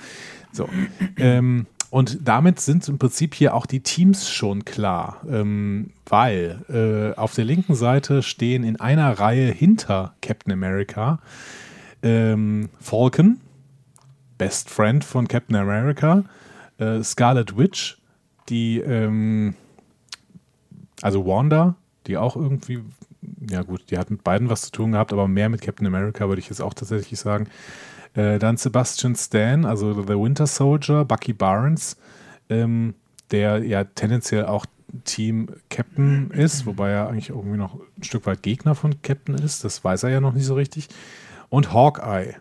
So. 0.51 0.69
ähm, 1.17 1.65
und 1.89 2.27
damit 2.27 2.59
sind 2.59 2.87
im 2.89 2.97
Prinzip 2.97 3.35
hier 3.35 3.53
auch 3.53 3.65
die 3.65 3.79
Teams 3.79 4.29
schon 4.29 4.65
klar, 4.65 5.21
ähm, 5.29 5.91
weil 6.05 6.65
äh, 6.69 7.17
auf 7.17 7.33
der 7.35 7.45
linken 7.45 7.75
Seite 7.75 8.21
stehen 8.21 8.63
in 8.63 8.79
einer 8.79 9.17
Reihe 9.19 9.51
hinter 9.51 10.13
Captain 10.21 10.51
America 10.51 11.19
ähm, 12.03 12.69
Falcon, 12.79 13.39
Best 14.37 14.69
Friend 14.69 15.03
von 15.03 15.27
Captain 15.27 15.55
America, 15.55 16.23
äh, 16.77 17.03
Scarlet 17.03 17.57
Witch, 17.57 17.97
die 18.49 18.79
ähm, 18.79 19.55
Also 21.01 21.25
Wanda, 21.25 21.75
die 22.07 22.17
auch 22.17 22.35
irgendwie, 22.35 22.83
ja 23.49 23.63
gut, 23.63 23.89
die 23.91 23.97
hat 23.97 24.09
mit 24.09 24.23
beiden 24.23 24.49
was 24.49 24.61
zu 24.63 24.71
tun 24.71 24.91
gehabt, 24.93 25.13
aber 25.13 25.27
mehr 25.27 25.49
mit 25.49 25.61
Captain 25.61 25.87
America 25.87 26.27
würde 26.27 26.39
ich 26.39 26.49
jetzt 26.49 26.61
auch 26.61 26.73
tatsächlich 26.73 27.19
sagen. 27.19 27.47
Äh, 28.13 28.39
dann 28.39 28.57
Sebastian 28.57 29.15
Stan, 29.15 29.65
also 29.65 29.93
The 29.93 30.17
Winter 30.17 30.47
Soldier, 30.47 31.03
Bucky 31.05 31.33
Barnes, 31.33 31.97
ähm, 32.49 32.93
der 33.31 33.63
ja 33.63 33.83
tendenziell 33.83 34.45
auch 34.45 34.65
Team 35.03 35.47
Captain 35.69 36.31
ist, 36.31 36.65
wobei 36.65 36.91
er 36.91 37.09
eigentlich 37.09 37.29
irgendwie 37.29 37.57
noch 37.57 37.75
ein 37.75 38.03
Stück 38.03 38.25
weit 38.25 38.43
Gegner 38.43 38.75
von 38.75 39.01
Captain 39.01 39.35
ist. 39.35 39.63
Das 39.63 39.83
weiß 39.83 40.03
er 40.03 40.09
ja 40.11 40.21
noch 40.21 40.33
nicht 40.33 40.45
so 40.45 40.55
richtig. 40.55 40.87
Und 41.49 41.73
Hawkeye, 41.73 42.35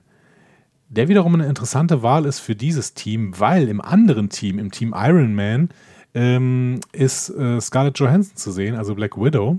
der 0.94 1.08
wiederum 1.08 1.34
eine 1.34 1.46
interessante 1.46 2.02
Wahl 2.02 2.24
ist 2.24 2.40
für 2.40 2.54
dieses 2.54 2.94
Team, 2.94 3.38
weil 3.38 3.68
im 3.68 3.80
anderen 3.80 4.28
Team, 4.28 4.58
im 4.58 4.70
Team 4.70 4.94
Iron 4.96 5.34
Man, 5.34 5.70
ähm, 6.14 6.80
ist 6.92 7.30
äh, 7.30 7.60
Scarlett 7.60 7.98
Johansson 7.98 8.36
zu 8.36 8.52
sehen, 8.52 8.76
also 8.76 8.94
Black 8.94 9.16
Widow. 9.16 9.58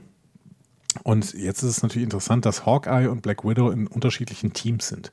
Und 1.03 1.33
jetzt 1.33 1.61
ist 1.61 1.69
es 1.69 1.83
natürlich 1.83 2.05
interessant, 2.05 2.45
dass 2.45 2.65
Hawkeye 2.65 3.09
und 3.09 3.21
Black 3.21 3.43
Widow 3.43 3.69
in 3.69 3.87
unterschiedlichen 3.87 4.53
Teams 4.53 4.87
sind. 4.87 5.11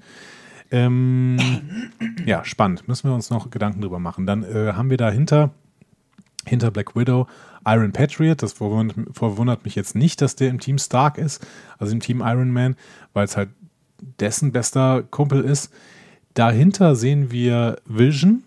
Ähm, 0.70 1.36
ja, 2.26 2.44
spannend. 2.44 2.86
Müssen 2.86 3.08
wir 3.10 3.14
uns 3.14 3.30
noch 3.30 3.50
Gedanken 3.50 3.80
drüber 3.80 3.98
machen. 3.98 4.26
Dann 4.26 4.44
äh, 4.44 4.72
haben 4.74 4.90
wir 4.90 4.96
dahinter, 4.96 5.50
hinter 6.46 6.70
Black 6.70 6.94
Widow, 6.94 7.26
Iron 7.66 7.92
Patriot. 7.92 8.42
Das 8.42 8.52
verwundert, 8.52 8.96
verwundert, 9.12 9.64
mich 9.64 9.74
jetzt 9.74 9.96
nicht, 9.96 10.20
dass 10.20 10.36
der 10.36 10.50
im 10.50 10.60
Team 10.60 10.78
Stark 10.78 11.18
ist, 11.18 11.44
also 11.78 11.92
im 11.92 12.00
Team 12.00 12.20
Iron 12.24 12.52
Man, 12.52 12.76
weil 13.12 13.24
es 13.24 13.36
halt 13.36 13.50
dessen 14.20 14.52
bester 14.52 15.02
Kumpel 15.02 15.42
ist. 15.42 15.72
Dahinter 16.34 16.96
sehen 16.96 17.30
wir 17.30 17.76
Vision. 17.84 18.42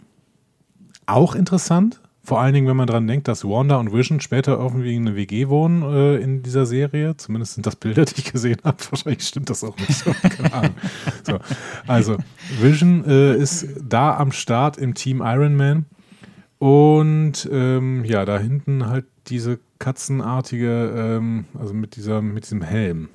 Auch 1.06 1.36
interessant. 1.36 2.02
Vor 2.24 2.42
allen 2.42 2.56
Dingen, 2.56 2.68
wenn 2.68 2.76
man 2.76 2.88
daran 2.88 3.08
denkt, 3.08 3.28
dass 3.28 3.46
Wanda 3.46 3.78
und 3.78 3.94
Vision 3.94 4.20
später 4.20 4.58
irgendwie 4.58 4.96
in 4.96 5.08
eine 5.08 5.16
WG 5.16 5.48
wohnen 5.48 5.84
äh, 5.84 6.16
in 6.16 6.42
dieser 6.42 6.66
Serie. 6.66 7.16
Zumindest 7.18 7.54
sind 7.54 7.68
das 7.68 7.76
Bilder, 7.76 8.06
die 8.06 8.16
ich 8.18 8.32
gesehen 8.32 8.58
habe. 8.64 8.78
Wahrscheinlich 8.90 9.28
stimmt 9.28 9.52
das 9.52 9.64
auch 9.64 9.78
nicht 9.78 9.94
so. 9.94 10.12
Keine 10.22 10.54
Ahnung. 10.54 10.76
So. 11.24 11.38
Also, 11.86 12.18
Vision 12.60 13.06
äh, 13.06 13.36
ist 13.36 13.68
da 13.88 14.18
am 14.18 14.32
Start 14.32 14.78
im 14.78 14.96
Team 14.96 15.22
Iron 15.24 15.56
Man. 15.56 15.86
Und 16.58 17.48
ähm, 17.52 18.04
ja, 18.06 18.26
da 18.26 18.40
hinten 18.40 18.88
halt 18.88 19.06
diese 19.28 19.60
katzenartige, 19.78 20.94
ähm, 20.96 21.46
also 21.60 21.76
mit, 21.76 21.96
dieser, 21.96 22.24
mit 22.24 22.46
diesem 22.46 22.64
Helm 22.64 23.10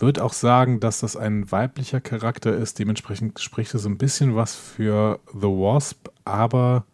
würde 0.00 0.24
auch 0.24 0.32
sagen, 0.32 0.80
dass 0.80 1.00
das 1.00 1.16
ein 1.16 1.50
weiblicher 1.50 2.00
Charakter 2.00 2.54
ist. 2.54 2.78
Dementsprechend 2.78 3.38
spricht 3.40 3.74
es 3.74 3.84
ein 3.86 3.98
bisschen 3.98 4.34
was 4.34 4.54
für 4.54 5.20
The 5.32 5.48
Wasp, 5.48 6.08
aber 6.24 6.86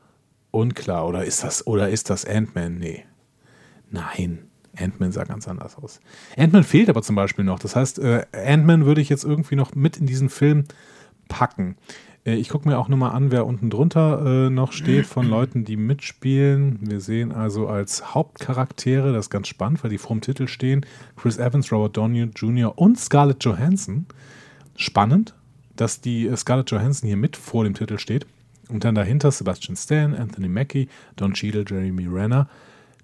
unklar. 0.51 1.07
Oder 1.07 1.25
ist 1.25 1.45
das, 1.45 1.65
das 1.65 2.25
Ant-Man? 2.25 2.79
Nee. 2.79 3.05
Nein. 3.91 4.49
Ant-Man 4.77 5.13
sah 5.13 5.25
ganz 5.25 5.49
anders 5.49 5.77
aus. 5.77 6.01
Ant-Man 6.37 6.65
fehlt 6.65 6.89
aber 6.89 7.03
zum 7.03 7.17
Beispiel 7.17 7.45
noch. 7.45 7.59
Das 7.59 7.77
heißt, 7.77 7.99
äh, 7.99 8.25
Ant-Man 8.33 8.87
würde 8.87 9.01
ich 9.01 9.09
jetzt 9.09 9.25
irgendwie 9.25 9.57
noch 9.57 9.75
mit 9.75 9.97
in 9.97 10.07
diesen 10.07 10.29
Film 10.29 10.65
packen. 11.29 11.77
Äh, 12.29 12.37
ich 12.37 12.49
gucke 12.49 12.69
mir 12.69 12.79
auch 12.79 12.89
nochmal 12.89 13.13
an, 13.13 13.31
wer 13.31 13.47
unten 13.47 13.71
drunter 13.71 14.47
äh, 14.47 14.51
noch 14.51 14.73
steht 14.73 15.07
von 15.07 15.29
Leuten, 15.31 15.65
die 15.65 15.77
mitspielen. 15.77 16.79
Wir 16.83 17.01
sehen 17.01 17.33
also 17.33 17.69
als 17.69 18.15
Hauptcharaktere, 18.15 19.13
das 19.13 19.27
ist 19.27 19.31
ganz 19.31 19.49
spannend, 19.49 19.83
weil 19.83 19.91
die 19.91 19.99
vor 19.99 20.17
dem 20.17 20.21
Titel 20.21 20.47
stehen, 20.47 20.85
Chris 21.17 21.39
Evans, 21.39 21.73
Robert 21.73 21.97
Downey 21.97 22.31
Jr. 22.35 22.77
und 22.77 22.99
Scarlett 22.99 23.43
Johansson. 23.45 24.07
Spannend, 24.77 25.35
dass 25.77 26.01
die 26.01 26.27
äh, 26.27 26.37
Scarlett 26.37 26.71
Johansson 26.71 27.07
hier 27.09 27.17
mit 27.17 27.37
vor 27.37 27.65
dem 27.65 27.75
Titel 27.75 27.99
steht. 27.99 28.27
Und 28.69 28.85
dann 28.85 28.95
dahinter 28.95 29.31
Sebastian 29.31 29.77
Stan, 29.77 30.15
Anthony 30.15 30.49
Mackie, 30.49 30.89
Don 31.17 31.33
Cheadle, 31.33 31.65
Jeremy 31.67 32.07
Renner, 32.07 32.49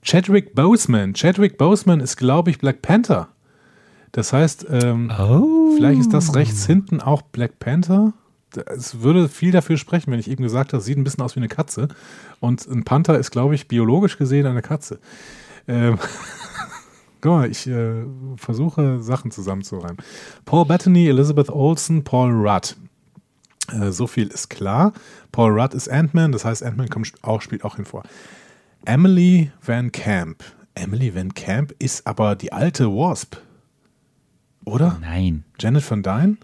Chadwick 0.03 0.55
Boseman. 0.55 1.15
Chadwick 1.15 1.57
Boseman 1.57 2.01
ist, 2.01 2.19
glaube 2.19 2.51
ich, 2.51 2.59
Black 2.59 2.83
Panther. 2.83 3.29
Das 4.13 4.35
heißt, 4.35 4.67
ähm, 4.71 5.11
oh. 5.19 5.73
vielleicht 5.75 6.01
ist 6.01 6.13
das 6.13 6.35
rechts 6.37 6.67
hinten 6.67 7.01
auch 7.01 7.23
Black 7.23 7.59
Panther 7.59 8.13
es 8.57 9.01
würde 9.01 9.29
viel 9.29 9.53
dafür 9.53 9.77
sprechen, 9.77 10.11
wenn 10.11 10.21
ich 10.21 10.31
eben 10.31 10.43
gesagt 10.43 10.73
habe, 10.73 10.83
sieht 10.83 10.99
ein 10.99 11.05
bisschen 11.05 11.25
aus 11.25 11.37
wie 11.37 11.41
eine 11.41 11.49
Katze. 11.49 11.89
Und 12.41 12.67
ein 12.67 12.85
Panther 12.85 13.19
ist, 13.19 13.31
glaube 13.31 13.55
ich, 13.55 13.69
biologisch 13.69 14.19
gesehen 14.19 14.47
eine 14.47 14.63
Katze. 14.63 14.99
Ähm, 15.69 15.99
Guck 17.21 17.33
mal, 17.33 17.51
ich 17.51 17.67
äh, 17.67 18.05
versuche 18.37 19.03
Sachen 19.03 19.31
zusammenzureimen. 19.31 19.97
Paul 20.45 20.67
Bettany, 20.67 21.09
Elizabeth 21.09 21.49
Olsen, 21.49 22.05
Paul 22.05 22.33
Rudd. 22.33 22.77
Äh, 23.73 23.93
so 23.93 24.07
viel 24.07 24.29
ist 24.29 24.51
klar. 24.51 24.93
Paul 25.33 25.59
Rudd 25.59 25.73
ist 25.73 25.89
Ant-Man, 25.89 26.33
das 26.33 26.45
heißt, 26.45 26.63
Ant-Man 26.63 26.89
auch, 27.23 27.41
spielt 27.41 27.65
auch 27.65 27.77
hinvor. 27.77 28.03
Emily 28.85 29.51
Van 29.65 29.91
Camp. 29.91 30.45
Emily 30.75 31.15
Van 31.15 31.33
Camp 31.33 31.75
ist 31.79 32.07
aber 32.07 32.37
die 32.37 32.53
alte 32.53 32.89
Wasp. 32.89 33.37
Oder? 34.67 34.99
Nein. 35.01 35.45
Janet 35.59 35.91
Van 35.91 36.03
Dyne? 36.03 36.37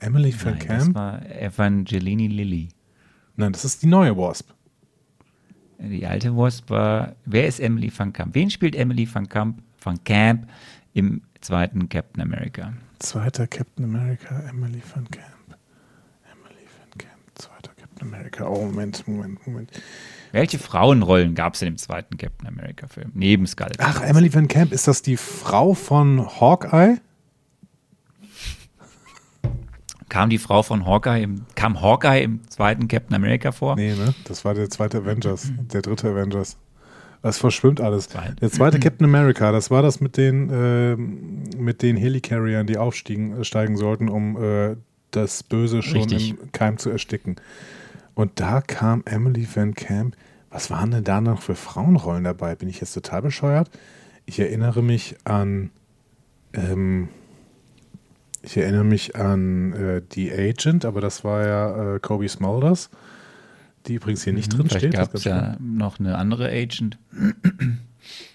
Emily 0.00 0.32
Van 0.32 0.52
Nein, 0.54 0.58
Camp? 0.58 0.94
Das 0.94 0.94
war 0.94 1.26
Evangelini 1.26 2.26
Lilly. 2.26 2.68
Nein, 3.36 3.52
das 3.52 3.64
ist 3.64 3.82
die 3.82 3.86
neue 3.86 4.16
Wasp. 4.16 4.50
Die 5.78 6.06
alte 6.06 6.36
Wasp 6.36 6.68
war. 6.70 7.14
Wer 7.24 7.46
ist 7.46 7.60
Emily 7.60 7.90
Van 7.96 8.12
Camp? 8.12 8.34
Wen 8.34 8.50
spielt 8.50 8.74
Emily 8.74 9.08
Van 9.12 9.28
Camp, 9.28 9.62
Van 9.82 10.02
Camp 10.04 10.46
im 10.92 11.22
zweiten 11.40 11.88
Captain 11.88 12.22
America? 12.22 12.72
Zweiter 12.98 13.46
Captain 13.46 13.84
America, 13.84 14.40
Emily 14.48 14.82
Van 14.94 15.08
Camp. 15.10 15.56
Emily 16.24 16.66
Van 16.78 16.98
Camp, 16.98 17.22
zweiter 17.34 17.72
Captain 17.74 18.08
America. 18.08 18.46
Oh, 18.46 18.66
Moment, 18.66 19.06
Moment, 19.08 19.46
Moment. 19.46 19.70
Welche 20.32 20.58
Frauenrollen 20.58 21.34
gab 21.34 21.54
es 21.54 21.62
in 21.62 21.66
dem 21.66 21.78
zweiten 21.78 22.16
Captain 22.18 22.46
America-Film? 22.46 23.10
Neben 23.14 23.46
Scarlett. 23.46 23.80
Ach, 23.80 24.02
Emily 24.02 24.32
Van 24.32 24.48
Camp, 24.48 24.72
ist 24.72 24.86
das 24.86 25.02
die 25.02 25.16
Frau 25.16 25.74
von 25.74 26.26
Hawkeye? 26.40 26.98
Kam 30.10 30.28
die 30.28 30.38
Frau 30.38 30.62
von 30.62 30.84
Hawkeye 30.84 31.22
im, 31.22 31.46
kam 31.54 31.80
Hawkeye 31.80 32.22
im 32.22 32.46
zweiten 32.48 32.88
Captain 32.88 33.14
America 33.14 33.52
vor? 33.52 33.76
Nee, 33.76 33.94
ne? 33.94 34.12
Das 34.24 34.44
war 34.44 34.54
der 34.54 34.68
zweite 34.68 34.98
Avengers, 34.98 35.50
der 35.72 35.80
dritte 35.80 36.10
Avengers. 36.10 36.58
Das 37.22 37.38
verschwimmt 37.38 37.80
alles. 37.80 38.08
Der 38.08 38.50
zweite 38.50 38.80
Captain 38.80 39.04
America, 39.04 39.52
das 39.52 39.70
war 39.70 39.82
das 39.82 40.00
mit 40.00 40.16
den, 40.16 40.50
äh, 40.50 40.96
mit 40.96 41.82
den 41.82 41.96
Helicarriern, 41.96 42.66
die 42.66 42.76
aufsteigen 42.76 43.44
steigen 43.44 43.76
sollten, 43.76 44.08
um 44.08 44.42
äh, 44.42 44.76
das 45.10 45.42
Böse 45.42 45.82
schon 45.82 46.02
Richtig. 46.02 46.30
im 46.30 46.52
Keim 46.52 46.78
zu 46.78 46.90
ersticken. 46.90 47.36
Und 48.14 48.40
da 48.40 48.60
kam 48.60 49.02
Emily 49.06 49.46
Van 49.52 49.74
Camp. 49.74 50.16
Was 50.50 50.70
waren 50.70 50.90
denn 50.90 51.04
da 51.04 51.20
noch 51.20 51.40
für 51.40 51.54
Frauenrollen 51.54 52.24
dabei? 52.24 52.56
Bin 52.56 52.68
ich 52.68 52.80
jetzt 52.80 52.94
total 52.94 53.22
bescheuert? 53.22 53.70
Ich 54.26 54.40
erinnere 54.40 54.82
mich 54.82 55.16
an 55.24 55.70
ähm, 56.52 57.08
ich 58.42 58.56
erinnere 58.56 58.84
mich 58.84 59.16
an 59.16 59.72
äh, 59.72 60.02
The 60.12 60.32
Agent, 60.32 60.84
aber 60.84 61.00
das 61.00 61.24
war 61.24 61.46
ja 61.46 61.94
äh, 61.94 62.00
Kobe 62.00 62.28
Smulders, 62.28 62.90
die 63.86 63.94
übrigens 63.94 64.24
hier 64.24 64.32
nicht 64.32 64.52
mhm, 64.52 64.68
drin 64.68 64.70
steht. 64.70 64.94
gab 64.94 65.14
es 65.14 65.24
ja 65.24 65.56
noch 65.58 65.98
eine 65.98 66.16
andere 66.16 66.48
Agent. 66.48 66.98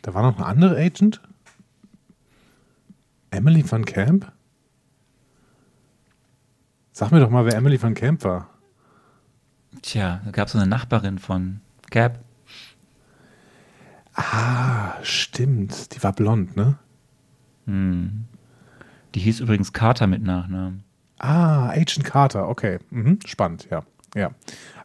Da 0.03 0.14
war 0.14 0.22
noch 0.22 0.38
eine 0.38 0.45
andere 0.45 0.78
Agent? 0.78 1.22
Emily 3.32 3.70
van 3.70 3.84
Camp? 3.86 4.32
Sag 6.91 7.11
mir 7.11 7.19
doch 7.19 7.30
mal, 7.30 7.45
wer 7.45 7.56
Emily 7.56 7.82
van 7.82 7.94
Camp 7.94 8.23
war. 8.23 8.49
Tja, 9.82 10.22
da 10.23 10.32
gab 10.32 10.48
es 10.48 10.53
so 10.53 10.60
eine 10.60 10.68
Nachbarin 10.68 11.19
von 11.19 11.60
Cap. 11.90 12.23
Ah, 14.14 14.94
stimmt. 15.03 15.94
Die 15.94 16.02
war 16.02 16.14
blond, 16.14 16.56
ne? 16.56 16.77
Hm. 17.65 18.26
Die 19.16 19.20
hieß 19.22 19.40
übrigens 19.40 19.74
Carter 19.74 20.08
mit 20.08 20.22
Nachnamen. 20.22 20.84
Ah, 21.18 21.70
Agent 21.70 22.04
Carter, 22.04 22.50
okay. 22.50 22.80
Mhm. 22.92 23.20
Spannend, 23.26 23.68
ja. 23.72 23.84
Ja. 24.16 24.32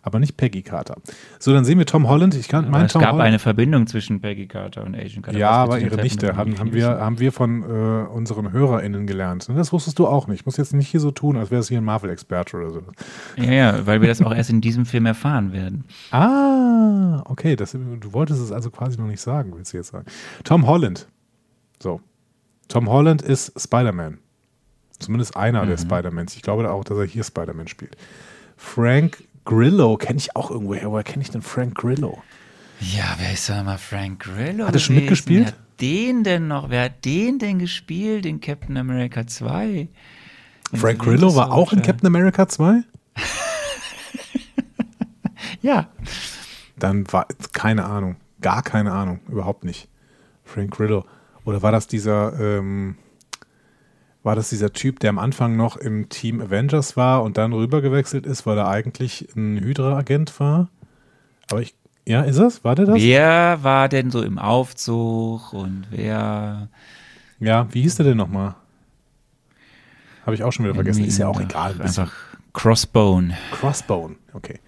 Aber 0.02 0.18
nicht 0.18 0.36
Peggy 0.36 0.62
Carter. 0.62 0.96
So, 1.38 1.52
dann 1.52 1.64
sehen 1.64 1.78
wir 1.78 1.86
Tom 1.86 2.08
Holland. 2.08 2.34
Ich 2.34 2.48
kann 2.48 2.68
meinen 2.70 2.86
Es 2.86 2.92
Tom 2.92 3.02
gab 3.02 3.12
Holland. 3.12 3.28
eine 3.28 3.38
Verbindung 3.38 3.86
zwischen 3.86 4.20
Peggy 4.20 4.46
Carter 4.46 4.82
und 4.84 4.94
Agent 4.94 5.22
Carter. 5.24 5.38
Ja, 5.38 5.50
aber 5.50 5.78
ihre 5.78 5.96
Nichte 6.02 6.36
haben, 6.36 6.58
haben, 6.58 6.72
wir, 6.72 6.88
haben 6.88 7.20
wir 7.20 7.32
von 7.32 7.62
äh, 7.62 8.06
unseren 8.08 8.50
HörerInnen 8.50 9.06
gelernt. 9.06 9.48
Und 9.48 9.56
das 9.56 9.72
wusstest 9.72 9.98
du 9.98 10.06
auch 10.06 10.26
nicht. 10.26 10.40
Ich 10.40 10.46
muss 10.46 10.56
jetzt 10.56 10.72
nicht 10.72 10.88
hier 10.88 11.00
so 11.00 11.10
tun, 11.10 11.36
als 11.36 11.50
wäre 11.50 11.60
es 11.60 11.68
hier 11.68 11.78
ein 11.78 11.84
Marvel-Experte 11.84 12.56
oder 12.56 12.70
so. 12.70 12.82
Ja, 13.36 13.52
ja, 13.52 13.86
weil 13.86 14.00
wir 14.00 14.08
das 14.08 14.22
auch 14.22 14.34
erst 14.34 14.50
in 14.50 14.60
diesem 14.60 14.86
Film 14.86 15.06
erfahren 15.06 15.52
werden. 15.52 15.84
Ah, 16.12 17.22
okay. 17.26 17.56
Das, 17.56 17.72
du 17.72 18.12
wolltest 18.12 18.40
es 18.40 18.52
also 18.52 18.70
quasi 18.70 18.98
noch 18.98 19.06
nicht 19.06 19.20
sagen, 19.20 19.52
willst 19.54 19.72
du 19.72 19.76
jetzt 19.76 19.88
sagen. 19.90 20.06
Tom 20.44 20.66
Holland. 20.66 21.08
So, 21.82 22.00
Tom 22.70 22.88
Holland 22.88 23.20
ist 23.20 23.52
Spider-Man. 23.60 24.18
Zumindest 24.98 25.36
einer 25.36 25.64
mhm. 25.64 25.70
der 25.70 25.76
Spider-Mans. 25.76 26.36
Ich 26.36 26.42
glaube 26.42 26.70
auch, 26.70 26.84
dass 26.84 26.96
er 26.96 27.04
hier 27.04 27.24
Spider-Man 27.24 27.68
spielt. 27.68 27.96
Frank 28.56 29.24
Grillo 29.44 29.96
kenne 29.96 30.18
ich 30.18 30.36
auch 30.36 30.50
irgendwoher. 30.50 30.90
Woher 30.90 31.02
kenne 31.02 31.22
ich 31.22 31.30
denn 31.30 31.42
Frank 31.42 31.74
Grillo? 31.74 32.22
Ja, 32.80 33.16
wer 33.18 33.32
ist 33.32 33.48
da 33.48 33.62
mal 33.62 33.76
Frank 33.76 34.20
Grillo? 34.20 34.66
Hat 34.66 34.74
er 34.74 34.80
schon 34.80 34.94
mitgespielt? 34.94 35.46
Wer 35.46 35.48
hat 35.48 35.80
den 35.80 36.22
denn 36.22 36.46
noch? 36.46 36.70
Wer 36.70 36.84
hat 36.84 37.04
den 37.04 37.38
denn 37.38 37.58
gespielt 37.58 38.24
in 38.24 38.40
Captain 38.40 38.76
America 38.76 39.26
2? 39.26 39.88
Frank 40.72 40.98
Grillo 41.00 41.34
war 41.34 41.52
auch 41.52 41.72
in 41.72 41.82
Captain 41.82 42.06
America 42.06 42.46
2? 42.46 42.82
ja. 45.62 45.88
Dann 46.78 47.12
war, 47.12 47.26
keine 47.52 47.84
Ahnung. 47.84 48.16
Gar 48.40 48.62
keine 48.62 48.92
Ahnung, 48.92 49.20
überhaupt 49.28 49.64
nicht. 49.64 49.88
Frank 50.44 50.70
Grillo. 50.70 51.04
Oder 51.50 51.62
war 51.62 51.72
das 51.72 51.88
dieser, 51.88 52.38
ähm, 52.38 52.94
war 54.22 54.36
das 54.36 54.50
dieser 54.50 54.72
Typ, 54.72 55.00
der 55.00 55.10
am 55.10 55.18
Anfang 55.18 55.56
noch 55.56 55.76
im 55.76 56.08
Team 56.08 56.40
Avengers 56.40 56.96
war 56.96 57.24
und 57.24 57.38
dann 57.38 57.52
rübergewechselt 57.52 58.24
ist, 58.24 58.46
weil 58.46 58.56
er 58.56 58.68
eigentlich 58.68 59.26
ein 59.34 59.58
Hydra-Agent 59.58 60.38
war? 60.38 60.68
Aber 61.50 61.60
ich, 61.60 61.74
ja, 62.06 62.22
ist 62.22 62.38
es? 62.38 62.62
War 62.62 62.76
der 62.76 62.86
das? 62.86 63.02
Wer 63.02 63.58
war 63.64 63.88
denn 63.88 64.12
so 64.12 64.22
im 64.22 64.38
Aufzug 64.38 65.52
und 65.52 65.88
wer. 65.90 66.68
Ja, 67.40 67.66
wie 67.72 67.82
hieß 67.82 67.96
der 67.96 68.06
denn 68.06 68.16
nochmal? 68.16 68.54
Habe 70.24 70.36
ich 70.36 70.44
auch 70.44 70.52
schon 70.52 70.66
wieder 70.66 70.76
vergessen. 70.76 71.04
Ist 71.04 71.18
ja 71.18 71.26
auch 71.26 71.40
egal. 71.40 71.74
Einfach 71.80 72.12
Crossbone. 72.52 73.36
Crossbone, 73.50 74.14
okay. 74.34 74.60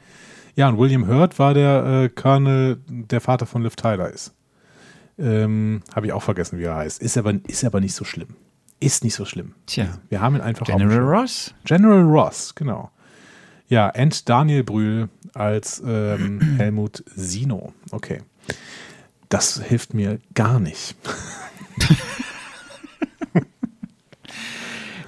Ja, 0.57 0.69
und 0.69 0.79
William 0.79 1.07
Hurt 1.07 1.39
war 1.39 1.55
der 1.55 1.85
äh, 1.85 2.09
Colonel, 2.09 2.81
der 2.89 3.21
Vater 3.21 3.47
von 3.47 3.63
Liv 3.63 3.77
Tyler 3.77 4.11
ist. 4.11 4.35
Ähm, 5.19 5.83
Habe 5.95 6.07
ich 6.07 6.13
auch 6.13 6.23
vergessen, 6.23 6.59
wie 6.59 6.65
er 6.65 6.77
heißt. 6.77 7.03
Ist 7.03 7.17
aber, 7.17 7.35
ist 7.47 7.65
aber 7.65 7.81
nicht 7.81 7.95
so 7.95 8.05
schlimm. 8.05 8.37
Ist 8.81 9.05
nicht 9.05 9.15
so 9.15 9.25
schlimm. 9.25 9.55
Tja. 9.67 9.99
Wir 10.09 10.21
haben 10.21 10.35
ihn 10.35 10.41
einfach 10.41 10.67
General 10.67 10.99
Ross? 10.99 11.55
General 11.65 12.03
Ross, 12.03 12.55
genau. 12.55 12.91
Ja, 13.69 13.89
and 13.91 14.29
Daniel 14.29 14.65
Brühl 14.65 15.09
als 15.35 15.83
ähm, 15.87 16.41
Helmut 16.59 17.05
Sino. 17.15 17.73
Okay. 17.91 18.23
Das 19.29 19.63
hilft 19.63 19.95
mir 19.95 20.19
gar 20.35 20.61
nicht. 20.61 20.97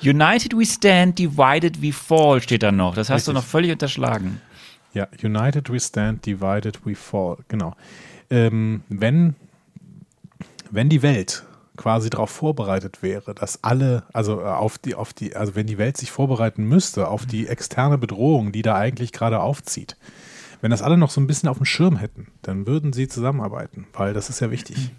United 0.02 0.56
we 0.56 0.64
stand, 0.66 1.18
divided 1.18 1.80
we 1.82 1.92
fall 1.92 2.40
steht 2.40 2.62
da 2.62 2.70
noch. 2.70 2.94
Das 2.94 3.08
hast 3.08 3.22
Richtig. 3.22 3.32
du 3.34 3.38
noch 3.40 3.44
völlig 3.44 3.72
unterschlagen. 3.72 4.40
Ja, 4.92 5.08
United 5.22 5.70
we 5.70 5.80
stand, 5.80 6.24
divided 6.24 6.86
we 6.86 6.94
fall. 6.94 7.38
Genau. 7.48 7.74
Ähm, 8.30 8.82
wenn, 8.88 9.34
wenn 10.74 10.88
die 10.88 11.02
Welt 11.02 11.44
quasi 11.76 12.10
darauf 12.10 12.30
vorbereitet 12.30 13.02
wäre, 13.02 13.34
dass 13.34 13.64
alle, 13.64 14.04
also 14.12 14.40
äh, 14.40 14.44
auf 14.44 14.78
die, 14.78 14.94
auf 14.94 15.12
die, 15.12 15.34
also 15.34 15.54
wenn 15.54 15.66
die 15.66 15.78
Welt 15.78 15.96
sich 15.96 16.10
vorbereiten 16.10 16.64
müsste 16.64 17.08
auf 17.08 17.26
die 17.26 17.48
externe 17.48 17.98
Bedrohung, 17.98 18.52
die 18.52 18.62
da 18.62 18.76
eigentlich 18.76 19.12
gerade 19.12 19.40
aufzieht, 19.40 19.96
wenn 20.60 20.70
das 20.70 20.82
alle 20.82 20.96
noch 20.96 21.10
so 21.10 21.20
ein 21.20 21.26
bisschen 21.26 21.48
auf 21.48 21.58
dem 21.58 21.66
Schirm 21.66 21.96
hätten, 21.96 22.28
dann 22.42 22.66
würden 22.66 22.92
sie 22.92 23.08
zusammenarbeiten, 23.08 23.86
weil 23.92 24.14
das 24.14 24.30
ist 24.30 24.40
ja 24.40 24.50
wichtig. 24.50 24.90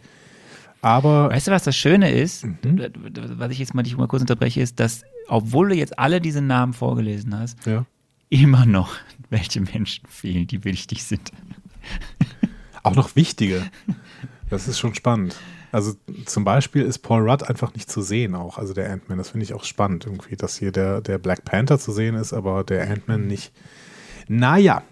Aber. 0.82 1.30
Weißt 1.30 1.48
du, 1.48 1.52
was 1.52 1.64
das 1.64 1.76
Schöne 1.76 2.12
ist, 2.12 2.46
mhm. 2.46 2.92
was 3.38 3.52
ich 3.52 3.60
jetzt 3.60 3.74
mal 3.74 3.84
dich 3.84 3.98
mal 3.98 4.08
kurz 4.08 4.22
unterbreche, 4.22 4.62
ist, 4.62 4.80
dass, 4.80 5.04
obwohl 5.28 5.70
du 5.70 5.76
jetzt 5.76 5.98
alle 5.98 6.22
diese 6.22 6.42
Namen 6.42 6.74
vorgelesen 6.74 7.40
hast, 7.40 7.66
ja. 7.66 7.86
immer 8.30 8.66
noch 8.66 8.96
welche 9.30 9.62
Menschen 9.62 10.06
fehlen, 10.08 10.46
die 10.46 10.64
wichtig 10.64 11.04
sind. 11.04 11.32
Auch 12.84 12.96
noch 12.96 13.16
wichtige. 13.16 13.64
Das 14.50 14.68
ist 14.68 14.78
schon 14.78 14.94
spannend. 14.94 15.36
Also 15.72 15.94
zum 16.26 16.44
Beispiel 16.44 16.84
ist 16.84 17.00
Paul 17.00 17.30
Rudd 17.30 17.44
einfach 17.44 17.74
nicht 17.74 17.90
zu 17.90 18.02
sehen 18.02 18.36
auch, 18.36 18.58
also 18.58 18.74
der 18.74 18.92
Ant-Man. 18.92 19.18
Das 19.18 19.30
finde 19.30 19.44
ich 19.44 19.54
auch 19.54 19.64
spannend 19.64 20.06
irgendwie, 20.06 20.36
dass 20.36 20.58
hier 20.58 20.72
der, 20.72 21.02
der 21.02 21.18
Black 21.18 21.46
Panther 21.46 21.80
zu 21.80 21.92
sehen 21.92 22.16
ist, 22.16 22.34
aber 22.34 22.64
der 22.64 22.90
Ant-Man 22.90 23.28
nicht. 23.28 23.52
Naja. 24.28 24.84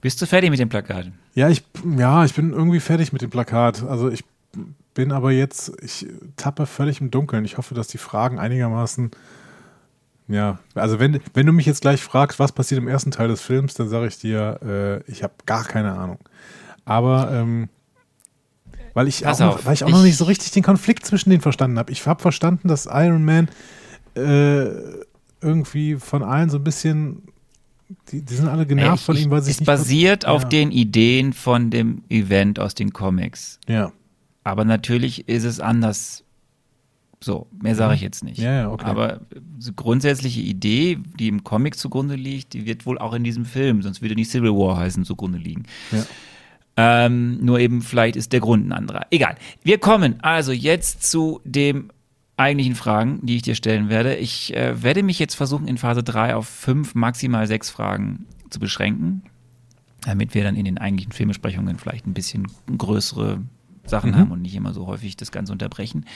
Bist 0.00 0.20
du 0.20 0.26
fertig 0.26 0.50
mit 0.50 0.58
dem 0.58 0.68
Plakat? 0.68 1.10
Ja, 1.34 1.48
ich, 1.48 1.64
ja, 1.96 2.24
ich 2.24 2.34
bin 2.34 2.52
irgendwie 2.52 2.80
fertig 2.80 3.12
mit 3.12 3.22
dem 3.22 3.30
Plakat. 3.30 3.82
Also 3.82 4.10
ich 4.10 4.24
bin 4.94 5.12
aber 5.12 5.32
jetzt, 5.32 5.72
ich 5.82 6.06
tappe 6.36 6.66
völlig 6.66 7.00
im 7.00 7.10
Dunkeln. 7.10 7.44
Ich 7.44 7.58
hoffe, 7.58 7.74
dass 7.74 7.88
die 7.88 7.98
Fragen 7.98 8.38
einigermaßen, 8.38 9.10
ja, 10.28 10.58
also 10.74 11.00
wenn, 11.00 11.20
wenn 11.34 11.46
du 11.46 11.52
mich 11.52 11.66
jetzt 11.66 11.82
gleich 11.82 12.02
fragst, 12.02 12.38
was 12.38 12.52
passiert 12.52 12.80
im 12.80 12.88
ersten 12.88 13.10
Teil 13.10 13.28
des 13.28 13.40
Films, 13.40 13.74
dann 13.74 13.88
sage 13.88 14.06
ich 14.06 14.18
dir, 14.18 14.60
äh, 14.62 15.10
ich 15.10 15.22
habe 15.22 15.34
gar 15.46 15.64
keine 15.64 15.92
Ahnung. 15.92 16.18
Aber 16.84 17.30
ähm, 17.32 17.68
weil 18.94 19.08
ich, 19.08 19.26
auch 19.26 19.38
noch, 19.38 19.64
weil 19.66 19.74
ich 19.74 19.84
auch 19.84 19.90
noch 19.90 20.02
nicht 20.02 20.16
so 20.16 20.24
richtig 20.24 20.50
den 20.52 20.62
Konflikt 20.62 21.04
zwischen 21.04 21.30
denen 21.30 21.42
verstanden 21.42 21.78
habe. 21.78 21.92
Ich 21.92 22.06
habe 22.06 22.22
verstanden, 22.22 22.68
dass 22.68 22.86
Iron 22.86 23.24
Man 23.24 23.48
äh, 24.14 24.68
irgendwie 25.40 25.96
von 25.96 26.22
allen 26.22 26.48
so 26.48 26.58
ein 26.58 26.64
bisschen 26.64 27.22
die, 28.10 28.22
die 28.22 28.34
sind 28.34 28.48
alle 28.48 28.66
genervt 28.66 29.00
ich, 29.00 29.06
von 29.06 29.16
ihm, 29.16 29.30
weil 29.30 29.42
sie 29.42 29.50
Es 29.50 29.62
basiert 29.62 30.26
auf 30.26 30.44
ja. 30.44 30.48
den 30.48 30.70
Ideen 30.70 31.32
von 31.32 31.70
dem 31.70 32.02
Event 32.08 32.58
aus 32.58 32.74
den 32.74 32.92
Comics. 32.92 33.58
Ja. 33.68 33.92
Aber 34.42 34.64
natürlich 34.64 35.28
ist 35.28 35.44
es 35.44 35.60
anders. 35.60 36.24
So, 37.20 37.46
mehr 37.62 37.74
sage 37.74 37.94
ich 37.94 38.02
jetzt 38.02 38.22
nicht. 38.22 38.38
Ja, 38.38 38.52
ja, 38.52 38.70
okay. 38.70 38.84
Aber 38.84 39.20
die 39.30 39.74
grundsätzliche 39.74 40.40
Idee, 40.40 40.98
die 41.18 41.28
im 41.28 41.42
Comic 41.42 41.76
zugrunde 41.76 42.16
liegt, 42.16 42.52
die 42.52 42.66
wird 42.66 42.84
wohl 42.84 42.98
auch 42.98 43.14
in 43.14 43.24
diesem 43.24 43.46
Film, 43.46 43.80
sonst 43.80 44.02
würde 44.02 44.14
nicht 44.14 44.30
Civil 44.30 44.50
War 44.50 44.76
heißen, 44.76 45.04
zugrunde 45.04 45.38
liegen. 45.38 45.64
Ja. 45.90 46.04
Ähm, 46.76 47.44
nur 47.44 47.60
eben 47.60 47.82
vielleicht 47.82 48.16
ist 48.16 48.32
der 48.32 48.40
Grund 48.40 48.66
ein 48.66 48.72
anderer. 48.72 49.06
Egal. 49.10 49.36
Wir 49.62 49.78
kommen 49.78 50.20
also 50.22 50.52
jetzt 50.52 51.08
zu 51.08 51.40
dem 51.44 51.90
eigentlichen 52.36 52.74
Fragen, 52.74 53.20
die 53.22 53.36
ich 53.36 53.42
dir 53.42 53.54
stellen 53.54 53.88
werde. 53.88 54.16
Ich 54.16 54.54
äh, 54.56 54.82
werde 54.82 55.02
mich 55.02 55.18
jetzt 55.18 55.34
versuchen, 55.34 55.68
in 55.68 55.78
Phase 55.78 56.02
3 56.02 56.34
auf 56.34 56.48
fünf, 56.48 56.94
maximal 56.94 57.46
sechs 57.46 57.70
Fragen 57.70 58.26
zu 58.50 58.58
beschränken, 58.58 59.22
damit 60.02 60.34
wir 60.34 60.42
dann 60.42 60.56
in 60.56 60.64
den 60.64 60.78
eigentlichen 60.78 61.12
Filmbesprechungen 61.12 61.78
vielleicht 61.78 62.06
ein 62.06 62.14
bisschen 62.14 62.48
größere 62.76 63.40
Sachen 63.86 64.10
mhm. 64.10 64.16
haben 64.16 64.30
und 64.32 64.42
nicht 64.42 64.54
immer 64.54 64.72
so 64.72 64.86
häufig 64.86 65.16
das 65.16 65.30
Ganze 65.30 65.52
unterbrechen. 65.52 66.06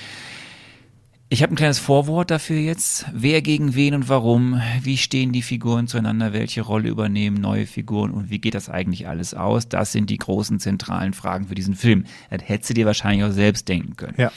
Ich 1.30 1.42
habe 1.42 1.52
ein 1.52 1.56
kleines 1.56 1.78
Vorwort 1.78 2.30
dafür 2.30 2.58
jetzt. 2.58 3.04
Wer 3.12 3.42
gegen 3.42 3.74
wen 3.74 3.94
und 3.94 4.08
warum? 4.08 4.62
Wie 4.80 4.96
stehen 4.96 5.30
die 5.30 5.42
Figuren 5.42 5.86
zueinander? 5.86 6.32
Welche 6.32 6.62
Rolle 6.62 6.88
übernehmen 6.88 7.38
neue 7.38 7.66
Figuren? 7.66 8.12
Und 8.12 8.30
wie 8.30 8.38
geht 8.38 8.54
das 8.54 8.70
eigentlich 8.70 9.08
alles 9.08 9.34
aus? 9.34 9.68
Das 9.68 9.92
sind 9.92 10.08
die 10.08 10.16
großen 10.16 10.58
zentralen 10.58 11.12
Fragen 11.12 11.48
für 11.48 11.54
diesen 11.54 11.74
Film. 11.74 12.04
Das 12.30 12.48
hättest 12.48 12.70
du 12.70 12.74
dir 12.74 12.86
wahrscheinlich 12.86 13.24
auch 13.24 13.32
selbst 13.32 13.68
denken 13.68 13.96
können. 13.96 14.14
Ja. 14.16 14.32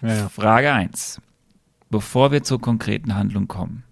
Ja, 0.00 0.14
ja. 0.14 0.28
Frage 0.28 0.72
1. 0.72 1.20
Bevor 1.90 2.30
wir 2.30 2.44
zur 2.44 2.60
konkreten 2.60 3.16
Handlung 3.16 3.48
kommen. 3.48 3.82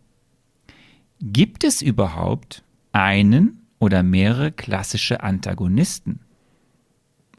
Gibt 1.20 1.64
es 1.64 1.82
überhaupt 1.82 2.62
einen 2.93 3.66
oder 3.81 4.05
mehrere 4.05 4.52
klassische 4.52 5.20
Antagonisten? 5.20 6.20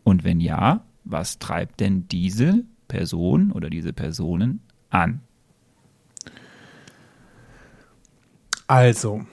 Und 0.03 0.25
wenn 0.25 0.41
ja, 0.41 0.83
was 1.05 1.39
treibt 1.39 1.79
denn 1.79 2.09
diese 2.09 2.65
Person 2.89 3.53
oder 3.53 3.69
diese 3.69 3.93
Personen 3.93 4.61
an? 4.89 5.21
Also, 8.67 9.25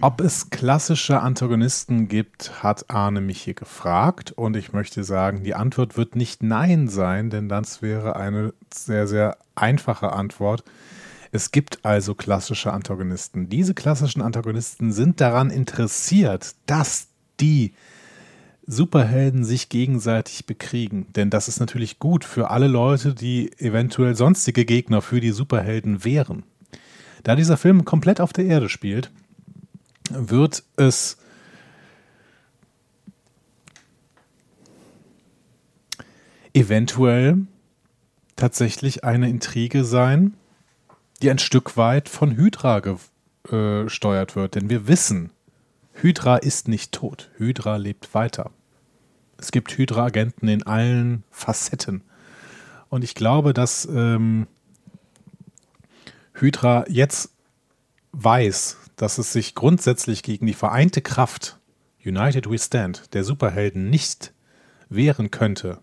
ob 0.00 0.20
es 0.20 0.50
klassische 0.50 1.20
Antagonisten 1.20 2.08
gibt, 2.08 2.62
hat 2.62 2.90
Arne 2.90 3.20
mich 3.20 3.42
hier 3.42 3.54
gefragt 3.54 4.32
und 4.32 4.56
ich 4.56 4.72
möchte 4.72 5.04
sagen, 5.04 5.44
die 5.44 5.54
Antwort 5.54 5.96
wird 5.96 6.16
nicht 6.16 6.42
Nein 6.42 6.88
sein, 6.88 7.30
denn 7.30 7.48
das 7.48 7.82
wäre 7.82 8.16
eine 8.16 8.52
sehr, 8.72 9.06
sehr 9.06 9.36
einfache 9.54 10.12
Antwort. 10.12 10.64
Es 11.30 11.52
gibt 11.52 11.84
also 11.84 12.16
klassische 12.16 12.72
Antagonisten. 12.72 13.48
Diese 13.48 13.74
klassischen 13.74 14.22
Antagonisten 14.22 14.92
sind 14.92 15.20
daran 15.20 15.50
interessiert, 15.50 16.56
dass 16.66 17.08
die 17.38 17.74
Superhelden 18.70 19.44
sich 19.44 19.68
gegenseitig 19.68 20.46
bekriegen. 20.46 21.06
Denn 21.16 21.28
das 21.28 21.48
ist 21.48 21.58
natürlich 21.58 21.98
gut 21.98 22.24
für 22.24 22.50
alle 22.50 22.68
Leute, 22.68 23.14
die 23.14 23.50
eventuell 23.58 24.14
sonstige 24.14 24.64
Gegner 24.64 25.02
für 25.02 25.20
die 25.20 25.32
Superhelden 25.32 26.04
wären. 26.04 26.44
Da 27.24 27.34
dieser 27.34 27.56
Film 27.56 27.84
komplett 27.84 28.20
auf 28.20 28.32
der 28.32 28.46
Erde 28.46 28.68
spielt, 28.68 29.10
wird 30.10 30.62
es 30.76 31.18
eventuell 36.54 37.38
tatsächlich 38.36 39.04
eine 39.04 39.28
Intrige 39.28 39.84
sein, 39.84 40.34
die 41.22 41.30
ein 41.30 41.38
Stück 41.38 41.76
weit 41.76 42.08
von 42.08 42.36
Hydra 42.36 42.80
gesteuert 43.42 44.36
wird. 44.36 44.54
Denn 44.54 44.70
wir 44.70 44.86
wissen, 44.86 45.30
Hydra 45.92 46.36
ist 46.36 46.68
nicht 46.68 46.92
tot. 46.92 47.30
Hydra 47.36 47.76
lebt 47.76 48.14
weiter. 48.14 48.50
Es 49.40 49.52
gibt 49.52 49.76
Hydra-Agenten 49.76 50.48
in 50.48 50.62
allen 50.64 51.24
Facetten. 51.30 52.02
Und 52.88 53.04
ich 53.04 53.14
glaube, 53.14 53.52
dass 53.52 53.86
ähm, 53.86 54.46
Hydra 56.34 56.84
jetzt 56.88 57.30
weiß, 58.12 58.76
dass 58.96 59.18
es 59.18 59.32
sich 59.32 59.54
grundsätzlich 59.54 60.22
gegen 60.22 60.46
die 60.46 60.54
vereinte 60.54 61.00
Kraft 61.00 61.58
United 62.04 62.50
We 62.50 62.58
Stand 62.58 63.14
der 63.14 63.24
Superhelden 63.24 63.90
nicht 63.90 64.32
wehren 64.88 65.30
könnte. 65.30 65.78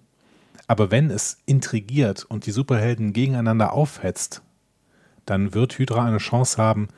Aber 0.67 0.91
wenn 0.91 1.09
es 1.09 1.37
intrigiert 1.45 2.25
und 2.25 2.45
die 2.45 2.51
Superhelden 2.51 3.13
gegeneinander 3.13 3.73
aufhetzt, 3.73 4.41
dann 5.25 5.53
wird 5.53 5.77
Hydra 5.77 6.05
eine 6.05 6.17
Chance 6.17 6.61
haben, 6.61 6.89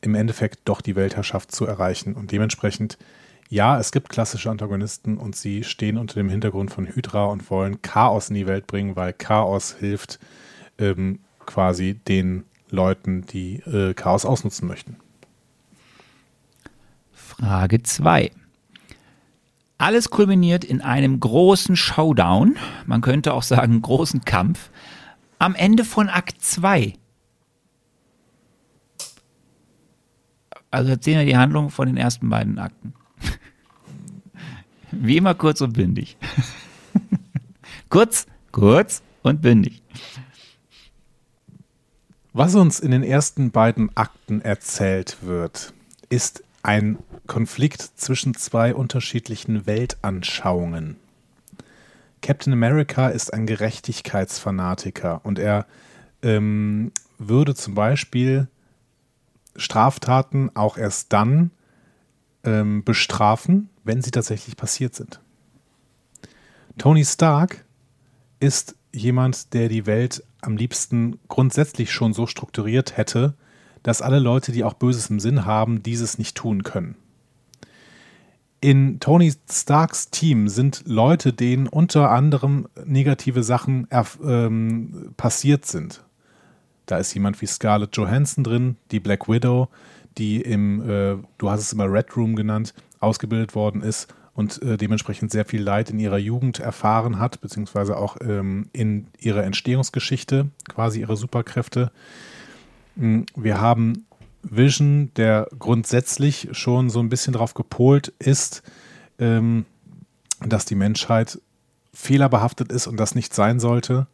im 0.00 0.14
Endeffekt 0.14 0.60
doch 0.64 0.80
die 0.80 0.96
Weltherrschaft 0.96 1.52
zu 1.52 1.64
erreichen. 1.64 2.14
Und 2.14 2.32
dementsprechend, 2.32 2.98
ja, 3.52 3.78
es 3.78 3.92
gibt 3.92 4.08
klassische 4.08 4.50
Antagonisten 4.50 5.18
und 5.18 5.36
sie 5.36 5.62
stehen 5.62 5.98
unter 5.98 6.14
dem 6.14 6.30
Hintergrund 6.30 6.70
von 6.70 6.86
Hydra 6.86 7.26
und 7.26 7.50
wollen 7.50 7.82
Chaos 7.82 8.30
in 8.30 8.34
die 8.34 8.46
Welt 8.46 8.66
bringen, 8.66 8.96
weil 8.96 9.12
Chaos 9.12 9.76
hilft 9.78 10.18
ähm, 10.78 11.18
quasi 11.44 11.92
den 12.08 12.44
Leuten, 12.70 13.26
die 13.26 13.56
äh, 13.56 13.92
Chaos 13.92 14.24
ausnutzen 14.24 14.66
möchten. 14.66 14.96
Frage 17.12 17.82
2. 17.82 18.30
Alles 19.76 20.08
kulminiert 20.08 20.64
in 20.64 20.80
einem 20.80 21.20
großen 21.20 21.76
Showdown, 21.76 22.56
man 22.86 23.02
könnte 23.02 23.34
auch 23.34 23.42
sagen 23.42 23.82
großen 23.82 24.24
Kampf, 24.24 24.70
am 25.38 25.54
Ende 25.54 25.84
von 25.84 26.08
Akt 26.08 26.40
2. 26.40 26.94
Also 30.70 30.88
erzählen 30.88 31.18
wir 31.18 31.26
die 31.26 31.36
Handlung 31.36 31.68
von 31.68 31.86
den 31.86 31.98
ersten 31.98 32.30
beiden 32.30 32.58
Akten. 32.58 32.94
Wie 34.90 35.16
immer 35.16 35.34
kurz 35.34 35.60
und 35.60 35.72
bündig. 35.72 36.16
kurz, 37.88 38.26
kurz 38.50 39.02
und 39.22 39.42
bündig. 39.42 39.82
Was 42.32 42.54
uns 42.54 42.80
in 42.80 42.90
den 42.90 43.02
ersten 43.02 43.50
beiden 43.50 43.94
Akten 43.96 44.40
erzählt 44.40 45.18
wird, 45.20 45.74
ist 46.08 46.42
ein 46.62 46.98
Konflikt 47.26 47.82
zwischen 47.82 48.34
zwei 48.34 48.74
unterschiedlichen 48.74 49.66
Weltanschauungen. 49.66 50.96
Captain 52.22 52.52
America 52.52 53.08
ist 53.08 53.34
ein 53.34 53.46
Gerechtigkeitsfanatiker 53.46 55.20
und 55.24 55.38
er 55.38 55.66
ähm, 56.22 56.92
würde 57.18 57.54
zum 57.54 57.74
Beispiel 57.74 58.48
Straftaten 59.56 60.50
auch 60.54 60.78
erst 60.78 61.12
dann 61.12 61.50
ähm, 62.44 62.84
bestrafen, 62.84 63.68
wenn 63.84 64.02
sie 64.02 64.10
tatsächlich 64.10 64.56
passiert 64.56 64.94
sind. 64.94 65.20
Tony 66.78 67.04
Stark 67.04 67.64
ist 68.40 68.76
jemand, 68.92 69.54
der 69.54 69.68
die 69.68 69.86
Welt 69.86 70.24
am 70.40 70.56
liebsten 70.56 71.18
grundsätzlich 71.28 71.92
schon 71.92 72.12
so 72.12 72.26
strukturiert 72.26 72.96
hätte, 72.96 73.34
dass 73.82 74.02
alle 74.02 74.18
Leute, 74.18 74.52
die 74.52 74.64
auch 74.64 74.74
Böses 74.74 75.10
im 75.10 75.20
Sinn 75.20 75.44
haben, 75.44 75.82
dieses 75.82 76.18
nicht 76.18 76.36
tun 76.36 76.62
können. 76.62 76.96
In 78.60 79.00
Tony 79.00 79.32
Starks 79.50 80.10
Team 80.10 80.48
sind 80.48 80.84
Leute, 80.86 81.32
denen 81.32 81.66
unter 81.66 82.10
anderem 82.12 82.68
negative 82.84 83.42
Sachen 83.42 83.88
ähm, 84.24 85.14
passiert 85.16 85.66
sind. 85.66 86.04
Da 86.86 86.98
ist 86.98 87.12
jemand 87.14 87.40
wie 87.40 87.46
Scarlett 87.46 87.96
Johansson 87.96 88.44
drin, 88.44 88.76
die 88.92 89.00
Black 89.00 89.28
Widow, 89.28 89.68
die 90.18 90.40
im, 90.40 90.88
äh, 90.88 91.16
du 91.38 91.50
hast 91.50 91.60
es 91.60 91.72
immer 91.72 91.90
Red 91.90 92.16
Room 92.16 92.36
genannt, 92.36 92.74
ausgebildet 93.00 93.54
worden 93.54 93.82
ist 93.82 94.14
und 94.34 94.62
äh, 94.62 94.76
dementsprechend 94.76 95.30
sehr 95.30 95.44
viel 95.44 95.62
Leid 95.62 95.90
in 95.90 95.98
ihrer 95.98 96.18
Jugend 96.18 96.58
erfahren 96.58 97.18
hat, 97.18 97.40
beziehungsweise 97.40 97.96
auch 97.96 98.16
ähm, 98.20 98.68
in 98.72 99.08
ihrer 99.18 99.44
Entstehungsgeschichte, 99.44 100.48
quasi 100.68 101.00
ihre 101.00 101.16
Superkräfte. 101.16 101.92
Hm, 102.96 103.26
wir 103.36 103.60
haben 103.60 104.06
Vision, 104.42 105.12
der 105.16 105.48
grundsätzlich 105.58 106.48
schon 106.52 106.90
so 106.90 107.00
ein 107.00 107.08
bisschen 107.08 107.32
darauf 107.32 107.54
gepolt 107.54 108.08
ist, 108.18 108.62
ähm, 109.18 109.66
dass 110.40 110.64
die 110.64 110.74
Menschheit 110.74 111.40
fehlerbehaftet 111.94 112.72
ist 112.72 112.86
und 112.86 112.98
das 112.98 113.14
nicht 113.14 113.34
sein 113.34 113.60
sollte. 113.60 114.06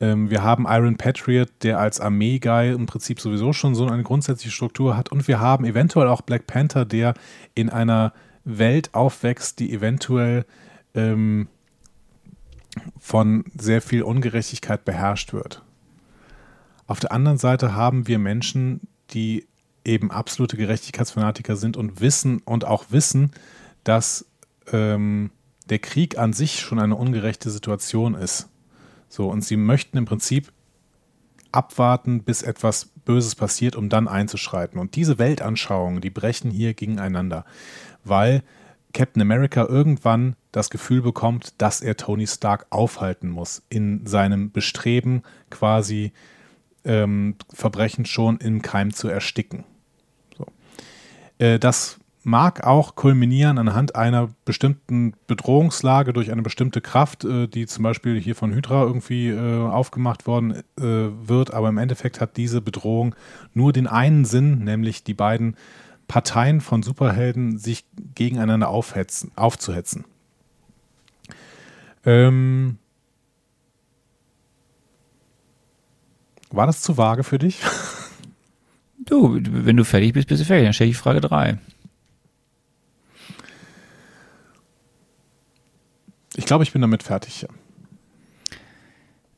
Ähm, 0.00 0.30
wir 0.30 0.42
haben 0.42 0.66
Iron 0.68 0.96
Patriot, 0.96 1.48
der 1.62 1.78
als 1.78 2.00
Armee-Guy 2.00 2.72
im 2.72 2.86
Prinzip 2.86 3.20
sowieso 3.20 3.52
schon 3.52 3.74
so 3.74 3.86
eine 3.86 4.02
grundsätzliche 4.02 4.54
Struktur 4.54 4.96
hat. 4.96 5.10
Und 5.10 5.28
wir 5.28 5.40
haben 5.40 5.64
eventuell 5.64 6.08
auch 6.08 6.22
Black 6.22 6.46
Panther, 6.46 6.84
der 6.84 7.14
in 7.54 7.70
einer 7.70 8.12
Welt 8.44 8.94
aufwächst, 8.94 9.58
die 9.58 9.72
eventuell 9.72 10.44
ähm, 10.94 11.48
von 12.98 13.44
sehr 13.58 13.80
viel 13.80 14.02
Ungerechtigkeit 14.02 14.84
beherrscht 14.84 15.32
wird. 15.32 15.62
Auf 16.86 17.00
der 17.00 17.12
anderen 17.12 17.38
Seite 17.38 17.74
haben 17.74 18.06
wir 18.06 18.18
Menschen, 18.18 18.82
die 19.10 19.46
eben 19.84 20.10
absolute 20.10 20.56
Gerechtigkeitsfanatiker 20.56 21.56
sind 21.56 21.76
und 21.76 22.00
wissen 22.00 22.42
und 22.44 22.64
auch 22.64 22.86
wissen, 22.90 23.30
dass 23.84 24.26
ähm, 24.72 25.30
der 25.68 25.78
Krieg 25.78 26.18
an 26.18 26.32
sich 26.32 26.60
schon 26.60 26.78
eine 26.78 26.96
ungerechte 26.96 27.50
Situation 27.50 28.14
ist. 28.14 28.48
So, 29.08 29.28
und 29.28 29.42
sie 29.42 29.56
möchten 29.56 29.98
im 29.98 30.04
Prinzip 30.04 30.52
abwarten, 31.52 32.22
bis 32.22 32.42
etwas 32.42 32.86
Böses 33.04 33.34
passiert, 33.34 33.76
um 33.76 33.88
dann 33.88 34.08
einzuschreiten. 34.08 34.78
Und 34.78 34.96
diese 34.96 35.18
Weltanschauungen, 35.18 36.00
die 36.00 36.10
brechen 36.10 36.50
hier 36.50 36.74
gegeneinander, 36.74 37.44
weil 38.04 38.42
Captain 38.92 39.22
America 39.22 39.64
irgendwann 39.64 40.36
das 40.52 40.70
Gefühl 40.70 41.02
bekommt, 41.02 41.54
dass 41.58 41.80
er 41.80 41.96
Tony 41.96 42.26
Stark 42.26 42.66
aufhalten 42.70 43.28
muss 43.28 43.62
in 43.68 44.06
seinem 44.06 44.50
Bestreben, 44.50 45.22
quasi 45.50 46.12
ähm, 46.84 47.36
Verbrechen 47.52 48.06
schon 48.06 48.38
im 48.38 48.62
Keim 48.62 48.92
zu 48.92 49.08
ersticken. 49.08 49.64
So. 50.36 50.46
Äh, 51.38 51.58
das 51.58 51.98
mag 52.26 52.64
auch 52.64 52.96
kulminieren 52.96 53.56
anhand 53.56 53.94
einer 53.94 54.30
bestimmten 54.44 55.14
Bedrohungslage 55.28 56.12
durch 56.12 56.32
eine 56.32 56.42
bestimmte 56.42 56.80
Kraft, 56.80 57.24
äh, 57.24 57.46
die 57.46 57.66
zum 57.66 57.84
Beispiel 57.84 58.20
hier 58.20 58.34
von 58.34 58.52
Hydra 58.52 58.82
irgendwie 58.82 59.28
äh, 59.28 59.62
aufgemacht 59.62 60.26
worden 60.26 60.56
äh, 60.76 60.82
wird. 60.82 61.54
Aber 61.54 61.68
im 61.68 61.78
Endeffekt 61.78 62.20
hat 62.20 62.36
diese 62.36 62.60
Bedrohung 62.60 63.14
nur 63.54 63.72
den 63.72 63.86
einen 63.86 64.24
Sinn, 64.24 64.64
nämlich 64.64 65.04
die 65.04 65.14
beiden 65.14 65.56
Parteien 66.08 66.60
von 66.60 66.82
Superhelden 66.82 67.58
sich 67.58 67.84
gegeneinander 68.16 68.70
aufhetzen, 68.70 69.30
aufzuhetzen. 69.36 70.04
Ähm 72.04 72.78
War 76.50 76.66
das 76.66 76.82
zu 76.82 76.96
vage 76.96 77.22
für 77.22 77.38
dich? 77.38 77.60
Du, 78.98 79.38
wenn 79.40 79.76
du 79.76 79.84
fertig 79.84 80.14
bist, 80.14 80.26
bist 80.26 80.42
du 80.42 80.44
fertig. 80.44 80.66
Dann 80.66 80.72
stelle 80.72 80.90
ich 80.90 80.96
Frage 80.96 81.20
3. 81.20 81.58
Ich 86.36 86.44
glaube, 86.44 86.64
ich 86.64 86.72
bin 86.72 86.82
damit 86.82 87.02
fertig. 87.02 87.46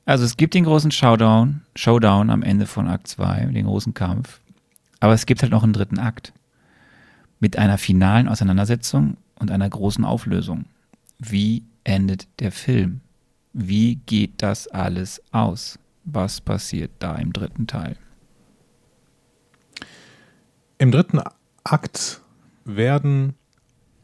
Also 0.04 0.24
es 0.24 0.36
gibt 0.36 0.54
den 0.54 0.64
großen 0.64 0.90
Showdown, 0.90 1.62
Showdown 1.76 2.30
am 2.30 2.42
Ende 2.42 2.66
von 2.66 2.88
Akt 2.88 3.06
2, 3.06 3.46
den 3.46 3.66
großen 3.66 3.94
Kampf. 3.94 4.40
Aber 4.98 5.12
es 5.12 5.26
gibt 5.26 5.42
halt 5.42 5.52
noch 5.52 5.62
einen 5.62 5.72
dritten 5.72 5.98
Akt. 5.98 6.32
Mit 7.38 7.56
einer 7.56 7.78
finalen 7.78 8.26
Auseinandersetzung 8.26 9.16
und 9.38 9.52
einer 9.52 9.68
großen 9.68 10.04
Auflösung. 10.04 10.64
Wie 11.20 11.62
endet 11.84 12.26
der 12.40 12.50
Film? 12.50 13.00
Wie 13.52 13.96
geht 13.96 14.42
das 14.42 14.66
alles 14.66 15.22
aus? 15.30 15.78
Was 16.04 16.40
passiert 16.40 16.90
da 16.98 17.14
im 17.16 17.32
dritten 17.32 17.68
Teil? 17.68 17.96
Im 20.78 20.90
dritten 20.90 21.20
Akt 21.62 22.22
werden 22.64 23.34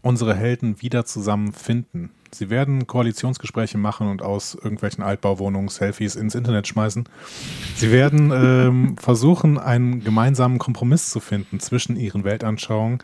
unsere 0.05 0.35
Helden 0.35 0.83
wieder 0.83 1.07
zusammenfinden. 1.07 2.11
Sie 2.31 2.51
werden 2.51 2.87
Koalitionsgespräche 2.87 3.79
machen 3.79 4.09
und 4.09 4.21
aus 4.21 4.55
irgendwelchen 4.55 5.03
Altbauwohnungen 5.03 5.69
Selfies 5.69 6.15
ins 6.15 6.35
Internet 6.35 6.69
schmeißen. 6.69 7.09
Sie 7.75 7.91
werden 7.91 8.31
ähm, 8.35 8.97
versuchen, 8.99 9.59
einen 9.59 10.05
gemeinsamen 10.05 10.59
Kompromiss 10.59 11.09
zu 11.09 11.21
finden 11.21 11.59
zwischen 11.59 11.97
ihren 11.97 12.23
Weltanschauungen 12.23 12.99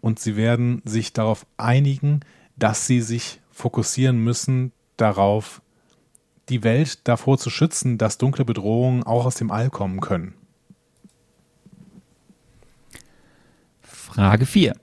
und 0.00 0.20
sie 0.20 0.36
werden 0.36 0.80
sich 0.84 1.12
darauf 1.12 1.44
einigen, 1.56 2.20
dass 2.56 2.86
sie 2.86 3.00
sich 3.00 3.40
fokussieren 3.50 4.22
müssen 4.22 4.70
darauf, 4.96 5.60
die 6.50 6.62
Welt 6.62 7.00
davor 7.08 7.38
zu 7.38 7.50
schützen, 7.50 7.98
dass 7.98 8.16
dunkle 8.16 8.44
Bedrohungen 8.44 9.02
auch 9.02 9.26
aus 9.26 9.34
dem 9.34 9.50
All 9.50 9.70
kommen 9.70 10.00
können. 10.00 10.34
Frage 13.82 14.46
4 14.46 14.74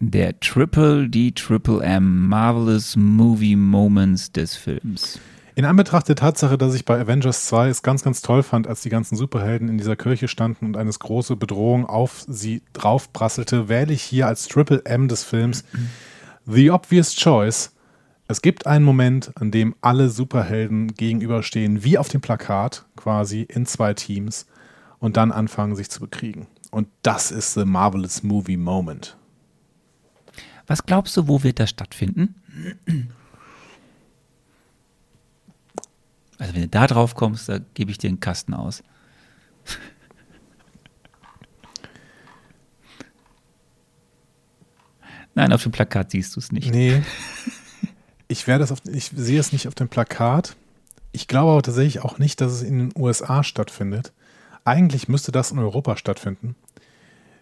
der 0.00 0.38
Triple 0.38 1.08
D 1.08 1.32
Triple 1.32 1.82
M 1.82 2.28
Marvelous 2.28 2.94
Movie 2.94 3.56
Moments 3.56 4.30
des 4.30 4.54
Films. 4.54 5.18
In 5.56 5.64
Anbetracht 5.64 6.08
der 6.08 6.14
Tatsache, 6.14 6.56
dass 6.56 6.76
ich 6.76 6.84
bei 6.84 7.00
Avengers 7.00 7.46
2 7.46 7.68
es 7.68 7.82
ganz, 7.82 8.04
ganz 8.04 8.22
toll 8.22 8.44
fand, 8.44 8.68
als 8.68 8.82
die 8.82 8.90
ganzen 8.90 9.16
Superhelden 9.16 9.68
in 9.68 9.76
dieser 9.76 9.96
Kirche 9.96 10.28
standen 10.28 10.66
und 10.66 10.76
eine 10.76 10.92
große 10.92 11.34
Bedrohung 11.34 11.84
auf 11.84 12.24
sie 12.28 12.62
draufprasselte, 12.74 13.68
wähle 13.68 13.92
ich 13.92 14.02
hier 14.02 14.28
als 14.28 14.46
Triple 14.46 14.82
M 14.84 15.08
des 15.08 15.24
Films 15.24 15.64
The 16.46 16.70
Obvious 16.70 17.16
Choice. 17.16 17.74
Es 18.28 18.40
gibt 18.40 18.68
einen 18.68 18.84
Moment, 18.84 19.32
an 19.34 19.50
dem 19.50 19.74
alle 19.80 20.10
Superhelden 20.10 20.94
gegenüberstehen, 20.94 21.82
wie 21.82 21.98
auf 21.98 22.08
dem 22.08 22.20
Plakat, 22.20 22.84
quasi 22.94 23.42
in 23.42 23.66
zwei 23.66 23.94
Teams, 23.94 24.46
und 25.00 25.16
dann 25.16 25.32
anfangen, 25.32 25.74
sich 25.74 25.90
zu 25.90 25.98
bekriegen. 25.98 26.46
Und 26.70 26.86
das 27.02 27.32
ist 27.32 27.54
The 27.54 27.64
Marvelous 27.64 28.22
Movie 28.22 28.56
Moment. 28.56 29.17
Was 30.68 30.86
glaubst 30.86 31.16
du, 31.16 31.26
wo 31.26 31.42
wird 31.42 31.58
das 31.58 31.70
stattfinden? 31.70 32.36
Also 36.38 36.54
wenn 36.54 36.62
du 36.62 36.68
da 36.68 36.86
drauf 36.86 37.16
kommst, 37.16 37.48
da 37.48 37.58
gebe 37.74 37.90
ich 37.90 37.98
dir 37.98 38.08
einen 38.08 38.20
Kasten 38.20 38.54
aus. 38.54 38.84
Nein, 45.34 45.52
auf 45.52 45.64
dem 45.64 45.72
Plakat 45.72 46.12
siehst 46.12 46.36
du 46.36 46.40
es 46.40 46.52
nicht. 46.52 46.70
Nee. 46.70 47.02
Ich 48.30 48.46
es 48.46 48.70
auf, 48.70 48.80
ich 48.84 49.06
sehe 49.16 49.40
es 49.40 49.54
nicht 49.54 49.66
auf 49.68 49.74
dem 49.74 49.88
Plakat. 49.88 50.54
Ich 51.12 51.28
glaube 51.28 51.52
aber 51.52 51.62
tatsächlich 51.62 52.00
auch 52.04 52.18
nicht, 52.18 52.42
dass 52.42 52.52
es 52.52 52.60
in 52.60 52.76
den 52.76 52.92
USA 52.94 53.42
stattfindet. 53.42 54.12
Eigentlich 54.64 55.08
müsste 55.08 55.32
das 55.32 55.50
in 55.50 55.58
Europa 55.58 55.96
stattfinden. 55.96 56.54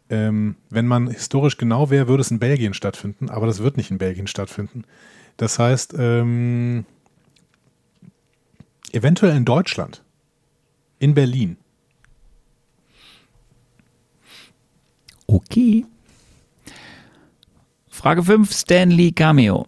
Ähm, 0.09 0.57
wenn 0.71 0.87
man 0.87 1.09
historisch 1.09 1.57
genau 1.57 1.91
wäre, 1.91 2.07
würde 2.07 2.21
es 2.21 2.31
in 2.31 2.39
Belgien 2.39 2.75
stattfinden, 2.75 3.29
aber 3.29 3.47
das 3.47 3.59
wird 3.63 3.77
nicht 3.77 3.91
in 3.91 3.99
Belgien 3.99 4.29
stattfinden. 4.29 4.85
Das 5.37 5.59
heißt, 5.59 5.95
ähm, 5.99 6.85
eventuell 8.93 9.37
in 9.37 9.45
Deutschland, 9.45 10.03
in 10.99 11.15
Berlin. 11.15 11.57
Okay. 15.27 15.85
Frage 17.89 18.23
5, 18.23 18.53
Stanley 18.53 19.11
Cameo. 19.11 19.67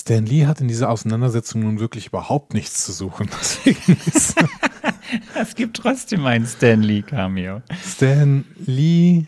Stan 0.00 0.24
Lee 0.24 0.46
hat 0.46 0.62
in 0.62 0.68
dieser 0.68 0.88
Auseinandersetzung 0.88 1.62
nun 1.62 1.78
wirklich 1.78 2.06
überhaupt 2.06 2.54
nichts 2.54 2.84
zu 2.84 2.92
suchen. 2.92 3.28
Deswegen 3.40 3.98
ist 4.06 4.34
Es 5.34 5.54
gibt 5.54 5.76
trotzdem 5.76 6.24
ein 6.24 6.46
Stanley 6.46 7.02
Cameo. 7.02 7.60
Stan 7.84 8.44
Lee. 8.64 9.26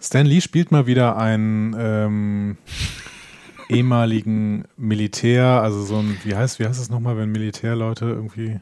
Stan 0.00 0.24
Lee 0.24 0.40
spielt 0.40 0.70
mal 0.70 0.86
wieder 0.86 1.16
einen 1.16 1.74
ähm, 1.76 2.58
ehemaligen 3.68 4.66
Militär, 4.76 5.46
also 5.62 5.82
so 5.82 5.98
ein, 5.98 6.16
wie 6.22 6.36
heißt, 6.36 6.60
wie 6.60 6.66
heißt 6.66 6.80
es 6.80 6.90
nochmal, 6.90 7.16
wenn 7.16 7.32
Militärleute 7.32 8.04
irgendwie 8.04 8.60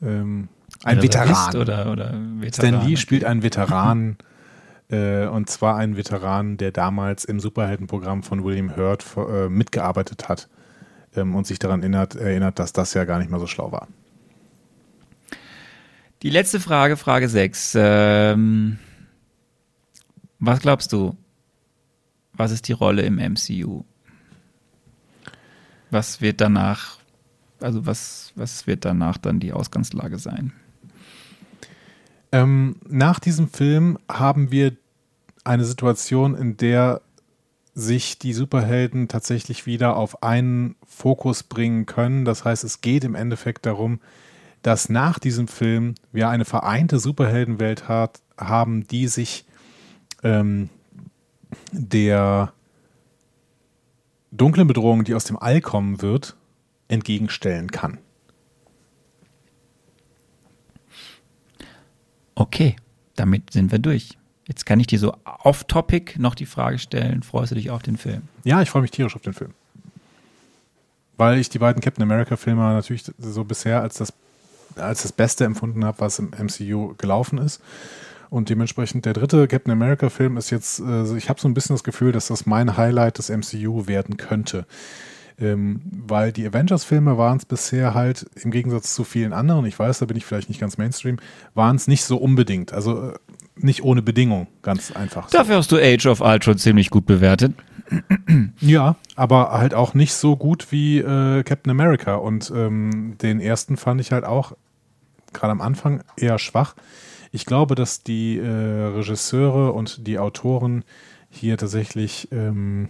ähm, 0.00 0.48
ein 0.84 1.02
Veteran. 1.02 1.56
Oder, 1.56 1.90
oder 1.90 2.14
Veteran. 2.38 2.52
Stan 2.52 2.86
Lee 2.86 2.96
spielt 2.96 3.24
einen 3.24 3.42
Veteran, 3.42 4.16
äh, 4.90 5.26
und 5.26 5.48
zwar 5.48 5.76
einen 5.76 5.96
Veteran, 5.96 6.56
der 6.56 6.72
damals 6.72 7.24
im 7.24 7.40
Superheldenprogramm 7.40 8.22
von 8.22 8.44
William 8.44 8.76
Hurt 8.76 9.04
äh, 9.16 9.48
mitgearbeitet 9.48 10.28
hat 10.28 10.48
ähm, 11.16 11.34
und 11.34 11.46
sich 11.46 11.58
daran 11.58 11.80
erinnert, 11.80 12.16
erinnert, 12.16 12.58
dass 12.58 12.72
das 12.72 12.94
ja 12.94 13.04
gar 13.04 13.18
nicht 13.18 13.30
mal 13.30 13.40
so 13.40 13.46
schlau 13.46 13.72
war. 13.72 13.88
Die 16.22 16.30
letzte 16.30 16.60
Frage, 16.60 16.96
Frage 16.96 17.28
6. 17.28 17.74
Ähm, 17.76 18.78
was 20.38 20.60
glaubst 20.60 20.92
du? 20.92 21.16
Was 22.32 22.50
ist 22.50 22.68
die 22.68 22.72
Rolle 22.72 23.02
im 23.02 23.16
MCU? 23.16 23.84
Was 25.90 26.20
wird 26.20 26.40
danach, 26.40 26.98
also 27.60 27.86
was, 27.86 28.32
was 28.34 28.66
wird 28.66 28.84
danach 28.84 29.18
dann 29.18 29.38
die 29.38 29.52
Ausgangslage 29.52 30.18
sein? 30.18 30.52
Ähm, 32.34 32.74
nach 32.88 33.20
diesem 33.20 33.46
Film 33.46 33.96
haben 34.08 34.50
wir 34.50 34.72
eine 35.44 35.64
Situation, 35.64 36.34
in 36.34 36.56
der 36.56 37.00
sich 37.74 38.18
die 38.18 38.32
Superhelden 38.32 39.06
tatsächlich 39.06 39.66
wieder 39.66 39.96
auf 39.96 40.24
einen 40.24 40.74
Fokus 40.84 41.44
bringen 41.44 41.86
können. 41.86 42.24
Das 42.24 42.44
heißt, 42.44 42.64
es 42.64 42.80
geht 42.80 43.04
im 43.04 43.14
Endeffekt 43.14 43.66
darum, 43.66 44.00
dass 44.62 44.88
nach 44.88 45.20
diesem 45.20 45.46
Film 45.46 45.94
wir 46.10 46.28
eine 46.28 46.44
vereinte 46.44 46.98
Superheldenwelt 46.98 47.86
hat, 47.86 48.20
haben, 48.36 48.84
die 48.88 49.06
sich 49.06 49.44
ähm, 50.24 50.70
der 51.70 52.52
dunklen 54.32 54.66
Bedrohung, 54.66 55.04
die 55.04 55.14
aus 55.14 55.24
dem 55.24 55.38
All 55.38 55.60
kommen 55.60 56.02
wird, 56.02 56.34
entgegenstellen 56.88 57.70
kann. 57.70 57.98
Okay, 62.34 62.76
damit 63.16 63.52
sind 63.52 63.72
wir 63.72 63.78
durch. 63.78 64.16
Jetzt 64.46 64.66
kann 64.66 64.80
ich 64.80 64.86
dir 64.86 64.98
so 64.98 65.14
off-topic 65.24 66.20
noch 66.20 66.34
die 66.34 66.46
Frage 66.46 66.78
stellen, 66.78 67.22
freust 67.22 67.52
du 67.52 67.54
dich 67.54 67.70
auf 67.70 67.82
den 67.82 67.96
Film? 67.96 68.22
Ja, 68.44 68.60
ich 68.60 68.70
freue 68.70 68.82
mich 68.82 68.90
tierisch 68.90 69.16
auf 69.16 69.22
den 69.22 69.32
Film. 69.32 69.52
Weil 71.16 71.38
ich 71.38 71.48
die 71.48 71.58
beiden 71.58 71.80
Captain 71.80 72.02
America-Filme 72.02 72.60
natürlich 72.60 73.04
so 73.18 73.44
bisher 73.44 73.80
als 73.80 73.96
das, 73.96 74.12
als 74.76 75.02
das 75.02 75.12
Beste 75.12 75.44
empfunden 75.44 75.84
habe, 75.84 76.00
was 76.00 76.18
im 76.18 76.30
MCU 76.30 76.94
gelaufen 76.98 77.38
ist. 77.38 77.62
Und 78.30 78.50
dementsprechend 78.50 79.04
der 79.06 79.12
dritte 79.12 79.46
Captain 79.46 79.72
America-Film 79.72 80.36
ist 80.36 80.50
jetzt, 80.50 80.80
äh, 80.80 81.16
ich 81.16 81.28
habe 81.28 81.40
so 81.40 81.46
ein 81.46 81.54
bisschen 81.54 81.74
das 81.74 81.84
Gefühl, 81.84 82.10
dass 82.10 82.26
das 82.26 82.46
mein 82.46 82.76
Highlight 82.76 83.18
des 83.18 83.30
MCU 83.30 83.86
werden 83.86 84.16
könnte. 84.16 84.66
Ähm, 85.40 85.80
weil 86.06 86.30
die 86.30 86.46
Avengers-Filme 86.46 87.18
waren 87.18 87.38
es 87.38 87.44
bisher 87.44 87.94
halt 87.94 88.26
im 88.40 88.52
Gegensatz 88.52 88.94
zu 88.94 89.02
vielen 89.02 89.32
anderen, 89.32 89.66
ich 89.66 89.76
weiß, 89.76 89.98
da 89.98 90.06
bin 90.06 90.16
ich 90.16 90.24
vielleicht 90.24 90.48
nicht 90.48 90.60
ganz 90.60 90.78
Mainstream, 90.78 91.18
waren 91.54 91.74
es 91.74 91.88
nicht 91.88 92.04
so 92.04 92.18
unbedingt. 92.18 92.72
Also 92.72 93.10
äh, 93.10 93.14
nicht 93.56 93.82
ohne 93.82 94.02
Bedingung, 94.02 94.46
ganz 94.62 94.92
einfach. 94.92 95.28
so. 95.28 95.36
Dafür 95.36 95.56
hast 95.56 95.72
du 95.72 95.76
Age 95.76 96.06
of 96.06 96.20
Ultron 96.20 96.58
ziemlich 96.58 96.90
gut 96.90 97.06
bewertet. 97.06 97.54
Ja, 98.60 98.96
aber 99.14 99.52
halt 99.52 99.74
auch 99.74 99.92
nicht 99.94 100.14
so 100.14 100.36
gut 100.36 100.72
wie 100.72 100.98
äh, 100.98 101.42
Captain 101.42 101.70
America. 101.70 102.14
Und 102.14 102.50
ähm, 102.54 103.16
den 103.20 103.40
ersten 103.40 103.76
fand 103.76 104.00
ich 104.00 104.10
halt 104.10 104.24
auch 104.24 104.52
gerade 105.32 105.52
am 105.52 105.60
Anfang 105.60 106.02
eher 106.16 106.38
schwach. 106.38 106.74
Ich 107.30 107.46
glaube, 107.46 107.74
dass 107.74 108.02
die 108.02 108.38
äh, 108.38 108.46
Regisseure 108.46 109.72
und 109.72 110.06
die 110.06 110.18
Autoren 110.18 110.84
hier 111.28 111.58
tatsächlich 111.58 112.28
ähm, 112.32 112.88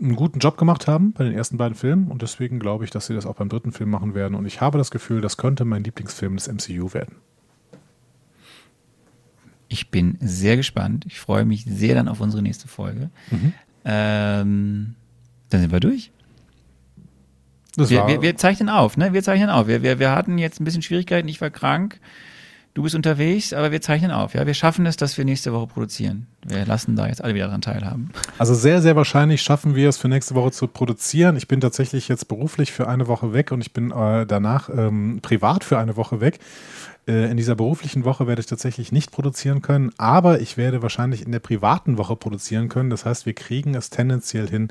einen 0.00 0.16
guten 0.16 0.40
Job 0.40 0.56
gemacht 0.56 0.88
haben 0.88 1.12
bei 1.12 1.24
den 1.24 1.32
ersten 1.32 1.56
beiden 1.56 1.74
Filmen 1.74 2.08
und 2.08 2.22
deswegen 2.22 2.58
glaube 2.58 2.84
ich, 2.84 2.90
dass 2.90 3.06
sie 3.06 3.14
das 3.14 3.26
auch 3.26 3.36
beim 3.36 3.48
dritten 3.48 3.72
Film 3.72 3.90
machen 3.90 4.14
werden. 4.14 4.34
Und 4.34 4.44
ich 4.46 4.60
habe 4.60 4.78
das 4.78 4.90
Gefühl, 4.90 5.20
das 5.20 5.36
könnte 5.36 5.64
mein 5.64 5.84
Lieblingsfilm 5.84 6.36
des 6.36 6.48
MCU 6.48 6.92
werden. 6.94 7.16
Ich 9.68 9.90
bin 9.90 10.18
sehr 10.20 10.56
gespannt. 10.56 11.04
Ich 11.06 11.20
freue 11.20 11.44
mich 11.44 11.64
sehr 11.64 11.94
dann 11.94 12.08
auf 12.08 12.20
unsere 12.20 12.42
nächste 12.42 12.68
Folge. 12.68 13.10
Ähm, 13.84 14.94
dann 15.50 15.60
sind 15.60 15.72
wir 15.72 15.80
durch. 15.80 16.10
Wir, 17.76 18.06
wir, 18.06 18.22
wir 18.22 18.36
zeichnen 18.36 18.68
auf, 18.68 18.96
ne? 18.96 19.12
Wir 19.12 19.22
zeichnen 19.22 19.50
auf. 19.50 19.66
Wir, 19.66 19.82
wir, 19.82 19.98
wir 19.98 20.12
hatten 20.12 20.38
jetzt 20.38 20.60
ein 20.60 20.64
bisschen 20.64 20.82
Schwierigkeiten. 20.82 21.28
Ich 21.28 21.40
war 21.40 21.50
krank. 21.50 21.98
Du 22.74 22.82
bist 22.82 22.96
unterwegs, 22.96 23.52
aber 23.52 23.70
wir 23.70 23.80
zeichnen 23.80 24.10
auf. 24.10 24.34
Ja, 24.34 24.48
wir 24.48 24.54
schaffen 24.54 24.84
es, 24.84 24.96
dass 24.96 25.16
wir 25.16 25.24
nächste 25.24 25.52
Woche 25.52 25.68
produzieren. 25.68 26.26
Wir 26.44 26.66
lassen 26.66 26.96
da 26.96 27.06
jetzt 27.06 27.22
alle 27.22 27.34
wieder 27.34 27.46
daran 27.46 27.60
teilhaben. 27.60 28.10
Also 28.36 28.52
sehr, 28.52 28.82
sehr 28.82 28.96
wahrscheinlich 28.96 29.42
schaffen 29.42 29.76
wir 29.76 29.88
es 29.88 29.96
für 29.96 30.08
nächste 30.08 30.34
Woche 30.34 30.50
zu 30.50 30.66
produzieren. 30.66 31.36
Ich 31.36 31.46
bin 31.46 31.60
tatsächlich 31.60 32.08
jetzt 32.08 32.26
beruflich 32.26 32.72
für 32.72 32.88
eine 32.88 33.06
Woche 33.06 33.32
weg 33.32 33.52
und 33.52 33.60
ich 33.60 33.72
bin 33.72 33.92
äh, 33.92 34.26
danach 34.26 34.68
ähm, 34.70 35.20
privat 35.22 35.62
für 35.62 35.78
eine 35.78 35.96
Woche 35.96 36.20
weg. 36.20 36.40
Äh, 37.06 37.30
in 37.30 37.36
dieser 37.36 37.54
beruflichen 37.54 38.04
Woche 38.04 38.26
werde 38.26 38.40
ich 38.40 38.46
tatsächlich 38.46 38.90
nicht 38.90 39.12
produzieren 39.12 39.62
können, 39.62 39.92
aber 39.96 40.40
ich 40.40 40.56
werde 40.56 40.82
wahrscheinlich 40.82 41.24
in 41.24 41.30
der 41.30 41.38
privaten 41.38 41.96
Woche 41.96 42.16
produzieren 42.16 42.68
können. 42.68 42.90
Das 42.90 43.04
heißt, 43.04 43.24
wir 43.24 43.34
kriegen 43.34 43.76
es 43.76 43.90
tendenziell 43.90 44.48
hin, 44.48 44.68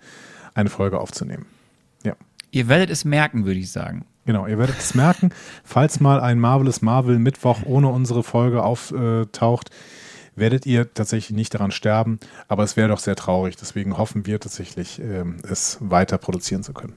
eine 0.56 0.70
Folge 0.70 1.00
aufzunehmen. 1.00 1.46
Ja. 2.04 2.18
Ihr 2.52 2.68
werdet 2.68 2.90
es 2.90 3.06
merken, 3.06 3.46
würde 3.46 3.62
ich 3.62 3.72
sagen. 3.72 4.06
Genau, 4.26 4.48
ihr 4.48 4.58
werdet 4.58 4.80
es 4.80 4.96
merken, 4.96 5.32
falls 5.64 6.00
mal 6.00 6.22
ein 6.22 6.40
Marvelous 6.40 6.82
Marvel 6.82 7.20
Mittwoch 7.20 7.64
ohne 7.66 7.90
unsere 7.90 8.24
Folge 8.24 8.64
auftaucht, 8.64 9.70
werdet 10.36 10.66
ihr 10.66 10.94
tatsächlich 10.94 11.36
nicht 11.36 11.54
daran 11.54 11.72
sterben, 11.72 12.20
aber 12.48 12.64
es 12.64 12.78
wäre 12.78 12.88
doch 12.88 13.00
sehr 13.00 13.16
traurig. 13.16 13.58
Deswegen 13.58 13.98
hoffen 13.98 14.26
wir 14.26 14.40
tatsächlich, 14.40 15.00
ähm, 15.00 15.38
es 15.48 15.78
weiter 15.82 16.18
produzieren 16.18 16.64
zu 16.64 16.74
können. 16.74 16.94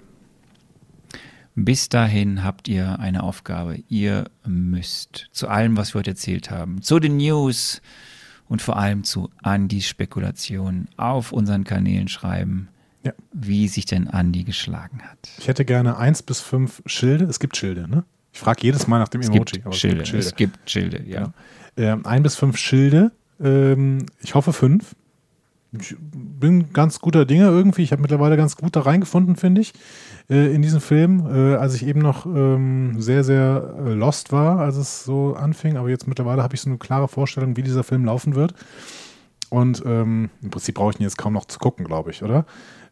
Bis 1.56 1.88
dahin 1.88 2.44
habt 2.44 2.68
ihr 2.68 2.98
eine 2.98 3.22
Aufgabe. 3.22 3.82
Ihr 3.88 4.26
müsst 4.44 5.28
zu 5.32 5.48
allem, 5.48 5.76
was 5.76 5.94
wir 5.94 6.00
heute 6.00 6.10
erzählt 6.10 6.50
haben, 6.50 6.82
zu 6.82 6.98
den 6.98 7.16
News 7.16 7.80
und 8.46 8.62
vor 8.62 8.76
allem 8.76 9.04
zu 9.04 9.30
Andys 9.42 9.88
Spekulationen 9.88 10.88
auf 10.96 11.32
unseren 11.32 11.64
Kanälen 11.64 12.08
schreiben, 12.08 12.68
Ja. 13.06 13.12
wie 13.32 13.68
sich 13.68 13.86
denn 13.86 14.06
Andy 14.08 14.44
geschlagen 14.44 15.00
hat. 15.02 15.18
Ich 15.38 15.48
hätte 15.48 15.64
gerne 15.64 15.96
eins 15.96 16.22
bis 16.22 16.40
fünf 16.40 16.82
Schilde. 16.86 17.24
Es 17.26 17.38
gibt 17.40 17.56
Schilde, 17.56 17.88
ne? 17.88 18.04
Ich 18.32 18.40
frage 18.40 18.60
jedes 18.62 18.86
Mal 18.86 18.98
nach 18.98 19.08
dem 19.08 19.20
Es 19.22 19.28
Emoji. 19.28 19.42
gibt 19.62 19.74
Schilde. 19.74 20.02
es 20.02 20.04
gibt 20.04 20.06
Schilde. 20.08 20.26
Es 20.26 20.34
gibt 20.36 20.70
Schilde, 20.70 21.02
ja. 21.06 21.32
Ähm, 21.76 22.04
ein 22.06 22.22
bis 22.22 22.36
fünf 22.36 22.56
Schilde. 22.58 23.12
Ähm, 23.40 24.06
ich 24.22 24.34
hoffe 24.34 24.52
fünf. 24.52 24.94
Ich 25.78 25.94
bin 26.00 26.72
ganz 26.72 27.00
guter 27.00 27.24
Dinge 27.26 27.44
irgendwie. 27.48 27.82
Ich 27.82 27.92
habe 27.92 28.00
mittlerweile 28.00 28.36
ganz 28.36 28.56
gut 28.56 28.76
da 28.76 28.80
reingefunden, 28.80 29.36
finde 29.36 29.60
ich, 29.60 29.72
äh, 30.30 30.54
in 30.54 30.62
diesen 30.62 30.80
Film. 30.80 31.26
Äh, 31.26 31.56
als 31.56 31.74
ich 31.74 31.86
eben 31.86 32.00
noch 32.00 32.24
ähm, 32.26 33.00
sehr, 33.00 33.24
sehr 33.24 33.74
äh, 33.84 33.92
lost 33.92 34.32
war, 34.32 34.58
als 34.60 34.76
es 34.76 35.04
so 35.04 35.34
anfing. 35.34 35.76
Aber 35.76 35.90
jetzt 35.90 36.06
mittlerweile 36.08 36.42
habe 36.42 36.54
ich 36.54 36.60
so 36.62 36.70
eine 36.70 36.78
klare 36.78 37.08
Vorstellung, 37.08 37.56
wie 37.56 37.62
dieser 37.62 37.84
Film 37.84 38.04
laufen 38.04 38.34
wird. 38.34 38.54
Und 39.50 39.82
ähm, 39.86 40.30
im 40.42 40.50
Prinzip 40.50 40.74
brauche 40.76 40.90
ich 40.92 41.00
ihn 41.00 41.04
jetzt 41.04 41.18
kaum 41.18 41.32
noch 41.34 41.44
zu 41.44 41.58
gucken, 41.58 41.84
glaube 41.84 42.10
ich, 42.10 42.22
oder? 42.22 42.46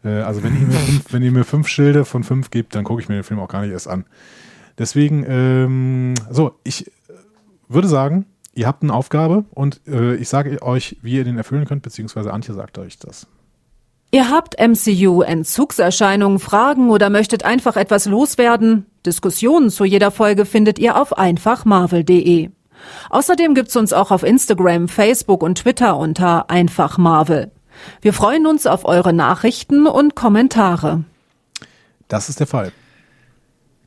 Äh, 0.04 0.20
also 0.20 0.42
wenn 0.42 0.54
ihr, 0.54 0.66
mir 0.66 0.78
fünf, 0.78 1.04
wenn 1.12 1.22
ihr 1.22 1.32
mir 1.32 1.44
fünf 1.44 1.68
Schilde 1.68 2.04
von 2.04 2.24
fünf 2.24 2.50
gibt, 2.50 2.74
dann 2.74 2.84
gucke 2.84 3.00
ich 3.00 3.08
mir 3.08 3.16
den 3.16 3.24
Film 3.24 3.40
auch 3.40 3.48
gar 3.48 3.62
nicht 3.62 3.72
erst 3.72 3.88
an. 3.88 4.04
Deswegen, 4.78 5.24
ähm, 5.28 6.14
so, 6.30 6.52
ich 6.64 6.86
äh, 6.86 6.90
würde 7.68 7.88
sagen, 7.88 8.26
ihr 8.54 8.66
habt 8.66 8.82
eine 8.82 8.92
Aufgabe 8.92 9.44
und 9.52 9.80
äh, 9.86 10.14
ich 10.16 10.28
sage 10.28 10.60
euch, 10.62 10.96
wie 11.02 11.14
ihr 11.14 11.24
den 11.24 11.38
erfüllen 11.38 11.64
könnt, 11.64 11.82
beziehungsweise 11.82 12.32
Antje 12.32 12.54
sagt 12.54 12.78
euch 12.78 12.98
das. 12.98 13.26
Ihr 14.10 14.30
habt 14.30 14.60
MCU-Entzugserscheinungen, 14.60 16.38
Fragen 16.38 16.90
oder 16.90 17.10
möchtet 17.10 17.44
einfach 17.44 17.76
etwas 17.76 18.06
loswerden? 18.06 18.86
Diskussionen 19.04 19.70
zu 19.70 19.84
jeder 19.84 20.12
Folge 20.12 20.46
findet 20.46 20.78
ihr 20.78 20.96
auf 21.00 21.18
einfachmarvel.de. 21.18 22.50
Außerdem 23.10 23.54
gibt's 23.54 23.74
uns 23.74 23.92
auch 23.92 24.12
auf 24.12 24.22
Instagram, 24.22 24.86
Facebook 24.86 25.42
und 25.42 25.58
Twitter 25.58 25.96
unter 25.96 26.48
Einfach 26.48 26.96
Marvel. 26.96 27.50
Wir 28.00 28.12
freuen 28.12 28.46
uns 28.46 28.66
auf 28.66 28.84
eure 28.84 29.12
Nachrichten 29.12 29.86
und 29.86 30.14
Kommentare. 30.14 31.04
Das 32.08 32.28
ist 32.28 32.40
der 32.40 32.46
Fall. 32.46 32.72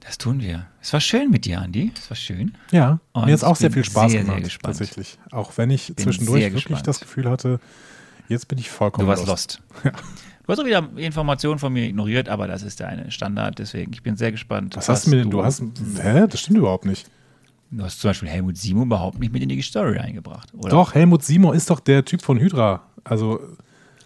Das 0.01 0.18
tun 0.18 0.41
wir. 0.41 0.65
Es 0.81 0.93
war 0.93 1.01
schön 1.01 1.30
mit 1.30 1.43
dir, 1.45 1.59
Andi. 1.61 1.91
Es 1.97 2.09
war 2.09 2.15
schön. 2.15 2.53
Ja, 2.72 2.99
Und 3.11 3.26
mir 3.26 3.34
hat 3.34 3.43
auch 3.43 3.57
sehr 3.57 3.72
viel 3.72 3.84
Spaß 3.84 4.11
sehr, 4.11 4.22
gemacht, 4.23 4.43
sehr 4.45 4.59
tatsächlich. 4.61 5.18
Auch 5.31 5.51
wenn 5.57 5.69
ich 5.69 5.88
Bin 5.88 5.97
zwischendurch 6.05 6.41
wirklich 6.43 6.64
gespannt. 6.65 6.88
das 6.88 6.99
Gefühl 7.01 7.30
hatte, 7.30 7.59
jetzt 8.30 8.47
bin 8.47 8.57
ich 8.57 8.69
vollkommen 8.69 9.05
Du 9.05 9.09
warst 9.09 9.27
lost. 9.27 9.61
lost. 9.84 9.95
Du 10.45 10.53
hast 10.53 10.59
auch 10.61 10.65
wieder 10.65 10.88
Informationen 10.95 11.59
von 11.59 11.73
mir 11.73 11.84
ignoriert, 11.84 12.30
aber 12.30 12.47
das 12.47 12.64
ist 12.64 12.80
deine 12.80 13.11
Standard, 13.11 13.59
deswegen 13.59 13.91
ich 13.91 14.01
bin 14.01 14.15
sehr 14.15 14.31
gespannt. 14.31 14.77
Was 14.77 14.88
hast 14.88 15.05
du 15.05 15.09
mir 15.09 15.18
denn? 15.18 15.30
Du 15.30 15.43
hast. 15.43 15.61
Hä? 16.01 16.26
Das 16.30 16.39
stimmt 16.39 16.59
überhaupt 16.59 16.85
nicht. 16.85 17.05
du 17.69 17.84
hast 17.84 17.99
zum 17.99 18.11
Beispiel 18.11 18.30
Helmut 18.30 18.55
Simo 18.57 18.84
überhaupt 18.84 19.19
nicht 19.19 19.34
mit 19.34 19.43
in 19.43 19.49
die 19.49 19.61
Story 19.61 19.97
eingebracht, 19.99 20.53
oder? 20.53 20.69
Doch, 20.69 20.95
Helmut 20.95 21.22
Simo 21.26 21.51
ist 21.51 21.69
doch 21.69 21.81
der 21.81 22.05
Typ 22.05 22.22
von 22.22 22.39
Hydra. 22.39 22.81
Also, 23.03 23.41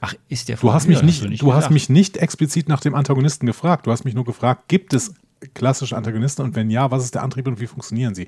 Ach, 0.04 0.16
ist 0.30 0.50
der 0.50 0.58
du 0.58 0.74
hast 0.74 0.88
mich 0.88 1.04
nicht, 1.04 1.22
du, 1.22 1.54
hast 1.54 1.58
gesagt. 1.58 1.72
mich 1.72 1.90
nicht 1.90 2.18
explizit 2.18 2.68
nach 2.68 2.82
dem 2.82 2.96
Antagonisten 2.96 3.46
gefragt. 3.46 3.86
Du 3.86 3.92
hast 3.92 4.04
mich 4.04 4.16
nur 4.16 4.26
gefragt, 4.26 4.68
gibt 4.68 4.96
es 4.96 5.14
klassische 5.54 5.96
Antagonisten 5.96 6.42
und 6.42 6.56
wenn 6.56 6.72
ja, 6.72 6.90
was 6.90 7.04
ist 7.04 7.14
der 7.14 7.22
Antrieb 7.22 7.48
und 7.48 7.60
wie 7.60 7.68
funktionieren 7.68 8.16
sie? 8.16 8.28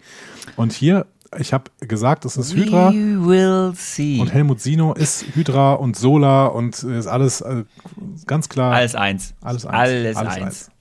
Und 0.55 0.71
hier, 0.71 1.07
ich 1.39 1.51
habe 1.51 1.65
gesagt, 1.79 2.25
es 2.25 2.37
ist 2.37 2.53
Hydra. 2.53 2.93
Will 2.93 3.73
see. 3.75 4.19
Und 4.19 4.31
Helmut 4.31 4.61
Sino 4.61 4.93
ist 4.93 5.25
Hydra 5.33 5.73
und 5.73 5.95
Sola 5.95 6.45
und 6.45 6.83
ist 6.83 7.07
alles 7.07 7.41
äh, 7.41 7.63
ganz 8.27 8.49
klar. 8.49 8.73
Alles 8.73 8.93
eins. 8.93 9.33
Alles 9.41 9.65
eins. 9.65 9.75
Alles, 9.75 10.15
Alles 10.15 10.33
eins. 10.33 10.43
eins. 10.43 10.71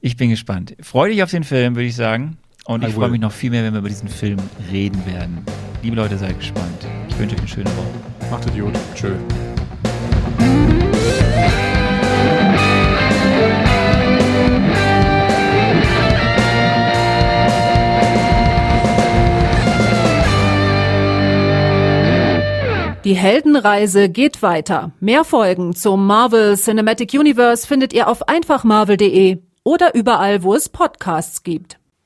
Ich 0.00 0.16
bin 0.16 0.30
gespannt. 0.30 0.76
Freu 0.80 1.08
dich 1.08 1.22
auf 1.22 1.30
den 1.30 1.44
Film, 1.44 1.76
würde 1.76 1.86
ich 1.86 1.96
sagen. 1.96 2.38
Und 2.64 2.82
I 2.82 2.88
ich 2.88 2.94
freue 2.94 3.10
mich 3.10 3.20
noch 3.20 3.32
viel 3.32 3.50
mehr, 3.50 3.62
wenn 3.62 3.72
wir 3.72 3.78
über 3.78 3.88
diesen 3.88 4.08
Film 4.08 4.38
reden 4.72 5.04
werden. 5.06 5.44
Liebe 5.82 5.94
Leute, 5.94 6.18
seid 6.18 6.36
gespannt. 6.36 6.88
Ich 7.08 7.16
wünsche 7.18 7.36
euch 7.36 7.40
eine 7.40 7.48
schöne 7.48 7.70
Woche. 7.70 8.15
Macht 8.30 8.46
Idiot. 8.46 8.74
Tschö. 8.94 9.14
Die 23.04 23.14
Heldenreise 23.14 24.08
geht 24.08 24.42
weiter. 24.42 24.90
Mehr 24.98 25.22
Folgen 25.22 25.76
zum 25.76 26.08
Marvel 26.08 26.56
Cinematic 26.56 27.12
Universe 27.14 27.64
findet 27.64 27.92
ihr 27.92 28.08
auf 28.08 28.26
einfachmarvel.de 28.26 29.38
oder 29.62 29.94
überall, 29.94 30.42
wo 30.42 30.54
es 30.54 30.68
Podcasts 30.68 31.44
gibt. 31.44 31.78